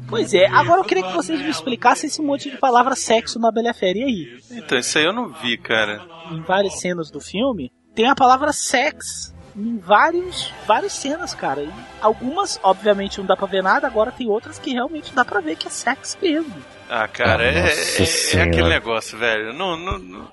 Pois 0.07 0.33
é, 0.33 0.45
agora 0.47 0.81
eu 0.81 0.85
queria 0.85 1.03
que 1.03 1.13
vocês 1.13 1.39
me 1.39 1.49
explicassem 1.49 2.07
esse 2.07 2.21
monte 2.21 2.49
de 2.49 2.57
palavra 2.57 2.95
sexo 2.95 3.39
na 3.39 3.51
Bela 3.51 3.73
Fera. 3.73 3.97
E 3.97 4.03
aí? 4.03 4.39
Então, 4.51 4.77
isso 4.77 4.97
aí 4.97 5.05
eu 5.05 5.13
não 5.13 5.29
vi, 5.29 5.57
cara. 5.57 6.05
Em 6.31 6.41
várias 6.41 6.79
cenas 6.79 7.09
do 7.09 7.19
filme, 7.19 7.71
tem 7.95 8.07
a 8.07 8.15
palavra 8.15 8.53
sex 8.53 9.33
em 9.57 9.77
vários, 9.79 10.53
várias 10.67 10.93
cenas, 10.93 11.33
cara. 11.33 11.61
E 11.63 11.69
algumas, 12.01 12.59
obviamente, 12.61 13.17
não 13.17 13.25
dá 13.25 13.35
pra 13.35 13.47
ver 13.47 13.63
nada, 13.63 13.87
agora 13.87 14.11
tem 14.11 14.29
outras 14.29 14.59
que 14.59 14.71
realmente 14.73 15.13
dá 15.13 15.25
pra 15.25 15.39
ver 15.41 15.55
que 15.55 15.67
é 15.67 15.71
sex 15.71 16.17
mesmo. 16.21 16.53
Ah, 16.89 17.07
cara, 17.07 17.43
Ah, 17.43 17.47
é, 17.47 17.67
é- 17.67 18.37
é 18.37 18.41
aquele 18.43 18.69
negócio, 18.69 19.17
velho. 19.17 19.51
Não, 19.53 19.75
não, 19.75 19.97
não- 19.97 20.31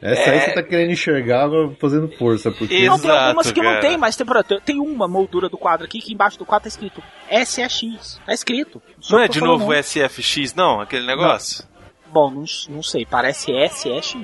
Essa 0.00 0.30
aí 0.32 0.40
você 0.40 0.50
tá 0.52 0.62
querendo 0.64 0.90
enxergar 0.90 1.48
fazendo 1.80 2.08
força, 2.18 2.50
porque. 2.50 2.86
não, 2.86 2.98
tem 2.98 3.08
Exato, 3.10 3.24
algumas 3.26 3.52
que 3.52 3.62
não 3.62 3.68
cara. 3.70 3.80
tem, 3.82 3.96
mas 3.96 4.16
tem, 4.16 4.26
por- 4.26 4.42
tem 4.64 4.80
uma 4.80 5.06
moldura 5.06 5.48
do 5.48 5.56
quadro 5.56 5.84
aqui 5.86 6.00
que 6.00 6.12
embaixo 6.12 6.36
do 6.38 6.44
quadro 6.44 6.64
tá 6.64 6.68
escrito 6.68 7.00
SAX. 7.44 8.20
Tá 8.26 8.32
escrito. 8.34 8.82
Só 9.00 9.14
Não 9.16 9.22
é 9.22 9.28
de 9.28 9.40
novo 9.40 9.68
o 9.68 9.72
SFX, 9.72 10.54
não? 10.54 10.80
Aquele 10.80 11.06
negócio? 11.06 11.64
Bom, 12.10 12.30
não, 12.32 12.44
não 12.68 12.82
sei, 12.82 13.06
parece 13.06 13.52
SAX. 13.68 14.16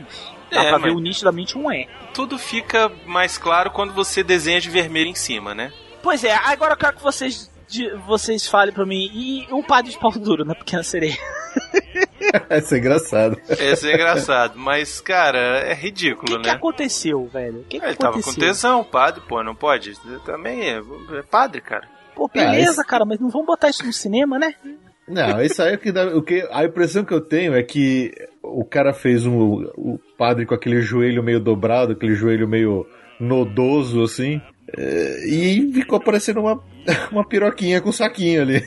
Dá 0.51 0.63
É, 0.65 0.69
pra 0.71 0.79
ver 0.79 0.95
nitidamente 0.95 1.57
um 1.59 1.71
E. 1.71 1.89
Tudo 2.15 2.39
fica 2.39 2.91
mais 3.07 3.37
claro 3.39 3.71
quando 3.71 3.93
você 3.93 4.23
desenha 4.23 4.61
de 4.61 4.71
vermelho 4.71 5.09
em 5.11 5.15
cima, 5.15 5.55
né? 5.55 5.73
Pois 6.03 6.25
é, 6.25 6.33
agora 6.33 6.73
eu 6.75 6.77
quero 6.79 6.97
que 6.97 7.03
vocês, 7.03 7.51
de- 7.69 7.91
vocês 8.07 8.47
falem 8.47 8.73
pra 8.75 8.87
mim. 8.87 9.11
E 9.13 9.47
o 9.51 9.63
padre 9.63 9.91
de 9.93 9.99
pau 9.99 10.11
duro 10.13 10.45
na 10.45 10.55
Pequena 10.55 10.83
Sereia? 10.83 11.17
Essa 12.49 12.75
é 12.77 12.79
engraçado. 12.79 13.41
Esse 13.49 13.91
é 13.91 13.95
engraçado, 13.95 14.59
mas, 14.59 15.01
cara, 15.01 15.39
é 15.39 15.73
O 15.73 15.77
ridículo, 15.77 16.37
que, 16.37 16.43
que 16.43 16.49
né? 16.49 16.55
aconteceu, 16.55 17.27
velho? 17.27 17.61
O 17.61 17.65
que, 17.65 17.79
que 17.81 17.85
Ele 17.87 17.95
tava 17.97 18.15
com 18.15 18.21
aconteceu? 18.21 18.49
tesão, 18.49 18.85
padre, 18.85 19.23
pô, 19.27 19.43
não 19.43 19.55
pode? 19.55 19.95
Também 20.25 20.61
é, 20.71 20.79
é 21.19 21.23
padre, 21.23 21.61
cara. 21.61 21.89
Pô, 22.15 22.29
beleza, 22.29 22.83
Ah, 22.83 22.85
cara, 22.85 23.05
mas 23.05 23.19
não 23.21 23.29
vamos 23.31 23.47
botar 23.47 23.71
isso 23.71 23.85
no 23.87 23.93
cinema, 23.93 24.39
né? 24.39 24.55
Não, 25.09 25.41
isso 25.43 25.63
aí 25.63 25.75
é 25.75 25.77
que 25.77 25.91
dá. 25.91 26.07
O 26.17 26.23
que, 26.23 26.47
a 26.51 26.65
impressão 26.65 27.05
que 27.05 27.13
eu 27.15 27.21
tenho 27.21 27.55
é 27.55 27.63
que 27.63 28.13
o 28.43 28.65
cara 28.65 28.93
fez 28.93 29.27
um, 29.27 29.65
o 29.77 29.99
padre 30.17 30.47
com 30.47 30.55
aquele 30.55 30.81
joelho 30.81 31.23
meio 31.23 31.41
dobrado, 31.41 31.93
aquele 31.93 32.15
joelho 32.15 32.49
meio 32.49 32.87
nodoso, 33.19 34.03
assim. 34.03 34.41
é, 34.77 35.27
E 35.27 35.73
ficou 35.73 36.01
parecendo 36.01 36.41
uma, 36.41 36.63
uma 37.11 37.27
piroquinha 37.27 37.81
com 37.81 37.93
saquinho 37.93 38.43
ali. 38.43 38.63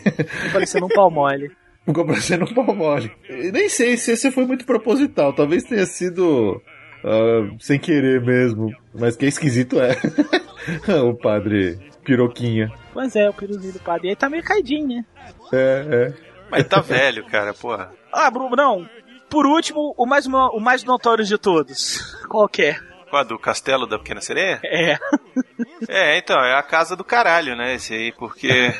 Parecendo 0.51 0.85
um 0.85 0.89
pau 0.89 1.09
mole. 1.11 1.51
Ficou 1.85 2.05
parecendo 2.05 2.45
um 2.45 2.53
pau 2.53 2.76
mole. 2.76 3.11
Nem 3.53 3.69
sei 3.69 3.97
se 3.97 4.11
esse 4.11 4.31
foi 4.31 4.45
muito 4.45 4.65
proposital. 4.65 5.34
Talvez 5.34 5.63
tenha 5.63 5.85
sido 5.85 6.61
ah, 7.03 7.49
sem 7.59 7.80
querer 7.80 8.22
mesmo. 8.22 8.72
Mas 8.93 9.15
que 9.15 9.26
esquisito 9.26 9.80
é. 9.80 9.97
o 11.03 11.13
padre 11.15 11.80
piroquinha. 12.03 12.72
Pois 12.93 13.15
é, 13.15 13.30
o 13.30 13.34
piruzinho 13.34 13.73
do 13.73 13.80
padre. 13.80 14.07
E 14.07 14.09
aí 14.11 14.15
tá 14.15 14.30
meio 14.30 14.43
caidinho, 14.43 14.88
né? 14.88 15.05
É, 15.53 15.85
é. 15.89 16.31
Mas 16.52 16.68
tá 16.68 16.82
velho, 16.82 17.26
cara, 17.26 17.53
porra. 17.53 17.94
Ah, 18.11 18.30
Bruno, 18.30 18.56
não. 18.56 18.90
Por 19.30 19.45
último, 19.45 19.95
o 19.98 20.06
mais, 20.06 20.28
o 20.28 20.60
mais 20.60 20.84
notório 20.84 21.23
de 21.23 21.38
todos. 21.38 21.98
Qual 22.28 22.49
que 22.49 22.64
é? 22.64 22.80
Qual, 23.10 23.23
do 23.23 23.40
castelo 23.40 23.88
da 23.88 23.98
Pequena 23.98 24.19
Sereia? 24.19 24.60
É. 24.64 24.98
É, 25.88 26.18
então, 26.18 26.38
é 26.40 26.53
a 26.57 26.61
casa 26.61 26.95
do 26.95 27.03
caralho, 27.03 27.56
né, 27.56 27.76
esse 27.76 27.94
aí, 27.94 28.11
porque... 28.11 28.73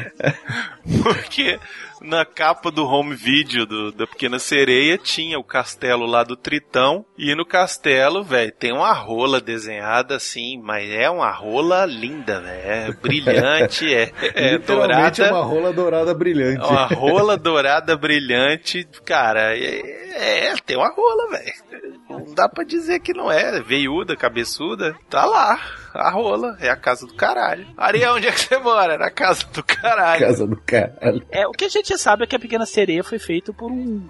porque 1.02 1.58
na 2.00 2.24
capa 2.24 2.70
do 2.70 2.84
home 2.84 3.14
video 3.14 3.66
do, 3.66 3.92
da 3.92 4.06
Pequena 4.06 4.38
Sereia 4.38 4.96
tinha 4.98 5.38
o 5.38 5.44
castelo 5.44 6.06
lá 6.06 6.24
do 6.24 6.36
Tritão, 6.36 7.04
e 7.16 7.34
no 7.34 7.44
castelo, 7.44 8.24
velho, 8.24 8.52
tem 8.52 8.72
uma 8.72 8.92
rola 8.92 9.40
desenhada 9.40 10.16
assim, 10.16 10.60
mas 10.62 10.90
é 10.90 11.08
uma 11.10 11.30
rola 11.30 11.84
linda, 11.84 12.40
velho, 12.40 12.60
é 12.62 12.92
brilhante, 13.00 13.94
é, 13.94 14.12
é 14.34 14.58
dourada... 14.58 15.24
é 15.24 15.32
uma 15.32 15.44
rola 15.44 15.72
dourada 15.72 16.14
brilhante. 16.14 16.64
Uma 16.64 16.86
rola 16.86 17.36
dourada 17.36 17.96
brilhante, 17.96 18.86
cara, 19.04 19.56
é, 19.56 20.50
é, 20.50 20.54
tem 20.64 20.76
uma 20.76 20.90
rola, 20.90 21.30
velho. 21.30 21.90
Não 22.08 22.34
dá 22.34 22.48
pra 22.48 22.64
dizer 22.64 23.00
que 23.00 23.14
não 23.14 23.30
é. 23.30 23.60
Veiuda, 23.60 24.16
cabeçuda, 24.16 24.96
tá 25.08 25.24
lá. 25.24 25.60
A 25.94 26.10
rola, 26.10 26.56
é 26.60 26.68
a 26.70 26.76
casa 26.76 27.06
do 27.06 27.14
caralho. 27.14 27.66
Ariel, 27.76 28.14
onde 28.14 28.28
é 28.28 28.32
que 28.32 28.40
você 28.40 28.58
mora? 28.58 28.96
Na 28.96 29.10
casa 29.10 29.44
do 29.52 29.62
caralho. 29.62 30.20
Casa 30.20 30.46
do 30.46 30.56
caralho. 30.56 31.22
É, 31.30 31.46
o 31.46 31.52
que 31.52 31.64
a 31.64 31.68
gente 31.68 31.96
sabe 31.98 32.24
é 32.24 32.26
que 32.26 32.36
a 32.36 32.38
Pequena 32.38 32.64
Sereia 32.66 33.02
foi 33.02 33.18
feito 33.18 33.52
por 33.52 33.70
um. 33.72 34.06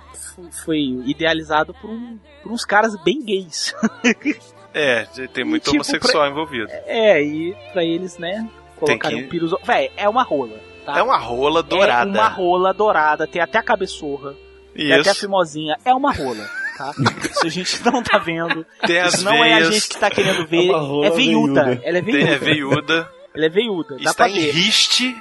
Foi 0.64 0.78
idealizado 1.06 1.74
por, 1.80 1.88
um, 1.90 2.18
por 2.42 2.52
uns 2.52 2.64
caras 2.64 2.94
bem 3.02 3.24
gays. 3.24 3.74
É, 4.72 5.04
tem 5.34 5.44
muito 5.44 5.64
tipo, 5.64 5.76
homossexual 5.78 6.28
envolvido. 6.28 6.70
É, 6.86 7.20
e 7.20 7.52
pra 7.72 7.82
eles, 7.82 8.18
né? 8.18 8.48
Colocarem 8.76 9.18
que- 9.18 9.24
um 9.24 9.28
piruzo. 9.28 9.58
Véi, 9.64 9.90
é 9.96 10.08
uma 10.08 10.22
rola. 10.22 10.56
Tá? 10.86 10.96
É 10.96 11.02
uma 11.02 11.16
rola 11.18 11.60
dourada. 11.60 12.08
É 12.08 12.12
uma 12.20 12.28
rola 12.28 12.72
dourada, 12.72 13.26
tem 13.26 13.42
até 13.42 13.58
a 13.58 13.64
cabeçorra, 13.64 14.32
tem 14.72 14.92
até 14.92 15.08
a 15.08 15.12
Isso. 15.12 15.20
fimosinha. 15.22 15.76
É 15.84 15.92
uma 15.92 16.12
rola, 16.12 16.48
tá? 16.84 16.92
Isso 17.30 17.46
a 17.46 17.48
gente 17.50 17.84
não 17.84 18.02
tá 18.02 18.18
vendo. 18.18 18.64
Tem 18.86 19.02
Isso 19.06 19.24
não 19.24 19.32
é 19.44 19.52
a 19.52 19.56
veias. 19.58 19.74
gente 19.74 19.88
que 19.88 19.98
tá 20.00 20.10
querendo 20.10 20.46
ver. 20.46 20.70
É 20.70 21.06
É 21.06 21.10
veiuda. 21.10 21.64
veiuda. 21.64 21.80
Ela 21.84 21.98
é 21.98 22.02
Tem, 22.02 22.12
veiuda. 22.12 22.32
é 22.32 22.38
veiuda. 22.38 23.10
Ela 23.34 23.46
é 23.46 23.48
veiuda. 23.48 23.96
Dá 23.96 24.10
está 24.10 24.24
pra 24.24 24.28
em 24.30 24.40
ver. 24.40 24.50
riste. 24.52 25.16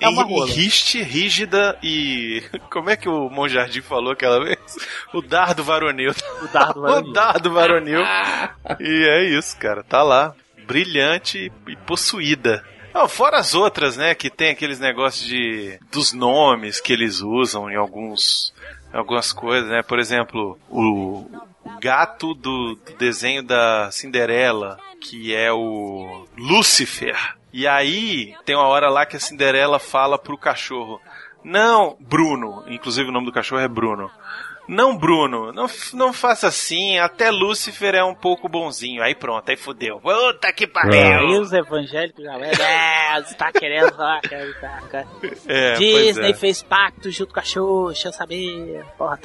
É 0.00 0.08
uma 0.08 0.22
em- 0.22 0.28
rola. 0.32 0.48
Em 0.48 0.52
riste, 0.52 1.02
rígida 1.02 1.76
e. 1.82 2.42
Como 2.70 2.88
é 2.88 2.96
que 2.96 3.08
o 3.08 3.28
Monjardim 3.28 3.80
falou 3.80 4.12
aquela 4.12 4.42
vez? 4.44 4.58
O 5.12 5.20
dardo 5.20 5.64
varonil. 5.64 6.12
O 6.42 6.46
dardo 6.48 6.78
O 6.80 6.82
varonil. 6.82 7.12
dardo 7.12 7.52
varonil. 7.52 8.00
e 8.80 9.08
é 9.08 9.24
isso, 9.24 9.56
cara. 9.58 9.82
Tá 9.82 10.02
lá. 10.02 10.34
Brilhante 10.66 11.50
e 11.66 11.76
possuída. 11.76 12.64
Não, 12.94 13.08
fora 13.08 13.38
as 13.38 13.54
outras, 13.54 13.96
né? 13.96 14.14
Que 14.14 14.30
tem 14.30 14.50
aqueles 14.50 14.78
negócios 14.78 15.26
de. 15.26 15.78
dos 15.90 16.12
nomes 16.12 16.80
que 16.80 16.92
eles 16.92 17.20
usam 17.20 17.68
em 17.70 17.76
alguns. 17.76 18.52
Algumas 18.92 19.32
coisas, 19.32 19.68
né? 19.68 19.82
Por 19.82 19.98
exemplo, 19.98 20.58
o, 20.68 21.26
o 21.64 21.78
gato 21.80 22.34
do, 22.34 22.74
do 22.74 22.96
desenho 22.98 23.42
da 23.42 23.90
Cinderela, 23.90 24.78
que 25.00 25.34
é 25.34 25.52
o 25.52 26.26
Lúcifer. 26.36 27.36
E 27.52 27.66
aí 27.66 28.34
tem 28.44 28.56
uma 28.56 28.66
hora 28.66 28.90
lá 28.90 29.06
que 29.06 29.16
a 29.16 29.20
Cinderela 29.20 29.78
fala 29.78 30.18
pro 30.18 30.36
cachorro: 30.36 31.00
Não, 31.42 31.96
Bruno. 32.00 32.64
Inclusive 32.68 33.08
o 33.08 33.12
nome 33.12 33.26
do 33.26 33.32
cachorro 33.32 33.62
é 33.62 33.68
Bruno. 33.68 34.10
Não, 34.68 34.96
Bruno, 34.96 35.50
não, 35.52 35.66
não 35.94 36.12
faça 36.12 36.48
assim. 36.48 36.98
Até 36.98 37.30
Lúcifer 37.30 37.94
é 37.94 38.04
um 38.04 38.14
pouco 38.14 38.48
bonzinho. 38.48 39.02
Aí 39.02 39.14
pronto, 39.14 39.48
aí 39.48 39.56
fudeu. 39.56 39.98
Puta 40.00 40.52
que 40.52 40.64
Aí 40.64 40.70
pariu. 40.70 41.40
os 41.40 41.52
evangélicos 41.52 42.22
já. 42.22 42.36
É, 42.38 43.22
você 43.22 43.34
tá 43.34 43.50
querendo 43.50 43.94
falar 43.94 44.20
que 44.20 44.34
é- 44.34 44.52
tá- 44.60 45.04
É, 45.46 45.72
Disney 45.74 46.30
é. 46.30 46.34
fez 46.34 46.62
pacto 46.62 47.10
junto 47.10 47.32
com 47.32 47.40
a 47.40 47.42
Xuxa, 47.42 48.08
eu 48.08 48.12
sabia. 48.12 48.84
Porra, 48.98 49.18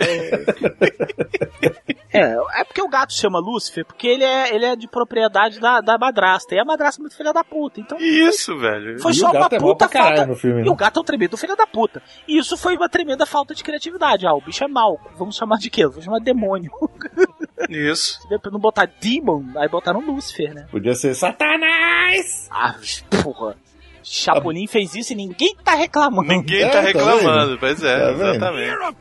é, 2.13 2.35
é 2.59 2.63
porque 2.63 2.81
o 2.81 2.87
gato 2.87 3.11
chama 3.13 3.39
Lúcifer, 3.39 3.85
porque 3.85 4.07
ele 4.07 4.23
é, 4.23 4.53
ele 4.55 4.65
é 4.65 4.75
de 4.75 4.87
propriedade 4.87 5.59
da, 5.59 5.81
da 5.81 5.97
madrasta. 5.97 6.53
E 6.55 6.59
a 6.59 6.65
madrasta 6.65 7.01
é 7.01 7.03
muito 7.03 7.17
filha 7.17 7.33
da 7.33 7.43
puta. 7.43 7.79
Então 7.79 7.97
Isso, 7.99 8.57
velho. 8.57 8.99
foi 9.01 9.11
E 9.11 9.15
só 9.15 9.31
uma 9.31 9.47
é 9.51 9.57
puta 9.59 9.89
falta. 9.89 10.25
no 10.25 10.35
filme, 10.35 10.61
E 10.61 10.65
né? 10.65 10.69
o 10.71 10.75
gato 10.75 10.99
é 10.99 11.01
um 11.01 11.05
tremendo 11.05 11.35
filho 11.37 11.55
da 11.55 11.65
puta. 11.67 12.01
E 12.27 12.37
isso 12.37 12.55
foi 12.55 12.75
uma 12.75 12.87
tremenda 12.87 13.25
falta 13.25 13.53
de 13.55 13.63
criatividade. 13.63 14.25
Ah, 14.27 14.33
o 14.33 14.41
bicho 14.41 14.63
é 14.63 14.67
mau. 14.67 14.99
Vamos 15.17 15.32
chamar 15.37 15.57
de 15.57 15.69
quê? 15.69 15.85
Vamos 15.87 16.03
chamar 16.05 16.19
de 16.19 16.25
demônio. 16.25 16.71
Isso. 17.69 18.19
pra 18.41 18.51
não 18.51 18.59
botar 18.59 18.89
Demon, 19.01 19.43
aí 19.55 19.67
botaram 19.69 19.99
Lúcifer, 20.01 20.53
né? 20.53 20.67
Podia 20.69 20.93
ser 20.95 21.13
Satanás! 21.15 22.47
Ah, 22.51 22.75
porra. 23.23 23.55
Chapolin 24.05 24.67
fez 24.67 24.93
isso 24.95 25.13
e 25.13 25.15
ninguém 25.15 25.55
tá 25.63 25.75
reclamando. 25.75 26.27
Ninguém 26.27 26.63
É, 26.63 26.67
tá 26.67 26.73
tá 26.73 26.81
reclamando, 26.81 27.47
vendo? 27.51 27.59
pois 27.59 27.81
é, 27.81 27.97
Tá 27.99 28.11
exatamente. 28.11 28.95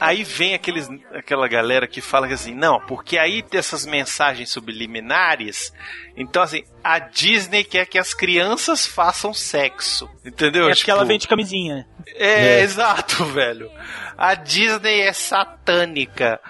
Aí 0.00 0.24
vem 0.24 0.54
aqueles, 0.54 0.88
aquela 1.12 1.46
galera 1.48 1.86
que 1.86 2.00
fala 2.00 2.26
que 2.26 2.34
assim, 2.34 2.54
não, 2.54 2.80
porque 2.80 3.18
aí 3.18 3.42
tem 3.42 3.58
essas 3.58 3.86
mensagens 3.86 4.50
subliminares, 4.50 5.72
então 6.16 6.42
assim, 6.42 6.64
a 6.82 6.98
Disney 6.98 7.64
quer 7.64 7.86
que 7.86 7.98
as 7.98 8.14
crianças 8.14 8.86
façam 8.86 9.32
sexo, 9.34 10.08
entendeu? 10.24 10.64
É 10.64 10.68
porque 10.68 10.80
Tipo, 10.80 10.90
ela 10.92 11.04
vende 11.04 11.28
camisinha. 11.28 11.86
É, 12.14 12.60
exato, 12.60 13.24
velho. 13.26 13.70
A 14.16 14.34
Disney 14.34 15.00
é 15.02 15.12
satânica. 15.12 16.40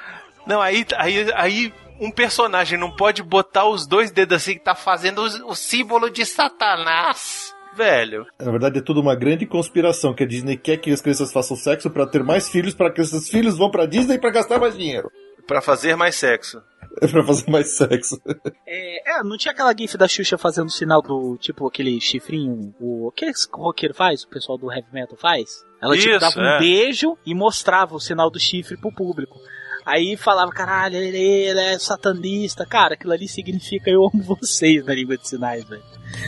Não, 0.46 0.60
aí, 0.60 0.86
aí, 0.96 1.32
aí 1.34 1.74
um 2.00 2.10
personagem 2.10 2.78
não 2.78 2.90
pode 2.90 3.22
botar 3.22 3.66
os 3.66 3.86
dois 3.86 4.10
dedos 4.10 4.36
assim 4.36 4.54
que 4.54 4.64
tá 4.64 4.74
fazendo 4.74 5.22
o, 5.22 5.50
o 5.50 5.54
símbolo 5.54 6.08
de 6.10 6.24
Satanás. 6.24 7.54
Velho. 7.78 8.26
Na 8.40 8.50
verdade, 8.50 8.78
é 8.80 8.82
tudo 8.82 9.00
uma 9.00 9.14
grande 9.14 9.46
conspiração 9.46 10.12
que 10.12 10.24
a 10.24 10.26
Disney 10.26 10.56
quer 10.56 10.78
que 10.78 10.90
as 10.90 11.00
crianças 11.00 11.32
façam 11.32 11.56
sexo 11.56 11.88
pra 11.88 12.06
ter 12.08 12.24
mais 12.24 12.48
filhos, 12.48 12.74
pra 12.74 12.90
que 12.90 13.00
esses 13.00 13.30
filhos 13.30 13.56
vão 13.56 13.70
pra 13.70 13.86
Disney 13.86 14.18
pra 14.18 14.30
gastar 14.30 14.58
mais 14.58 14.76
dinheiro. 14.76 15.08
Pra 15.46 15.62
fazer 15.62 15.94
mais 15.94 16.16
sexo. 16.16 16.60
É 17.00 17.06
pra 17.06 17.22
fazer 17.22 17.48
mais 17.48 17.76
sexo. 17.76 18.20
É, 18.66 19.18
é, 19.18 19.22
não 19.22 19.36
tinha 19.36 19.52
aquela 19.52 19.72
gif 19.72 19.96
da 19.96 20.08
Xuxa 20.08 20.36
fazendo 20.36 20.66
o 20.66 20.72
sinal 20.72 21.00
do, 21.00 21.36
tipo, 21.38 21.68
aquele 21.68 22.00
chifrinho, 22.00 22.74
o 22.80 23.12
que 23.14 23.26
esse 23.26 23.46
roqueiro 23.52 23.94
faz, 23.94 24.24
o 24.24 24.28
pessoal 24.28 24.58
do 24.58 24.72
heavy 24.72 24.88
metal 24.92 25.16
faz? 25.16 25.64
Ela, 25.80 25.96
tipo, 25.96 26.10
Isso, 26.10 26.18
dava 26.18 26.40
um 26.40 26.44
é. 26.44 26.58
beijo 26.58 27.16
e 27.24 27.32
mostrava 27.32 27.94
o 27.94 28.00
sinal 28.00 28.28
do 28.28 28.40
chifre 28.40 28.76
pro 28.76 28.92
público. 28.92 29.38
Aí 29.86 30.16
falava, 30.16 30.50
caralho, 30.50 30.96
ele, 30.96 31.16
ele 31.18 31.60
é 31.60 31.78
satanista. 31.78 32.66
Cara, 32.66 32.94
aquilo 32.94 33.12
ali 33.12 33.28
significa 33.28 33.88
eu 33.88 34.02
amo 34.02 34.22
vocês 34.24 34.84
na 34.84 34.92
língua 34.92 35.16
de 35.16 35.28
sinais, 35.28 35.64
velho. 35.64 35.82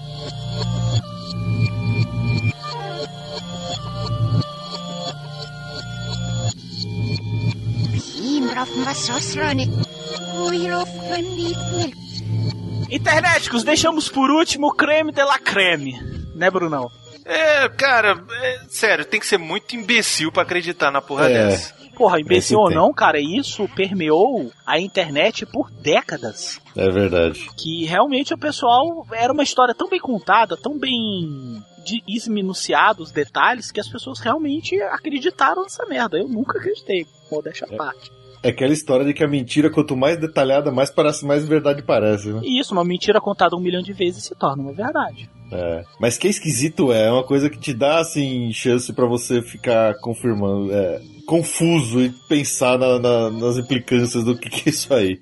Internéticos, 12.90 13.64
deixamos 13.64 14.10
por 14.10 14.30
último 14.30 14.68
o 14.68 14.74
creme 14.74 15.12
de 15.12 15.24
la 15.24 15.40
creme. 15.40 15.94
Né, 16.36 16.50
Brunão? 16.50 16.90
É, 17.24 17.70
cara, 17.70 18.24
é, 18.32 18.60
sério, 18.68 19.06
tem 19.06 19.20
que 19.20 19.28
ser 19.28 19.38
muito 19.38 19.76
imbecil 19.76 20.32
pra 20.32 20.44
acreditar 20.44 20.92
na 20.92 21.02
porra 21.02 21.30
É. 21.30 21.34
dessa. 21.34 21.82
Porra, 21.96 22.20
imbecil 22.20 22.58
ou 22.58 22.72
não, 22.72 22.92
cara, 22.92 23.20
isso 23.20 23.68
permeou 23.76 24.52
a 24.66 24.80
internet 24.80 25.46
por 25.46 25.70
décadas. 25.70 26.60
É 26.76 26.90
verdade. 26.90 27.48
Que 27.56 27.86
realmente 27.86 28.34
o 28.34 28.38
pessoal 28.38 29.06
era 29.12 29.32
uma 29.32 29.44
história 29.44 29.76
tão 29.76 29.88
bem 29.88 30.00
contada, 30.00 30.58
tão 30.58 30.80
bem 30.80 31.62
de 31.86 32.02
esminuciado 32.08 33.04
os 33.04 33.12
detalhes, 33.12 33.72
que 33.72 33.80
as 33.80 33.88
pessoas 33.88 34.20
realmente 34.20 34.82
acreditaram 34.82 35.62
nessa 35.64 35.86
merda. 35.86 36.18
Eu 36.18 36.28
nunca 36.28 36.58
acreditei, 36.58 37.06
modéstia 37.32 37.68
à 37.72 37.76
parte. 37.76 38.12
É 38.44 38.50
aquela 38.50 38.74
história 38.74 39.06
de 39.06 39.14
que 39.14 39.24
a 39.24 39.28
mentira, 39.28 39.70
quanto 39.70 39.96
mais 39.96 40.18
detalhada, 40.20 40.72
mais 40.72 40.90
parece 40.90 41.24
mais 41.26 41.46
verdade 41.48 41.84
parece, 41.84 42.30
né? 42.30 42.42
E 42.44 42.60
isso, 42.60 42.74
uma 42.74 42.84
mentira 42.84 43.22
contada 43.22 43.56
um 43.56 43.60
milhão 43.60 43.82
de 43.84 43.94
vezes 43.94 44.24
se 44.24 44.34
torna 44.36 44.64
uma 44.64 44.74
verdade. 44.74 45.30
É. 45.52 45.84
Mas 46.00 46.18
que 46.18 46.28
esquisito 46.28 46.92
é, 46.92 47.08
é 47.08 47.12
uma 47.12 47.24
coisa 47.24 47.50
que 47.50 47.60
te 47.60 47.72
dá, 47.74 48.00
assim, 48.00 48.52
chance 48.52 48.92
pra 48.94 49.06
você 49.06 49.42
ficar 49.44 49.94
confirmando, 50.00 50.72
é, 50.74 51.00
confuso 51.28 52.02
e 52.02 52.10
pensar 52.28 52.80
na- 52.80 52.98
na- 52.98 53.30
nas 53.30 53.58
implicâncias 53.58 54.24
do 54.24 54.36
que, 54.36 54.50
que 54.50 54.70
é 54.70 54.72
isso 54.72 54.92
aí. 54.94 55.20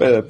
É, 0.00 0.22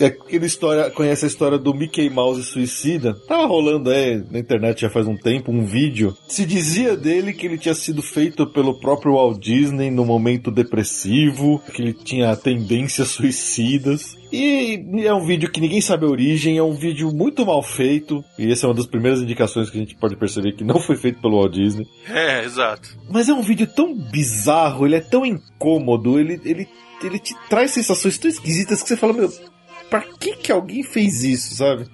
é 0.00 0.06
aquela 0.06 0.46
história, 0.46 0.90
conhece 0.90 1.24
a 1.24 1.28
história 1.28 1.58
do 1.58 1.74
Mickey 1.74 2.08
Mouse 2.08 2.42
suicida? 2.42 3.14
Tava 3.28 3.46
rolando 3.46 3.90
aí 3.90 4.24
na 4.30 4.38
internet 4.38 4.80
já 4.80 4.90
faz 4.90 5.06
um 5.06 5.16
tempo 5.16 5.52
um 5.52 5.64
vídeo. 5.64 6.16
Se 6.26 6.46
dizia 6.46 6.96
dele 6.96 7.32
que 7.32 7.46
ele 7.46 7.58
tinha 7.58 7.74
sido 7.74 8.02
feito 8.02 8.46
pelo 8.46 8.80
próprio 8.80 9.14
Walt 9.14 9.38
Disney 9.38 9.90
no 9.90 10.04
momento 10.04 10.50
depressivo, 10.50 11.62
que 11.72 11.82
ele 11.82 11.92
tinha 11.92 12.34
tendências 12.34 13.08
suicidas. 13.20 14.16
E 14.32 15.04
é 15.04 15.12
um 15.12 15.24
vídeo 15.24 15.50
que 15.50 15.60
ninguém 15.60 15.80
sabe 15.80 16.06
a 16.06 16.08
origem, 16.08 16.56
é 16.56 16.62
um 16.62 16.74
vídeo 16.74 17.12
muito 17.12 17.44
mal 17.44 17.62
feito, 17.62 18.24
e 18.38 18.50
essa 18.50 18.64
é 18.64 18.68
uma 18.68 18.76
das 18.76 18.86
primeiras 18.86 19.20
indicações 19.20 19.68
que 19.68 19.76
a 19.76 19.80
gente 19.80 19.96
pode 19.96 20.16
perceber 20.16 20.52
que 20.52 20.62
não 20.62 20.78
foi 20.78 20.96
feito 20.96 21.20
pelo 21.20 21.38
Walt 21.38 21.52
Disney. 21.52 21.86
É, 22.08 22.44
exato. 22.44 22.96
Mas 23.10 23.28
é 23.28 23.34
um 23.34 23.42
vídeo 23.42 23.66
tão 23.66 23.92
bizarro, 23.92 24.86
ele 24.86 24.94
é 24.94 25.00
tão 25.00 25.26
incômodo, 25.26 26.18
ele, 26.18 26.40
ele, 26.44 26.68
ele 27.02 27.18
te 27.18 27.34
traz 27.48 27.72
sensações 27.72 28.18
tão 28.18 28.30
esquisitas 28.30 28.82
que 28.82 28.88
você 28.88 28.96
fala, 28.96 29.12
meu, 29.12 29.28
pra 29.90 30.00
que 30.00 30.36
que 30.36 30.52
alguém 30.52 30.82
fez 30.82 31.24
isso, 31.24 31.54
sabe? 31.56 31.86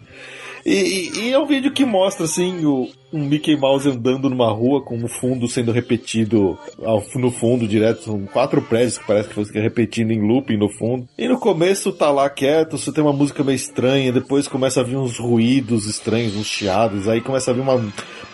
E, 0.65 1.11
e- 1.29 1.33
é 1.33 1.39
um 1.39 1.47
vídeo 1.47 1.73
que 1.73 1.85
mostra, 1.85 2.25
assim, 2.25 2.65
o, 2.65 2.89
um 3.13 3.25
Mickey 3.25 3.57
Mouse 3.57 3.89
andando 3.89 4.29
numa 4.29 4.51
rua 4.51 4.83
com 4.83 4.97
o 5.03 5.07
fundo 5.07 5.47
sendo 5.47 5.71
repetido 5.71 6.59
ao- 6.85 7.05
no 7.15 7.31
fundo, 7.31 7.69
direto, 7.69 8.03
são 8.03 8.27
quatro 8.27 8.61
prédios 8.61 8.99
que 8.99 9.07
parece 9.07 9.29
que 9.29 9.35
fosse 9.37 9.53
repetindo 9.53 10.11
em 10.11 10.21
looping 10.21 10.57
no 10.57 10.69
fundo. 10.69 11.09
E 11.17 11.29
no 11.29 11.39
começo 11.39 11.93
tá 11.93 12.11
lá 12.11 12.29
quieto, 12.29 12.77
você 12.77 12.93
tem 12.93 13.05
uma 13.05 13.13
música 13.13 13.45
meio 13.45 13.55
estranha, 13.55 14.11
depois 14.13 14.49
começa 14.49 14.81
a 14.81 14.83
vir 14.83 14.97
uns 14.97 15.19
ruídos 15.19 15.87
estranhos, 15.87 16.35
uns 16.35 16.47
chiados, 16.49 17.07
aí 17.07 17.21
começa 17.21 17.53
a 17.53 17.55
vir 17.55 17.61
uma, 17.61 17.81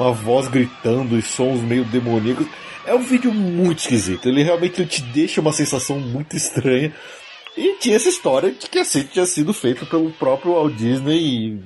uma 0.01 0.12
voz 0.12 0.48
gritando 0.48 1.18
e 1.18 1.22
sons 1.22 1.60
meio 1.60 1.84
demoníacos. 1.84 2.47
É 2.86 2.94
um 2.94 3.02
vídeo 3.02 3.32
muito 3.32 3.80
esquisito, 3.80 4.26
ele 4.28 4.43
realmente 4.43 4.86
te 4.86 5.02
deixa 5.02 5.40
uma 5.43 5.52
sensação 5.52 6.01
muito 6.01 6.34
estranha. 6.34 6.94
E 7.56 7.76
tinha 7.78 7.96
essa 7.96 8.08
história 8.08 8.50
de 8.50 8.68
que 8.68 8.78
assim 8.78 9.02
tinha 9.04 9.26
sido 9.26 9.52
feito 9.52 9.84
pelo 9.86 10.10
próprio 10.12 10.52
Walt 10.54 10.74
Disney 10.74 11.18
e. 11.18 11.60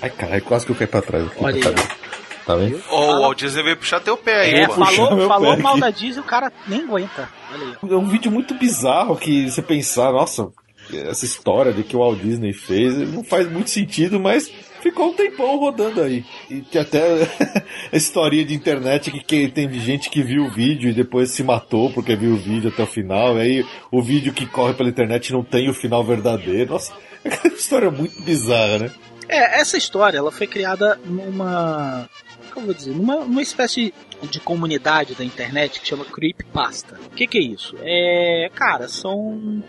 Ai, 0.00 0.10
caralho, 0.10 0.42
quase 0.42 0.64
que 0.66 0.72
eu 0.72 0.76
caí 0.76 0.86
pra 0.86 1.02
trás. 1.02 1.26
aqui. 1.26 1.36
Olha 1.44 1.54
aí. 1.56 1.60
tá 1.60 1.70
vendo? 1.70 2.02
Tá 2.46 2.56
vendo? 2.56 2.82
Ó, 2.90 3.16
o 3.16 3.20
Walt 3.20 3.38
Disney 3.38 3.62
veio 3.62 3.76
puxar 3.76 4.00
teu 4.00 4.16
pé 4.16 4.40
aí, 4.40 4.54
É, 4.54 4.66
mano. 4.68 4.84
falou, 4.86 5.28
falou 5.28 5.56
pé 5.56 5.62
mal 5.62 5.72
aqui. 5.72 5.80
da 5.80 5.90
Disney, 5.90 6.20
o 6.20 6.24
cara 6.24 6.52
nem 6.66 6.80
aguenta. 6.82 7.28
Olha 7.52 7.66
aí. 7.82 7.90
É 7.92 7.96
um 7.96 8.08
vídeo 8.08 8.32
muito 8.32 8.54
bizarro 8.54 9.16
que 9.16 9.50
você 9.50 9.60
pensar, 9.62 10.10
nossa, 10.12 10.48
essa 10.92 11.24
história 11.24 11.72
de 11.72 11.82
que 11.84 11.94
o 11.94 12.00
Walt 12.00 12.18
Disney 12.18 12.52
fez 12.52 12.96
não 13.12 13.22
faz 13.22 13.48
muito 13.50 13.70
sentido, 13.70 14.18
mas 14.18 14.50
ficou 14.82 15.10
um 15.10 15.14
tempão 15.14 15.56
rodando 15.58 16.02
aí. 16.02 16.24
E 16.50 16.60
tem 16.60 16.80
até 16.80 17.00
a 17.92 17.96
historinha 17.96 18.44
de 18.44 18.54
internet 18.54 19.10
que, 19.10 19.20
que 19.20 19.48
tem 19.48 19.72
gente 19.74 20.10
que 20.10 20.22
viu 20.22 20.44
o 20.44 20.50
vídeo 20.50 20.90
e 20.90 20.94
depois 20.94 21.30
se 21.30 21.42
matou 21.42 21.90
porque 21.92 22.16
viu 22.16 22.32
o 22.32 22.36
vídeo 22.36 22.70
até 22.70 22.82
o 22.82 22.86
final. 22.86 23.38
E 23.38 23.40
aí 23.40 23.66
o 23.90 24.02
vídeo 24.02 24.32
que 24.32 24.46
corre 24.46 24.74
pela 24.74 24.88
internet 24.88 25.32
não 25.32 25.44
tem 25.44 25.70
o 25.70 25.74
final 25.74 26.04
verdadeiro. 26.04 26.72
Nossa, 26.72 26.92
é 27.24 27.48
uma 27.48 27.56
história 27.56 27.90
muito 27.90 28.20
bizarra, 28.22 28.78
né? 28.78 28.90
É, 29.28 29.60
essa 29.60 29.78
história, 29.78 30.18
ela 30.18 30.32
foi 30.32 30.46
criada 30.46 30.98
numa. 31.04 32.08
Como 32.52 32.64
eu 32.64 32.66
vou 32.66 32.74
dizer? 32.74 32.94
Numa, 32.94 33.16
numa 33.24 33.40
espécie 33.40 33.94
de 34.22 34.40
comunidade 34.40 35.14
da 35.14 35.24
internet 35.24 35.80
que 35.80 35.88
chama 35.88 36.04
Creepypasta. 36.04 36.98
O 37.06 37.10
que, 37.10 37.26
que 37.26 37.38
é 37.38 37.42
isso? 37.42 37.76
É. 37.80 38.50
Cara, 38.54 38.88
são 38.88 39.62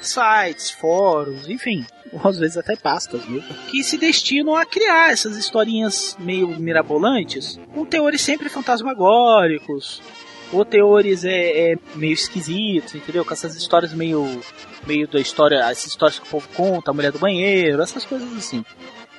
sites, 0.00 0.70
fóruns, 0.70 1.48
enfim, 1.48 1.84
às 2.22 2.38
vezes 2.38 2.56
até 2.56 2.76
pastas 2.76 3.24
mesmo, 3.26 3.54
que 3.70 3.82
se 3.82 3.96
destinam 3.96 4.54
a 4.54 4.64
criar 4.64 5.12
essas 5.12 5.36
historinhas 5.36 6.16
meio 6.18 6.48
mirabolantes, 6.48 7.58
com 7.74 7.84
teores 7.84 8.20
sempre 8.20 8.48
fantasmagóricos, 8.48 10.02
ou 10.52 10.64
teores 10.64 11.24
é, 11.24 11.72
é, 11.72 11.78
meio 11.94 12.12
esquisitos, 12.12 12.94
entendeu? 12.94 13.24
Com 13.24 13.32
essas 13.32 13.56
histórias 13.56 13.94
meio, 13.94 14.40
meio 14.86 15.08
da 15.08 15.18
história, 15.18 15.56
essas 15.70 15.86
histórias 15.86 16.18
que 16.18 16.26
o 16.26 16.30
povo 16.30 16.48
conta, 16.54 16.90
a 16.90 16.94
mulher 16.94 17.10
do 17.10 17.18
banheiro, 17.18 17.80
essas 17.80 18.04
coisas 18.04 18.30
assim. 18.36 18.62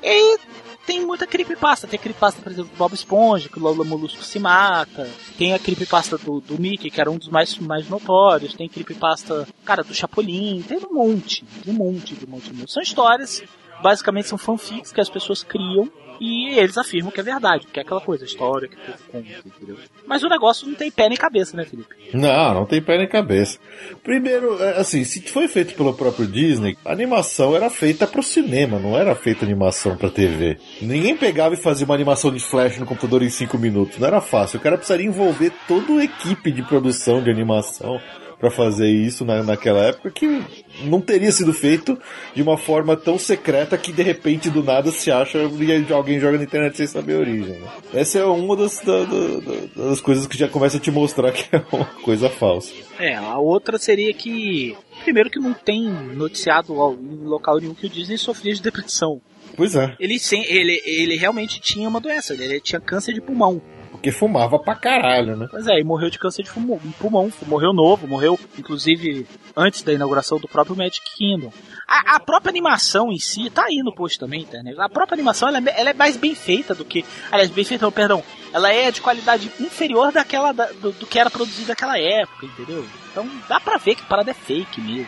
E 0.03 0.38
tem 0.85 1.05
muita 1.05 1.26
creepypasta. 1.26 1.88
Tem 1.88 1.97
a 1.97 2.01
creepypasta, 2.01 2.41
por 2.41 2.51
exemplo, 2.51 2.72
do 2.72 2.77
Bob 2.77 2.93
Esponja, 2.93 3.49
que 3.49 3.57
o 3.57 3.61
Lola 3.61 3.84
Molusco 3.84 4.23
se 4.23 4.39
mata. 4.39 5.10
Tem 5.38 5.53
a 5.53 5.60
creepypasta 5.60 6.18
do, 6.18 6.39
do 6.41 6.60
Mickey, 6.60 6.89
que 6.89 6.99
era 6.99 7.10
um 7.10 7.18
dos 7.18 7.30
mais, 7.30 7.57
mais 7.60 7.88
notórios. 7.89 8.53
Tem 8.53 8.68
creepypasta, 8.68 9.47
cara, 9.64 9.84
do 9.84 9.93
Chapolin. 9.93 10.61
Tem 10.61 10.77
um 10.77 10.93
monte, 10.93 11.45
um 11.68 11.73
monte, 11.73 12.15
um 12.26 12.30
monte, 12.30 12.51
um 12.51 12.55
monte. 12.55 12.72
São 12.72 12.84
histórias, 12.84 13.43
basicamente 13.81 14.27
são 14.27 14.38
fanfics 14.38 14.91
que 14.91 15.01
as 15.01 15.10
pessoas 15.10 15.43
criam 15.43 15.89
e 16.23 16.57
eles 16.57 16.77
afirmam 16.77 17.11
que 17.11 17.19
é 17.19 17.23
verdade, 17.23 17.67
que 17.67 17.77
é 17.77 17.83
aquela 17.83 17.99
coisa, 17.99 18.23
história 18.23 18.69
que 18.69 18.75
o 18.77 19.11
povo 19.11 19.25
entendeu? 19.45 19.77
Mas 20.07 20.23
o 20.23 20.29
negócio 20.29 20.65
não 20.65 20.73
tem 20.73 20.89
pé 20.89 21.09
nem 21.09 21.17
cabeça, 21.17 21.57
né, 21.57 21.65
Felipe? 21.65 21.93
Não, 22.13 22.53
não 22.53 22.65
tem 22.65 22.81
pé 22.81 22.97
nem 22.97 23.09
cabeça. 23.09 23.59
Primeiro, 24.01 24.57
é, 24.63 24.79
assim, 24.79 25.03
se 25.03 25.21
foi 25.23 25.49
feito 25.49 25.75
pelo 25.75 25.93
próprio 25.93 26.25
Disney, 26.25 26.77
a 26.85 26.93
animação 26.93 27.53
era 27.53 27.69
feita 27.69 28.07
pro 28.07 28.23
cinema, 28.23 28.79
não 28.79 28.97
era 28.97 29.13
feita 29.15 29.43
animação 29.43 29.97
pra 29.97 30.09
TV. 30.09 30.57
Ninguém 30.81 31.17
pegava 31.17 31.55
e 31.55 31.57
fazia 31.57 31.83
uma 31.83 31.95
animação 31.95 32.31
de 32.31 32.39
flash 32.39 32.77
no 32.77 32.85
computador 32.85 33.21
em 33.21 33.29
5 33.29 33.57
minutos, 33.57 33.99
não 33.99 34.07
era 34.07 34.21
fácil. 34.21 34.59
O 34.59 34.61
cara 34.63 34.77
precisaria 34.77 35.05
envolver 35.05 35.51
toda 35.67 35.99
a 35.99 36.05
equipe 36.05 36.53
de 36.53 36.63
produção 36.63 37.21
de 37.21 37.29
animação 37.29 37.99
pra 38.44 38.52
fazer 38.52 38.90
isso 38.90 39.24
na, 39.24 39.41
naquela 39.41 39.80
época 39.86 40.11
que 40.11 40.44
não 40.84 40.99
teria 40.99 41.32
sido 41.32 41.53
feito 41.53 41.98
de 42.36 42.41
uma 42.41 42.57
forma 42.57 42.98
tão 42.98 43.18
secreta 43.18 43.78
que 43.78 43.94
de 43.94 44.03
repente 44.03 44.49
do 44.49 44.61
nada 44.61 44.91
se 44.91 45.10
acha 45.10 45.38
e 45.38 45.94
alguém 45.94 46.20
joga 46.20 46.38
na 46.38 46.44
internet 46.44 46.76
sem 46.76 46.86
saber 46.86 47.15
a 47.15 47.20
origem. 47.20 47.53
né? 47.60 47.68
Essa 47.94 48.20
é 48.20 48.26
uma 48.26 48.57
das, 48.57 48.82
da- 48.82 49.06
da- 49.06 49.40
da- 49.78 49.90
das 49.90 50.02
coisas 50.02 50.28
que 50.28 50.38
já 50.38 50.49
começa 50.49 50.76
a 50.76 50.80
te 50.82 50.91
mostrar 50.91 51.32
que 51.32 51.56
é 51.56 51.64
uma 51.72 51.86
coisa 51.86 52.30
falsa. 52.30 52.74
É, 52.99 53.15
a 53.15 53.38
outra 53.38 53.78
seria 53.78 54.14
que. 54.14 54.76
Primeiro 55.06 55.30
que 55.30 55.40
não 55.40 55.53
tem 55.53 55.82
noticiado 55.90 56.74
em 57.02 57.24
local 57.26 57.61
nenhum 57.61 57.74
que 57.74 57.86
o 57.86 57.90
Disney 57.90 58.18
sofria 58.18 58.53
de 58.53 58.61
depressão. 58.61 59.22
Pois 59.56 59.74
é, 59.74 59.95
Ele, 60.02 60.20
sem, 60.20 60.44
ele, 60.52 60.82
ele 60.86 61.15
realmente 61.15 61.61
tinha 61.61 61.88
uma 61.88 62.02
doença, 62.02 62.34
ele 62.34 62.60
tinha 62.60 62.82
câncer 62.82 63.14
de 63.14 63.22
pulmão. 63.22 63.61
Porque 64.03 64.11
fumava 64.11 64.59
pra 64.59 64.75
caralho, 64.75 65.38
né? 65.38 65.47
Pois 65.49 65.65
é, 65.65 65.80
e 65.80 65.84
morreu 65.84 66.09
de 66.09 66.19
câncer 66.19 66.43
de 66.43 66.49
fumo- 66.49 66.77
pulmão. 66.99 67.31
Morreu 67.47 67.71
novo, 67.71 68.05
morreu, 68.05 68.38
inclusive, 68.59 69.25
antes 69.55 69.81
da 69.81 69.93
inauguração 69.93 70.38
do 70.38 70.47
próprio 70.47 70.75
Magic 70.75 70.99
Kingdom. 71.15 71.53
A, 71.88 72.17
a 72.17 72.19
própria 72.19 72.49
animação 72.49 73.09
em 73.13 73.17
si, 73.17 73.49
tá 73.49 73.63
aí 73.63 73.77
no 73.81 73.95
post 73.95 74.19
também, 74.19 74.41
internet. 74.41 74.77
A 74.77 74.89
própria 74.89 75.15
animação, 75.15 75.47
ela, 75.47 75.57
é- 75.59 75.80
ela 75.80 75.89
é 75.91 75.93
mais 75.93 76.17
bem 76.17 76.35
feita 76.35 76.75
do 76.75 76.84
que... 76.84 77.05
Aliás, 77.31 77.49
bem 77.49 77.63
feita, 77.63 77.85
não, 77.85 77.93
perdão. 77.93 78.21
Ela 78.51 78.73
é 78.73 78.91
de 78.91 78.99
qualidade 78.99 79.49
inferior 79.57 80.11
daquela, 80.11 80.51
da- 80.51 80.69
do, 80.73 80.91
do 80.91 81.07
que 81.07 81.17
era 81.17 81.30
produzido 81.30 81.69
naquela 81.69 81.97
época, 81.97 82.45
entendeu? 82.45 82.85
Então, 83.09 83.25
dá 83.47 83.61
pra 83.61 83.77
ver 83.77 83.95
que 83.95 84.01
a 84.01 84.05
parada 84.07 84.31
é 84.31 84.34
fake 84.34 84.81
mesmo. 84.81 85.07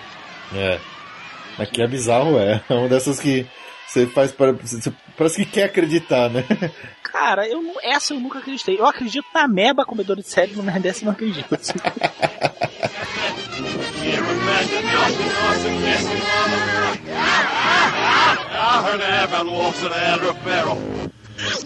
É. 0.55 0.79
Aqui 1.59 1.81
é 1.81 1.87
bizarro, 1.87 2.39
é. 2.39 2.63
É 2.69 2.73
uma 2.73 2.87
dessas 2.87 3.19
que 3.19 3.45
você 3.87 4.05
faz 4.07 4.31
para. 4.31 4.51
Você, 4.53 4.91
parece 5.17 5.37
que 5.43 5.51
quer 5.51 5.63
acreditar, 5.65 6.29
né? 6.29 6.43
Cara, 7.03 7.47
eu 7.47 7.61
não- 7.61 7.75
essa 7.81 8.13
eu 8.13 8.19
nunca 8.19 8.39
acreditei. 8.39 8.77
Eu 8.79 8.85
acredito 8.85 9.25
na 9.33 9.47
meba 9.47 9.85
comedora 9.85 10.21
de 10.21 10.27
cérebro, 10.27 10.61
mas 10.63 10.81
dessa 10.81 11.01
eu 11.01 11.05
não 11.05 11.13
acredito. 11.13 11.47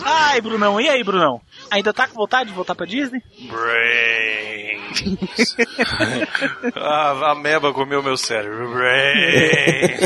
Ai, 0.03 0.41
Brunão, 0.41 0.79
e 0.81 0.89
aí, 0.89 1.03
Brunão? 1.03 1.39
Ainda 1.69 1.93
tá 1.93 2.07
com 2.07 2.15
vontade 2.15 2.49
de 2.49 2.55
voltar 2.55 2.73
pra 2.75 2.85
Disney? 2.85 3.21
Brains. 3.47 4.89
a, 6.75 7.31
a 7.31 7.35
meba 7.35 7.73
comeu 7.73 8.01
meu 8.01 8.17
cérebro. 8.17 8.71
Brains. 8.73 9.99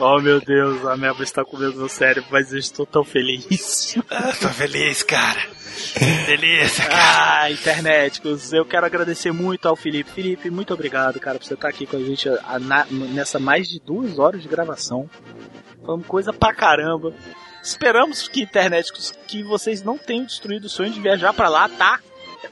oh, 0.00 0.20
meu 0.20 0.40
Deus, 0.40 0.84
a 0.86 0.96
meba 0.96 1.22
está 1.22 1.44
comendo 1.44 1.76
meu 1.76 1.88
cérebro, 1.88 2.28
mas 2.30 2.52
eu 2.52 2.58
estou 2.58 2.86
tão 2.86 3.04
feliz. 3.04 3.96
Ah, 4.10 4.32
Tô 4.40 4.48
feliz, 4.48 5.02
cara. 5.02 5.40
Delícia, 6.26 6.84
cara. 6.86 7.42
Ah, 7.42 7.50
internéticos, 7.50 8.52
eu 8.52 8.64
quero 8.64 8.86
agradecer 8.86 9.32
muito 9.32 9.66
ao 9.68 9.76
Felipe. 9.76 10.10
Felipe, 10.10 10.50
muito 10.50 10.72
obrigado, 10.72 11.18
cara, 11.20 11.38
por 11.38 11.44
você 11.46 11.54
estar 11.54 11.68
aqui 11.68 11.86
com 11.86 11.96
a 11.96 12.00
gente 12.00 12.28
a- 12.28 12.58
na- 12.60 12.86
nessa 12.90 13.38
mais 13.38 13.68
de 13.68 13.80
duas 13.80 14.18
horas 14.18 14.42
de 14.42 14.48
gravação. 14.48 15.08
Falamos 15.84 16.06
coisa 16.06 16.32
pra 16.32 16.54
caramba. 16.54 17.12
Esperamos 17.64 18.28
que 18.28 18.42
internet 18.42 18.92
que 19.26 19.42
vocês 19.42 19.82
não 19.82 19.96
tenham 19.96 20.26
destruído 20.26 20.66
o 20.66 20.68
sonho 20.68 20.92
de 20.92 21.00
viajar 21.00 21.32
pra 21.32 21.48
lá, 21.48 21.66
tá? 21.66 21.98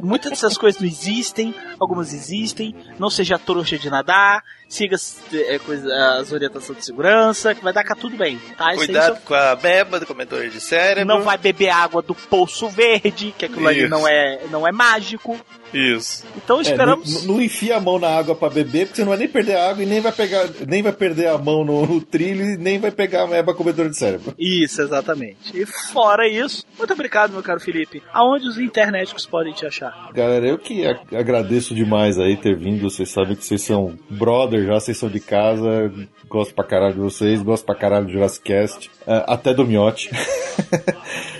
Muitas 0.01 0.30
dessas 0.30 0.56
coisas 0.56 0.80
não 0.80 0.89
existem, 0.89 1.55
algumas 1.78 2.14
existem. 2.14 2.74
Não 2.98 3.10
seja 3.10 3.39
trouxa 3.39 3.76
de 3.76 3.90
nadar, 3.90 4.43
siga 4.73 4.97
as, 4.97 5.16
é, 5.32 5.59
coisa, 5.59 5.89
as 6.19 6.32
orientações 6.32 6.78
de 6.78 6.85
segurança, 6.85 7.55
que 7.55 7.62
vai 7.62 7.73
dar 7.73 7.85
cá 7.85 7.94
tudo 7.94 8.16
bem, 8.16 8.39
tá? 8.57 8.74
Cuidado 8.74 9.15
só- 9.16 9.20
com 9.20 9.35
a 9.35 9.55
beba 9.55 10.01
do 10.01 10.07
comentário 10.07 10.51
de 10.51 10.61
cérebro. 10.61 11.05
não 11.05 11.23
vai 11.23 11.36
beber 11.39 11.69
água 11.69 12.01
do 12.03 12.15
poço 12.15 12.69
verde, 12.69 13.35
que 13.36 13.44
aquilo 13.44 13.66
ali 13.69 13.81
Isso. 13.81 13.89
não 13.90 14.07
é, 14.09 14.40
não 14.51 14.66
é 14.66 14.73
mágico. 14.73 15.39
Isso. 15.74 16.24
Então 16.36 16.59
É, 16.59 16.62
esperamos. 16.62 17.24
não, 17.27 17.35
não 17.36 17.43
enfia 17.43 17.77
a 17.77 17.81
mão 17.81 17.99
na 17.99 18.09
água 18.09 18.35
pra 18.35 18.51
beber, 18.51 18.86
porque 18.86 18.97
você 18.97 19.03
não 19.03 19.09
vai 19.11 19.19
nem 19.19 19.28
perder 19.28 19.57
a 19.57 19.70
água 19.70 19.82
e 19.82 19.86
nem 19.86 20.01
vai 20.01 20.12
pegar, 20.12 20.47
nem 20.69 20.82
vai 20.82 20.93
perder 20.93 21.28
a 21.28 21.39
mão 21.39 21.65
no, 21.65 21.86
no 21.86 22.01
trilho 22.01 22.44
e 22.44 22.57
nem 22.59 22.78
vai 22.78 22.90
pegar 22.90 23.23
a 23.23 23.27
meba 23.27 23.55
comedora 23.55 23.89
de 23.89 23.97
cérebro. 23.97 24.35
Isso, 24.39 24.82
exatamente. 24.82 25.39
E 25.55 25.65
fora 25.65 26.28
isso, 26.28 26.65
muito 26.77 26.93
obrigado, 26.93 27.32
meu 27.32 27.43
caro 27.43 27.59
Felipe. 27.59 28.03
Aonde 28.12 28.47
os 28.49 28.59
internéticos 28.59 29.24
podem 29.27 29.53
te 29.55 29.65
achar? 29.65 30.11
Galera, 30.12 30.47
eu 30.47 30.59
que 30.59 30.85
agradeço 31.16 31.74
demais 31.74 32.19
aí 32.19 32.36
ter 32.36 32.55
vindo. 32.57 32.82
Vocês 32.82 33.09
sabem 33.11 33.35
que 33.35 33.44
vocês 33.44 33.62
são 33.62 33.99
brother 34.11 34.61
já, 34.64 34.74
vocês 34.74 34.97
são 34.97 35.09
de 35.09 35.20
casa. 35.20 35.93
Gosto 36.28 36.55
pra 36.55 36.64
caralho 36.64 36.94
de 36.94 37.01
vocês, 37.01 37.43
gosto 37.43 37.64
pra 37.64 37.74
caralho 37.74 38.06
do 38.06 38.12
Jurassic 38.12 38.44
Cast. 38.44 38.90
ah, 39.06 39.34
até 39.34 39.52
do 39.52 39.66
Miote. 39.66 40.10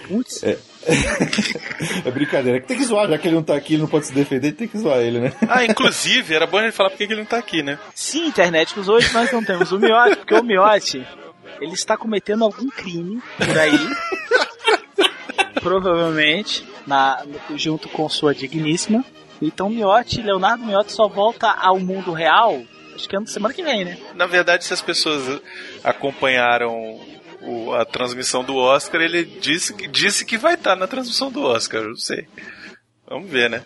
Putz. 0.09 0.43
É. 0.43 0.59
é 2.05 2.11
brincadeira. 2.11 2.61
Tem 2.61 2.77
que 2.77 2.85
zoar, 2.85 3.09
já 3.09 3.17
que 3.17 3.29
ele 3.29 3.37
não 3.37 3.43
tá 3.43 3.55
aqui, 3.55 3.75
ele 3.75 3.83
não 3.83 3.89
pode 3.89 4.07
se 4.07 4.13
defender, 4.13 4.53
tem 4.53 4.67
que 4.67 4.79
zoar 4.79 4.99
ele, 4.99 5.21
né? 5.21 5.33
Ah, 5.49 5.65
inclusive, 5.65 6.35
era 6.35 6.47
bom 6.47 6.61
ele 6.61 6.73
falar 6.73 6.91
porque 6.91 7.07
que 7.07 7.13
ele 7.13 7.21
não 7.21 7.27
tá 7.27 7.39
aqui, 7.39 7.63
né? 7.63 7.79
Sim, 7.95 8.27
internéticos, 8.27 8.89
hoje 8.89 9.13
nós 9.15 9.31
não 9.31 9.45
temos 9.45 9.71
o 9.71 9.79
Miote, 9.79 10.17
porque 10.17 10.35
o 10.35 10.43
Miote, 10.43 11.07
ele 11.61 11.73
está 11.73 11.97
cometendo 11.97 12.45
algum 12.45 12.69
crime 12.69 13.23
por 13.39 13.59
aí. 13.59 13.79
provavelmente, 15.63 16.67
na, 16.87 17.25
junto 17.55 17.89
com 17.89 18.09
sua 18.09 18.35
digníssima. 18.35 19.05
Então, 19.41 19.71
Miote, 19.71 20.21
Leonardo 20.21 20.65
Miote 20.65 20.93
só 20.93 21.09
volta 21.09 21.51
ao 21.51 21.79
mundo 21.79 22.13
real, 22.13 22.63
acho 22.95 23.09
que 23.09 23.17
é 23.17 23.21
na 23.21 23.27
semana 23.27 23.55
que 23.55 23.63
vem, 23.63 23.85
né? 23.85 23.99
Na 24.15 24.27
verdade, 24.27 24.65
se 24.65 24.73
as 24.73 24.81
pessoas 24.83 25.41
acompanharam 25.83 26.99
o- 27.43 27.73
a 27.75 27.85
transmissão 27.85 28.45
do 28.45 28.57
Oscar, 28.57 29.01
ele 29.01 29.25
disse, 29.25 29.75
que- 29.75 29.89
disse 29.89 30.25
que 30.25 30.37
vai 30.39 30.55
estar 30.55 30.77
na 30.77 30.87
transmissão 30.87 31.31
do 31.31 31.43
Oscar, 31.43 31.83
não 31.83 31.97
sei. 31.97 32.27
Vamos 33.09 33.31
ver, 33.31 33.51
né? 33.51 33.63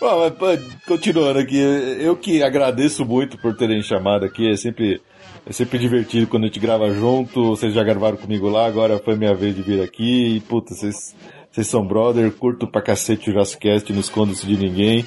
Bom, 0.00 0.18
mas, 0.18 0.32
pô, 0.34 0.46
continuando 0.86 1.38
aqui, 1.38 1.56
eu 2.00 2.16
que 2.16 2.42
agradeço 2.42 3.04
muito 3.04 3.38
por 3.38 3.56
terem 3.56 3.82
chamado 3.82 4.24
aqui, 4.24 4.50
é 4.50 4.56
sempre, 4.56 5.00
é 5.46 5.52
sempre 5.52 5.78
divertido 5.78 6.26
quando 6.26 6.44
a 6.44 6.46
gente 6.46 6.58
grava 6.58 6.90
junto, 6.92 7.50
vocês 7.50 7.72
já 7.72 7.84
gravaram 7.84 8.16
comigo 8.16 8.48
lá, 8.48 8.66
agora 8.66 8.98
foi 8.98 9.14
minha 9.16 9.34
vez 9.34 9.54
de 9.54 9.62
vir 9.62 9.80
aqui, 9.82 10.36
e 10.36 10.40
puta, 10.40 10.74
vocês, 10.74 11.14
vocês 11.52 11.66
são 11.68 11.86
brother, 11.86 12.32
curto 12.32 12.66
pra 12.66 12.82
cacete 12.82 13.30
o 13.30 13.32
Jurassic 13.32 13.60
Cast, 13.60 13.92
não 13.92 14.00
escondo 14.00 14.32
isso 14.32 14.46
de 14.46 14.56
ninguém. 14.56 15.06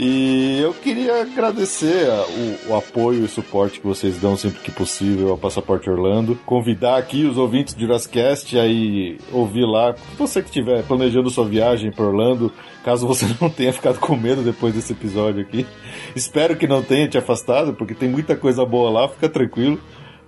E 0.00 0.60
eu 0.60 0.72
queria 0.72 1.22
agradecer 1.22 2.06
o, 2.08 2.70
o 2.70 2.76
apoio 2.76 3.24
e 3.24 3.28
suporte 3.28 3.80
que 3.80 3.86
vocês 3.86 4.16
dão 4.20 4.36
sempre 4.36 4.60
que 4.60 4.70
possível 4.70 5.30
ao 5.30 5.36
Passaporte 5.36 5.90
Orlando. 5.90 6.38
Convidar 6.46 6.98
aqui 6.98 7.24
os 7.24 7.36
ouvintes 7.36 7.74
de 7.74 7.80
Jurassic 7.80 8.14
Cast 8.14 8.56
aí 8.56 9.18
ouvir 9.32 9.66
lá. 9.66 9.96
Você 10.16 10.40
que 10.40 10.50
estiver 10.50 10.84
planejando 10.84 11.28
sua 11.30 11.44
viagem 11.44 11.90
para 11.90 12.04
Orlando, 12.04 12.52
caso 12.84 13.08
você 13.08 13.26
não 13.42 13.50
tenha 13.50 13.72
ficado 13.72 13.98
com 13.98 14.14
medo 14.14 14.40
depois 14.40 14.72
desse 14.72 14.92
episódio 14.92 15.40
aqui. 15.40 15.66
Espero 16.14 16.54
que 16.54 16.68
não 16.68 16.80
tenha 16.80 17.08
te 17.08 17.18
afastado, 17.18 17.74
porque 17.74 17.92
tem 17.92 18.08
muita 18.08 18.36
coisa 18.36 18.64
boa 18.64 18.90
lá, 18.90 19.08
fica 19.08 19.28
tranquilo. 19.28 19.80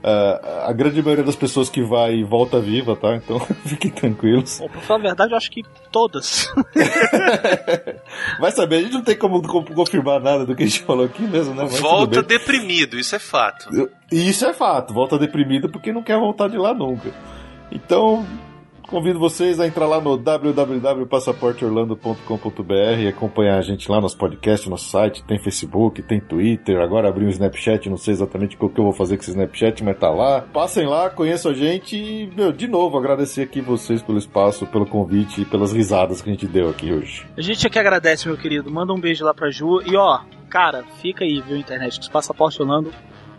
Ah, 0.02 0.66
a 0.68 0.72
grande 0.72 1.02
maioria 1.02 1.24
das 1.24 1.36
pessoas 1.36 1.68
que 1.68 1.82
vai 1.82 2.22
volta 2.24 2.58
viva, 2.58 2.96
tá? 2.96 3.14
Então 3.16 3.38
fiquem 3.66 3.90
tranquilos. 3.90 4.58
Ou, 4.60 4.68
pra 4.68 4.80
falar 4.80 5.00
a 5.00 5.02
verdade, 5.02 5.32
eu 5.32 5.36
acho 5.36 5.50
que 5.50 5.62
todas. 5.92 6.50
Vai 8.40 8.50
saber, 8.52 8.76
a 8.76 8.82
gente 8.82 8.92
não 8.94 9.02
tem 9.02 9.16
como 9.16 9.42
co- 9.42 9.62
confirmar 9.64 10.20
nada 10.20 10.44
do 10.46 10.54
que 10.54 10.62
a 10.62 10.66
gente 10.66 10.82
falou 10.82 11.04
aqui 11.04 11.22
mesmo, 11.22 11.54
né? 11.54 11.62
Mas 11.64 11.78
Volta 11.80 12.22
deprimido, 12.22 12.98
isso 12.98 13.14
é 13.14 13.18
fato. 13.18 13.68
Isso 14.10 14.44
é 14.46 14.52
fato, 14.52 14.92
volta 14.94 15.18
deprimido 15.18 15.68
porque 15.68 15.92
não 15.92 16.02
quer 16.02 16.18
voltar 16.18 16.48
de 16.48 16.56
lá 16.56 16.72
nunca. 16.74 17.10
Então, 17.70 18.26
convido 18.90 19.18
vocês 19.20 19.60
a 19.60 19.68
entrar 19.68 19.86
lá 19.86 20.00
no 20.00 20.16
www.passaporteorlando.com.br 20.16 22.98
e 22.98 23.06
acompanhar 23.06 23.56
a 23.56 23.62
gente 23.62 23.88
lá 23.88 24.00
nos 24.00 24.16
podcasts, 24.16 24.68
no 24.68 24.76
site, 24.76 25.22
tem 25.22 25.38
Facebook, 25.38 26.02
tem 26.02 26.18
Twitter, 26.18 26.80
agora 26.80 27.08
abri 27.08 27.24
um 27.24 27.28
Snapchat, 27.28 27.88
não 27.88 27.96
sei 27.96 28.14
exatamente 28.14 28.56
o 28.58 28.68
que 28.68 28.80
eu 28.80 28.84
vou 28.84 28.92
fazer 28.92 29.16
com 29.16 29.22
esse 29.22 29.30
Snapchat, 29.30 29.84
mas 29.84 29.96
tá 29.96 30.10
lá. 30.10 30.40
Passem 30.40 30.88
lá, 30.88 31.08
conheçam 31.08 31.52
a 31.52 31.54
gente 31.54 31.96
e, 31.96 32.26
meu, 32.36 32.50
de 32.52 32.66
novo, 32.66 32.98
agradecer 32.98 33.42
aqui 33.42 33.60
vocês 33.60 34.02
pelo 34.02 34.18
espaço, 34.18 34.66
pelo 34.66 34.84
convite 34.84 35.42
e 35.42 35.44
pelas 35.44 35.72
risadas 35.72 36.20
que 36.20 36.28
a 36.28 36.32
gente 36.32 36.48
deu 36.48 36.68
aqui 36.68 36.92
hoje. 36.92 37.24
A 37.36 37.40
gente 37.40 37.64
aqui 37.64 37.78
agradece, 37.78 38.26
meu 38.26 38.36
querido. 38.36 38.72
Manda 38.72 38.92
um 38.92 38.98
beijo 38.98 39.24
lá 39.24 39.32
pra 39.32 39.50
Ju. 39.50 39.82
E 39.82 39.96
ó, 39.96 40.22
cara, 40.48 40.82
fica 41.00 41.24
aí, 41.24 41.40
viu, 41.40 41.56
internet? 41.56 41.94
Que 41.94 42.02
os 42.02 42.08
passaporte 42.08 42.60
Orlando, 42.60 42.92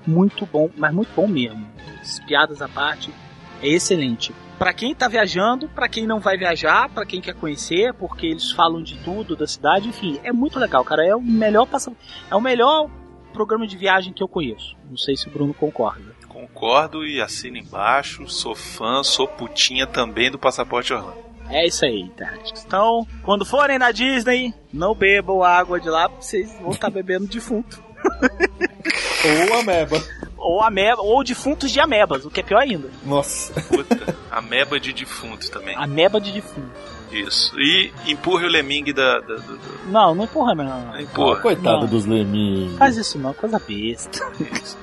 muito 0.07 0.45
bom, 0.45 0.69
mas 0.77 0.93
muito 0.93 1.09
bom 1.13 1.27
mesmo. 1.27 1.67
As 1.99 2.21
piadas 2.21 2.61
à 2.61 2.69
parte, 2.69 3.13
é 3.61 3.67
excelente. 3.67 4.33
Pra 4.61 4.73
quem 4.73 4.93
tá 4.93 5.07
viajando, 5.07 5.67
pra 5.69 5.89
quem 5.89 6.05
não 6.05 6.19
vai 6.19 6.37
viajar, 6.37 6.87
pra 6.87 7.03
quem 7.03 7.19
quer 7.19 7.33
conhecer, 7.33 7.95
porque 7.95 8.27
eles 8.27 8.51
falam 8.51 8.83
de 8.83 8.95
tudo 8.99 9.35
da 9.35 9.47
cidade, 9.47 9.89
enfim, 9.89 10.19
é 10.23 10.31
muito 10.31 10.59
legal, 10.59 10.85
cara. 10.85 11.03
É 11.03 11.15
o 11.15 11.19
melhor 11.19 11.65
passa... 11.65 11.91
é 12.29 12.35
o 12.35 12.39
melhor 12.39 12.87
programa 13.33 13.65
de 13.65 13.75
viagem 13.75 14.13
que 14.13 14.21
eu 14.21 14.27
conheço. 14.27 14.77
Não 14.87 14.95
sei 14.95 15.17
se 15.17 15.27
o 15.27 15.31
Bruno 15.31 15.51
concorda. 15.51 16.15
Concordo 16.27 17.03
e 17.03 17.19
assino 17.19 17.57
embaixo. 17.57 18.27
Sou 18.27 18.53
fã, 18.53 19.01
sou 19.01 19.27
putinha 19.27 19.87
também 19.87 20.29
do 20.29 20.37
Passaporte 20.37 20.93
Orlando. 20.93 21.17
É 21.49 21.65
isso 21.65 21.83
aí, 21.83 21.99
internet. 21.99 22.53
Então, 22.63 23.07
quando 23.23 23.43
forem 23.43 23.79
na 23.79 23.91
Disney, 23.91 24.53
não 24.71 24.93
bebam 24.93 25.41
água 25.41 25.79
de 25.79 25.89
lá, 25.89 26.07
porque 26.07 26.23
vocês 26.23 26.55
vão 26.61 26.69
estar 26.69 26.91
bebendo 26.91 27.25
defunto. 27.25 27.83
Ou 29.49 29.59
ameba. 29.59 29.97
Ou 30.41 30.61
ameba, 30.63 31.01
ou 31.01 31.23
defuntos 31.23 31.71
de 31.71 31.79
amebas, 31.79 32.25
o 32.25 32.29
que 32.31 32.39
é 32.39 32.43
pior 32.43 32.59
ainda. 32.61 32.89
Nossa. 33.05 33.53
Puta, 33.61 34.15
ameba 34.31 34.79
de 34.79 34.91
defunto 34.91 35.49
também. 35.51 35.75
Ameba 35.77 36.19
de 36.19 36.31
defunto. 36.31 36.71
Isso. 37.11 37.53
E 37.59 37.91
empurre 38.07 38.45
o 38.45 38.49
Leming 38.49 38.85
da. 38.93 39.19
da- 39.19 39.35
do- 39.35 39.57
do- 39.57 39.79
Não, 39.91 40.15
não 40.15 40.23
empurra 40.23 40.55
não. 40.55 40.97
Empurra. 40.99 41.41
Coitado 41.41 41.81
Não. 41.81 41.87
dos 41.87 42.05
leminhos. 42.05 42.77
Faz 42.77 42.95
isso 42.97 43.19
não, 43.19 43.33
coisa 43.33 43.59
besta. 43.59 44.19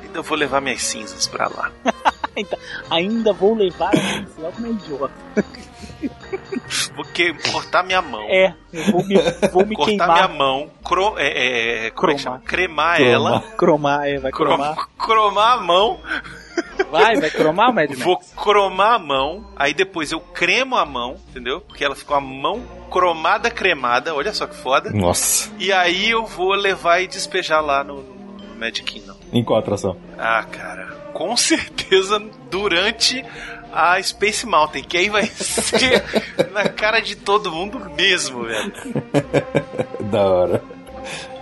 Ainda 0.02 0.22
vou 0.22 0.36
levar 0.36 0.60
minhas 0.60 0.82
cinzas 0.82 1.26
pra 1.26 1.48
lá. 1.48 1.72
Então, 2.36 2.56
ainda 2.88 3.32
vou 3.32 3.52
levar 3.52 3.90
logo 4.38 4.52
como 4.52 4.68
idiota. 4.68 5.12
Vou 6.94 7.04
que- 7.04 7.32
cortar 7.50 7.82
minha 7.82 8.00
mão. 8.02 8.24
É, 8.28 8.54
vou 8.90 9.04
me, 9.04 9.14
vou 9.52 9.66
me 9.66 9.74
cortar 9.74 9.86
queimar. 9.90 10.12
minha 10.14 10.28
mão, 10.28 10.70
cro, 10.84 11.14
é, 11.18 11.86
é, 11.86 11.90
como 11.90 12.12
é 12.12 12.14
que 12.14 12.20
chama? 12.20 12.40
cremar 12.40 13.00
ela, 13.00 13.40
Cromar, 13.56 14.06
é, 14.06 14.18
vai 14.18 14.30
cromar. 14.32 14.74
crom- 14.74 14.86
cromar 14.98 15.58
a 15.58 15.60
mão, 15.60 16.00
Vai, 16.90 17.16
vai 17.16 17.30
cromar, 17.30 17.72
Mad 17.72 17.90
Max? 17.90 18.02
vou 18.02 18.16
cromar 18.36 18.94
a 18.94 18.98
mão, 18.98 19.46
aí 19.56 19.72
depois 19.74 20.10
eu 20.12 20.20
cremo 20.20 20.76
a 20.76 20.84
mão, 20.84 21.16
entendeu? 21.30 21.60
Porque 21.60 21.84
ela 21.84 21.94
ficou 21.94 22.16
a 22.16 22.20
mão 22.20 22.62
cromada, 22.90 23.50
cremada, 23.50 24.14
olha 24.14 24.32
só 24.32 24.46
que 24.46 24.56
foda. 24.56 24.90
Nossa. 24.90 25.50
E 25.58 25.72
aí 25.72 26.10
eu 26.10 26.24
vou 26.26 26.52
levar 26.54 27.00
e 27.00 27.06
despejar 27.06 27.62
lá 27.62 27.84
no, 27.84 28.02
no 28.02 28.54
Magic 28.58 28.82
Kingdom. 28.82 29.14
Em 29.32 29.44
qual 29.44 29.58
atração? 29.58 29.96
Ah, 30.18 30.44
cara, 30.50 30.86
com 31.12 31.36
certeza 31.36 32.20
durante 32.50 33.24
a 33.72 34.00
Space 34.00 34.46
Mountain, 34.46 34.82
que 34.84 34.96
aí 34.96 35.08
vai 35.08 35.26
ser 35.26 36.04
na 36.52 36.68
cara 36.68 37.00
de 37.00 37.16
todo 37.16 37.52
mundo 37.52 37.78
mesmo, 37.94 38.44
velho. 38.44 38.72
da 40.10 40.22
hora. 40.26 40.77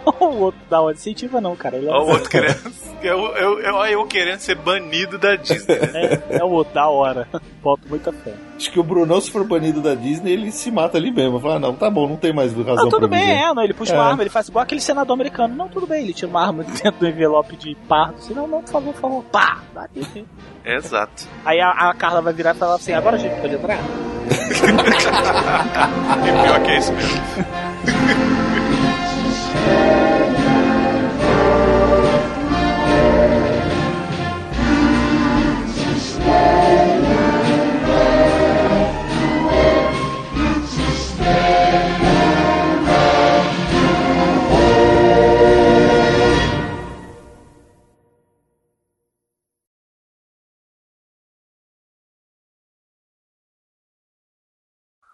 o 0.20 0.38
outro 0.38 0.60
da 0.70 0.80
hora 0.80 0.94
incentiva 0.94 1.40
não, 1.40 1.56
cara. 1.56 1.76
Ele 1.76 1.88
é, 1.88 1.92
o 1.92 2.06
outro 2.06 2.28
querendo. 2.30 2.72
Eu, 3.02 3.18
eu, 3.36 3.60
eu, 3.60 3.76
eu 3.86 4.06
querendo 4.06 4.38
ser 4.38 4.54
banido 4.56 5.18
da 5.18 5.36
Disney. 5.36 5.74
é, 5.74 6.38
é 6.38 6.44
o 6.44 6.48
outro 6.50 6.72
da 6.74 6.88
hora. 6.88 7.28
Boto 7.62 7.82
muita 7.88 8.12
fé. 8.12 8.32
Acho 8.56 8.70
que 8.70 8.80
o 8.80 8.82
Brunão, 8.82 9.20
se 9.20 9.30
for 9.30 9.44
banido 9.44 9.82
da 9.82 9.94
Disney, 9.94 10.32
ele 10.32 10.50
se 10.50 10.70
mata 10.70 10.96
ali 10.96 11.10
mesmo. 11.10 11.38
Fala, 11.40 11.56
ah, 11.56 11.58
não, 11.58 11.74
tá 11.74 11.90
bom, 11.90 12.08
não 12.08 12.16
tem 12.16 12.32
mais 12.32 12.52
razão 12.52 12.74
Não, 12.76 12.88
tudo 12.88 13.08
pra 13.08 13.18
bem, 13.18 13.42
é, 13.42 13.52
não, 13.52 13.62
ele 13.62 13.74
puxa 13.74 13.92
É. 13.92 13.96
uma 13.96 14.04
arma, 14.08 14.22
ele 14.22 14.30
faz 14.30 14.48
igual 14.48 14.62
aquele 14.62 14.80
senador 14.80 15.12
americano. 15.14 15.54
Não, 15.54 15.68
tudo 15.68 15.86
bem, 15.86 16.04
ele 16.04 16.14
tira 16.14 16.28
uma 16.28 16.46
arma 16.46 16.62
dentro 16.82 16.92
do 17.00 17.06
envelope 17.06 17.56
de 17.56 17.74
pardo. 17.88 18.18
Se 18.22 18.32
não, 18.32 18.46
não, 18.46 18.62
por 18.62 18.70
favor, 18.70 18.92
por 18.94 19.00
favor, 19.00 19.24
pá! 19.24 19.58
Dá 19.74 19.82
aqui. 19.82 20.24
Exato. 20.64 21.24
Aí 21.44 21.60
a, 21.60 21.70
a 21.70 21.94
Carla 21.94 22.22
vai 22.22 22.32
virar 22.32 22.54
e 22.54 22.58
falar 22.58 22.76
assim: 22.76 22.92
agora 22.92 23.16
a 23.16 23.18
gente 23.18 23.38
pode 23.40 23.54
entrar? 23.54 23.78
E 26.24 26.44
pior 26.44 26.62
que 26.62 26.70
é 26.70 26.78
isso 26.78 26.92
mesmo. 26.92 28.35
Christ. 29.50 30.05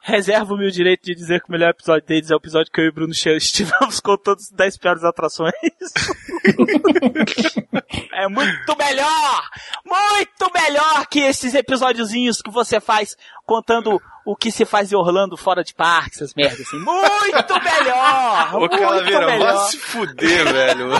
Reservo 0.05 0.55
o 0.55 0.59
meu 0.59 0.69
direito 0.69 1.05
de 1.05 1.15
dizer 1.15 1.41
que 1.41 1.49
o 1.49 1.53
melhor 1.53 1.71
episódio 1.71 2.05
deles 2.05 2.29
é 2.29 2.35
o 2.35 2.39
episódio 2.39 2.73
que 2.73 2.81
eu 2.81 2.87
e 2.87 2.89
o 2.89 2.93
Bruno 2.93 3.15
Cheiro 3.15 3.39
estivemos 3.39 4.01
contando 4.01 4.39
as 4.39 4.51
10 4.51 4.77
piores 4.79 5.05
atrações. 5.05 5.53
é 8.13 8.27
muito 8.27 8.77
melhor! 8.77 9.43
Muito 9.87 10.51
melhor 10.53 11.07
que 11.07 11.21
esses 11.21 11.55
episódiozinhos 11.55 12.43
que 12.43 12.51
você 12.51 12.81
faz 12.81 13.17
contando 13.47 14.03
o 14.27 14.35
que 14.35 14.51
se 14.51 14.65
faz 14.65 14.93
em 14.93 14.97
Orlando 14.97 15.37
fora 15.37 15.63
de 15.63 15.73
parque, 15.73 16.17
essas 16.17 16.35
merdas 16.35 16.63
assim. 16.63 16.79
Muito 16.79 17.63
melhor! 17.63 18.57
Ô, 18.57 18.61
muito 18.61 18.77
Calaveira, 18.77 19.27
melhor. 19.27 19.55
vai 19.55 19.69
se 19.69 19.79
fuder, 19.79 20.53
velho. 20.53 20.91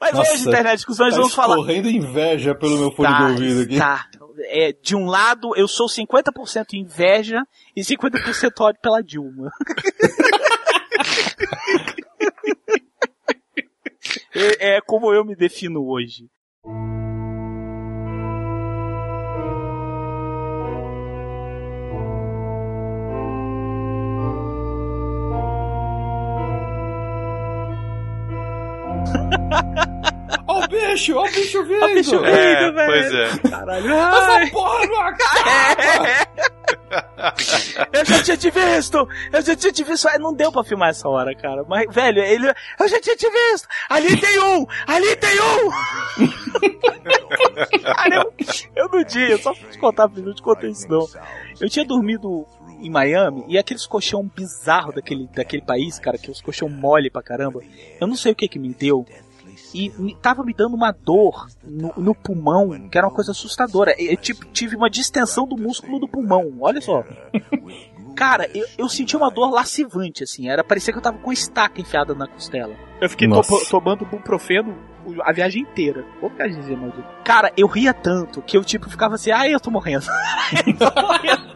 Mas 0.00 0.18
hoje, 0.18 0.48
internet 0.48 0.76
discussões, 0.76 1.12
tá 1.14 1.20
vamos 1.20 1.34
falar. 1.34 1.56
correndo 1.56 1.88
inveja 1.88 2.54
pelo 2.54 2.78
meu 2.78 2.90
fone 2.92 3.14
de 3.14 3.22
ouvido 3.24 3.60
aqui. 3.62 3.78
Tá. 3.78 4.06
É, 4.40 4.72
de 4.72 4.96
um 4.96 5.06
lado, 5.06 5.54
eu 5.56 5.68
sou 5.68 5.86
50% 5.86 6.74
inveja 6.74 7.46
e 7.76 7.82
50% 7.82 8.60
ódio 8.60 8.80
pela 8.80 9.02
Dilma. 9.02 9.52
é, 14.34 14.76
é 14.76 14.80
como 14.80 15.12
eu 15.12 15.24
me 15.24 15.34
defino 15.34 15.86
hoje. 15.86 16.28
Ó 30.46 30.64
o 30.64 30.68
bicho, 30.68 31.14
ó 31.16 31.22
o 31.24 31.30
bicho 31.30 31.64
vindo. 31.64 31.82
Ó 31.82 31.86
o 31.86 31.94
bicho 31.94 32.16
É, 32.24 32.64
vindo, 32.64 32.74
velho. 32.74 32.86
pois 32.86 33.14
é. 33.14 33.48
Caralho. 33.50 33.94
Ai. 33.98 34.42
Essa 34.44 34.52
porra 34.52 34.86
não 34.86 35.00
acaba. 35.00 35.50
Eu 37.92 38.04
já 38.04 38.22
tinha 38.22 38.36
te 38.36 38.50
visto! 38.50 39.08
Eu 39.32 39.42
já 39.42 39.56
tinha 39.56 39.72
te 39.72 39.84
visto! 39.84 40.08
É, 40.08 40.18
Não 40.18 40.34
deu 40.34 40.50
pra 40.52 40.64
filmar 40.64 40.90
essa 40.90 41.08
hora, 41.08 41.34
cara. 41.34 41.64
Mas, 41.68 41.86
velho, 41.94 42.20
ele. 42.22 42.48
Eu 42.80 42.88
já 42.88 43.00
tinha 43.00 43.16
te 43.16 43.28
visto! 43.30 43.68
Ali 43.88 44.16
tem 44.20 44.38
um! 44.40 44.66
Ali 44.86 45.16
tem 45.16 45.40
um! 45.40 45.70
cara, 47.82 48.16
eu, 48.16 48.34
eu 48.76 48.88
no 48.88 49.04
dia, 49.04 49.38
só 49.38 49.54
pra 49.54 49.68
te 49.70 49.78
contar, 49.78 50.08
filho, 50.08 50.26
não 50.26 50.34
te 50.34 50.42
contei 50.42 50.70
isso 50.70 50.88
não. 50.88 51.06
Eu 51.60 51.68
tinha 51.68 51.84
dormido 51.84 52.46
em 52.80 52.90
Miami 52.90 53.44
e 53.48 53.56
aqueles 53.58 53.86
colchão 53.86 54.28
bizarro 54.34 54.92
daquele, 54.92 55.28
daquele 55.32 55.62
país, 55.62 55.98
cara, 55.98 56.18
que 56.18 56.30
os 56.30 56.40
colchão 56.40 56.68
mole 56.68 57.10
pra 57.10 57.22
caramba. 57.22 57.60
Eu 58.00 58.06
não 58.06 58.16
sei 58.16 58.32
o 58.32 58.34
que 58.34 58.48
que 58.48 58.58
me 58.58 58.74
deu. 58.74 59.06
E 59.74 59.90
me, 59.98 60.14
tava 60.14 60.44
me 60.44 60.52
dando 60.52 60.74
uma 60.74 60.92
dor 60.92 61.46
no, 61.64 61.92
no 61.96 62.14
pulmão, 62.14 62.88
que 62.88 62.98
era 62.98 63.06
uma 63.06 63.14
coisa 63.14 63.30
assustadora. 63.32 63.94
Eu, 63.98 64.16
tipo, 64.16 64.44
tive 64.46 64.76
uma 64.76 64.90
distensão 64.90 65.46
do 65.46 65.56
músculo 65.56 65.98
do 65.98 66.08
pulmão, 66.08 66.52
olha 66.60 66.80
só. 66.80 67.04
Cara, 68.14 68.48
eu, 68.54 68.66
eu 68.76 68.88
senti 68.88 69.16
uma 69.16 69.30
dor 69.30 69.50
lascivante, 69.50 70.22
assim. 70.22 70.48
Era 70.48 70.62
parecia 70.62 70.92
que 70.92 70.98
eu 70.98 71.02
tava 71.02 71.18
com 71.18 71.32
estaca 71.32 71.80
enfiada 71.80 72.14
na 72.14 72.26
costela. 72.26 72.74
Eu 73.00 73.08
fiquei 73.08 73.28
tomando 73.70 74.04
buprofeno 74.04 74.76
a 75.22 75.32
viagem 75.32 75.62
inteira. 75.62 76.04
Ô, 76.20 76.28
viagem, 76.28 76.76
maldito. 76.76 77.04
Cara, 77.24 77.52
eu 77.56 77.66
ria 77.66 77.92
tanto 77.92 78.42
que 78.42 78.56
eu, 78.56 78.62
tipo, 78.62 78.88
ficava 78.88 79.14
assim, 79.14 79.30
ai, 79.30 79.52
eu 79.52 79.60
tô 79.60 79.70
morrendo. 79.70 80.06
eu 80.66 80.76
tô 80.76 81.02
morrendo. 81.02 81.52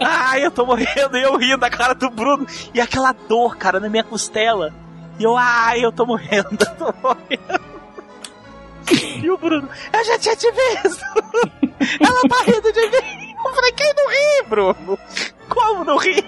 Ai, 0.00 0.44
eu 0.44 0.50
tô 0.50 0.66
morrendo. 0.66 1.16
E 1.16 1.22
eu 1.22 1.36
ria 1.36 1.56
da 1.56 1.70
cara 1.70 1.94
do 1.94 2.10
Bruno. 2.10 2.46
E 2.74 2.80
aquela 2.80 3.12
dor, 3.12 3.56
cara, 3.56 3.80
na 3.80 3.88
minha 3.88 4.04
costela. 4.04 4.74
E 5.18 5.24
eu, 5.24 5.36
ai, 5.36 5.84
eu 5.84 5.92
tô 5.92 6.06
morrendo, 6.06 6.48
eu 6.60 6.74
tô 6.76 6.94
morrendo. 7.02 7.72
E 9.22 9.30
o 9.30 9.38
Bruno, 9.38 9.68
eu 9.92 10.04
já 10.04 10.18
tinha 10.18 10.36
te 10.36 10.50
visto. 10.50 11.04
Ela 12.00 12.20
tá 12.28 12.42
rindo 12.44 12.72
de 12.72 12.80
mim. 12.80 13.34
Eu 13.44 13.54
falei, 13.54 13.72
quem 13.72 13.92
não 13.94 14.08
ri, 14.08 14.42
Bruno? 14.48 14.98
Como 15.48 15.84
não 15.84 15.96
ri? 15.96 16.24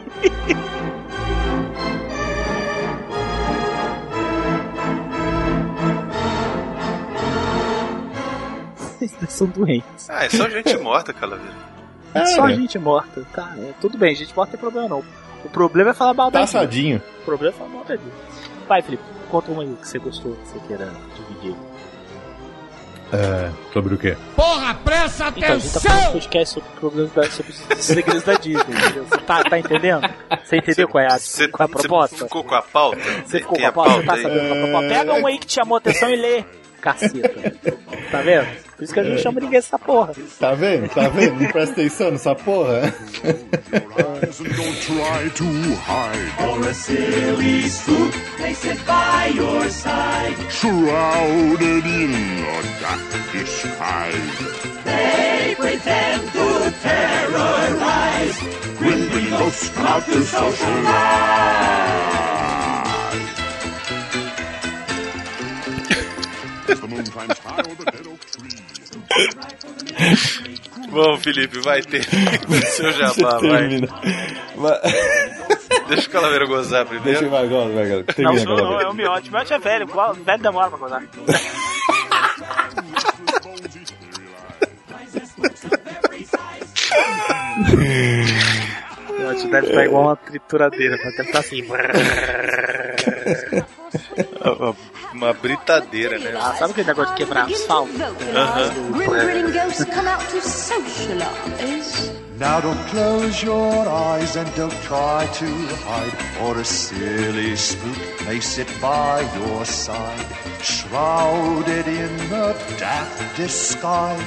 Vocês 8.77 9.33
são 9.33 9.47
doentes. 9.49 10.09
Ah, 10.09 10.25
é 10.25 10.31
só 10.31 10.49
gente 10.49 10.77
morta, 10.79 11.13
Calaveira. 11.13 11.55
É 12.15 12.27
só 12.27 12.49
gente 12.49 12.79
morta. 12.79 13.27
Tá, 13.35 13.55
é, 13.59 13.73
tudo 13.81 13.99
bem, 13.99 14.15
gente 14.15 14.35
morta 14.35 14.53
não 14.53 14.59
tem 14.59 14.61
problema 14.61 14.89
não. 14.89 15.05
O 15.45 15.51
problema 15.51 15.91
é 15.91 15.95
falar 15.95 16.15
mal. 16.15 16.31
Passadinho. 16.31 17.03
O 17.23 17.25
problema 17.25 17.55
é 17.55 17.59
falar 17.59 17.71
mal 17.71 17.85
da 17.85 17.97
gente. 17.97 18.24
Vai, 18.69 18.83
Felipe, 18.83 19.03
conta 19.31 19.51
uma 19.51 19.63
aí 19.63 19.77
que 19.81 19.89
você 19.89 19.99
gostou, 19.99 20.33
que 20.37 20.49
você 20.49 20.59
queira 20.67 20.93
dividir. 21.17 21.55
É, 23.13 23.51
sobre 23.73 23.95
o 23.95 23.99
quê? 23.99 24.17
Porra, 24.35 24.75
presta 24.75 25.33
Então, 25.37 25.55
a 25.55 25.59
gente 25.59 25.73
tá 25.73 25.81
fazendo 25.81 26.09
um 26.09 26.13
podcast 26.13 26.55
sobre 26.55 26.69
problemas 26.81 27.13
da, 27.13 27.31
sobre 27.31 27.53
os 27.53 27.85
segredos 27.85 28.23
da 28.25 28.35
Disney. 28.35 28.61
entendeu? 28.75 29.05
Você 29.05 29.19
tá, 29.19 29.45
tá 29.45 29.59
entendendo? 29.59 30.11
Você 30.45 30.57
entendeu 30.57 30.89
qual 30.89 31.05
é 31.05 31.07
a, 31.07 31.19
Você 31.19 31.47
qual 31.49 31.69
é 31.69 31.71
a 31.71 31.77
proposta? 31.77 32.17
ficou 32.17 32.43
com 32.43 32.55
a 32.55 32.63
pauta? 32.63 32.99
Você 33.25 33.39
ficou 33.39 33.59
com 33.59 33.67
a 33.67 33.73
pauta? 33.73 34.01
Você 34.01 34.07
tá 34.07 34.17
sabendo 34.17 34.41
qual 34.41 34.47
é 34.47 34.59
a 34.59 34.63
proposta? 34.65 34.89
Pega 34.89 35.15
um 35.15 35.27
aí 35.27 35.39
que 35.39 35.47
te 35.47 35.55
chamou 35.55 35.77
a 35.77 35.79
atenção 35.79 36.11
e 36.11 36.17
lê. 36.17 36.45
Caceta. 36.85 37.51
Tá 38.11 38.21
vendo? 38.21 38.47
Por 38.77 38.85
isso 38.85 38.93
que 38.93 39.01
a 39.01 39.05
gente 39.05 39.23
chama 39.23 39.41
ninguém 39.41 39.59
dessa 39.59 39.79
porra. 39.79 40.13
Tá 40.39 40.53
vendo? 40.53 40.87
Tá 40.91 41.09
vendo? 41.09 41.41
Não 41.41 41.51
presta 41.51 41.73
atenção 41.73 42.11
nessa 42.11 42.35
porra? 42.35 42.93
Don't 43.23 44.81
try 44.83 45.31
to 45.31 45.45
hide. 45.87 46.31
Or 46.47 46.61
a 46.69 46.75
silly 46.75 47.67
spook, 47.71 48.13
they 48.37 48.53
sit 48.53 48.77
by 48.85 49.29
your 49.35 49.67
side. 49.71 50.37
Shrouded 50.51 51.87
in 51.87 52.13
a 52.45 52.63
dark 52.83 53.01
disguise. 53.33 54.15
They 54.85 55.55
pretend 55.57 56.31
to 56.33 56.71
terrorize. 56.83 58.39
When 58.81 59.09
we 59.11 59.31
ghosts 59.31 59.71
come 59.71 59.87
out 59.87 60.05
to 60.05 60.23
socialize. 60.23 62.24
Bom, 70.91 71.17
Felipe, 71.19 71.61
vai 71.61 71.81
ter 71.83 72.05
o 72.49 72.67
seu 72.67 72.93
jabá, 72.93 73.39
vai. 73.39 73.69
Deixa 75.89 76.09
o 76.09 76.11
Calaveira 76.11 76.47
gozar 76.47 76.85
primeiro. 76.87 77.21
Deixa 77.21 77.25
eu 77.25 77.31
vai, 77.31 77.45
agora, 77.45 77.73
vai, 77.73 77.85
agora. 77.85 78.05
Não, 78.19 78.33
o 78.33 78.45
não, 78.45 78.81
é 78.81 78.89
o 78.89 78.95
miote. 78.95 79.29
O 79.29 79.33
miote 79.33 79.53
é 79.53 79.59
velho, 79.59 79.87
velho 79.87 80.43
demora 80.43 80.71
pra 80.71 80.79
gozar. 80.79 81.03
O 89.09 89.13
miote 89.13 89.47
deve 89.49 89.67
estar 89.69 89.85
igual 89.85 90.03
uma 90.05 90.17
trituradeira, 90.17 90.97
deve 90.97 91.23
estar 91.23 91.39
assim. 91.39 91.63
Uma 95.15 95.33
britadeira, 95.33 96.19
né? 96.19 96.35
Ah, 96.37 96.55
sabe 96.55 96.73
aquele 96.73 96.89
negócio 96.89 97.15
de 97.15 97.25
quebrar 97.25 97.47
asfalto? 97.47 97.93
Grim 98.93 99.11
grinning 99.11 99.53
ghosts 99.53 99.85
come 99.85 100.09
out 100.09 100.25
to 100.31 100.41
socialize. 100.41 102.25
Now 102.37 102.61
don't 102.61 102.89
close 102.89 103.45
your 103.45 103.89
eyes 103.89 104.37
and 104.37 104.53
don't 104.57 104.75
try 104.83 105.25
to 105.25 105.47
hide, 105.87 106.13
or 106.43 106.59
a 106.59 106.65
silly 106.65 107.57
spook 107.57 108.27
may 108.27 108.41
sit 108.41 108.67
by 108.81 109.21
your 109.39 109.65
side, 109.65 110.27
shrouded 110.61 111.87
in 111.87 112.11
a 112.33 112.55
daft 112.77 113.37
disguise. 113.37 114.21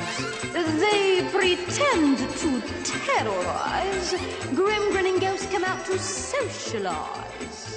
They 0.53 1.22
pretend 1.31 2.18
to 2.18 2.61
terrorize. 2.85 4.15
Grim 4.56 4.91
grinning 4.91 5.19
ghosts 5.19 5.52
come 5.52 5.65
out 5.65 5.85
to 5.88 5.99
socialize. 5.99 7.77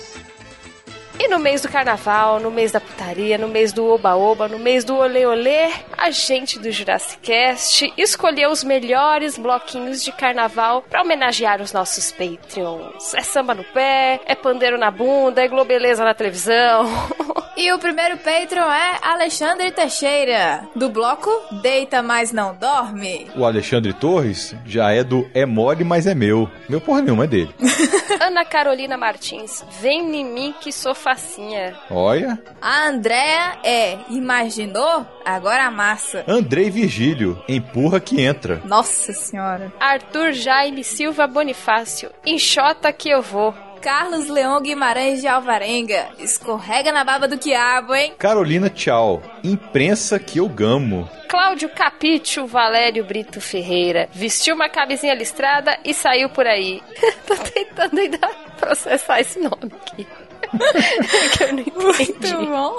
E 1.22 1.28
no 1.28 1.38
mês 1.38 1.60
do 1.60 1.68
carnaval, 1.68 2.40
no 2.40 2.50
mês 2.50 2.72
da 2.72 2.80
putaria, 2.80 3.36
no 3.36 3.46
mês 3.46 3.74
do 3.74 3.86
oba-oba, 3.86 4.48
no 4.48 4.58
mês 4.58 4.84
do 4.84 4.96
olê-olê, 4.96 5.70
a 5.98 6.10
gente 6.10 6.58
do 6.58 6.72
Jurassic 6.72 7.20
Cast 7.20 7.92
escolheu 7.94 8.50
os 8.50 8.64
melhores 8.64 9.36
bloquinhos 9.36 10.02
de 10.02 10.12
carnaval 10.12 10.80
pra 10.88 11.02
homenagear 11.02 11.60
os 11.60 11.74
nossos 11.74 12.10
Patreons. 12.10 13.12
É 13.12 13.20
samba 13.20 13.54
no 13.54 13.64
pé, 13.64 14.18
é 14.24 14.34
pandeiro 14.34 14.78
na 14.78 14.90
bunda, 14.90 15.44
é 15.44 15.48
globeleza 15.48 16.02
na 16.02 16.14
televisão. 16.14 16.88
E 17.56 17.70
o 17.72 17.78
primeiro 17.78 18.16
Patreon 18.16 18.70
é 18.70 18.98
Alexandre 19.02 19.70
Teixeira, 19.70 20.66
do 20.74 20.88
bloco 20.88 21.30
Deita 21.60 22.02
Mas 22.02 22.32
Não 22.32 22.54
Dorme. 22.54 23.30
O 23.36 23.44
Alexandre 23.44 23.92
Torres 23.92 24.54
já 24.64 24.92
é 24.92 25.04
do 25.04 25.28
É 25.34 25.44
Mole, 25.44 25.84
mas 25.84 26.06
é 26.06 26.14
meu. 26.14 26.48
Meu 26.70 26.80
porra 26.80 27.02
nenhuma 27.02 27.24
é 27.24 27.26
dele. 27.26 27.54
Ana 28.18 28.46
Carolina 28.46 28.96
Martins, 28.96 29.62
vem 29.78 30.00
em 30.16 30.24
mim 30.24 30.54
que 30.58 30.72
sou 30.72 30.94
facinha. 31.10 31.74
Olha. 31.90 32.38
A 32.60 32.86
Andrea 32.86 33.58
é 33.64 33.98
Imaginou? 34.08 35.04
Agora 35.24 35.64
amassa. 35.64 36.24
Andrei 36.26 36.70
Virgílio, 36.70 37.42
empurra 37.48 37.98
que 37.98 38.20
entra. 38.20 38.62
Nossa 38.64 39.12
senhora. 39.12 39.72
Arthur 39.80 40.32
Jaime 40.32 40.84
Silva 40.84 41.26
Bonifácio, 41.26 42.10
enxota 42.24 42.92
que 42.92 43.08
eu 43.10 43.20
vou. 43.22 43.52
Carlos 43.80 44.28
Leão 44.28 44.60
Guimarães 44.60 45.22
de 45.22 45.26
Alvarenga. 45.26 46.08
Escorrega 46.18 46.92
na 46.92 47.02
baba 47.02 47.26
do 47.26 47.38
quiabo, 47.38 47.94
hein? 47.94 48.12
Carolina 48.18 48.68
Tchau. 48.68 49.22
Imprensa 49.42 50.18
que 50.18 50.38
eu 50.38 50.46
gamo. 50.48 51.08
Cláudio 51.28 51.70
Capítio 51.70 52.46
Valério 52.46 53.04
Brito 53.04 53.40
Ferreira. 53.40 54.08
Vestiu 54.12 54.54
uma 54.54 54.68
camisinha 54.68 55.14
listrada 55.14 55.78
e 55.82 55.94
saiu 55.94 56.28
por 56.28 56.46
aí. 56.46 56.82
Tô 57.26 57.34
tentando 57.36 57.98
ainda 57.98 58.18
processar 58.58 59.20
esse 59.20 59.38
nome 59.38 59.72
aqui. 59.80 60.06
que 61.36 61.42
eu 61.44 61.52
não 61.52 61.60
entendi. 61.60 62.34
Muito 62.34 62.46
bom. 62.46 62.76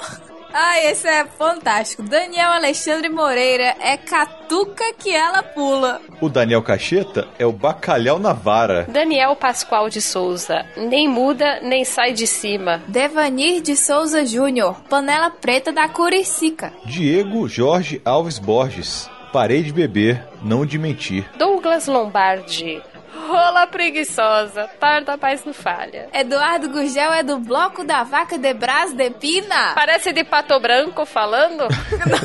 Ai, 0.53 0.87
esse 0.87 1.07
é 1.07 1.25
fantástico. 1.25 2.03
Daniel 2.03 2.51
Alexandre 2.51 3.07
Moreira 3.07 3.73
é 3.79 3.95
catuca 3.95 4.83
que 4.97 5.09
ela 5.09 5.41
pula. 5.41 6.01
O 6.19 6.27
Daniel 6.27 6.61
Cacheta 6.61 7.27
é 7.39 7.45
o 7.45 7.53
bacalhau 7.53 8.19
na 8.19 8.33
vara. 8.33 8.85
Daniel 8.89 9.35
Pascoal 9.35 9.89
de 9.89 10.01
Souza. 10.01 10.65
Nem 10.75 11.07
muda, 11.07 11.61
nem 11.61 11.85
sai 11.85 12.11
de 12.11 12.27
cima. 12.27 12.81
Devanir 12.87 13.61
de 13.61 13.77
Souza 13.77 14.25
Júnior. 14.25 14.75
Panela 14.89 15.29
preta 15.29 15.71
da 15.71 15.87
Curicica. 15.87 16.73
Diego 16.85 17.47
Jorge 17.47 18.01
Alves 18.03 18.37
Borges. 18.37 19.09
Parei 19.31 19.63
de 19.63 19.71
beber, 19.71 20.27
não 20.43 20.65
de 20.65 20.77
mentir. 20.77 21.25
Douglas 21.37 21.87
Lombardi. 21.87 22.81
Rola 23.27 23.67
preguiçosa, 23.67 24.69
tarda 24.79 25.17
mais 25.17 25.45
não 25.45 25.53
falha. 25.53 26.09
Eduardo 26.13 26.69
Gugel 26.69 27.13
é 27.13 27.23
do 27.23 27.39
bloco 27.39 27.83
da 27.83 28.03
vaca 28.03 28.37
de 28.37 28.53
Brás 28.53 28.93
de 28.93 29.09
Pina. 29.11 29.73
Parece 29.75 30.11
de 30.11 30.23
pato 30.23 30.59
branco 30.59 31.05
falando. 31.05 31.67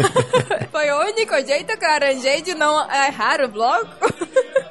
Foi 0.71 0.91
o 0.91 1.01
único 1.01 1.35
jeito 1.47 1.79
que 1.79 1.85
eu 1.85 1.91
arranjei 1.91 2.43
de 2.43 2.55
não 2.55 2.91
errar 2.91 3.41
o 3.43 3.49
bloco. 3.49 4.07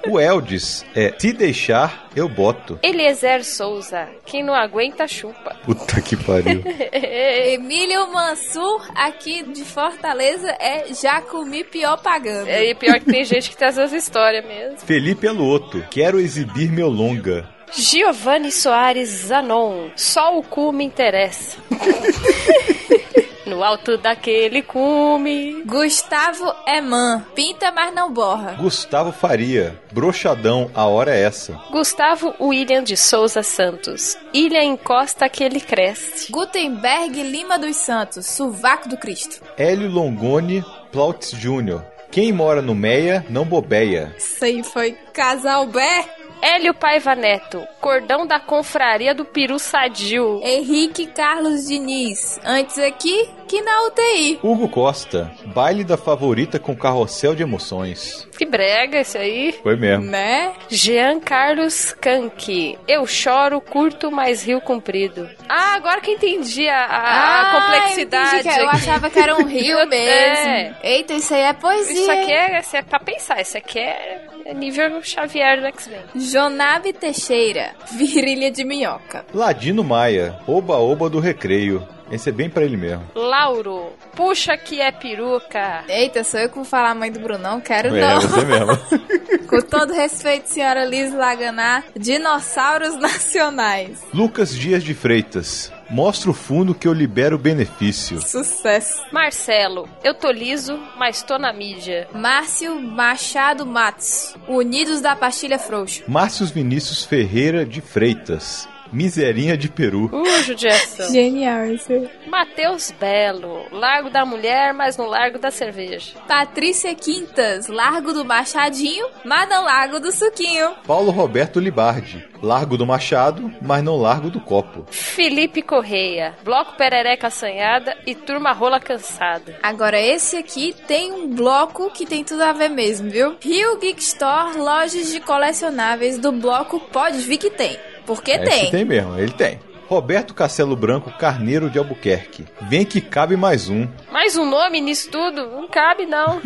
O 0.07 0.19
Eldis 0.19 0.85
é 0.95 1.13
se 1.17 1.33
deixar, 1.33 2.09
eu 2.15 2.29
boto. 2.29 2.79
Eliezer 2.83 3.43
Souza. 3.43 4.07
Quem 4.25 4.43
não 4.43 4.53
aguenta, 4.53 5.07
chupa. 5.07 5.55
Puta 5.65 5.99
que 6.01 6.15
pariu. 6.15 6.61
Emílio 6.93 8.11
Mansur, 8.11 8.87
aqui 8.95 9.43
de 9.43 9.63
Fortaleza, 9.63 10.49
é 10.59 10.93
já 10.93 11.21
comi 11.21 11.63
pior 11.63 11.97
pagando. 11.97 12.47
É, 12.47 12.69
e 12.69 12.75
pior 12.75 12.99
que 12.99 13.05
tem 13.05 13.23
gente 13.23 13.49
que 13.49 13.57
tem 13.57 13.67
essas 13.67 13.91
histórias 13.91 14.45
mesmo. 14.45 14.79
Felipe 14.79 15.25
Eloto. 15.25 15.83
Quero 15.89 16.19
exibir 16.19 16.71
meu 16.71 16.87
longa. 16.87 17.49
Giovanni 17.73 18.51
Soares 18.51 19.09
Zanon. 19.09 19.89
Só 19.95 20.37
o 20.37 20.43
cu 20.43 20.71
me 20.71 20.85
interessa. 20.85 21.57
No 23.55 23.63
alto 23.63 23.97
daquele 23.97 24.61
cume. 24.61 25.63
Gustavo 25.63 26.53
Eman. 26.67 27.25
Pinta, 27.33 27.71
mas 27.71 27.95
não 27.95 28.11
borra. 28.11 28.57
Gustavo 28.59 29.13
Faria. 29.13 29.79
Broxadão, 29.93 30.69
a 30.75 30.85
hora 30.85 31.15
é 31.15 31.21
essa. 31.21 31.53
Gustavo 31.71 32.35
William 32.37 32.83
de 32.83 32.97
Souza 32.97 33.41
Santos. 33.43 34.17
Ilha 34.33 34.61
encosta 34.61 35.29
que 35.29 35.41
ele 35.41 35.61
cresce. 35.61 36.29
Gutenberg 36.29 37.23
Lima 37.23 37.57
dos 37.57 37.77
Santos. 37.77 38.25
Suvaco 38.25 38.89
do 38.89 38.97
Cristo. 38.97 39.41
Hélio 39.57 39.89
Longoni 39.89 40.61
Plautz 40.91 41.31
Jr. 41.31 41.81
Quem 42.11 42.33
mora 42.33 42.61
no 42.61 42.75
Meia, 42.75 43.25
não 43.29 43.45
bobeia. 43.45 44.13
Isso 44.17 44.43
aí 44.43 44.63
foi 44.63 44.97
casal 45.13 45.67
Bé. 45.67 46.14
Hélio 46.41 46.73
Paiva 46.73 47.15
Neto, 47.15 47.65
cordão 47.81 48.25
da 48.25 48.39
confraria 48.39 49.13
do 49.13 49.25
Peru 49.25 49.59
Sadio. 49.59 50.39
Henrique 50.43 51.07
Carlos 51.07 51.65
Diniz, 51.65 52.39
antes 52.43 52.77
aqui 52.77 53.29
que 53.47 53.61
na 53.61 53.83
UTI. 53.87 54.39
Hugo 54.41 54.67
Costa, 54.67 55.31
baile 55.45 55.83
da 55.83 55.97
favorita 55.97 56.59
com 56.59 56.75
carrossel 56.75 57.35
de 57.35 57.43
emoções. 57.43 58.27
Que 58.37 58.45
brega 58.45 58.99
esse 58.99 59.17
aí. 59.17 59.53
Foi 59.63 59.75
mesmo. 59.75 60.05
Né? 60.05 60.53
Jean 60.67 61.19
Carlos 61.19 61.93
Kanki, 61.93 62.77
eu 62.87 63.05
choro, 63.05 63.61
curto, 63.61 64.11
mas 64.11 64.43
rio 64.43 64.59
comprido. 64.59 65.29
Ah, 65.47 65.75
agora 65.75 66.01
que 66.01 66.11
entendi 66.11 66.67
a, 66.67 66.85
a, 66.85 66.97
ah, 66.97 67.41
a 67.41 67.61
complexidade. 67.61 68.43
Que 68.43 68.59
eu 68.59 68.69
achava 68.69 69.09
que 69.09 69.19
era 69.19 69.35
um 69.35 69.45
rio 69.45 69.77
mesmo. 69.87 69.95
É. 70.01 70.75
Eita, 70.83 71.13
isso 71.13 71.33
aí 71.33 71.41
é 71.41 71.53
poesia. 71.53 71.93
Isso 71.93 72.11
aqui 72.11 72.31
é, 72.31 72.59
isso 72.59 72.77
é 72.77 72.81
pra 72.81 72.99
pensar, 72.99 73.41
isso 73.41 73.57
aqui 73.57 73.79
é 73.79 74.25
nível 74.53 75.01
Xavier 75.01 75.59
do 75.59 75.67
X-Men. 75.67 76.01
Jonabe 76.31 76.91
Teixeira, 76.93 77.71
virilha 77.91 78.49
de 78.51 78.63
minhoca. 78.63 79.25
Ladino 79.33 79.83
Maia, 79.83 80.39
oba-oba 80.47 81.09
do 81.09 81.19
recreio. 81.19 81.85
Esse 82.11 82.29
é 82.29 82.31
bem 82.31 82.49
pra 82.49 82.63
ele 82.63 82.77
mesmo. 82.77 83.03
Lauro, 83.15 83.91
puxa 84.15 84.55
que 84.57 84.79
é 84.79 84.91
peruca. 84.91 85.83
Eita, 85.87 86.23
sou 86.23 86.39
eu 86.39 86.49
que 86.49 86.55
vou 86.55 86.63
falar 86.63 86.91
a 86.91 86.95
mãe 86.95 87.11
do 87.11 87.19
Brunão? 87.19 87.59
Quero 87.59 87.95
É, 87.95 87.99
não. 88.13 88.21
você 88.21 88.45
mesmo. 88.45 88.77
Com 89.49 89.59
todo 89.61 89.91
respeito, 89.93 90.47
senhora 90.47 90.85
Liz 90.85 91.11
Laganá, 91.13 91.83
dinossauros 91.97 92.95
nacionais. 93.01 94.03
Lucas 94.13 94.53
Dias 94.55 94.83
de 94.83 94.93
Freitas. 94.93 95.71
Mostra 95.89 96.31
o 96.31 96.33
fundo 96.33 96.73
que 96.73 96.87
eu 96.87 96.93
libero 96.93 97.35
o 97.35 97.39
benefício. 97.39 98.21
Sucesso. 98.21 99.03
Marcelo, 99.11 99.87
eu 100.03 100.13
tô 100.13 100.31
liso, 100.31 100.79
mas 100.97 101.21
tô 101.21 101.37
na 101.37 101.53
mídia. 101.53 102.07
Márcio 102.13 102.79
Machado 102.81 103.65
Matos, 103.65 104.35
Unidos 104.47 105.01
da 105.01 105.15
Pastilha 105.15 105.59
Frouxa. 105.59 106.03
Márcios 106.07 106.51
Vinícius 106.51 107.05
Ferreira 107.05 107.65
de 107.65 107.81
Freitas. 107.81 108.67
Miserinha 108.95 109.57
de 109.57 109.67
Peru. 109.67 110.05
Uh, 110.05 110.43
judiação. 110.43 111.11
Genial 111.11 111.65
isso. 111.65 111.91
Matheus 112.27 112.91
Belo, 112.97 113.65
Largo 113.69 114.09
da 114.09 114.25
Mulher, 114.25 114.73
mas 114.73 114.95
no 114.95 115.05
Largo 115.05 115.37
da 115.37 115.51
Cerveja. 115.51 116.13
Patrícia 116.25 116.95
Quintas, 116.95 117.67
Largo 117.67 118.13
do 118.13 118.23
Machadinho, 118.23 119.07
mas 119.25 119.49
não 119.49 119.65
Largo 119.65 119.99
do 119.99 120.13
Suquinho. 120.13 120.75
Paulo 120.87 121.11
Roberto 121.11 121.59
Libardi. 121.59 122.25
Largo 122.41 122.77
do 122.77 122.85
Machado, 122.85 123.51
mas 123.61 123.83
não 123.83 123.97
largo 123.97 124.29
do 124.29 124.39
copo. 124.39 124.85
Felipe 124.91 125.63
Correia, 125.63 126.35
Bloco 126.43 126.75
Perereca 126.77 127.27
Assanhada 127.27 127.97
e 128.05 128.13
Turma 128.13 128.51
Rola 128.51 128.79
Cansada. 128.79 129.57
Agora 129.63 129.99
esse 129.99 130.37
aqui 130.37 130.75
tem 130.87 131.11
um 131.11 131.27
bloco 131.33 131.89
que 131.89 132.05
tem 132.05 132.23
tudo 132.23 132.43
a 132.43 132.53
ver 132.53 132.69
mesmo, 132.69 133.09
viu? 133.09 133.35
Rio 133.41 133.79
Geek 133.79 133.99
Store, 133.99 134.57
lojas 134.57 135.11
de 135.11 135.19
colecionáveis 135.21 136.19
do 136.19 136.31
bloco 136.31 136.79
Pode 136.79 137.17
Vir 137.17 137.37
que 137.37 137.49
tem. 137.49 137.79
Porque 138.05 138.31
Esse 138.31 138.45
tem. 138.45 138.71
tem 138.71 138.85
mesmo, 138.85 139.17
ele 139.17 139.31
tem. 139.31 139.59
Roberto 139.87 140.33
Castelo 140.33 140.75
Branco 140.75 141.11
Carneiro 141.17 141.69
de 141.69 141.77
Albuquerque. 141.77 142.45
Vem 142.63 142.83
que 142.85 142.99
cabe 142.99 143.37
mais 143.37 143.69
um. 143.69 143.87
Mais 144.11 144.35
um 144.35 144.49
nome 144.49 144.81
nisso 144.81 145.09
tudo? 145.11 145.47
Não 145.47 145.67
cabe, 145.67 146.05
não. 146.05 146.41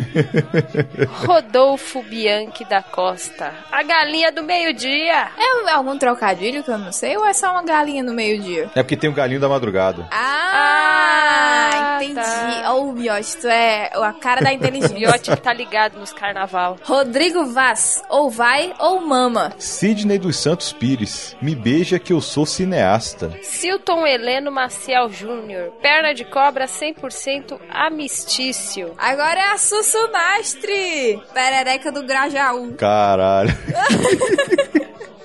Rodolfo 1.24 2.02
Bianchi 2.02 2.64
da 2.66 2.82
Costa. 2.82 3.52
A 3.72 3.82
galinha 3.82 4.30
do 4.30 4.42
meio-dia. 4.42 5.28
É 5.38 5.72
algum 5.72 5.96
trocadilho 5.96 6.62
que 6.62 6.70
eu 6.70 6.78
não 6.78 6.92
sei 6.92 7.16
ou 7.16 7.24
é 7.24 7.32
só 7.32 7.50
uma 7.52 7.62
galinha 7.62 8.02
no 8.02 8.12
meio-dia? 8.12 8.70
É 8.74 8.82
porque 8.82 8.96
tem 8.96 9.08
o 9.08 9.14
galinho 9.14 9.40
da 9.40 9.48
madrugada. 9.48 10.06
Ah, 10.10 11.98
entendi. 12.02 12.14
tá. 12.14 12.74
Oh, 12.74 12.92
Miote, 12.92 13.36
tu 13.38 13.46
é 13.46 13.90
a 13.94 14.12
cara 14.12 14.40
da 14.42 14.52
inteligência. 14.52 14.92
Miote 14.98 15.30
que 15.30 15.40
tá 15.40 15.52
ligado 15.52 15.98
nos 15.98 16.12
carnaval. 16.12 16.76
Rodrigo 16.82 17.46
Vaz, 17.46 18.02
ou 18.08 18.30
vai 18.30 18.74
ou 18.78 19.00
mama. 19.00 19.52
Sidney 19.58 20.18
dos 20.18 20.36
Santos 20.36 20.72
Pires. 20.72 21.36
Me 21.40 21.54
beija 21.54 21.98
que 21.98 22.12
eu 22.12 22.20
sou 22.20 22.44
cineasta. 22.44 23.29
Silton 23.42 24.06
Heleno 24.06 24.50
Maciel 24.50 25.08
Júnior. 25.10 25.72
Perna 25.82 26.12
de 26.12 26.24
cobra 26.24 26.66
100% 26.66 27.58
amistício. 27.68 28.94
Agora 28.98 29.40
é 29.40 29.52
a 29.52 29.58
Sussunastre. 29.58 31.22
Perereca 31.32 31.92
do 31.92 32.02
Grajaú. 32.04 32.74
Caralho. 32.74 33.50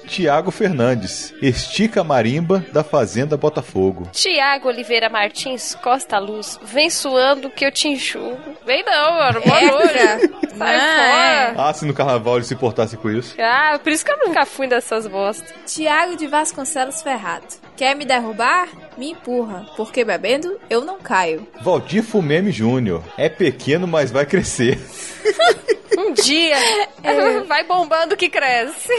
Tiago 0.05 0.51
Fernandes. 0.51 1.33
Estica 1.41 2.03
marimba 2.03 2.65
da 2.71 2.83
Fazenda 2.83 3.35
Botafogo. 3.35 4.07
Tiago 4.11 4.67
Oliveira 4.67 5.09
Martins 5.09 5.75
Costa 5.75 6.17
Luz. 6.19 6.59
Vem 6.63 6.89
suando 6.89 7.49
que 7.49 7.65
eu 7.65 7.71
te 7.71 7.87
enxugo. 7.87 8.37
Vem 8.65 8.83
não, 8.85 9.13
mano. 9.13 9.41
Boa 9.41 9.61
noite. 9.61 10.55
Sai 10.57 10.79
fora. 10.79 11.53
Ah, 11.57 11.73
se 11.73 11.85
no 11.85 11.93
carnaval 11.93 12.37
ele 12.37 12.45
se 12.45 12.55
portasse 12.55 12.95
com 12.97 13.09
isso. 13.09 13.35
Ah, 13.39 13.79
por 13.81 13.91
isso 13.91 14.05
que 14.05 14.11
eu 14.11 14.19
nunca 14.25 14.45
fui 14.45 14.67
dessas 14.67 15.07
bostas. 15.07 15.53
Tiago 15.65 16.15
de 16.15 16.27
Vasconcelos 16.27 17.01
Ferrado. 17.01 17.45
Quer 17.75 17.95
me 17.95 18.05
derrubar? 18.05 18.69
Me 18.97 19.11
empurra, 19.11 19.65
porque 19.75 20.05
bebendo 20.05 20.57
eu 20.69 20.85
não 20.85 20.99
caio. 20.99 21.45
Valdir 21.61 22.03
Fumeme 22.03 22.51
Júnior. 22.51 23.03
É 23.17 23.27
pequeno, 23.27 23.85
mas 23.87 24.11
vai 24.11 24.25
crescer. 24.25 24.79
Um 25.97 26.11
dia 26.13 26.55
É. 27.03 27.39
vai 27.47 27.63
bombando 27.63 28.17
que 28.17 28.27
cresce. 28.29 28.91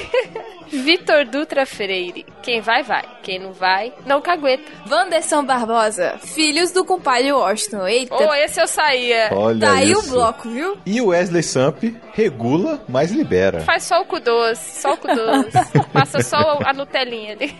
Vitor 0.68 1.24
Dutra 1.26 1.66
Freire. 1.66 2.24
Quem 2.42 2.60
vai, 2.60 2.82
vai. 2.82 3.04
Quem 3.22 3.38
não 3.38 3.52
vai, 3.52 3.92
não 4.06 4.20
cagueta. 4.20 4.64
Wanderson 4.90 5.44
Barbosa. 5.44 6.18
Filhos 6.22 6.70
do 6.72 6.84
compadre 6.84 7.32
Washington. 7.32 7.86
Eita. 7.86 8.14
Ô, 8.14 8.32
esse 8.34 8.60
eu 8.60 8.66
saía. 8.66 9.28
Olha 9.32 9.60
Tá 9.66 9.74
aí 9.74 9.94
o 9.94 9.98
isso. 10.00 10.10
bloco, 10.10 10.48
viu? 10.48 10.78
E 10.86 11.00
o 11.00 11.08
Wesley 11.08 11.42
Samp 11.42 11.82
regula, 12.14 12.82
mas 12.88 13.10
libera. 13.10 13.60
Faz 13.60 13.84
só 13.84 14.00
o 14.00 14.04
cu 14.06 14.18
doce, 14.18 14.80
só 14.80 14.94
o 14.94 14.96
cu 14.96 15.08
doce. 15.08 15.50
Passa 15.92 16.20
só 16.22 16.58
a 16.64 16.72
Nutelinha 16.72 17.32
ali. 17.32 17.54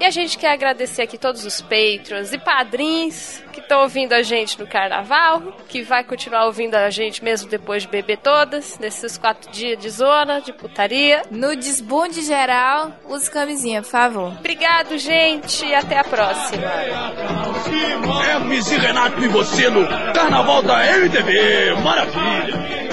E 0.00 0.04
a 0.04 0.10
gente 0.10 0.36
quer 0.36 0.50
agradecer 0.52 1.02
aqui 1.02 1.16
todos 1.16 1.44
os 1.44 1.60
patrons 1.60 2.32
e 2.32 2.38
padrinhos 2.38 3.40
que 3.52 3.60
estão 3.60 3.82
ouvindo 3.82 4.12
a 4.14 4.22
gente 4.22 4.58
no 4.58 4.66
carnaval, 4.66 5.40
que 5.68 5.82
vai 5.82 6.02
continuar 6.02 6.46
ouvindo 6.46 6.74
a 6.74 6.90
gente 6.90 7.22
mesmo 7.22 7.48
depois 7.48 7.82
de 7.82 7.88
beber 7.88 8.01
todas, 8.16 8.78
nesses 8.78 9.16
quatro 9.16 9.50
dias 9.50 9.78
de 9.78 9.90
zona, 9.90 10.40
de 10.40 10.52
putaria. 10.52 11.22
No 11.30 11.54
desbunde 11.54 12.22
geral, 12.22 12.92
use 13.08 13.30
camisinha, 13.30 13.82
por 13.82 13.90
favor. 13.90 14.32
Obrigado, 14.38 14.98
gente, 14.98 15.64
e 15.64 15.74
até 15.74 15.98
a 15.98 16.04
próxima. 16.04 16.62
Hermes 18.28 18.70
e 18.70 18.76
Renato 18.76 19.22
e 19.22 19.28
você 19.28 19.68
no 19.70 19.86
Carnaval 20.12 20.62
da 20.62 20.86
MTV. 20.86 21.74
Maravilha! 21.82 22.92